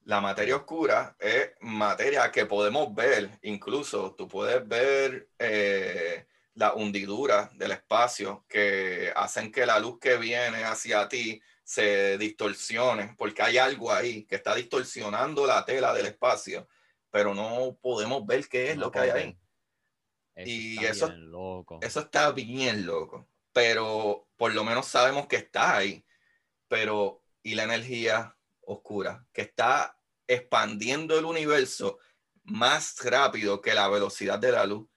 La 0.04 0.22
materia 0.22 0.56
oscura 0.56 1.16
es 1.20 1.52
materia 1.60 2.32
que 2.32 2.46
podemos 2.46 2.94
ver, 2.94 3.30
incluso 3.42 4.16
tú 4.16 4.28
puedes 4.28 4.66
ver 4.68 5.30
eh, 5.38 6.28
las 6.54 6.74
hundiduras 6.76 7.58
del 7.58 7.72
espacio 7.72 8.46
que 8.48 9.12
hacen 9.16 9.52
que 9.52 9.66
la 9.66 9.80
luz 9.80 10.00
que 10.00 10.18
viene 10.18 10.64
hacia 10.64 11.08
ti 11.10 11.42
se 11.68 12.18
distorsione, 12.18 13.14
porque 13.18 13.42
hay 13.42 13.58
algo 13.58 13.92
ahí 13.92 14.24
que 14.24 14.36
está 14.38 14.56
distorsionando 14.56 15.46
la 15.46 15.66
tela 15.66 15.94
del 15.94 16.06
espacio, 16.06 16.66
pero 17.12 17.34
no 17.36 17.78
podemos 17.82 18.26
ver 18.26 18.48
qué 18.48 18.72
es 18.72 18.78
No 18.78 18.86
lo 18.86 18.92
que 18.92 19.00
hay 19.00 19.10
ahí. 19.10 19.40
Eso 20.34 20.50
Y 20.50 20.86
eso- 20.86 21.12
loco. 21.12 21.80
Eso 21.82 22.00
está 22.00 22.32
bien 22.32 22.86
loco, 22.86 23.28
pero 23.52 24.30
por 24.38 24.54
lo 24.54 24.64
menos 24.64 24.86
sabemos 24.88 25.28
que 25.28 25.36
está 25.36 25.76
ahí. 25.76 26.06
Pero, 26.70 27.22
¿y 27.44 27.56
la 27.56 27.64
energía 27.64 28.38
oscura? 28.62 29.26
Que 29.34 29.42
está 29.42 30.00
expandiendo 30.26 31.20
el 31.20 31.26
universo 31.26 32.00
más 32.46 32.96
rápido 33.04 33.60
que 33.60 33.74
la 33.74 33.90
velocidad 33.90 34.40
de 34.40 34.54
la 34.54 34.66
luz. 34.66 34.88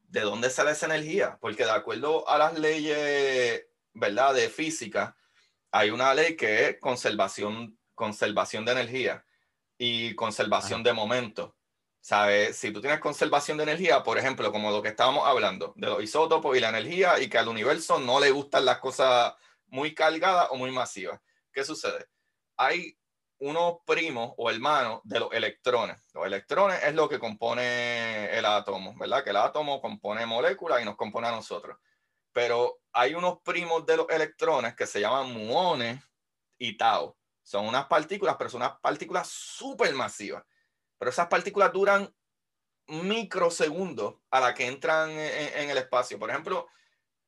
¿De 0.00 0.22
dónde 0.22 0.50
sale 0.50 0.72
esa 0.72 0.86
energía? 0.86 1.38
Porque 1.40 1.64
de 1.64 1.70
acuerdo 1.70 2.28
a 2.28 2.38
las 2.38 2.58
leyes, 2.58 3.66
¿verdad? 3.92 4.34
De 4.34 4.48
física, 4.48 5.14
hay 5.70 5.90
una 5.90 6.14
ley 6.14 6.36
que 6.36 6.68
es 6.68 6.80
conservación, 6.80 7.78
conservación 7.94 8.64
de 8.64 8.72
energía 8.72 9.24
y 9.78 10.14
conservación 10.14 10.80
Ajá. 10.80 10.88
de 10.88 10.92
momento. 10.92 11.56
¿Sabes? 12.02 12.56
Si 12.56 12.72
tú 12.72 12.80
tienes 12.80 12.98
conservación 12.98 13.58
de 13.58 13.64
energía, 13.64 14.02
por 14.02 14.16
ejemplo, 14.16 14.50
como 14.50 14.70
lo 14.70 14.80
que 14.80 14.88
estábamos 14.88 15.26
hablando, 15.26 15.74
de 15.76 15.86
los 15.86 16.02
isótopos 16.02 16.56
y 16.56 16.60
la 16.60 16.70
energía, 16.70 17.20
y 17.20 17.28
que 17.28 17.36
al 17.36 17.48
universo 17.48 17.98
no 17.98 18.20
le 18.20 18.30
gustan 18.30 18.64
las 18.64 18.78
cosas 18.78 19.34
muy 19.66 19.94
cargadas 19.94 20.48
o 20.50 20.56
muy 20.56 20.70
masivas. 20.70 21.20
¿Qué 21.52 21.62
sucede? 21.62 22.06
Hay 22.56 22.96
unos 23.40 23.78
primos 23.86 24.32
o 24.38 24.50
hermanos 24.50 25.00
de 25.04 25.20
los 25.20 25.32
electrones. 25.32 26.02
Los 26.14 26.26
electrones 26.26 26.82
es 26.82 26.94
lo 26.94 27.08
que 27.08 27.18
compone 27.18 28.30
el 28.36 28.44
átomo, 28.44 28.94
¿verdad? 28.96 29.22
Que 29.22 29.30
el 29.30 29.36
átomo 29.36 29.80
compone 29.80 30.24
moléculas 30.26 30.80
y 30.80 30.84
nos 30.84 30.96
compone 30.96 31.28
a 31.28 31.32
nosotros. 31.32 31.76
Pero 32.32 32.80
hay 32.92 33.14
unos 33.14 33.40
primos 33.42 33.84
de 33.86 33.96
los 33.96 34.06
electrones 34.08 34.74
que 34.74 34.86
se 34.86 35.00
llaman 35.00 35.32
muones 35.32 36.02
y 36.58 36.76
tau. 36.76 37.16
Son 37.42 37.66
unas 37.66 37.86
partículas, 37.86 38.36
pero 38.38 38.50
son 38.50 38.62
unas 38.62 38.78
partículas 38.80 39.28
súper 39.28 39.92
masivas. 39.94 40.44
Pero 40.98 41.10
esas 41.10 41.28
partículas 41.28 41.72
duran 41.72 42.14
microsegundos 42.86 44.16
a 44.30 44.40
la 44.40 44.54
que 44.54 44.66
entran 44.66 45.10
en, 45.10 45.58
en 45.58 45.70
el 45.70 45.78
espacio. 45.78 46.18
Por 46.18 46.30
ejemplo, 46.30 46.68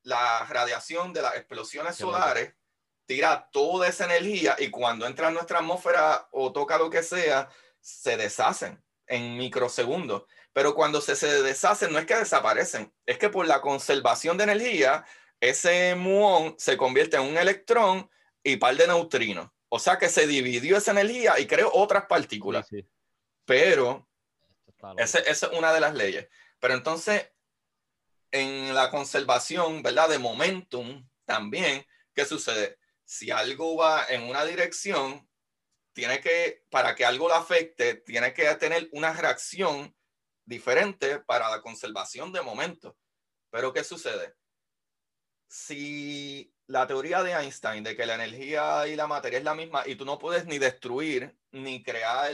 la 0.03 0.45
radiación 0.45 1.13
de 1.13 1.21
las 1.21 1.35
explosiones 1.35 1.95
solares 1.95 2.53
tira 3.05 3.49
toda 3.51 3.87
esa 3.87 4.05
energía 4.05 4.55
y 4.59 4.69
cuando 4.69 5.05
entra 5.05 5.29
en 5.29 5.33
nuestra 5.33 5.59
atmósfera 5.59 6.27
o 6.31 6.51
toca 6.51 6.77
lo 6.77 6.89
que 6.89 7.03
sea, 7.03 7.49
se 7.79 8.17
deshacen 8.17 8.83
en 9.07 9.37
microsegundos. 9.37 10.23
Pero 10.53 10.75
cuando 10.75 11.01
se, 11.01 11.15
se 11.15 11.41
deshacen, 11.41 11.91
no 11.91 11.99
es 11.99 12.05
que 12.05 12.15
desaparecen, 12.15 12.93
es 13.05 13.17
que 13.17 13.29
por 13.29 13.47
la 13.47 13.59
conservación 13.59 14.37
de 14.37 14.43
energía, 14.45 15.03
ese 15.41 15.95
muón 15.95 16.55
se 16.57 16.77
convierte 16.77 17.17
en 17.17 17.23
un 17.23 17.37
electrón 17.37 18.09
y 18.43 18.57
par 18.57 18.75
de 18.75 18.87
neutrinos. 18.87 19.49
O 19.69 19.79
sea 19.79 19.97
que 19.97 20.07
se 20.07 20.27
dividió 20.27 20.77
esa 20.77 20.91
energía 20.91 21.39
y 21.39 21.47
creó 21.47 21.71
otras 21.73 22.05
partículas. 22.05 22.67
Sí, 22.67 22.81
sí, 22.81 22.87
Pero 23.45 24.07
esa 24.97 25.19
es 25.19 25.43
una 25.43 25.73
de 25.73 25.79
las 25.79 25.95
leyes. 25.95 26.27
Pero 26.59 26.75
entonces, 26.75 27.31
en 28.31 28.75
la 28.75 28.91
conservación, 28.91 29.81
¿verdad? 29.81 30.09
De 30.09 30.19
momentum 30.19 31.09
también, 31.25 31.85
¿qué 32.13 32.25
sucede? 32.25 32.77
Si 33.03 33.31
algo 33.31 33.75
va 33.75 34.05
en 34.09 34.23
una 34.23 34.45
dirección, 34.45 35.27
tiene 35.93 36.19
que, 36.21 36.63
para 36.69 36.95
que 36.95 37.05
algo 37.05 37.27
lo 37.27 37.35
afecte, 37.35 37.95
tiene 37.95 38.33
que 38.33 38.45
tener 38.55 38.89
una 38.91 39.13
reacción 39.13 39.95
diferente 40.45 41.19
para 41.19 41.49
la 41.49 41.61
conservación 41.61 42.31
de 42.31 42.41
momento. 42.41 42.97
Pero 43.49 43.71
¿qué 43.73 43.83
sucede? 43.83 44.35
Si 45.47 46.53
la 46.67 46.87
teoría 46.87 47.21
de 47.23 47.33
Einstein 47.33 47.83
de 47.83 47.95
que 47.95 48.05
la 48.05 48.15
energía 48.15 48.87
y 48.87 48.95
la 48.95 49.07
materia 49.07 49.37
es 49.37 49.45
la 49.45 49.55
misma 49.55 49.83
y 49.85 49.95
tú 49.95 50.05
no 50.05 50.17
puedes 50.17 50.45
ni 50.45 50.57
destruir 50.57 51.37
ni 51.51 51.83
crear 51.83 52.33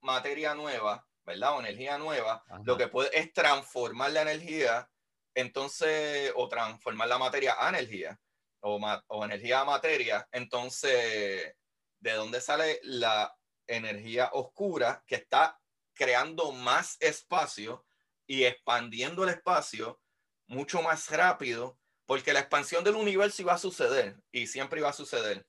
materia 0.00 0.54
nueva, 0.54 1.06
¿verdad? 1.24 1.56
O 1.56 1.60
energía 1.60 1.98
nueva, 1.98 2.44
Ajá. 2.48 2.62
lo 2.64 2.76
que 2.76 2.88
puede 2.88 3.16
es 3.18 3.32
transformar 3.32 4.12
la 4.12 4.22
energía, 4.22 4.88
entonces, 5.34 6.32
o 6.36 6.48
transformar 6.48 7.08
la 7.08 7.18
materia 7.18 7.56
a 7.58 7.68
energía, 7.68 8.18
o, 8.60 8.80
o 9.08 9.24
energía 9.24 9.60
a 9.60 9.64
materia, 9.64 10.26
entonces, 10.32 11.54
¿de 12.00 12.12
dónde 12.12 12.40
sale 12.40 12.80
la 12.84 13.36
energía 13.66 14.30
oscura 14.32 15.02
que 15.06 15.16
está 15.16 15.60
creando 15.96 16.52
más 16.52 16.96
espacio 17.00 17.84
y 18.26 18.44
expandiendo 18.44 19.24
el 19.24 19.30
espacio 19.30 20.00
mucho 20.46 20.82
más 20.82 21.10
rápido? 21.10 21.78
Porque 22.04 22.32
la 22.32 22.40
expansión 22.40 22.84
del 22.84 22.94
universo 22.94 23.42
iba 23.42 23.54
a 23.54 23.58
suceder 23.58 24.22
y 24.30 24.46
siempre 24.46 24.78
iba 24.78 24.90
a 24.90 24.92
suceder, 24.92 25.48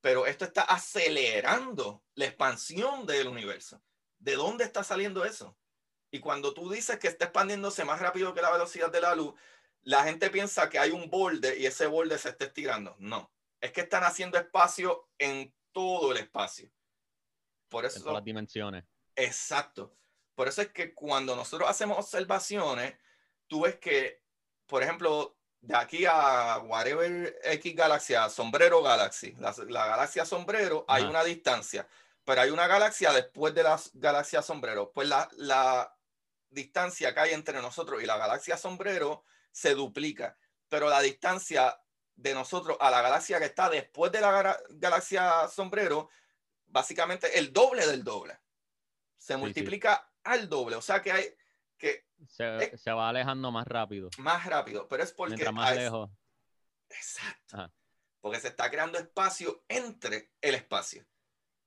pero 0.00 0.26
esto 0.26 0.44
está 0.44 0.62
acelerando 0.62 2.04
la 2.14 2.26
expansión 2.26 3.06
del 3.06 3.26
universo. 3.26 3.82
¿De 4.18 4.36
dónde 4.36 4.62
está 4.62 4.84
saliendo 4.84 5.24
eso? 5.24 5.58
Y 6.12 6.20
cuando 6.20 6.54
tú 6.54 6.70
dices 6.70 6.98
que 7.00 7.08
está 7.08 7.24
expandiéndose 7.24 7.84
más 7.84 8.00
rápido 8.00 8.32
que 8.32 8.40
la 8.40 8.52
velocidad 8.52 8.92
de 8.92 9.00
la 9.00 9.16
luz, 9.16 9.34
la 9.82 10.04
gente 10.04 10.30
piensa 10.30 10.68
que 10.68 10.78
hay 10.78 10.90
un 10.90 11.10
borde 11.10 11.58
y 11.58 11.66
ese 11.66 11.86
borde 11.86 12.18
se 12.18 12.28
está 12.28 12.44
estirando. 12.44 12.94
No, 12.98 13.32
es 13.60 13.72
que 13.72 13.82
están 13.82 14.04
haciendo 14.04 14.38
espacio 14.38 15.08
en 15.18 15.52
todo 15.72 16.12
el 16.12 16.18
espacio. 16.18 16.70
Por 17.68 17.84
en 17.84 17.90
todas 17.90 18.02
eso, 18.02 18.12
las 18.12 18.24
dimensiones. 18.24 18.84
Exacto. 19.16 19.92
Por 20.34 20.48
eso 20.48 20.62
es 20.62 20.68
que 20.68 20.94
cuando 20.94 21.34
nosotros 21.34 21.68
hacemos 21.68 21.98
observaciones, 21.98 22.94
tú 23.46 23.62
ves 23.62 23.76
que, 23.76 24.22
por 24.66 24.82
ejemplo, 24.82 25.36
de 25.60 25.76
aquí 25.76 26.04
a 26.06 26.58
whatever 26.58 27.38
X 27.42 27.74
galaxia, 27.74 28.28
sombrero 28.28 28.82
galaxy, 28.82 29.34
la, 29.38 29.54
la 29.68 29.86
galaxia 29.86 30.24
sombrero, 30.24 30.84
hay 30.88 31.04
una 31.04 31.24
distancia, 31.24 31.88
pero 32.24 32.42
hay 32.42 32.50
una 32.50 32.66
galaxia 32.66 33.12
después 33.12 33.54
de 33.54 33.62
la 33.62 33.80
galaxia 33.94 34.42
sombrero. 34.42 34.92
Pues 34.92 35.08
la, 35.08 35.28
la 35.36 35.96
distancia 36.50 37.14
que 37.14 37.20
hay 37.20 37.32
entre 37.32 37.60
nosotros 37.60 38.02
y 38.02 38.06
la 38.06 38.18
galaxia 38.18 38.56
sombrero 38.56 39.24
se 39.50 39.74
duplica, 39.74 40.36
pero 40.68 40.88
la 40.88 41.00
distancia 41.00 41.80
de 42.14 42.34
nosotros 42.34 42.76
a 42.80 42.90
la 42.90 43.02
galaxia 43.02 43.38
que 43.38 43.46
está 43.46 43.68
después 43.68 44.10
de 44.12 44.20
la 44.20 44.58
galaxia 44.70 45.48
sombrero, 45.48 46.08
básicamente 46.66 47.38
el 47.38 47.52
doble 47.52 47.86
del 47.86 48.04
doble. 48.04 48.38
Se 49.16 49.34
sí. 49.34 49.38
multiplica 49.40 50.10
al 50.24 50.48
doble, 50.48 50.76
o 50.76 50.82
sea 50.82 51.00
que 51.02 51.12
hay 51.12 51.24
que 51.78 52.06
Se, 52.28 52.56
Eh. 52.56 52.78
se 52.78 52.90
va 52.92 53.08
alejando 53.10 53.50
más 53.52 53.66
rápido. 53.66 54.08
más 54.18 54.44
rápido, 54.46 54.88
pero 54.88 55.02
es 55.02 55.12
porque 55.12 55.34
Mientras 55.34 55.54
más 55.54 55.70
hay- 55.72 55.78
lejos. 55.78 56.10
Exacto. 56.88 57.56
Ajá. 57.56 57.72
Porque 58.20 58.40
se 58.40 58.48
está 58.48 58.70
creando 58.70 58.98
espacio 58.98 59.64
entre 59.68 60.32
el 60.40 60.54
espacio. 60.54 61.04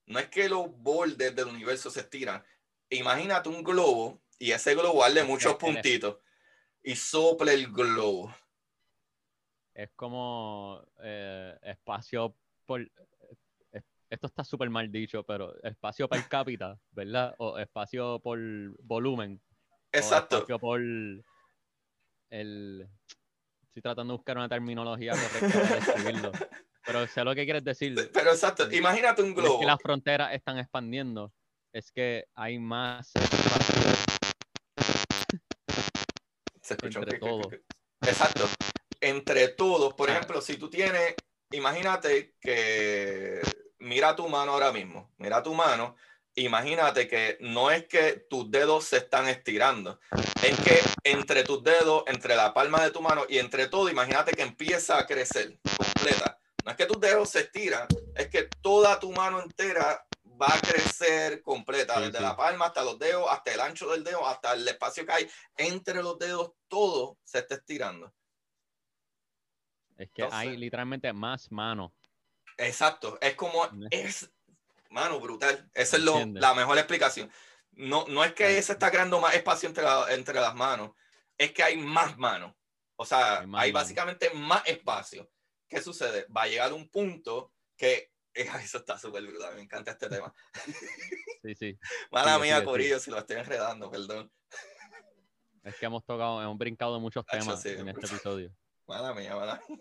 No 0.07 0.17
es 0.19 0.27
que 0.29 0.49
los 0.49 0.69
bordes 0.71 1.35
del 1.35 1.47
universo 1.47 1.91
se 1.91 1.99
estiran. 2.01 2.43
Imagínate 2.89 3.47
un 3.49 3.63
globo 3.63 4.21
y 4.39 4.51
ese 4.51 4.73
globo 4.73 5.01
darle 5.01 5.23
muchos 5.23 5.55
puntitos 5.55 6.17
y 6.81 6.95
sople 6.95 7.53
el 7.53 7.71
globo. 7.71 8.33
Es 9.73 9.91
como 9.95 10.83
eh, 11.01 11.57
espacio 11.61 12.35
por. 12.65 12.81
Esto 14.09 14.27
está 14.27 14.43
súper 14.43 14.69
mal 14.69 14.91
dicho, 14.91 15.23
pero 15.23 15.53
espacio 15.63 16.09
per 16.09 16.27
cápita, 16.27 16.77
¿verdad? 16.91 17.35
O 17.37 17.57
espacio 17.59 18.19
por 18.19 18.39
volumen. 18.83 19.39
o 19.41 19.97
Exacto. 19.97 20.37
espacio 20.37 20.59
por 20.59 20.79
el. 20.81 21.23
Estoy 23.67 23.81
tratando 23.83 24.13
de 24.13 24.17
buscar 24.17 24.37
una 24.37 24.49
terminología 24.49 25.13
correcta 25.13 25.61
para 25.61 25.75
describirlo. 25.75 26.31
Pero 26.85 27.05
sé 27.05 27.23
lo 27.23 27.35
que 27.35 27.43
quieres 27.43 27.63
decir. 27.63 27.93
Pero 28.11 28.31
exacto. 28.31 28.71
Imagínate 28.71 29.21
un 29.21 29.29
No 29.29 29.35
es 29.35 29.41
globo. 29.43 29.59
que 29.59 29.65
las 29.67 29.79
fronteras 29.79 30.33
están 30.33 30.57
expandiendo, 30.57 31.31
es 31.71 31.91
que 31.91 32.25
hay 32.33 32.57
más 32.57 33.11
espacio 33.15 33.75
Se 36.63 36.73
escucha 36.73 36.99
Entre 36.99 37.19
todos. 37.19 37.47
Exacto. 38.01 38.45
Entre 39.01 39.49
todos, 39.49 39.93
por 39.93 40.09
Ah. 40.09 40.13
ejemplo, 40.13 40.41
si 40.41 40.57
tú 40.57 40.67
tienes, 40.69 41.13
imagínate 41.51 42.33
que 42.41 43.39
mira 43.79 44.15
tu 44.15 44.27
mano 44.27 44.53
ahora 44.53 44.71
mismo, 44.71 45.11
mira 45.17 45.41
tu 45.43 45.53
mano, 45.53 45.95
imagínate 46.35 47.07
que 47.07 47.37
no 47.41 47.71
es 47.71 47.85
que 47.87 48.25
tus 48.29 48.49
dedos 48.51 48.85
se 48.85 48.97
están 48.97 49.27
estirando, 49.27 49.99
es 50.43 50.59
que 50.61 50.79
entre 51.03 51.43
tus 51.43 51.63
dedos, 51.63 52.03
entre 52.07 52.35
la 52.35 52.53
palma 52.53 52.83
de 52.83 52.91
tu 52.91 53.01
mano 53.01 53.23
y 53.27 53.37
entre 53.39 53.67
todo, 53.67 53.89
imagínate 53.89 54.31
que 54.31 54.41
empieza 54.43 54.97
a 54.97 55.05
crecer 55.05 55.59
completa. 55.77 56.37
No 56.65 56.71
es 56.71 56.77
que 56.77 56.85
tus 56.85 56.99
dedos 56.99 57.29
se 57.29 57.39
estiran, 57.41 57.87
es 58.15 58.27
que 58.29 58.43
toda 58.61 58.99
tu 58.99 59.11
mano 59.11 59.41
entera 59.41 60.05
va 60.41 60.47
a 60.47 60.59
crecer 60.61 61.41
completa, 61.41 61.95
Sí, 61.95 62.01
desde 62.03 62.17
sí. 62.19 62.23
la 62.23 62.35
palma 62.35 62.67
hasta 62.67 62.83
los 62.83 62.97
dedos, 62.99 63.25
hasta 63.29 63.53
el 63.53 63.59
ancho 63.59 63.89
del 63.89 64.03
dedo, 64.03 64.25
hasta 64.27 64.53
el 64.53 64.67
espacio 64.67 65.05
que 65.05 65.11
hay 65.11 65.29
entre 65.57 66.01
los 66.03 66.17
dedos, 66.19 66.51
todo 66.67 67.17
se 67.23 67.39
está 67.39 67.55
estirando. 67.55 68.13
Es 69.97 70.09
que 70.11 70.21
Entonces- 70.23 70.39
hay 70.49 70.55
literalmente 70.57 71.11
más 71.11 71.51
manos. 71.51 71.91
Exacto, 72.59 73.17
es 73.21 73.35
como, 73.35 73.67
Ne- 73.71 73.87
es, 73.91 74.29
mano, 74.89 75.19
brutal. 75.19 75.69
Esa 75.73 75.97
es 75.97 76.03
lo- 76.03 76.25
la 76.25 76.53
mejor 76.53 76.77
explicación. 76.77 77.31
No, 77.71 78.05
no 78.07 78.23
es 78.23 78.33
que 78.33 78.61
se 78.61 78.73
está 78.73 78.91
creando 78.91 79.19
más 79.21 79.33
espacio 79.33 79.69
entre, 79.69 79.83
la- 79.83 80.13
entre 80.13 80.39
las 80.39 80.53
manos, 80.55 80.91
es 81.37 81.51
que 81.53 81.63
hay 81.63 81.77
más 81.77 82.17
manos. 82.17 82.53
O 82.97 83.05
sea, 83.05 83.39
Hay 83.39 83.47
hay, 83.55 83.71
básicamente 83.71 84.29
más 84.31 84.61
espacio. 84.65 85.31
¿Qué 85.69 85.81
sucede? 85.81 86.25
Va 86.35 86.43
a 86.43 86.47
llegar 86.47 86.73
un 86.73 86.89
punto 86.89 87.53
que, 87.77 88.11
eh, 88.33 88.49
eso 88.69 88.79
está 88.79 88.97
súper 88.97 89.25
brutal, 89.25 89.55
me 89.55 89.61
encanta 89.61 89.91
este 89.91 90.09
tema. 90.09 90.33
Sí, 91.41 91.55
sí. 91.55 91.79
Mala 92.11 92.33
Sigue, 92.33 92.43
mía, 92.43 92.55
sigue, 92.55 92.65
Corillo, 92.65 92.99
si 92.99 93.11
lo 93.11 93.17
estoy 93.19 93.37
enredando, 93.37 93.89
perdón. 93.89 94.29
Es 95.63 95.73
que 95.77 95.85
hemos 95.85 96.03
tocado, 96.03 96.41
hemos 96.41 96.57
brincado 96.57 96.95
de 96.95 96.99
muchos 96.99 97.25
temas 97.25 97.61
sí. 97.61 97.69
en 97.69 97.87
este 97.87 98.07
episodio. 98.07 98.53
Mala 98.85 99.13
mía, 99.13 99.33
mala 99.37 99.61
mía. 99.69 99.79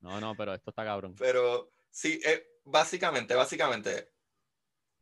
No, 0.00 0.20
no, 0.20 0.34
pero 0.34 0.54
esto 0.54 0.70
está 0.70 0.84
cabrón. 0.84 1.14
Pero 1.16 1.70
sí, 1.90 2.20
eh, 2.24 2.46
básicamente, 2.64 3.34
básicamente, 3.34 4.12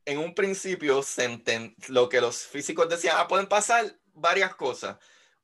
en 0.05 0.19
un 0.19 0.35
principio 0.35 1.03
se 1.03 1.75
lo 1.89 2.09
que 2.09 2.21
los 2.21 2.47
físicos 2.47 2.89
decían, 2.89 3.17
ah, 3.19 3.27
pueden 3.29 3.49
pasar 3.49 3.99
varias 4.13 4.55
cosas. 4.55 4.97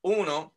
Uno, 0.03 0.57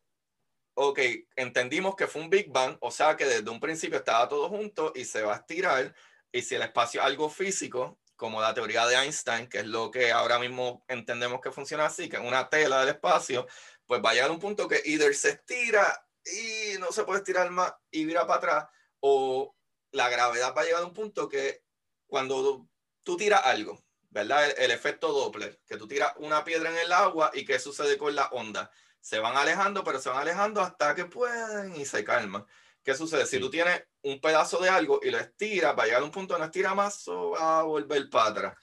ok, 0.74 1.00
entendimos 1.36 1.96
que 1.96 2.06
fue 2.06 2.22
un 2.22 2.30
Big 2.30 2.50
Bang, 2.50 2.76
o 2.80 2.90
sea 2.90 3.16
que 3.16 3.24
desde 3.24 3.50
un 3.50 3.60
principio 3.60 3.98
estaba 3.98 4.28
todo 4.28 4.48
junto 4.48 4.92
y 4.94 5.04
se 5.04 5.22
va 5.22 5.34
a 5.34 5.38
estirar. 5.38 5.94
Y 6.32 6.42
si 6.42 6.54
el 6.54 6.62
espacio 6.62 7.00
es 7.00 7.06
algo 7.06 7.28
físico, 7.28 7.98
como 8.16 8.40
la 8.40 8.54
teoría 8.54 8.86
de 8.86 8.96
Einstein, 8.96 9.48
que 9.48 9.58
es 9.58 9.66
lo 9.66 9.90
que 9.90 10.12
ahora 10.12 10.38
mismo 10.38 10.84
entendemos 10.88 11.40
que 11.40 11.52
funciona 11.52 11.86
así, 11.86 12.08
que 12.08 12.16
es 12.16 12.22
una 12.22 12.48
tela 12.48 12.80
del 12.80 12.90
espacio, 12.90 13.46
pues 13.86 14.00
va 14.04 14.10
a 14.10 14.14
llegar 14.14 14.30
un 14.30 14.40
punto 14.40 14.68
que 14.68 14.82
either 14.84 15.14
se 15.14 15.30
estira 15.30 16.06
y 16.24 16.78
no 16.78 16.92
se 16.92 17.04
puede 17.04 17.20
estirar 17.20 17.50
más 17.50 17.72
y 17.90 18.04
vira 18.04 18.26
para 18.26 18.38
atrás, 18.38 18.66
o 19.00 19.54
la 19.92 20.08
gravedad 20.08 20.54
va 20.56 20.62
a 20.62 20.64
llegar 20.64 20.82
a 20.82 20.86
un 20.86 20.94
punto 20.94 21.28
que 21.28 21.62
cuando 22.06 22.68
tú 23.02 23.16
tiras 23.16 23.42
algo, 23.44 23.82
¿verdad? 24.10 24.50
El, 24.50 24.64
el 24.64 24.70
efecto 24.70 25.12
Doppler, 25.12 25.60
que 25.66 25.76
tú 25.76 25.86
tiras 25.86 26.12
una 26.18 26.44
piedra 26.44 26.70
en 26.70 26.78
el 26.78 26.92
agua 26.92 27.30
y 27.34 27.44
qué 27.44 27.58
sucede 27.58 27.98
con 27.98 28.14
la 28.14 28.26
onda. 28.26 28.70
Se 29.00 29.18
van 29.18 29.36
alejando, 29.36 29.84
pero 29.84 30.00
se 30.00 30.08
van 30.08 30.18
alejando 30.18 30.60
hasta 30.60 30.94
que 30.94 31.04
pueden 31.04 31.76
y 31.76 31.84
se 31.84 32.04
calman. 32.04 32.44
¿Qué 32.86 32.94
sucede? 32.94 33.26
Si 33.26 33.40
tú 33.40 33.50
tienes 33.50 33.84
un 34.02 34.20
pedazo 34.20 34.58
de 34.58 34.68
algo 34.68 35.00
y 35.02 35.10
lo 35.10 35.18
estiras, 35.18 35.76
va 35.76 35.82
a 35.82 35.86
llegar 35.86 36.02
a 36.02 36.04
un 36.04 36.12
punto 36.12 36.38
no 36.38 36.44
estira 36.44 36.72
más 36.72 37.08
o 37.08 37.30
va 37.30 37.58
a 37.58 37.62
volver 37.64 38.08
para 38.08 38.30
atrás. 38.30 38.58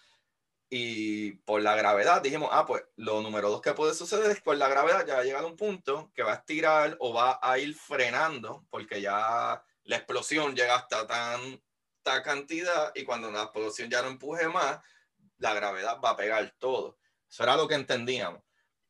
Y 0.70 1.34
por 1.46 1.62
la 1.62 1.76
gravedad 1.76 2.22
dijimos, 2.22 2.50
ah, 2.52 2.66
pues 2.66 2.84
lo 2.96 3.22
número 3.22 3.50
dos 3.50 3.62
que 3.62 3.74
puede 3.74 3.94
suceder 3.94 4.32
es 4.32 4.38
que 4.38 4.44
por 4.44 4.56
la 4.56 4.70
gravedad 4.70 5.06
ya 5.06 5.16
va 5.16 5.20
a 5.20 5.24
llegar 5.26 5.44
a 5.44 5.48
un 5.48 5.58
punto 5.58 6.10
que 6.16 6.24
va 6.24 6.32
a 6.32 6.36
estirar 6.36 6.96
o 7.00 7.14
va 7.14 7.38
a 7.42 7.60
ir 7.60 7.76
frenando, 7.76 8.66
porque 8.70 9.02
ya 9.02 9.62
la 9.84 9.98
explosión 9.98 10.56
llega 10.56 10.76
hasta 10.76 11.08
tanta 11.08 12.24
cantidad 12.24 12.92
y 12.96 13.04
cuando 13.04 13.32
la 13.32 13.44
explosión 13.44 13.90
ya 13.90 14.02
no 14.02 14.10
empuje 14.10 14.48
más, 14.48 14.80
la 15.38 15.54
gravedad 15.54 16.00
va 16.04 16.12
a 16.12 16.18
pegar 16.18 16.54
todo. 16.58 16.98
Eso 17.30 17.44
era 17.44 17.56
lo 17.56 17.68
que 17.68 17.76
entendíamos. 17.76 18.42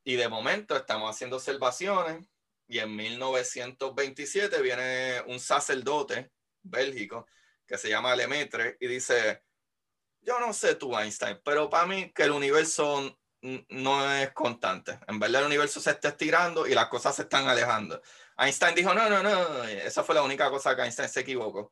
Y 0.03 0.15
de 0.15 0.27
momento 0.27 0.75
estamos 0.75 1.09
haciendo 1.09 1.37
observaciones 1.37 2.27
y 2.67 2.79
en 2.79 2.95
1927 2.95 4.61
viene 4.61 5.21
un 5.27 5.39
sacerdote 5.39 6.31
bélgico 6.61 7.27
que 7.65 7.77
se 7.77 7.89
llama 7.89 8.15
Lemaitre 8.15 8.77
y 8.79 8.87
dice, 8.87 9.43
yo 10.21 10.39
no 10.39 10.53
sé 10.53 10.75
tú 10.75 10.97
Einstein, 10.97 11.39
pero 11.43 11.69
para 11.69 11.85
mí 11.85 12.11
que 12.13 12.23
el 12.23 12.31
universo 12.31 13.17
no 13.69 14.13
es 14.13 14.31
constante. 14.31 14.99
En 15.07 15.19
verdad 15.19 15.41
el 15.41 15.47
universo 15.47 15.79
se 15.79 15.91
está 15.91 16.09
estirando 16.09 16.65
y 16.65 16.73
las 16.73 16.87
cosas 16.87 17.15
se 17.15 17.23
están 17.23 17.47
alejando. 17.47 18.01
Einstein 18.37 18.75
dijo, 18.75 18.93
no, 18.93 19.09
no, 19.09 19.23
no, 19.23 19.63
esa 19.63 20.03
fue 20.03 20.15
la 20.15 20.23
única 20.23 20.49
cosa 20.49 20.75
que 20.75 20.81
Einstein 20.81 21.09
se 21.09 21.21
equivocó. 21.21 21.71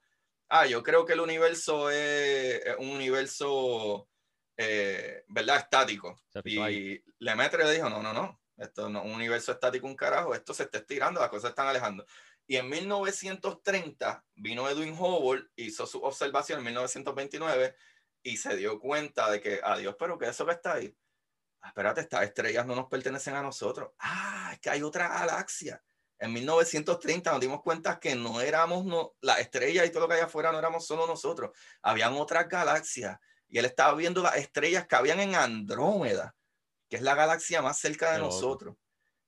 Ah, 0.50 0.66
yo 0.66 0.84
creo 0.84 1.06
que 1.06 1.14
el 1.14 1.22
universo 1.22 1.90
es, 1.90 2.62
un 2.78 2.90
universo, 2.90 4.10
eh, 4.58 5.24
¿verdad? 5.28 5.58
Estático. 5.58 6.22
Y 6.46 7.04
Lemaitre 7.20 7.64
le 7.64 7.74
dijo, 7.74 7.90
no, 7.90 8.04
no, 8.04 8.14
no, 8.14 8.42
esto 8.58 8.90
no 8.90 9.00
es 9.00 9.06
un 9.06 9.12
universo 9.12 9.54
estático, 9.54 9.88
un 9.88 9.96
carajo, 9.96 10.36
esto 10.36 10.54
se 10.54 10.64
está 10.64 10.80
estirando, 10.80 11.22
las 11.22 11.30
cosas 11.30 11.52
están 11.52 11.68
alejando. 11.68 12.06
Y 12.46 12.58
en 12.58 12.70
1930 12.70 14.26
vino 14.36 14.70
Edwin 14.70 14.96
Hubble, 14.98 15.48
hizo 15.56 15.88
su 15.88 16.02
observación 16.04 16.60
en 16.60 16.66
1929 16.66 17.76
y 18.24 18.38
se 18.38 18.56
dio 18.58 18.80
cuenta 18.80 19.32
de 19.32 19.40
que, 19.40 19.62
adiós, 19.64 19.96
pero 19.98 20.18
que 20.18 20.28
eso 20.28 20.46
que 20.46 20.52
está 20.52 20.74
ahí, 20.74 20.94
Ah, 21.62 21.68
espérate, 21.68 22.02
estas 22.02 22.24
estrellas 22.24 22.66
no 22.66 22.76
nos 22.76 22.88
pertenecen 22.88 23.36
a 23.36 23.44
nosotros. 23.44 23.92
Ah, 24.00 24.50
es 24.54 24.60
que 24.60 24.70
hay 24.70 24.82
otra 24.82 25.08
galaxia. 25.08 25.82
En 26.22 26.32
1930 26.34 27.32
nos 27.32 27.42
dimos 27.42 27.62
cuenta 27.64 28.00
que 28.00 28.14
no 28.14 28.42
éramos 28.42 28.86
no, 28.86 29.16
las 29.22 29.40
estrellas 29.40 29.88
y 29.88 29.90
todo 29.90 30.02
lo 30.02 30.08
que 30.08 30.14
hay 30.14 30.22
afuera 30.22 30.52
no 30.52 30.60
éramos 30.60 30.86
solo 30.86 31.08
nosotros. 31.08 31.50
Habían 31.82 32.14
otras 32.14 32.48
galaxias. 32.48 33.18
Y 33.50 33.58
él 33.58 33.66
estaba 33.66 33.96
viendo 33.96 34.22
las 34.22 34.36
estrellas 34.36 34.86
que 34.86 34.96
habían 34.96 35.20
en 35.20 35.34
Andrómeda, 35.34 36.36
que 36.88 36.98
es 36.98 37.02
la 37.02 37.16
galaxia 37.16 37.64
más 37.64 37.80
cerca 37.80 38.14
de 38.14 38.20
nosotros. 38.20 38.76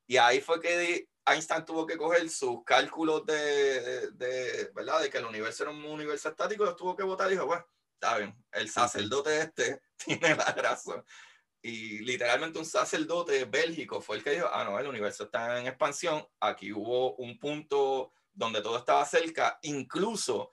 Y 0.06 0.18
ahí 0.18 0.40
fue 0.40 0.61
que 0.61 1.10
Einstein 1.26 1.65
tuvo 1.65 1.88
que 1.88 1.98
coger 1.98 2.30
sus 2.30 2.64
cálculos 2.64 3.26
de, 3.26 3.82
de, 3.82 4.11
de, 4.11 4.72
¿verdad? 4.76 5.02
de 5.02 5.10
que 5.10 5.18
el 5.18 5.26
universo 5.26 5.64
era 5.64 5.72
un 5.72 5.84
universo 5.84 6.30
estático, 6.30 6.64
los 6.64 6.76
tuvo 6.76 6.95
que 6.95 7.03
votar 7.03 7.28
y 7.28 7.32
dijo, 7.32 7.48
bueno, 7.48 7.65
está 7.95 8.20
bien, 8.20 8.38
el 8.52 8.70
sacerdote 8.70 9.41
este 9.41 9.82
tiene 9.98 10.36
la 10.36 10.45
razón. 10.45 11.03
Y 11.65 11.99
literalmente 11.99 12.60
un 12.60 12.65
sacerdote 12.65 13.45
bélgico 13.45 14.02
fue 14.02 14.18
el 14.18 14.23
que 14.23 14.31
dijo, 14.31 14.49
ah, 14.52 14.65
no, 14.65 14.77
el 14.77 14.85
universo 14.85 15.23
está 15.23 15.57
en 15.60 15.65
expansión, 15.68 16.27
aquí 16.41 16.73
hubo 16.73 17.15
un 17.15 17.40
punto 17.40 18.11
donde 18.34 18.61
todo 18.61 18.77
estaba 18.77 19.06
cerca, 19.06 19.60
incluso 19.61 20.52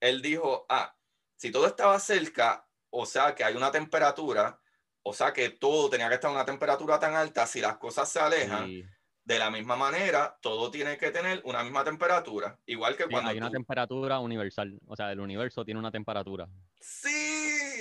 él 0.00 0.20
dijo, 0.20 0.66
ah, 0.68 0.92
si 1.36 1.52
todo 1.52 1.66
estaba 1.68 2.00
cerca, 2.00 2.66
o 2.90 3.06
sea 3.06 3.32
que 3.34 3.44
hay 3.44 3.54
una 3.54 3.70
temperatura, 3.70 4.58
o 5.02 5.12
sea 5.12 5.32
que 5.32 5.50
todo 5.50 5.88
tenía 5.88 6.08
que 6.08 6.16
estar 6.16 6.30
a 6.30 6.34
una 6.34 6.44
temperatura 6.44 6.98
tan 6.98 7.14
alta, 7.14 7.46
si 7.46 7.60
las 7.60 7.76
cosas 7.76 8.08
se 8.10 8.18
alejan, 8.18 8.68
Y- 8.68 8.84
de 9.22 9.38
la 9.38 9.50
misma 9.50 9.76
manera, 9.76 10.36
todo 10.40 10.72
tiene 10.72 10.96
que 10.96 11.12
tener 11.12 11.40
una 11.44 11.62
misma 11.62 11.84
temperatura, 11.84 12.58
igual 12.66 12.96
que 12.96 13.04
sí, 13.04 13.10
cuando 13.10 13.30
hay 13.30 13.36
una 13.36 13.46
tú- 13.46 13.52
temperatura 13.52 14.18
universal. 14.18 14.80
O 14.88 14.96
sea, 14.96 15.12
el 15.12 15.20
universo 15.20 15.64
tiene 15.64 15.78
una 15.78 15.92
temperatura. 15.92 16.48
Sí, 16.80 17.29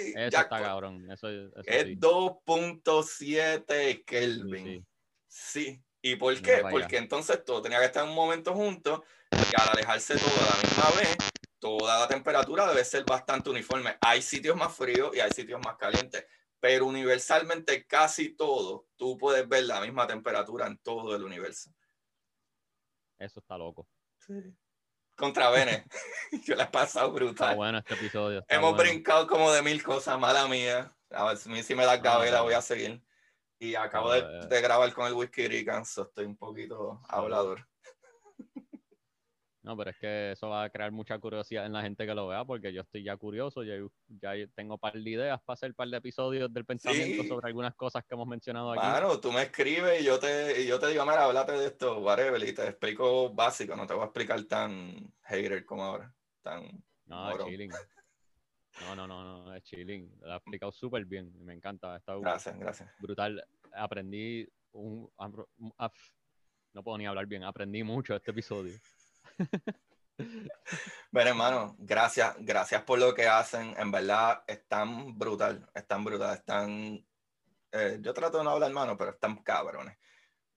Eso 0.10 0.30
ya 0.30 0.42
está 0.42 0.50
cabrón. 0.50 1.10
Eso, 1.12 1.30
eso 1.30 1.62
es 1.66 1.86
sí. 1.86 1.96
2.7 1.96 4.06
Kelvin. 4.06 4.66
Sí, 4.66 4.86
Sí. 5.28 5.84
¿Y 6.02 6.16
por 6.16 6.40
qué? 6.42 6.64
Porque 6.70 6.98
entonces 6.98 7.44
todo 7.44 7.62
tenía 7.62 7.80
que 7.80 7.86
estar 7.86 8.04
en 8.04 8.10
un 8.10 8.16
momento 8.16 8.54
junto 8.54 9.04
y 9.32 9.62
al 9.62 9.70
alejarse 9.70 10.18
todo 10.18 10.30
a 10.30 10.56
la 10.56 10.64
misma 10.64 11.02
vez, 11.02 11.18
toda 11.60 12.00
la 12.00 12.08
temperatura 12.08 12.68
debe 12.68 12.86
ser 12.86 13.04
bastante 13.04 13.50
uniforme. 13.50 13.98
Hay 14.02 14.22
sitios 14.22 14.56
más 14.56 14.76
fríos 14.76 15.16
y 15.16 15.20
hay 15.20 15.32
sitios 15.32 15.60
más 15.64 15.76
calientes, 15.76 16.26
pero 16.60 16.86
universalmente 16.86 17.86
casi 17.86 18.36
todo, 18.36 18.88
tú 18.96 19.18
puedes 19.18 19.48
ver 19.48 19.66
la 19.66 19.82
misma 19.82 20.08
temperatura 20.08 20.68
en 20.68 20.78
todo 20.78 21.16
el 21.16 21.24
universo. 21.24 21.72
Eso 23.18 23.42
está 23.42 23.58
loco. 23.58 23.88
Contra 25.20 25.50
Bene, 25.50 25.86
yo 26.46 26.56
la 26.56 26.64
he 26.64 26.68
pasado 26.68 27.08
Está 27.08 27.20
brutal. 27.20 27.56
bueno 27.58 27.78
este 27.80 27.94
episodio. 27.96 28.40
está 28.40 28.56
Hemos 28.56 28.72
bueno. 28.74 28.90
brincado 28.90 29.28
como 29.28 29.52
de 29.52 29.62
mil 29.62 29.84
cosas, 29.84 30.18
mala 30.18 30.48
mía. 30.48 30.96
A 31.12 31.26
ver, 31.26 31.38
si- 31.38 31.50
me 31.76 31.86
das 31.86 31.98
No, 31.98 32.04
gabela 32.04 32.38
no. 32.38 32.44
voy 32.46 32.54
a 32.54 32.62
seguir. 32.62 33.04
Y 33.60 33.76
acabo 33.76 34.12
de 34.14 34.62
grabar 34.62 34.94
con 34.94 35.06
el 35.08 35.14
whisky 35.14 35.46
Rican, 35.48 35.86
so 35.86 36.04
estoy 36.04 36.24
un 36.26 36.38
poquito 36.38 37.02
hablador. 37.10 37.68
No, 39.62 39.76
pero 39.76 39.90
es 39.90 39.98
que 39.98 40.32
eso 40.32 40.48
va 40.50 40.64
a 40.64 40.70
crear 40.70 40.90
mucha 40.92 41.20
curiosidad 41.20 41.66
en 41.66 41.74
la 41.74 41.82
gente 41.82 42.06
que 42.06 42.16
lo 42.16 42.30
vea, 42.30 42.46
porque 42.46 42.72
yo 42.72 42.82
estoy 42.82 43.04
ya 43.04 43.18
curioso, 43.18 43.62
ya, 43.64 43.76
ya 44.08 44.32
tengo 44.56 44.76
un 44.76 44.80
par 44.80 44.94
de 44.94 45.10
ideas 45.10 45.42
para 45.42 45.56
hacer 45.56 45.72
un 45.72 45.76
par 45.76 45.90
de 45.90 45.98
episodios 45.98 46.54
del 46.54 46.64
pensamiento 46.66 47.24
Sí. 47.24 47.28
sobre 47.28 47.48
algunas 47.48 47.76
cosas 47.76 48.06
que 48.06 48.14
hemos 48.16 48.26
mencionado 48.26 48.72
aquí. 48.72 48.82
Mano, 48.82 49.20
tú 49.20 49.34
me 49.34 49.42
escribes 49.42 50.02
y 50.02 50.06
yo 50.06 50.18
te, 50.18 50.62
y 50.62 50.66
yo 50.68 50.80
te 50.80 50.88
digo, 50.88 51.04
mira, 51.06 51.26
háblate 51.26 51.52
de 51.52 51.66
esto, 51.68 52.00
whatever, 52.00 52.42
y 52.48 52.54
te 52.54 52.70
explico 52.70 53.34
básico, 53.34 53.76
no 53.76 53.86
te 53.86 53.94
voy 53.94 54.04
a 54.04 54.06
explicar 54.06 54.42
tan 54.46 55.14
hater 55.24 55.66
como 55.66 55.84
ahora. 55.84 56.16
Tan, 56.42 56.82
no, 57.08 57.30
es 57.38 57.46
chilling. 57.46 57.72
No, 58.82 58.96
no, 58.96 59.08
no, 59.08 59.24
no, 59.44 59.54
es 59.56 59.64
chilling. 59.64 60.10
Lo 60.22 60.32
ha 60.34 60.38
explicado 60.38 60.72
súper 60.72 61.04
bien, 61.04 61.34
me 61.44 61.54
encanta. 61.54 61.98
Estado 61.98 62.22
gracias, 62.22 62.58
gracias. 62.58 62.90
brutal. 63.00 63.44
Aprendí 63.74 64.48
un, 64.72 65.12
un- 65.18 65.46
no 66.74 66.84
puedo 66.84 66.98
ni 66.98 67.06
hablar 67.08 67.26
bien. 67.26 67.44
Aprendí 67.44 67.84
mucho 67.84 68.16
este 68.16 68.32
episodio. 68.32 68.74
Bueno, 71.12 71.30
hermano, 71.30 71.76
gracias, 71.80 72.36
gracias 72.40 72.84
por 72.84 73.00
lo 73.00 73.14
que 73.16 73.28
hacen. 73.28 73.74
En 73.78 73.92
verdad, 73.92 74.44
están 74.48 75.18
brutal, 75.18 75.70
están 75.74 76.04
brutal, 76.04 76.36
están. 76.36 77.06
eh, 77.72 77.98
yo 78.02 78.14
trato 78.14 78.38
de 78.40 78.44
no 78.44 78.52
hablar, 78.52 78.70
hermano, 78.70 78.98
pero 78.98 79.12
están 79.12 79.42
cabrones. 79.44 79.98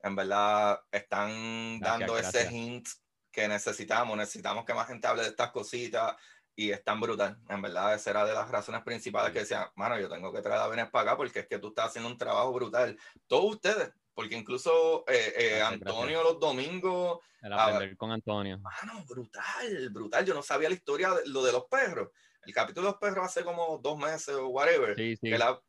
En 0.01 0.17
verdad, 0.17 0.81
están 0.91 1.79
Gracias, 1.79 1.81
dando 1.81 2.15
gracias. 2.15 2.35
ese 2.47 2.53
hint 2.55 2.89
que 3.31 3.49
necesitamos. 3.49 4.17
Necesitamos 4.17 4.65
que 4.65 4.75
más 4.75 4.89
gente 4.89 5.07
hable 5.07 5.23
de 5.23 5.29
estas 5.29 5.53
cositas 5.53 6.17
y 6.57 6.71
están 6.71 7.01
brutal. 7.01 7.39
En 7.49 7.63
verdad, 7.63 7.95
esa 7.95 8.11
era 8.11 8.25
de 8.27 8.35
las 8.35 8.51
razones 8.51 8.83
principales 8.83 9.29
Sí. 9.29 9.33
que 9.35 9.41
decían, 9.41 9.69
mano, 9.77 9.99
yo 9.99 10.09
tengo 10.09 10.33
que 10.33 10.43
traer 10.43 10.61
a 10.61 10.67
Benes 10.69 10.91
para 10.91 11.11
acá 11.13 11.17
porque 11.17 11.41
es 11.41 11.47
que 11.47 11.59
tú 11.59 11.69
estás 11.69 11.87
haciendo 11.87 12.11
un 12.11 12.19
trabajo 12.19 12.53
brutal. 12.53 12.99
Todos 13.29 13.55
ustedes, 13.55 13.93
porque 14.15 14.37
incluso 14.37 15.05
eh, 15.09 15.33
eh, 15.37 15.49
Gracias, 15.59 15.73
Antonio 15.73 16.23
los 16.23 16.39
domingos 16.39 17.21
El 17.41 17.53
Ah, 17.53 17.65
aprender 17.67 17.97
con 17.97 18.11
Antonio. 18.13 18.59
Mano, 18.59 19.05
brutal, 19.07 19.91
brutal. 19.91 20.25
Yo 20.25 20.35
no 20.35 20.43
sabía 20.43 20.69
la 20.69 20.75
historia 20.75 21.11
de 21.15 21.27
lo 21.29 21.43
de 21.43 21.53
los 21.53 21.65
perros. 21.65 22.11
El 22.45 22.53
capítulo 22.53 22.87
de 22.89 22.93
los 22.93 23.01
perros 23.01 23.25
hace 23.27 23.45
como 23.45 23.79
dos 23.79 23.97
meses 23.99 24.35
o 24.35 24.49
whatever. 24.49 24.95
Sí, 24.97 25.17
sí. 25.17 25.31
Que 25.31 25.39
la... 25.39 25.61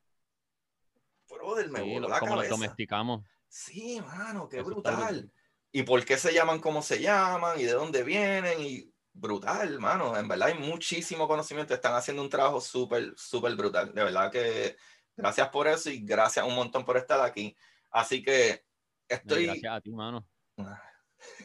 Brother, 1.30 1.70
me 1.70 1.80
sí, 1.82 2.00
lo- 2.00 2.08
la 2.10 2.20
como 2.20 2.36
los 2.36 2.44
cabeza. 2.46 2.56
domesticamos. 2.56 3.26
Sí, 3.48 4.02
mano, 4.02 4.48
qué 4.50 4.62
brutal. 4.62 4.96
brutal. 4.96 5.32
Y 5.72 5.84
por 5.84 6.04
qué 6.06 6.18
se 6.18 6.34
llaman 6.34 6.60
como 6.60 6.82
se 6.82 7.02
llaman 7.02 7.60
y 7.60 7.64
de 7.64 7.72
dónde 7.74 8.04
vienen 8.04 8.62
y 8.62 8.92
brutal, 9.14 9.80
mano. 9.80 10.16
En 10.18 10.28
verdad 10.28 10.50
hay 10.50 10.54
muchísimo 10.60 11.28
conocimiento. 11.28 11.74
Están 11.74 11.96
haciendo 11.96 12.22
un 12.22 12.30
trabajo 12.30 12.62
súper, 12.62 13.14
súper 13.18 13.56
brutal. 13.56 13.94
De 13.94 14.04
verdad 14.04 14.32
que 14.32 14.76
gracias 15.16 15.50
por 15.50 15.68
eso 15.68 15.90
y 15.90 16.00
gracias 16.04 16.46
un 16.46 16.56
montón 16.56 16.86
por 16.86 16.98
estar 16.98 17.20
aquí. 17.22 17.56
Así 17.94 18.24
que 18.24 18.66
estoy... 19.08 19.46
Gracias 19.46 19.74
a 19.74 19.82
ti, 19.82 19.92
mano. 19.92 20.28
Ah, 20.58 20.82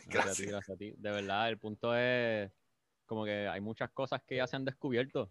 Gracias, 0.07 0.41
a 0.41 0.43
ti, 0.43 0.47
Gracias. 0.49 0.75
a 0.75 0.79
ti. 0.79 0.95
De 0.97 1.11
verdad, 1.11 1.49
el 1.49 1.59
punto 1.59 1.95
es 1.95 2.51
como 3.07 3.25
que 3.25 3.47
hay 3.47 3.61
muchas 3.61 3.91
cosas 3.91 4.23
que 4.27 4.37
ya 4.37 4.47
se 4.47 4.57
han 4.57 4.65
descubierto. 4.65 5.31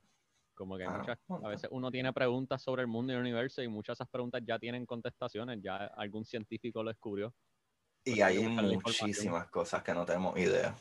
Como 0.53 0.77
que 0.77 0.83
hay 0.83 0.89
Claro. 0.89 0.99
muchas, 1.27 1.43
a 1.43 1.49
veces 1.49 1.69
uno 1.71 1.91
tiene 1.91 2.13
preguntas 2.13 2.61
sobre 2.61 2.81
el 2.83 2.87
mundo 2.87 3.13
y 3.13 3.15
el 3.15 3.21
universo 3.21 3.61
y 3.61 3.67
muchas 3.67 3.97
de 3.97 4.03
esas 4.03 4.09
preguntas 4.09 4.41
ya 4.45 4.57
tienen 4.57 4.85
contestaciones, 4.85 5.59
ya 5.61 5.75
algún 5.75 6.23
científico 6.23 6.81
lo 6.81 6.89
descubrió. 6.89 7.33
Y 8.03 8.21
hay 8.21 8.47
muchísimas 8.47 9.47
cosas 9.49 9.83
que 9.83 9.93
no 9.93 10.05
tenemos 10.05 10.37
idea. 10.39 10.73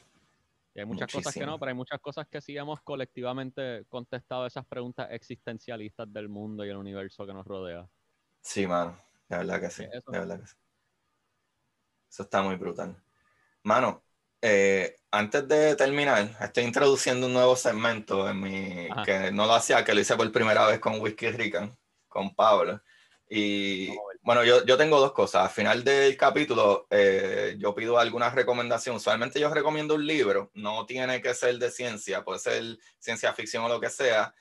Y 0.75 0.81
hay 0.81 0.87
muchas 0.87 1.11
cosas 1.11 1.35
que 1.35 1.45
no, 1.47 1.59
pero 1.59 1.71
hay 1.71 1.75
muchas 1.75 1.99
cosas 2.01 2.29
que 2.29 2.41
sí 2.41 2.57
hemos 2.57 2.81
colectivamente 2.83 3.85
contestado 3.89 4.47
esas 4.47 4.67
preguntas 4.67 5.09
existencialistas 5.11 6.13
del 6.13 6.29
mundo 6.29 6.65
y 6.65 6.71
el 6.71 6.77
universo 6.77 7.27
que 7.27 7.33
nos 7.33 7.47
rodea. 7.47 7.89
Sí, 8.43 8.67
mano. 8.67 9.06
De 9.29 9.37
verdad 9.39 9.61
que 9.61 9.71
sí. 9.71 9.83
¿Qué 9.83 9.89
es 9.89 10.03
eso? 10.03 10.11
De 10.11 10.19
verdad 10.19 10.41
que 10.41 10.47
sí. 10.47 10.55
Eso 12.11 12.23
está 12.23 12.43
muy 12.43 12.57
brutal. 12.57 12.97
Mano, 13.63 14.05
eh, 14.41 14.97
antes 15.11 15.49
de 15.49 15.75
terminar, 15.77 16.37
estoy 16.41 16.65
introduciendo 16.65 17.27
un 17.27 17.33
nuevo 17.33 17.57
segmento 17.57 18.29
en 18.29 18.41
mi, 18.41 18.89
Ajá. 18.91 19.03
que 19.05 19.33
no 19.33 19.47
lo 19.47 19.55
hacía, 19.55 19.85
que 19.85 19.95
lo 19.95 20.01
hice 20.01 20.17
por 20.17 20.31
primera 20.31 20.67
vez 20.67 20.79
con 20.79 21.01
Whisky 21.01 21.31
Rican, 21.31 21.77
con 22.09 22.35
Pablo. 22.35 22.81
Y 23.29 23.89
bueno, 24.23 24.45
yo, 24.45 24.65
yo 24.65 24.77
tengo 24.77 25.01
dos 25.01 25.13
cosas. 25.13 25.45
Al 25.45 25.51
final 25.51 25.83
del 25.83 26.17
capítulo, 26.17 26.87
eh, 26.91 27.57
yo 27.59 27.75
pido 27.75 27.99
alguna 27.99 28.31
recomendación. 28.31 28.97
Usualmente 28.97 29.41
yo 29.41 29.53
recomiendo 29.53 29.95
un 29.95 30.07
libro, 30.07 30.51
no 30.55 30.87
tiene 30.87 31.21
que 31.21 31.35
ser 31.35 31.59
de 31.59 31.71
ciencia, 31.71 32.25
puede 32.25 32.39
ser 32.39 32.79
ciencia 32.99 33.33
ficción 33.33 33.65
o 33.65 33.69
lo 33.69 33.81
que 33.81 33.91
sea. 33.91 34.33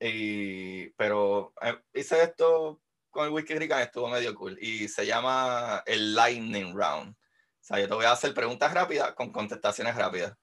Y, 0.00 0.88
pero 0.90 1.52
eh, 1.60 1.76
hice 1.92 2.22
esto 2.22 2.80
con 3.14 3.24
el 3.24 3.32
Whisky 3.32 3.54
Rican, 3.54 3.80
estuvo 3.80 4.08
medio 4.08 4.34
cool. 4.34 4.58
Y 4.60 4.88
se 4.88 5.06
llama 5.06 5.82
el 5.86 6.14
Lightning 6.14 6.76
Round. 6.76 7.12
O 7.12 7.66
sea, 7.66 7.80
yo 7.80 7.88
te 7.88 7.94
voy 7.94 8.04
a 8.04 8.12
hacer 8.12 8.34
preguntas 8.34 8.74
rápidas 8.74 9.14
con 9.14 9.32
contestaciones 9.32 9.94
rápidas. 9.94 10.36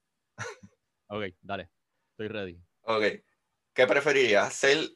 Ok, 1.07 1.25
dale, 1.41 1.69
estoy 2.11 2.29
ready. 2.29 2.63
Ok. 2.83 3.03
¿Qué 3.73 3.85
preferirías? 3.85 4.53
¿Ser 4.53 4.89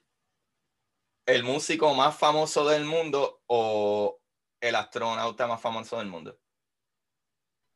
el 1.25 1.43
músico 1.43 1.93
más 1.93 2.17
famoso 2.17 2.67
del 2.67 2.85
mundo 2.85 3.43
o 3.47 4.19
el 4.61 4.75
astronauta 4.75 5.45
más 5.45 5.61
famoso 5.61 5.99
del 5.99 6.07
mundo? 6.07 6.39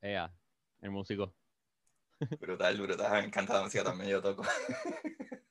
Ea, 0.01 0.33
el 0.81 0.91
músico. 0.91 1.35
Brutal, 2.39 2.79
brutal. 2.81 3.11
Me 3.11 3.27
encanta 3.27 3.53
la 3.53 3.63
música 3.63 3.83
también, 3.83 4.09
yo 4.09 4.21
toco. 4.21 4.43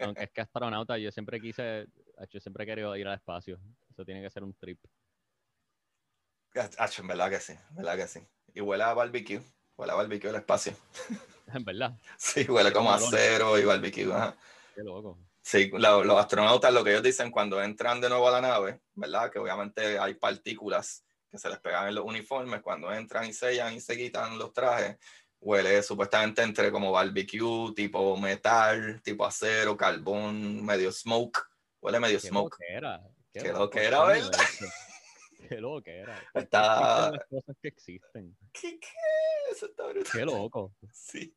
Aunque 0.00 0.24
es 0.24 0.30
que 0.30 0.40
astronauta, 0.40 0.96
yo 0.96 1.10
siempre 1.12 1.40
quise, 1.40 1.86
yo 2.30 2.40
siempre 2.40 2.64
he 2.64 2.66
querido 2.66 2.96
ir 2.96 3.06
al 3.06 3.16
espacio. 3.16 3.60
Eso 3.98 4.04
tiene 4.04 4.22
que 4.22 4.30
ser 4.30 4.44
un 4.44 4.54
trip. 4.54 4.78
Acho, 6.78 7.02
en 7.02 7.08
verdad 7.08 7.30
que 7.30 7.40
sí, 7.40 7.52
en 7.70 7.74
verdad 7.74 7.96
que 7.96 8.06
sí. 8.06 8.20
Y 8.54 8.60
huele 8.60 8.84
a 8.84 8.94
barbecue. 8.94 9.42
Huele 9.76 9.92
a 9.92 9.96
barbecue 9.96 10.30
el 10.30 10.36
espacio. 10.36 10.72
En 11.52 11.64
verdad, 11.64 11.98
Sí, 12.16 12.44
huele 12.48 12.72
como 12.72 12.92
a 12.92 12.96
acero 12.96 13.58
y 13.58 13.64
barbecue. 13.64 14.04
ajá. 14.12 14.36
qué 14.74 14.82
loco. 14.84 15.18
Sí, 15.42 15.68
lo- 15.72 16.04
los 16.04 16.16
astronautas, 16.16 16.72
lo 16.72 16.84
que 16.84 16.90
ellos 16.90 17.02
dicen 17.02 17.32
cuando 17.32 17.60
entran 17.60 18.00
de 18.00 18.08
nuevo 18.08 18.28
a 18.28 18.32
la 18.32 18.40
nave, 18.40 18.82
¿verdad? 18.94 19.32
Que 19.32 19.40
obviamente 19.40 19.98
hay 19.98 20.14
partículas 20.14 21.04
que 21.28 21.38
se 21.38 21.48
les 21.48 21.58
pegan 21.58 21.88
en 21.88 21.94
los 21.96 22.04
uniformes 22.04 22.60
cuando 22.62 22.92
entran 22.92 23.24
y 23.26 23.32
sellan 23.32 23.74
y 23.74 23.80
se 23.80 23.96
quitan 23.96 24.38
los 24.38 24.52
trajes. 24.52 24.96
Huele 25.40 25.82
supuestamente 25.82 26.42
entre 26.42 26.70
como 26.70 26.92
barbecue, 26.92 27.72
tipo 27.74 28.16
metal, 28.16 29.00
tipo 29.02 29.24
acero, 29.26 29.76
carbón, 29.76 30.64
medio 30.64 30.92
smoke. 30.92 31.40
Huele 31.80 31.98
medio 31.98 32.20
Qué 32.20 32.28
smoke. 32.28 32.58
Qué 33.42 33.48
loco 33.48 33.58
loquera, 33.64 33.98
está 33.98 34.16
el 34.16 34.24
¿verdad? 34.30 34.44
Qué 35.48 35.60
loquera. 35.60 36.14
¿Por 36.32 36.32
qué 36.32 36.38
Está- 36.40 37.10
las 37.12 37.24
cosas 37.26 37.56
que 37.62 37.68
existen. 37.68 38.36
¿Qué, 38.52 38.78
qué? 38.80 38.88
Eso 39.50 39.66
está 39.66 39.86
brutal. 39.86 40.12
Qué 40.12 40.24
loco. 40.24 40.74
Sí. 40.92 41.34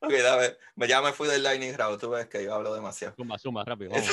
Ok, 0.00 0.12
dame. 0.12 0.56
Me- 0.76 0.86
Ya 0.86 1.00
me 1.00 1.12
fui 1.12 1.26
del 1.26 1.42
Lightning 1.42 1.74
Round. 1.76 1.98
Tú 2.00 2.10
ves 2.10 2.26
que 2.28 2.44
yo 2.44 2.54
hablo 2.54 2.74
demasiado. 2.74 3.14
Zumba, 3.16 3.38
zumba, 3.38 3.64
rápido. 3.64 3.90
Vamos. 3.92 4.08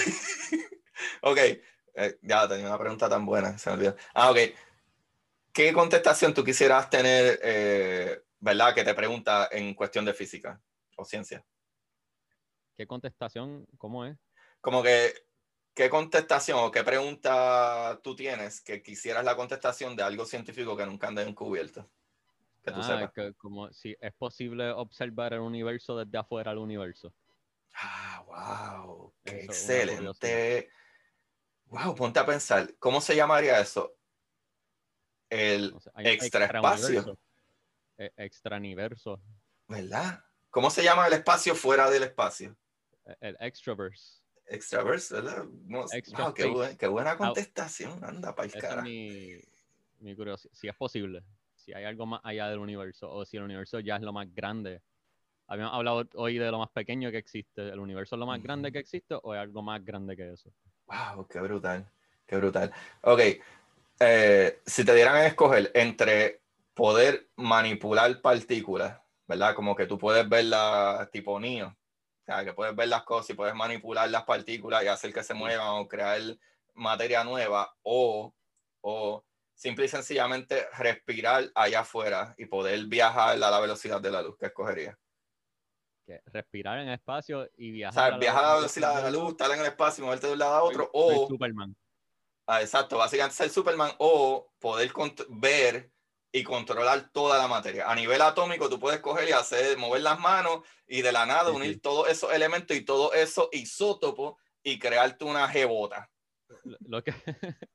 ok, 1.22 1.38
eh, 1.38 2.18
ya 2.22 2.48
tenía 2.48 2.68
una 2.68 2.80
pregunta 2.80 3.10
tan 3.10 3.26
buena, 3.26 3.58
se 3.58 3.70
me 3.70 3.76
olvidó. 3.76 3.95
Ah, 4.14 4.32
ok. 4.32 4.38
¿Qué 5.53 5.74
contestación 5.74 6.34
tú 6.34 6.44
quisieras 6.45 6.90
tener, 6.90 7.38
eh, 7.44 8.24
verdad, 8.40 8.74
que 8.74 8.86
te 8.86 8.94
pregunta 8.94 9.49
en 9.52 9.74
cuestión 9.76 10.06
de 10.06 10.14
física 10.14 10.62
o 10.95 11.03
ciencia? 11.03 11.45
¿Qué 12.78 12.88
contestación? 12.88 13.68
¿Cómo 13.78 14.06
es? 14.06 14.18
Como 14.62 14.82
que, 14.82 15.14
¿qué 15.82 15.90
contestación 15.90 16.60
o 16.60 16.70
qué 16.70 16.84
pregunta 16.84 17.99
tú 18.03 18.16
tienes 18.16 18.62
que 18.62 18.84
quisieras 18.84 19.26
la 19.26 19.36
contestación 19.36 19.95
de 19.95 20.03
algo 20.03 20.26
científico 20.26 20.78
que 20.78 20.86
nunca 20.86 21.08
han 21.08 21.16
descubierto? 21.16 21.90
Que 22.62 22.72
tú 22.72 22.82
Ah, 22.82 22.84
sepas. 22.84 23.12
que 23.14 23.34
como 23.34 23.74
si 23.74 23.98
es 23.99 24.14
posible 24.14 24.70
observar 24.70 25.34
el 25.34 25.40
universo 25.40 25.98
desde 25.98 26.16
afuera 26.20 26.52
del 26.52 26.60
universo. 26.60 27.12
Ah, 27.74 28.24
wow, 28.86 29.12
qué 29.24 29.40
Eso 29.40 29.52
excelente. 29.53 30.70
Wow, 31.66 31.95
ponte 31.95 32.20
a 32.20 32.28
pensar, 32.28 32.76
¿cómo 32.78 33.02
se 33.02 33.16
llamaría 33.16 33.60
eso? 33.60 33.95
El 35.32 35.74
O 35.74 35.80
sea, 35.80 35.94
extrauniverso. 35.95 37.18
Eh, 37.98 38.12
extraniverso. 38.18 39.20
¿verdad? 39.68 40.24
¿Cómo 40.52 40.70
se 40.70 40.84
llama 40.84 41.08
el 41.08 41.14
espacio 41.14 41.56
fuera 41.56 41.90
del 41.90 42.03
espacio? 42.03 42.56
Eh, 43.06 43.16
El 43.22 43.38
extraverse. 43.40 44.20
Extraverse, 44.52 45.14
¿verdad? 45.15 45.45
No, 45.65 45.86
Extra 45.91 46.34
qué, 46.34 46.88
buena 46.88 47.18
contestación, 47.18 48.03
anda 48.03 48.36
para 48.36 48.48
el 48.48 48.53
cara. 48.53 48.76
es 48.78 48.84
mi, 48.84 49.38
mi 49.99 50.15
curiosidad. 50.15 50.53
Si 50.53 50.68
es 50.68 50.76
posible. 50.76 51.23
Si 51.56 51.73
hay 51.73 51.86
algo 51.86 52.06
más 52.06 52.22
allá 52.23 52.49
del 52.49 52.60
universo. 52.60 53.10
O 53.10 53.23
si 53.23 53.38
el 53.38 53.44
universo 53.44 53.80
ya 53.80 53.95
es 53.95 54.02
lo 54.02 54.11
más 54.11 54.28
grande. 54.34 54.82
Habíamos 55.48 55.73
hablado 55.73 56.07
hoy 56.15 56.38
de 56.38 56.52
lo 56.52 56.60
más 56.60 56.69
pequeño 56.69 57.11
que 57.11 57.18
existe. 57.18 57.69
¿El 57.69 57.80
universo 57.80 58.15
es 58.15 58.19
lo 58.19 58.26
más 58.26 58.41
grande 58.44 58.72
que 58.72 58.80
existe 58.80 59.15
o 59.22 59.34
es 59.34 59.40
algo 59.40 59.61
más 59.61 59.84
grande 59.84 60.15
que 60.18 60.34
eso? 60.34 60.52
Wow, 60.88 61.28
qué 61.28 61.40
brutal, 61.40 61.90
qué 62.26 62.36
brutal. 62.38 62.73
Ok, 63.02 63.22
eh, 63.99 64.61
si 64.65 64.84
te 64.84 64.95
dieran 64.95 65.15
a 65.15 65.28
escoger 65.28 65.72
entre 65.73 66.41
poder 66.73 67.30
manipular 67.38 68.22
partículas, 68.22 68.99
¿verdad? 69.28 69.56
Como 69.56 69.76
que 69.76 69.86
tú 69.86 69.98
puedes 69.98 70.28
verlas 70.28 71.10
tipo 71.11 71.40
Neo, 71.40 71.76
sea, 72.36 72.45
que 72.45 72.53
puedes 72.53 72.76
ver 72.76 72.88
las 72.88 73.03
cosas 73.03 73.30
y 73.32 73.34
puedes 73.34 73.56
manipular 73.56 74.10
las 74.10 74.24
partículas 74.24 74.84
y 74.84 74.88
hacer 74.88 75.14
que 75.14 75.24
se 75.24 75.34
muevan 75.34 75.68
o 75.68 75.88
crear 75.88 76.20
materia 76.74 77.24
nueva, 77.24 77.76
o, 77.84 78.34
o 78.82 79.26
simple 79.53 79.86
y 79.86 79.88
sencillamente 79.90 80.68
respirar 80.78 81.52
allá 81.53 81.82
afuera 81.82 82.34
y 82.38 82.45
poder 82.45 82.86
viajar 82.86 83.32
a 83.32 83.36
la 83.36 83.60
velocidad 83.60 84.02
de 84.02 84.12
la 84.12 84.22
luz. 84.22 84.38
Que 84.38 86.22
respirar 86.26 86.80
en 86.80 86.88
el 86.88 86.95
espacio 86.95 87.48
y 87.56 87.70
O 87.70 87.74
viajar. 87.74 88.20
viajar 88.20 88.44
a 88.44 88.48
la 88.48 88.56
velocidad 88.56 88.95
de 88.95 89.03
la 89.03 89.12
luz, 89.12 89.32
estar 89.32 89.52
en 89.52 89.60
el 89.60 89.66
espacio 89.68 90.03
y 90.03 90.06
moverte 90.06 90.28
de 90.28 90.34
un 90.34 90.40
lado 90.40 90.56
a 90.56 90.64
otro, 90.64 90.90
Soy- 90.94 91.16
soy 91.16 91.24
o... 91.24 91.28
Superman. 91.28 91.76
Ah, 92.48 92.62
exacto, 92.62 92.98
básicamente 92.98 93.36
ser 93.36 93.49
Superman 93.49 93.91
o 93.99 94.52
poder 94.60 94.91
ver 95.30 95.91
y 96.32 96.44
controlar 96.44 97.12
toda 97.12 97.38
la 97.38 97.48
materia. 97.48 97.90
A 97.90 97.95
nivel 97.95 98.22
atómico, 98.22 98.70
tú 98.70 98.80
puedes 98.80 99.02
coger 99.02 99.30
y 99.30 99.32
hacer, 99.34 99.78
mover 99.78 100.02
las 100.02 100.20
manos 100.20 100.62
y 100.88 101.02
de 101.02 101.12
la 101.12 101.26
nada 101.26 101.49
Sí, 101.49 101.56
unir 101.56 101.74
sí. 101.74 101.80
todos 101.80 102.10
esos 102.10 102.34
elementos 102.34 102.76
y 102.76 102.82
todos 102.82 103.14
esos 103.16 103.49
isótopos 103.52 104.36
y 104.64 104.80
crearte 104.80 105.26
una 105.26 105.48
jebota. 105.49 106.10
Lo 106.82 107.03
que, 107.03 107.14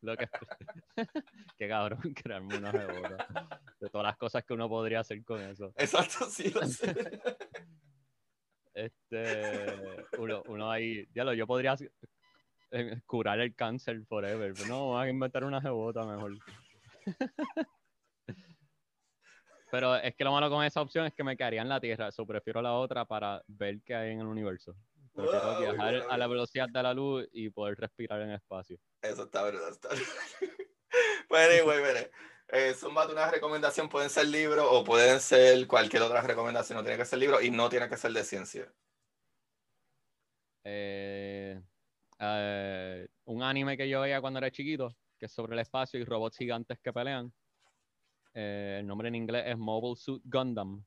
lo 0.00 0.16
que, 0.16 0.28
qué 1.58 1.68
cabrón 1.68 2.14
crearme 2.14 2.56
una 2.56 2.72
rebota. 2.72 3.60
De 3.80 3.90
todas 3.90 4.06
las 4.06 4.16
cosas 4.16 4.44
que 4.44 4.54
uno 4.54 4.68
podría 4.68 5.00
hacer 5.00 5.22
con 5.24 5.40
eso. 5.40 5.72
Exacto, 5.76 6.28
sí, 6.30 6.50
lo 6.50 6.66
sé. 6.66 6.94
Este, 8.74 10.00
uno, 10.18 10.42
uno 10.46 10.70
ahí, 10.70 11.08
ya 11.14 11.24
lo, 11.24 11.32
yo 11.32 11.46
podría 11.46 11.74
eh, 12.70 13.00
curar 13.06 13.40
el 13.40 13.54
cáncer 13.54 14.04
forever, 14.06 14.52
pero 14.54 14.68
no, 14.68 14.90
vamos 14.90 15.04
a 15.04 15.08
inventar 15.08 15.44
una 15.44 15.60
rebota 15.60 16.04
mejor. 16.04 16.38
Pero 19.70 19.96
es 19.96 20.14
que 20.14 20.24
lo 20.24 20.32
malo 20.32 20.48
con 20.48 20.64
esa 20.64 20.80
opción 20.80 21.06
es 21.06 21.14
que 21.14 21.24
me 21.24 21.36
quedaría 21.36 21.62
en 21.62 21.68
la 21.68 21.80
Tierra, 21.80 22.08
eso 22.08 22.26
prefiero 22.26 22.62
la 22.62 22.74
otra 22.74 23.04
para 23.04 23.42
ver 23.46 23.80
qué 23.84 23.94
hay 23.94 24.12
en 24.12 24.20
el 24.20 24.26
universo. 24.26 24.76
Prefiero 25.12 25.58
viajar 25.58 26.06
a 26.10 26.18
la 26.18 26.26
velocidad 26.26 26.68
de 26.68 26.82
la 26.82 26.92
luz 26.92 27.26
y 27.32 27.50
poder 27.50 27.78
respirar 27.78 28.20
en 28.20 28.32
espacio. 28.32 28.78
Eso 29.00 29.24
está 29.24 29.42
verdad, 29.42 29.70
está 29.70 29.88
Pues 31.28 31.50
anyway, 31.60 31.78
mire. 31.78 32.10
Eh, 32.48 32.74
Zumba, 32.74 33.08
una 33.08 33.28
recomendación 33.28 33.88
pueden 33.88 34.08
ser 34.08 34.28
libros 34.28 34.66
o 34.70 34.84
pueden 34.84 35.18
ser 35.20 35.66
cualquier 35.66 36.02
otra 36.02 36.20
recomendación, 36.20 36.78
no 36.78 36.84
tiene 36.84 36.98
que 36.98 37.04
ser 37.04 37.18
libro 37.18 37.40
y 37.42 37.50
no 37.50 37.68
tiene 37.68 37.88
que 37.88 37.96
ser 37.96 38.12
de 38.12 38.22
ciencia. 38.22 38.72
Eh, 40.62 41.60
eh, 42.20 43.08
un 43.24 43.42
anime 43.42 43.76
que 43.76 43.88
yo 43.88 44.00
veía 44.00 44.20
cuando 44.20 44.38
era 44.38 44.50
chiquito, 44.50 44.94
que 45.18 45.26
es 45.26 45.32
sobre 45.32 45.54
el 45.54 45.60
espacio 45.60 45.98
y 45.98 46.04
robots 46.04 46.36
gigantes 46.36 46.78
que 46.78 46.92
pelean. 46.92 47.32
Eh, 48.38 48.76
el 48.80 48.86
nombre 48.86 49.08
en 49.08 49.14
inglés 49.14 49.44
es 49.46 49.56
Mobile 49.56 49.96
Suit 49.96 50.22
Gundam. 50.26 50.84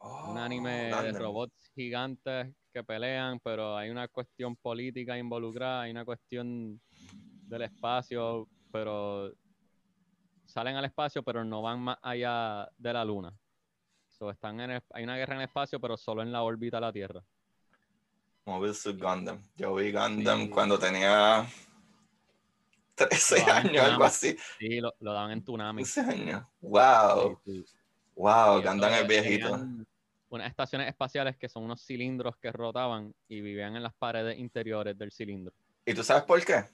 un 0.00 0.36
Oh, 0.36 0.38
anime 0.40 0.90
de 0.92 1.12
robots 1.12 1.70
gigantes 1.74 2.52
que 2.72 2.82
pelean, 2.82 3.38
pero 3.40 3.76
hay 3.76 3.90
una 3.90 4.08
cuestión 4.08 4.56
política 4.56 5.16
involucrada, 5.16 5.82
hay 5.82 5.92
una 5.92 6.04
cuestión 6.04 6.80
del 7.48 7.62
espacio, 7.62 8.48
pero 8.72 9.32
salen 10.44 10.76
al 10.76 10.84
espacio, 10.84 11.22
pero 11.22 11.44
no 11.44 11.62
van 11.62 11.80
más 11.80 11.98
allá 12.02 12.68
de 12.76 12.92
la 12.92 13.04
luna. 13.04 13.32
So, 14.08 14.30
están 14.30 14.60
en 14.60 14.72
el- 14.72 14.82
hay 14.90 15.04
una 15.04 15.16
guerra 15.16 15.34
en 15.34 15.40
el 15.42 15.46
espacio, 15.46 15.80
pero 15.80 15.96
solo 15.96 16.22
en 16.22 16.32
la 16.32 16.42
órbita 16.42 16.78
de 16.78 16.80
la 16.80 16.92
Tierra. 16.92 17.22
Mobile 18.46 18.74
Suit 18.74 19.00
Gundam. 19.00 19.40
Yo 19.56 19.74
vi 19.76 19.92
Gundam 19.92 20.40
Sí. 20.46 20.48
cuando 20.50 20.78
tenía 20.78 21.46
13 22.98 23.44
Lo 23.46 23.52
años, 23.52 23.84
algo 23.84 24.04
así. 24.04 24.36
Sí, 24.58 24.80
lo, 24.80 24.92
lo 25.00 25.12
daban 25.12 25.30
en 25.32 25.42
Tsunami. 25.42 25.82
13 25.82 26.00
años. 26.02 26.42
Wow. 26.60 27.38
Sí, 27.44 27.64
sí. 27.66 27.76
Wow, 28.16 28.62
Gundam 28.62 28.92
eso 28.92 29.02
es 29.02 29.08
viejito. 29.08 29.58
Unas 30.30 30.48
estaciones 30.50 30.88
espaciales 30.88 31.36
que 31.36 31.48
son 31.48 31.62
unos 31.62 31.80
cilindros 31.82 32.36
que 32.36 32.52
rotaban 32.52 33.14
y 33.28 33.40
vivían 33.40 33.76
en 33.76 33.82
las 33.82 33.94
paredes 33.94 34.38
interiores 34.38 34.98
del 34.98 35.10
cilindro. 35.12 35.54
¿Y 35.86 35.94
tú 35.94 36.02
sabes 36.04 36.24
por 36.24 36.44
qué? 36.44 36.64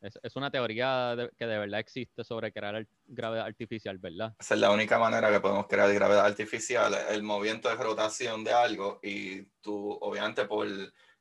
Es, 0.00 0.18
es 0.20 0.34
una 0.34 0.50
teoría 0.50 1.14
de- 1.14 1.30
que 1.38 1.46
de 1.46 1.58
verdad 1.58 1.78
existe 1.78 2.24
sobre 2.24 2.52
crear 2.52 2.74
ar- 2.74 2.88
gravedad 3.06 3.46
artificial, 3.46 3.98
¿verdad? 3.98 4.34
Esa 4.40 4.54
es 4.54 4.60
la 4.60 4.72
única 4.72 4.98
manera 4.98 5.30
que 5.30 5.38
podemos 5.38 5.68
crear 5.68 5.92
gravedad 5.94 6.26
artificial, 6.26 6.92
el 7.10 7.22
movimiento 7.22 7.68
de 7.68 7.76
rotación 7.76 8.42
de 8.42 8.52
algo 8.52 8.98
y 9.00 9.42
tú, 9.60 9.96
obviamente, 10.00 10.44
por 10.46 10.66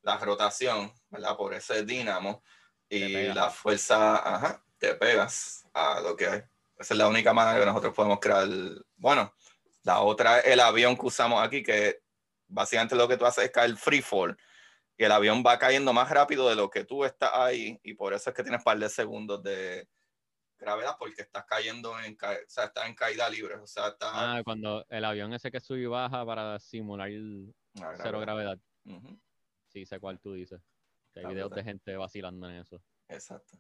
la 0.02 0.18
rotación, 0.18 0.92
¿verdad? 1.12 1.38
Por 1.38 1.54
ese 1.54 1.86
dínamo 1.86 2.42
y 2.92 3.34
la 3.34 3.50
fuerza, 3.50 4.18
ajá, 4.36 4.64
te 4.78 4.96
pegas 4.96 5.66
a 5.74 6.02
lo 6.02 6.16
que 6.16 6.28
hay. 6.28 6.40
Esa 6.78 6.94
es 6.94 6.98
la 6.98 7.08
única 7.08 7.32
manera 7.34 7.60
que 7.60 7.66
nosotros 7.66 7.94
podemos 7.94 8.20
crear. 8.20 8.48
Bueno, 8.98 9.34
la 9.84 10.02
otra 10.02 10.40
es 10.40 10.48
el 10.48 10.60
avión 10.60 10.98
que 10.98 11.06
usamos 11.06 11.42
aquí, 11.42 11.64
que 11.64 12.02
básicamente 12.48 12.96
lo 12.96 13.08
que 13.08 13.18
tú 13.18 13.26
haces 13.26 13.46
es 13.46 13.52
caer 13.52 13.76
free 13.78 14.02
fall. 14.02 14.38
Y 14.98 15.04
el 15.06 15.12
avión 15.12 15.42
va 15.46 15.58
cayendo 15.58 15.94
más 15.94 16.10
rápido 16.10 16.50
de 16.50 16.56
lo 16.56 16.70
que 16.70 16.84
tú 16.84 17.06
estás 17.06 17.32
ahí, 17.34 17.80
y 17.84 17.94
por 17.94 18.14
eso 18.14 18.30
es 18.30 18.36
que 18.36 18.44
tienes 18.44 18.60
un 18.60 18.66
par 18.66 18.78
de 18.78 18.90
segundos 18.90 19.42
de 19.42 19.88
gravedad, 20.60 20.96
porque 21.00 21.22
estás 21.22 21.46
cayendo 21.46 21.98
en, 22.02 22.16
ca- 22.16 22.34
o 22.46 22.50
sea, 22.50 22.66
estás 22.66 22.88
en 22.88 22.94
caída 22.96 23.30
libre. 23.30 23.56
O 23.56 23.66
sea, 23.68 23.88
estás. 23.88 24.12
Ah, 24.14 24.42
cuando 24.44 24.86
el 24.90 25.06
avión 25.06 25.34
ese 25.34 25.50
que 25.50 25.60
sube 25.60 25.80
y 25.80 25.86
baja 25.86 26.26
para 26.26 26.60
simular 26.60 27.10
Ah, 27.82 27.94
cero 28.02 28.20
gravedad. 28.20 28.58
Ujú, 28.86 29.18
Sí, 29.70 29.86
sé 29.86 30.00
cuál 30.00 30.20
tú 30.20 30.34
dices. 30.34 30.62
Que 31.14 31.20
hay 31.22 31.26
videos 31.28 31.52
de 31.52 31.64
gente 31.64 31.96
vacilando 31.98 32.50
en 32.50 32.58
eso. 32.58 32.82
Exacto. 33.08 33.58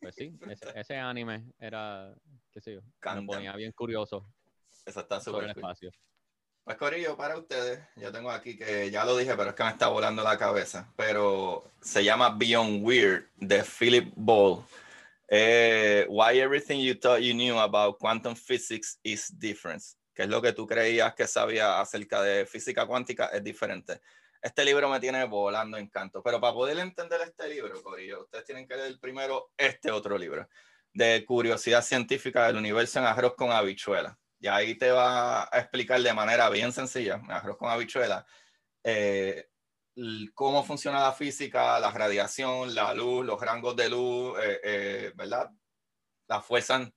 Pues 0.00 0.14
sí, 0.14 0.36
ese, 0.50 0.72
ese 0.74 0.96
anime 0.96 1.52
era, 1.58 2.14
qué 2.50 2.60
sé 2.60 2.74
yo, 2.74 2.80
me 2.82 2.88
Gundam. 3.02 3.26
ponía 3.26 3.56
bien 3.56 3.72
curioso 3.72 4.26
Eso 4.84 5.00
está 5.00 5.20
sobre 5.20 5.46
el 5.46 5.52
súper 5.52 5.62
cool. 5.62 5.70
espacio. 5.70 5.90
Pues 6.64 6.76
Corillo, 6.76 7.16
para 7.16 7.36
ustedes, 7.36 7.80
yo 7.96 8.12
tengo 8.12 8.30
aquí 8.30 8.56
que 8.56 8.88
ya 8.88 9.04
lo 9.04 9.16
dije, 9.16 9.34
pero 9.36 9.50
es 9.50 9.56
que 9.56 9.64
me 9.64 9.70
está 9.70 9.88
volando 9.88 10.22
la 10.22 10.38
cabeza. 10.38 10.92
Pero 10.96 11.64
se 11.80 12.04
llama 12.04 12.30
Beyond 12.30 12.84
Weird 12.86 13.24
de 13.36 13.64
Philip 13.64 14.12
Ball. 14.14 14.64
Eh, 15.28 16.06
why 16.08 16.38
everything 16.38 16.78
you 16.78 16.94
thought 16.94 17.20
you 17.20 17.32
knew 17.32 17.58
about 17.58 17.98
quantum 17.98 18.36
physics 18.36 19.00
is 19.02 19.28
different. 19.40 19.82
Que 20.14 20.22
es 20.22 20.28
lo 20.28 20.40
que 20.40 20.52
tú 20.52 20.64
creías 20.64 21.14
que 21.14 21.26
sabía 21.26 21.80
acerca 21.80 22.22
de 22.22 22.46
física 22.46 22.86
cuántica 22.86 23.26
es 23.32 23.42
diferente. 23.42 24.00
Este 24.42 24.64
libro 24.64 24.88
me 24.88 24.98
tiene 24.98 25.24
volando 25.24 25.76
en 25.78 25.88
canto. 25.88 26.22
Pero 26.22 26.40
para 26.40 26.52
poder 26.52 26.78
entender 26.80 27.20
este 27.22 27.48
libro, 27.48 27.80
Corillo, 27.82 28.22
ustedes 28.22 28.44
tienen 28.44 28.66
que 28.66 28.76
leer 28.76 28.98
primero 29.00 29.52
este 29.56 29.90
otro 29.90 30.18
libro 30.18 30.48
de 30.92 31.24
curiosidad 31.24 31.82
científica 31.82 32.46
del 32.46 32.56
universo 32.56 32.98
en 32.98 33.06
arroz 33.06 33.34
con 33.36 33.52
habichuela. 33.52 34.18
Y 34.40 34.48
ahí 34.48 34.74
te 34.76 34.90
va 34.90 35.44
a 35.44 35.58
explicar 35.60 36.02
de 36.02 36.12
manera 36.12 36.50
bien 36.50 36.72
sencilla, 36.72 37.14
en 37.14 37.30
arroz 37.30 37.56
con 37.56 37.70
habichuela, 37.70 38.26
eh, 38.82 39.48
cómo 40.34 40.64
funciona 40.64 41.00
la 41.00 41.12
física, 41.12 41.78
la 41.78 41.92
radiación, 41.92 42.74
la 42.74 42.92
luz, 42.92 43.24
los 43.24 43.40
rangos 43.40 43.76
de 43.76 43.88
luz, 43.88 44.36
eh, 44.42 44.60
eh, 44.64 45.12
¿verdad? 45.14 45.50
Las 46.26 46.44
fuerzas 46.44 46.90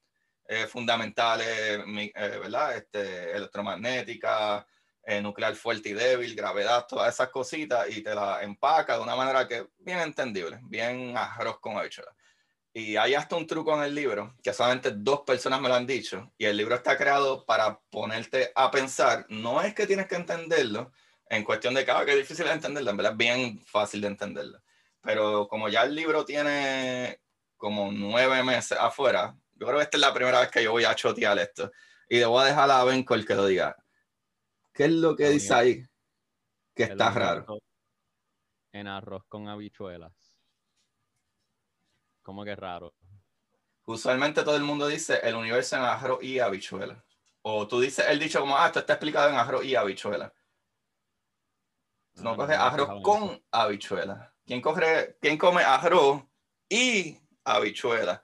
eh, 0.47 0.67
fundamentales, 0.67 1.47
eh, 1.47 2.11
¿verdad? 2.13 2.77
Este, 2.77 3.31
electromagnética, 3.31 4.65
eh, 5.05 5.21
nuclear 5.21 5.55
fuerte 5.55 5.89
y 5.89 5.93
débil, 5.93 6.35
gravedad, 6.35 6.85
todas 6.87 7.13
esas 7.13 7.29
cositas, 7.29 7.87
y 7.89 8.01
te 8.01 8.15
la 8.15 8.41
empaca 8.41 8.97
de 8.97 9.03
una 9.03 9.15
manera 9.15 9.47
que 9.47 9.67
bien 9.77 9.99
entendible, 9.99 10.59
bien 10.63 11.15
arroz 11.15 11.59
con 11.59 11.77
habichuela. 11.77 12.11
Y 12.73 12.97
hay 12.97 13.13
hasta 13.13 13.35
un 13.35 13.47
truco 13.47 13.73
en 13.75 13.83
el 13.83 13.95
libro, 13.95 14.35
que 14.43 14.51
solamente 14.51 14.91
dos 14.91 15.21
personas 15.21 15.61
me 15.61 15.69
lo 15.69 15.75
han 15.75 15.87
dicho, 15.87 16.33
y 16.37 16.45
el 16.45 16.57
libro 16.57 16.75
está 16.75 16.97
creado 16.97 17.45
para 17.45 17.79
ponerte 17.89 18.51
a 18.55 18.71
pensar, 18.71 19.25
no 19.29 19.61
es 19.61 19.73
que 19.73 19.87
tienes 19.87 20.07
que 20.07 20.15
entenderlo, 20.15 20.91
en 21.29 21.43
cuestión 21.43 21.73
de 21.73 21.85
que, 21.85 21.91
ah, 21.91 22.05
que 22.05 22.15
difícil 22.15 22.45
de 22.45 22.53
entenderlo, 22.53 22.91
en 22.91 22.97
verdad 22.97 23.13
es 23.13 23.17
bien 23.17 23.59
fácil 23.65 24.01
de 24.01 24.07
entenderlo. 24.07 24.59
Pero 25.01 25.47
como 25.47 25.69
ya 25.69 25.83
el 25.83 25.95
libro 25.95 26.25
tiene 26.25 27.21
como 27.57 27.91
nueve 27.91 28.43
meses 28.43 28.77
afuera, 28.79 29.35
yo 29.53 29.67
creo 29.67 29.77
que 29.77 29.83
esta 29.83 29.97
es 29.97 30.01
la 30.01 30.13
primera 30.13 30.39
vez 30.39 30.49
que 30.51 30.63
yo 30.63 30.71
voy 30.71 30.83
a 30.83 30.95
chotear 30.95 31.37
esto. 31.39 31.71
Y 32.09 32.21
a 32.21 32.27
dejar 32.27 32.69
a 32.69 32.83
Bencol 32.83 33.25
que 33.25 33.35
lo 33.35 33.45
diga. 33.45 33.75
¿Qué 34.75 34.83
es 34.85 34.91
lo 34.91 35.15
que 35.15 35.29
dice 35.29 35.53
ahí? 35.53 35.83
Que 36.75 36.83
El 36.83 36.91
está 36.91 37.09
raro. 37.09 37.59
En 38.73 38.87
arroz 38.87 39.23
con 39.29 39.47
habichuelas. 39.47 40.35
¿Cómo 42.21 42.43
que 42.43 42.53
raro? 42.57 42.93
Usualmente 43.85 44.43
todo 44.43 44.57
el 44.57 44.63
mundo 44.63 44.87
dice 44.87 45.21
el 45.23 45.35
universo 45.35 45.77
en 45.77 45.83
arroz 45.83 46.21
y 46.21 46.39
habichuela. 46.39 47.01
O 47.43 47.65
tú 47.65 47.79
dices 47.79 48.05
el 48.09 48.19
dicho 48.19 48.41
como, 48.41 48.57
ah, 48.57 48.65
esto 48.65 48.79
está 48.79 48.93
explicado 48.93 49.29
en 49.29 49.35
arroz 49.35 49.63
y 49.63 49.75
habichuela. 49.75 50.33
Tú 52.13 52.23
no 52.23 52.35
me 52.35 52.43
había 52.43 52.67
arroz 52.67 53.01
con 53.01 53.41
habichuela. 53.51 54.35
¿Quién, 54.45 54.61
coge, 54.61 55.17
¿Quién 55.21 55.37
come 55.37 55.63
arroz 55.63 56.21
y 56.67 57.17
habichuela? 57.45 58.21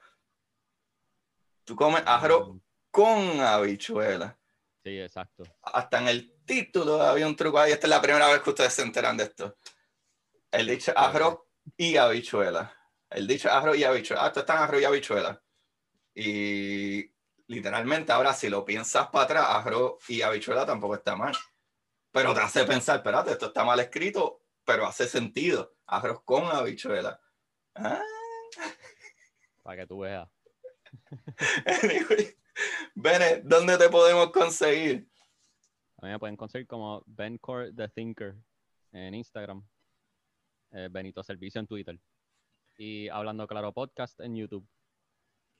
Tú 1.63 1.77
comes 1.77 2.03
arroz 2.05 2.49
Mm, 2.49 2.59
con 2.91 3.39
habichuela. 3.39 4.37
Sí, 4.83 4.99
exacto. 4.99 5.43
Hasta 5.61 5.99
en 5.99 6.07
el 6.07 6.30
título 6.45 7.01
había 7.01 7.27
un 7.27 7.35
truco 7.35 7.59
ahí. 7.59 7.71
Esta 7.71 7.87
es 7.87 7.91
la 7.91 8.01
primera 8.01 8.27
vez 8.29 8.41
que 8.41 8.49
ustedes 8.49 8.73
se 8.73 8.81
enteran 8.81 9.17
de 9.17 9.25
esto. 9.25 9.57
El 10.51 10.67
dicho 10.67 10.93
arroz 10.95 11.39
y 11.77 11.97
habichuela. 11.97 12.75
El 13.09 13.27
dicho 13.27 13.51
arroz 13.51 13.77
y 13.77 13.83
habichuela. 13.83 14.23
Ah, 14.23 14.27
esto 14.27 14.41
está 14.41 14.53
en 14.55 14.59
arroz 14.63 14.81
y 14.81 14.85
habichuela. 14.85 15.41
Y 16.13 17.11
literalmente 17.47 18.11
ahora 18.11 18.33
si 18.33 18.49
lo 18.49 18.65
piensas 18.65 19.07
para 19.07 19.25
atrás, 19.25 19.45
arroz 19.49 20.09
y 20.09 20.21
habichuela 20.21 20.65
tampoco 20.65 20.95
está 20.95 21.15
mal. 21.15 21.35
Pero 22.11 22.33
te 22.33 22.41
hace 22.41 22.65
pensar, 22.65 22.97
espérate, 22.97 23.31
esto 23.31 23.47
está 23.47 23.63
mal 23.63 23.79
escrito, 23.79 24.41
pero 24.65 24.85
hace 24.85 25.07
sentido. 25.07 25.75
Arroz 25.87 26.21
con 26.23 26.45
habichuela. 26.45 27.19
Ah, 27.75 28.03
Para 29.63 29.81
que 29.81 29.87
tú 29.87 29.99
veas. 29.99 30.27
Bene, 32.95 33.41
¿dónde 33.43 33.77
te 33.77 33.89
podemos 33.89 34.31
conseguir? 34.31 35.10
A 36.01 36.07
mí 36.07 36.11
me 36.13 36.19
pueden 36.19 36.35
conseguir 36.35 36.65
como 36.65 37.03
Bencore 37.05 37.73
The 37.73 37.87
Thinker 37.89 38.35
en 38.91 39.13
Instagram. 39.13 39.63
eh, 40.71 40.87
Benito 40.89 41.21
Servicio 41.21 41.59
en 41.59 41.67
Twitter. 41.67 41.99
Y 42.75 43.07
Hablando 43.09 43.45
Claro 43.45 43.71
Podcast 43.71 44.19
en 44.19 44.35
YouTube. 44.35 44.67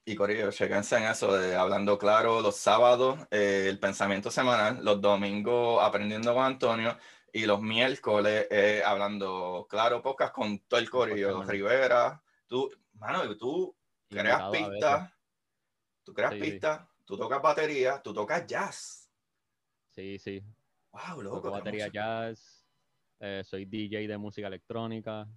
Y 0.04 0.16
Corillo, 0.16 0.52
chequense 0.52 0.98
en 0.98 1.04
eso 1.04 1.32
de 1.38 1.56
Hablando 1.56 2.00
Claro 2.00 2.42
los 2.42 2.56
sábados, 2.56 3.20
eh, 3.30 3.68
el 3.70 3.78
pensamiento 3.78 4.32
semanal, 4.32 4.84
los 4.84 5.00
domingos 5.00 5.84
Aprendiendo 5.84 6.34
con 6.34 6.44
Antonio 6.44 6.98
y 7.32 7.46
los 7.46 7.62
miércoles 7.62 8.48
eh, 8.50 8.82
Hablando 8.84 9.68
Claro 9.70 10.02
podcast 10.02 10.34
con 10.34 10.58
todo 10.62 10.80
el 10.80 10.90
Corillo, 10.90 11.44
Rivera, 11.44 12.20
tú, 12.48 12.72
mano, 12.94 13.38
tú 13.38 13.76
creas 14.10 14.50
pistas, 14.50 15.14
tú 16.04 16.14
creas 16.16 16.34
pistas, 16.34 16.82
tú 17.06 17.16
tocas 17.16 17.42
batería, 17.44 18.02
tú 18.02 18.12
tocas 18.12 18.48
jazz. 18.48 19.01
Sí, 19.92 20.18
sí. 20.20 20.42
Wow, 20.92 21.22
loco. 21.22 21.36
Toco 21.38 21.52
batería 21.52 21.88
jazz, 21.88 22.66
eh, 23.20 23.44
soy 23.46 23.66
DJ 23.66 24.08
de 24.08 24.18
música 24.18 24.48
electrónica. 24.48 25.28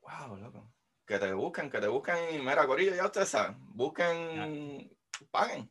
Wow, 0.00 0.36
loco. 0.36 0.72
Que 1.06 1.18
te 1.18 1.32
busquen, 1.32 1.70
que 1.70 1.80
te 1.80 1.88
busquen 1.88 2.34
y 2.34 2.38
mira, 2.38 2.66
Corillo, 2.66 2.94
ya 2.94 3.06
ustedes 3.06 3.28
saben, 3.28 3.56
busquen, 3.74 4.96
paguen. 5.30 5.70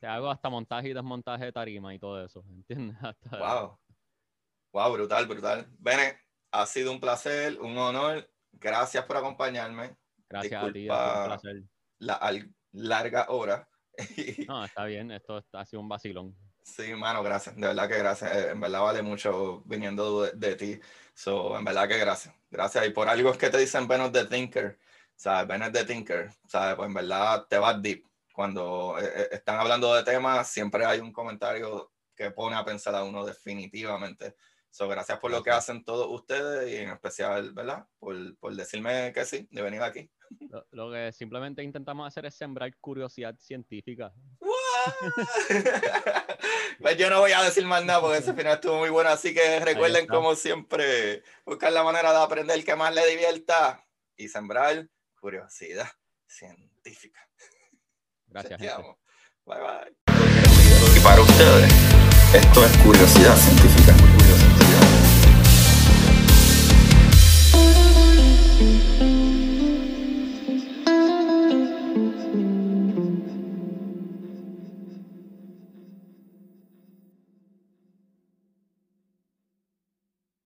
Te 0.00 0.06
hago 0.06 0.28
hasta 0.28 0.50
montaje 0.50 0.88
y 0.88 0.92
desmontaje 0.92 1.46
de 1.46 1.52
tarima 1.52 1.94
y 1.94 1.98
todo 1.98 2.24
eso, 2.24 2.44
¿entiendes? 2.50 2.96
Wow. 3.30 3.78
Wow, 4.72 4.92
brutal, 4.92 5.26
brutal. 5.26 5.66
Bene, 5.78 6.18
ha 6.50 6.66
sido 6.66 6.90
un 6.90 7.00
placer, 7.00 7.60
un 7.60 7.78
honor. 7.78 8.28
Gracias 8.52 9.04
por 9.04 9.16
acompañarme. 9.16 9.96
Gracias 10.28 10.64
a 10.64 10.72
ti, 10.72 10.88
un 10.88 10.96
placer. 10.96 11.62
La 11.98 12.18
larga 12.72 13.26
hora. 13.28 13.68
no, 14.48 14.64
está 14.64 14.84
bien, 14.86 15.12
esto 15.12 15.44
ha 15.52 15.64
sido 15.64 15.80
un 15.80 15.88
vacilón. 15.88 16.36
Sí, 16.64 16.94
mano, 16.94 17.22
gracias. 17.22 17.54
De 17.56 17.66
verdad 17.66 17.88
que 17.88 17.98
gracias. 17.98 18.34
Eh, 18.34 18.50
en 18.52 18.60
verdad 18.60 18.80
vale 18.82 19.02
mucho 19.02 19.62
viniendo 19.66 20.22
de, 20.22 20.56
ti. 20.56 20.80
So, 21.12 21.58
en 21.58 21.64
verdad 21.64 21.86
que 21.86 21.98
gracias. 21.98 22.34
Gracias. 22.50 22.86
Y 22.86 22.90
por 22.90 23.08
algo 23.08 23.30
es 23.30 23.36
que 23.36 23.50
te 23.50 23.58
dicen 23.58 23.86
Venos 23.86 24.10
de 24.12 24.24
Thinker. 24.24 24.78
¿Sabes? 25.14 25.46
Venos 25.46 25.72
de 25.72 25.84
Thinker. 25.84 26.30
¿Sabes? 26.48 26.74
Pues 26.76 26.88
en 26.88 26.94
verdad 26.94 27.46
te 27.48 27.58
vas 27.58 27.80
deep. 27.82 28.06
Cuando 28.32 28.96
eh, 28.98 29.04
eh, 29.14 29.28
están 29.32 29.58
hablando 29.60 29.94
de 29.94 30.02
temas, 30.04 30.48
siempre 30.48 30.86
hay 30.86 31.00
un 31.00 31.12
comentario 31.12 31.92
que 32.16 32.30
pone 32.30 32.56
a 32.56 32.64
pensar 32.64 32.94
a 32.94 33.04
uno 33.04 33.24
definitivamente. 33.26 34.34
So, 34.74 34.88
gracias 34.88 35.20
por 35.20 35.30
lo 35.30 35.40
que 35.40 35.52
hacen 35.52 35.84
todos 35.84 36.08
ustedes 36.10 36.68
y 36.68 36.78
en 36.78 36.90
especial, 36.90 37.52
¿verdad? 37.52 37.86
Por, 38.00 38.36
por 38.38 38.56
decirme 38.56 39.12
que 39.12 39.24
sí, 39.24 39.46
de 39.52 39.62
venir 39.62 39.80
aquí. 39.80 40.10
Lo, 40.72 40.90
que 40.90 41.12
simplemente 41.12 41.62
intentamos 41.62 42.08
hacer 42.08 42.26
es 42.26 42.34
sembrar 42.34 42.76
curiosidad 42.78 43.36
científica. 43.38 44.12
pues 46.80 46.96
yo 46.96 47.08
no 47.08 47.20
voy 47.20 47.30
a 47.30 47.44
decir 47.44 47.64
más 47.66 47.84
nada 47.84 48.00
porque 48.00 48.18
ese 48.18 48.32
final 48.34 48.54
estuvo 48.54 48.78
muy 48.78 48.90
bueno, 48.90 49.10
así 49.10 49.32
que 49.32 49.60
recuerden 49.60 50.08
como 50.08 50.34
siempre 50.34 51.22
buscar 51.46 51.72
la 51.72 51.84
manera 51.84 52.10
de 52.10 52.18
aprender 52.18 52.64
que 52.64 52.74
más 52.74 52.92
le 52.92 53.06
divierta 53.06 53.86
y 54.16 54.26
sembrar 54.26 54.88
curiosidad 55.20 55.88
científica. 56.26 57.20
Gracias. 58.26 58.60
Bye 59.46 59.60
bye. 59.60 59.96
Y 60.96 61.00
para 61.00 61.22
ustedes, 61.22 61.72
esto 62.34 62.66
es 62.66 62.76
curiosidad 62.78 63.36
científica. 63.36 63.73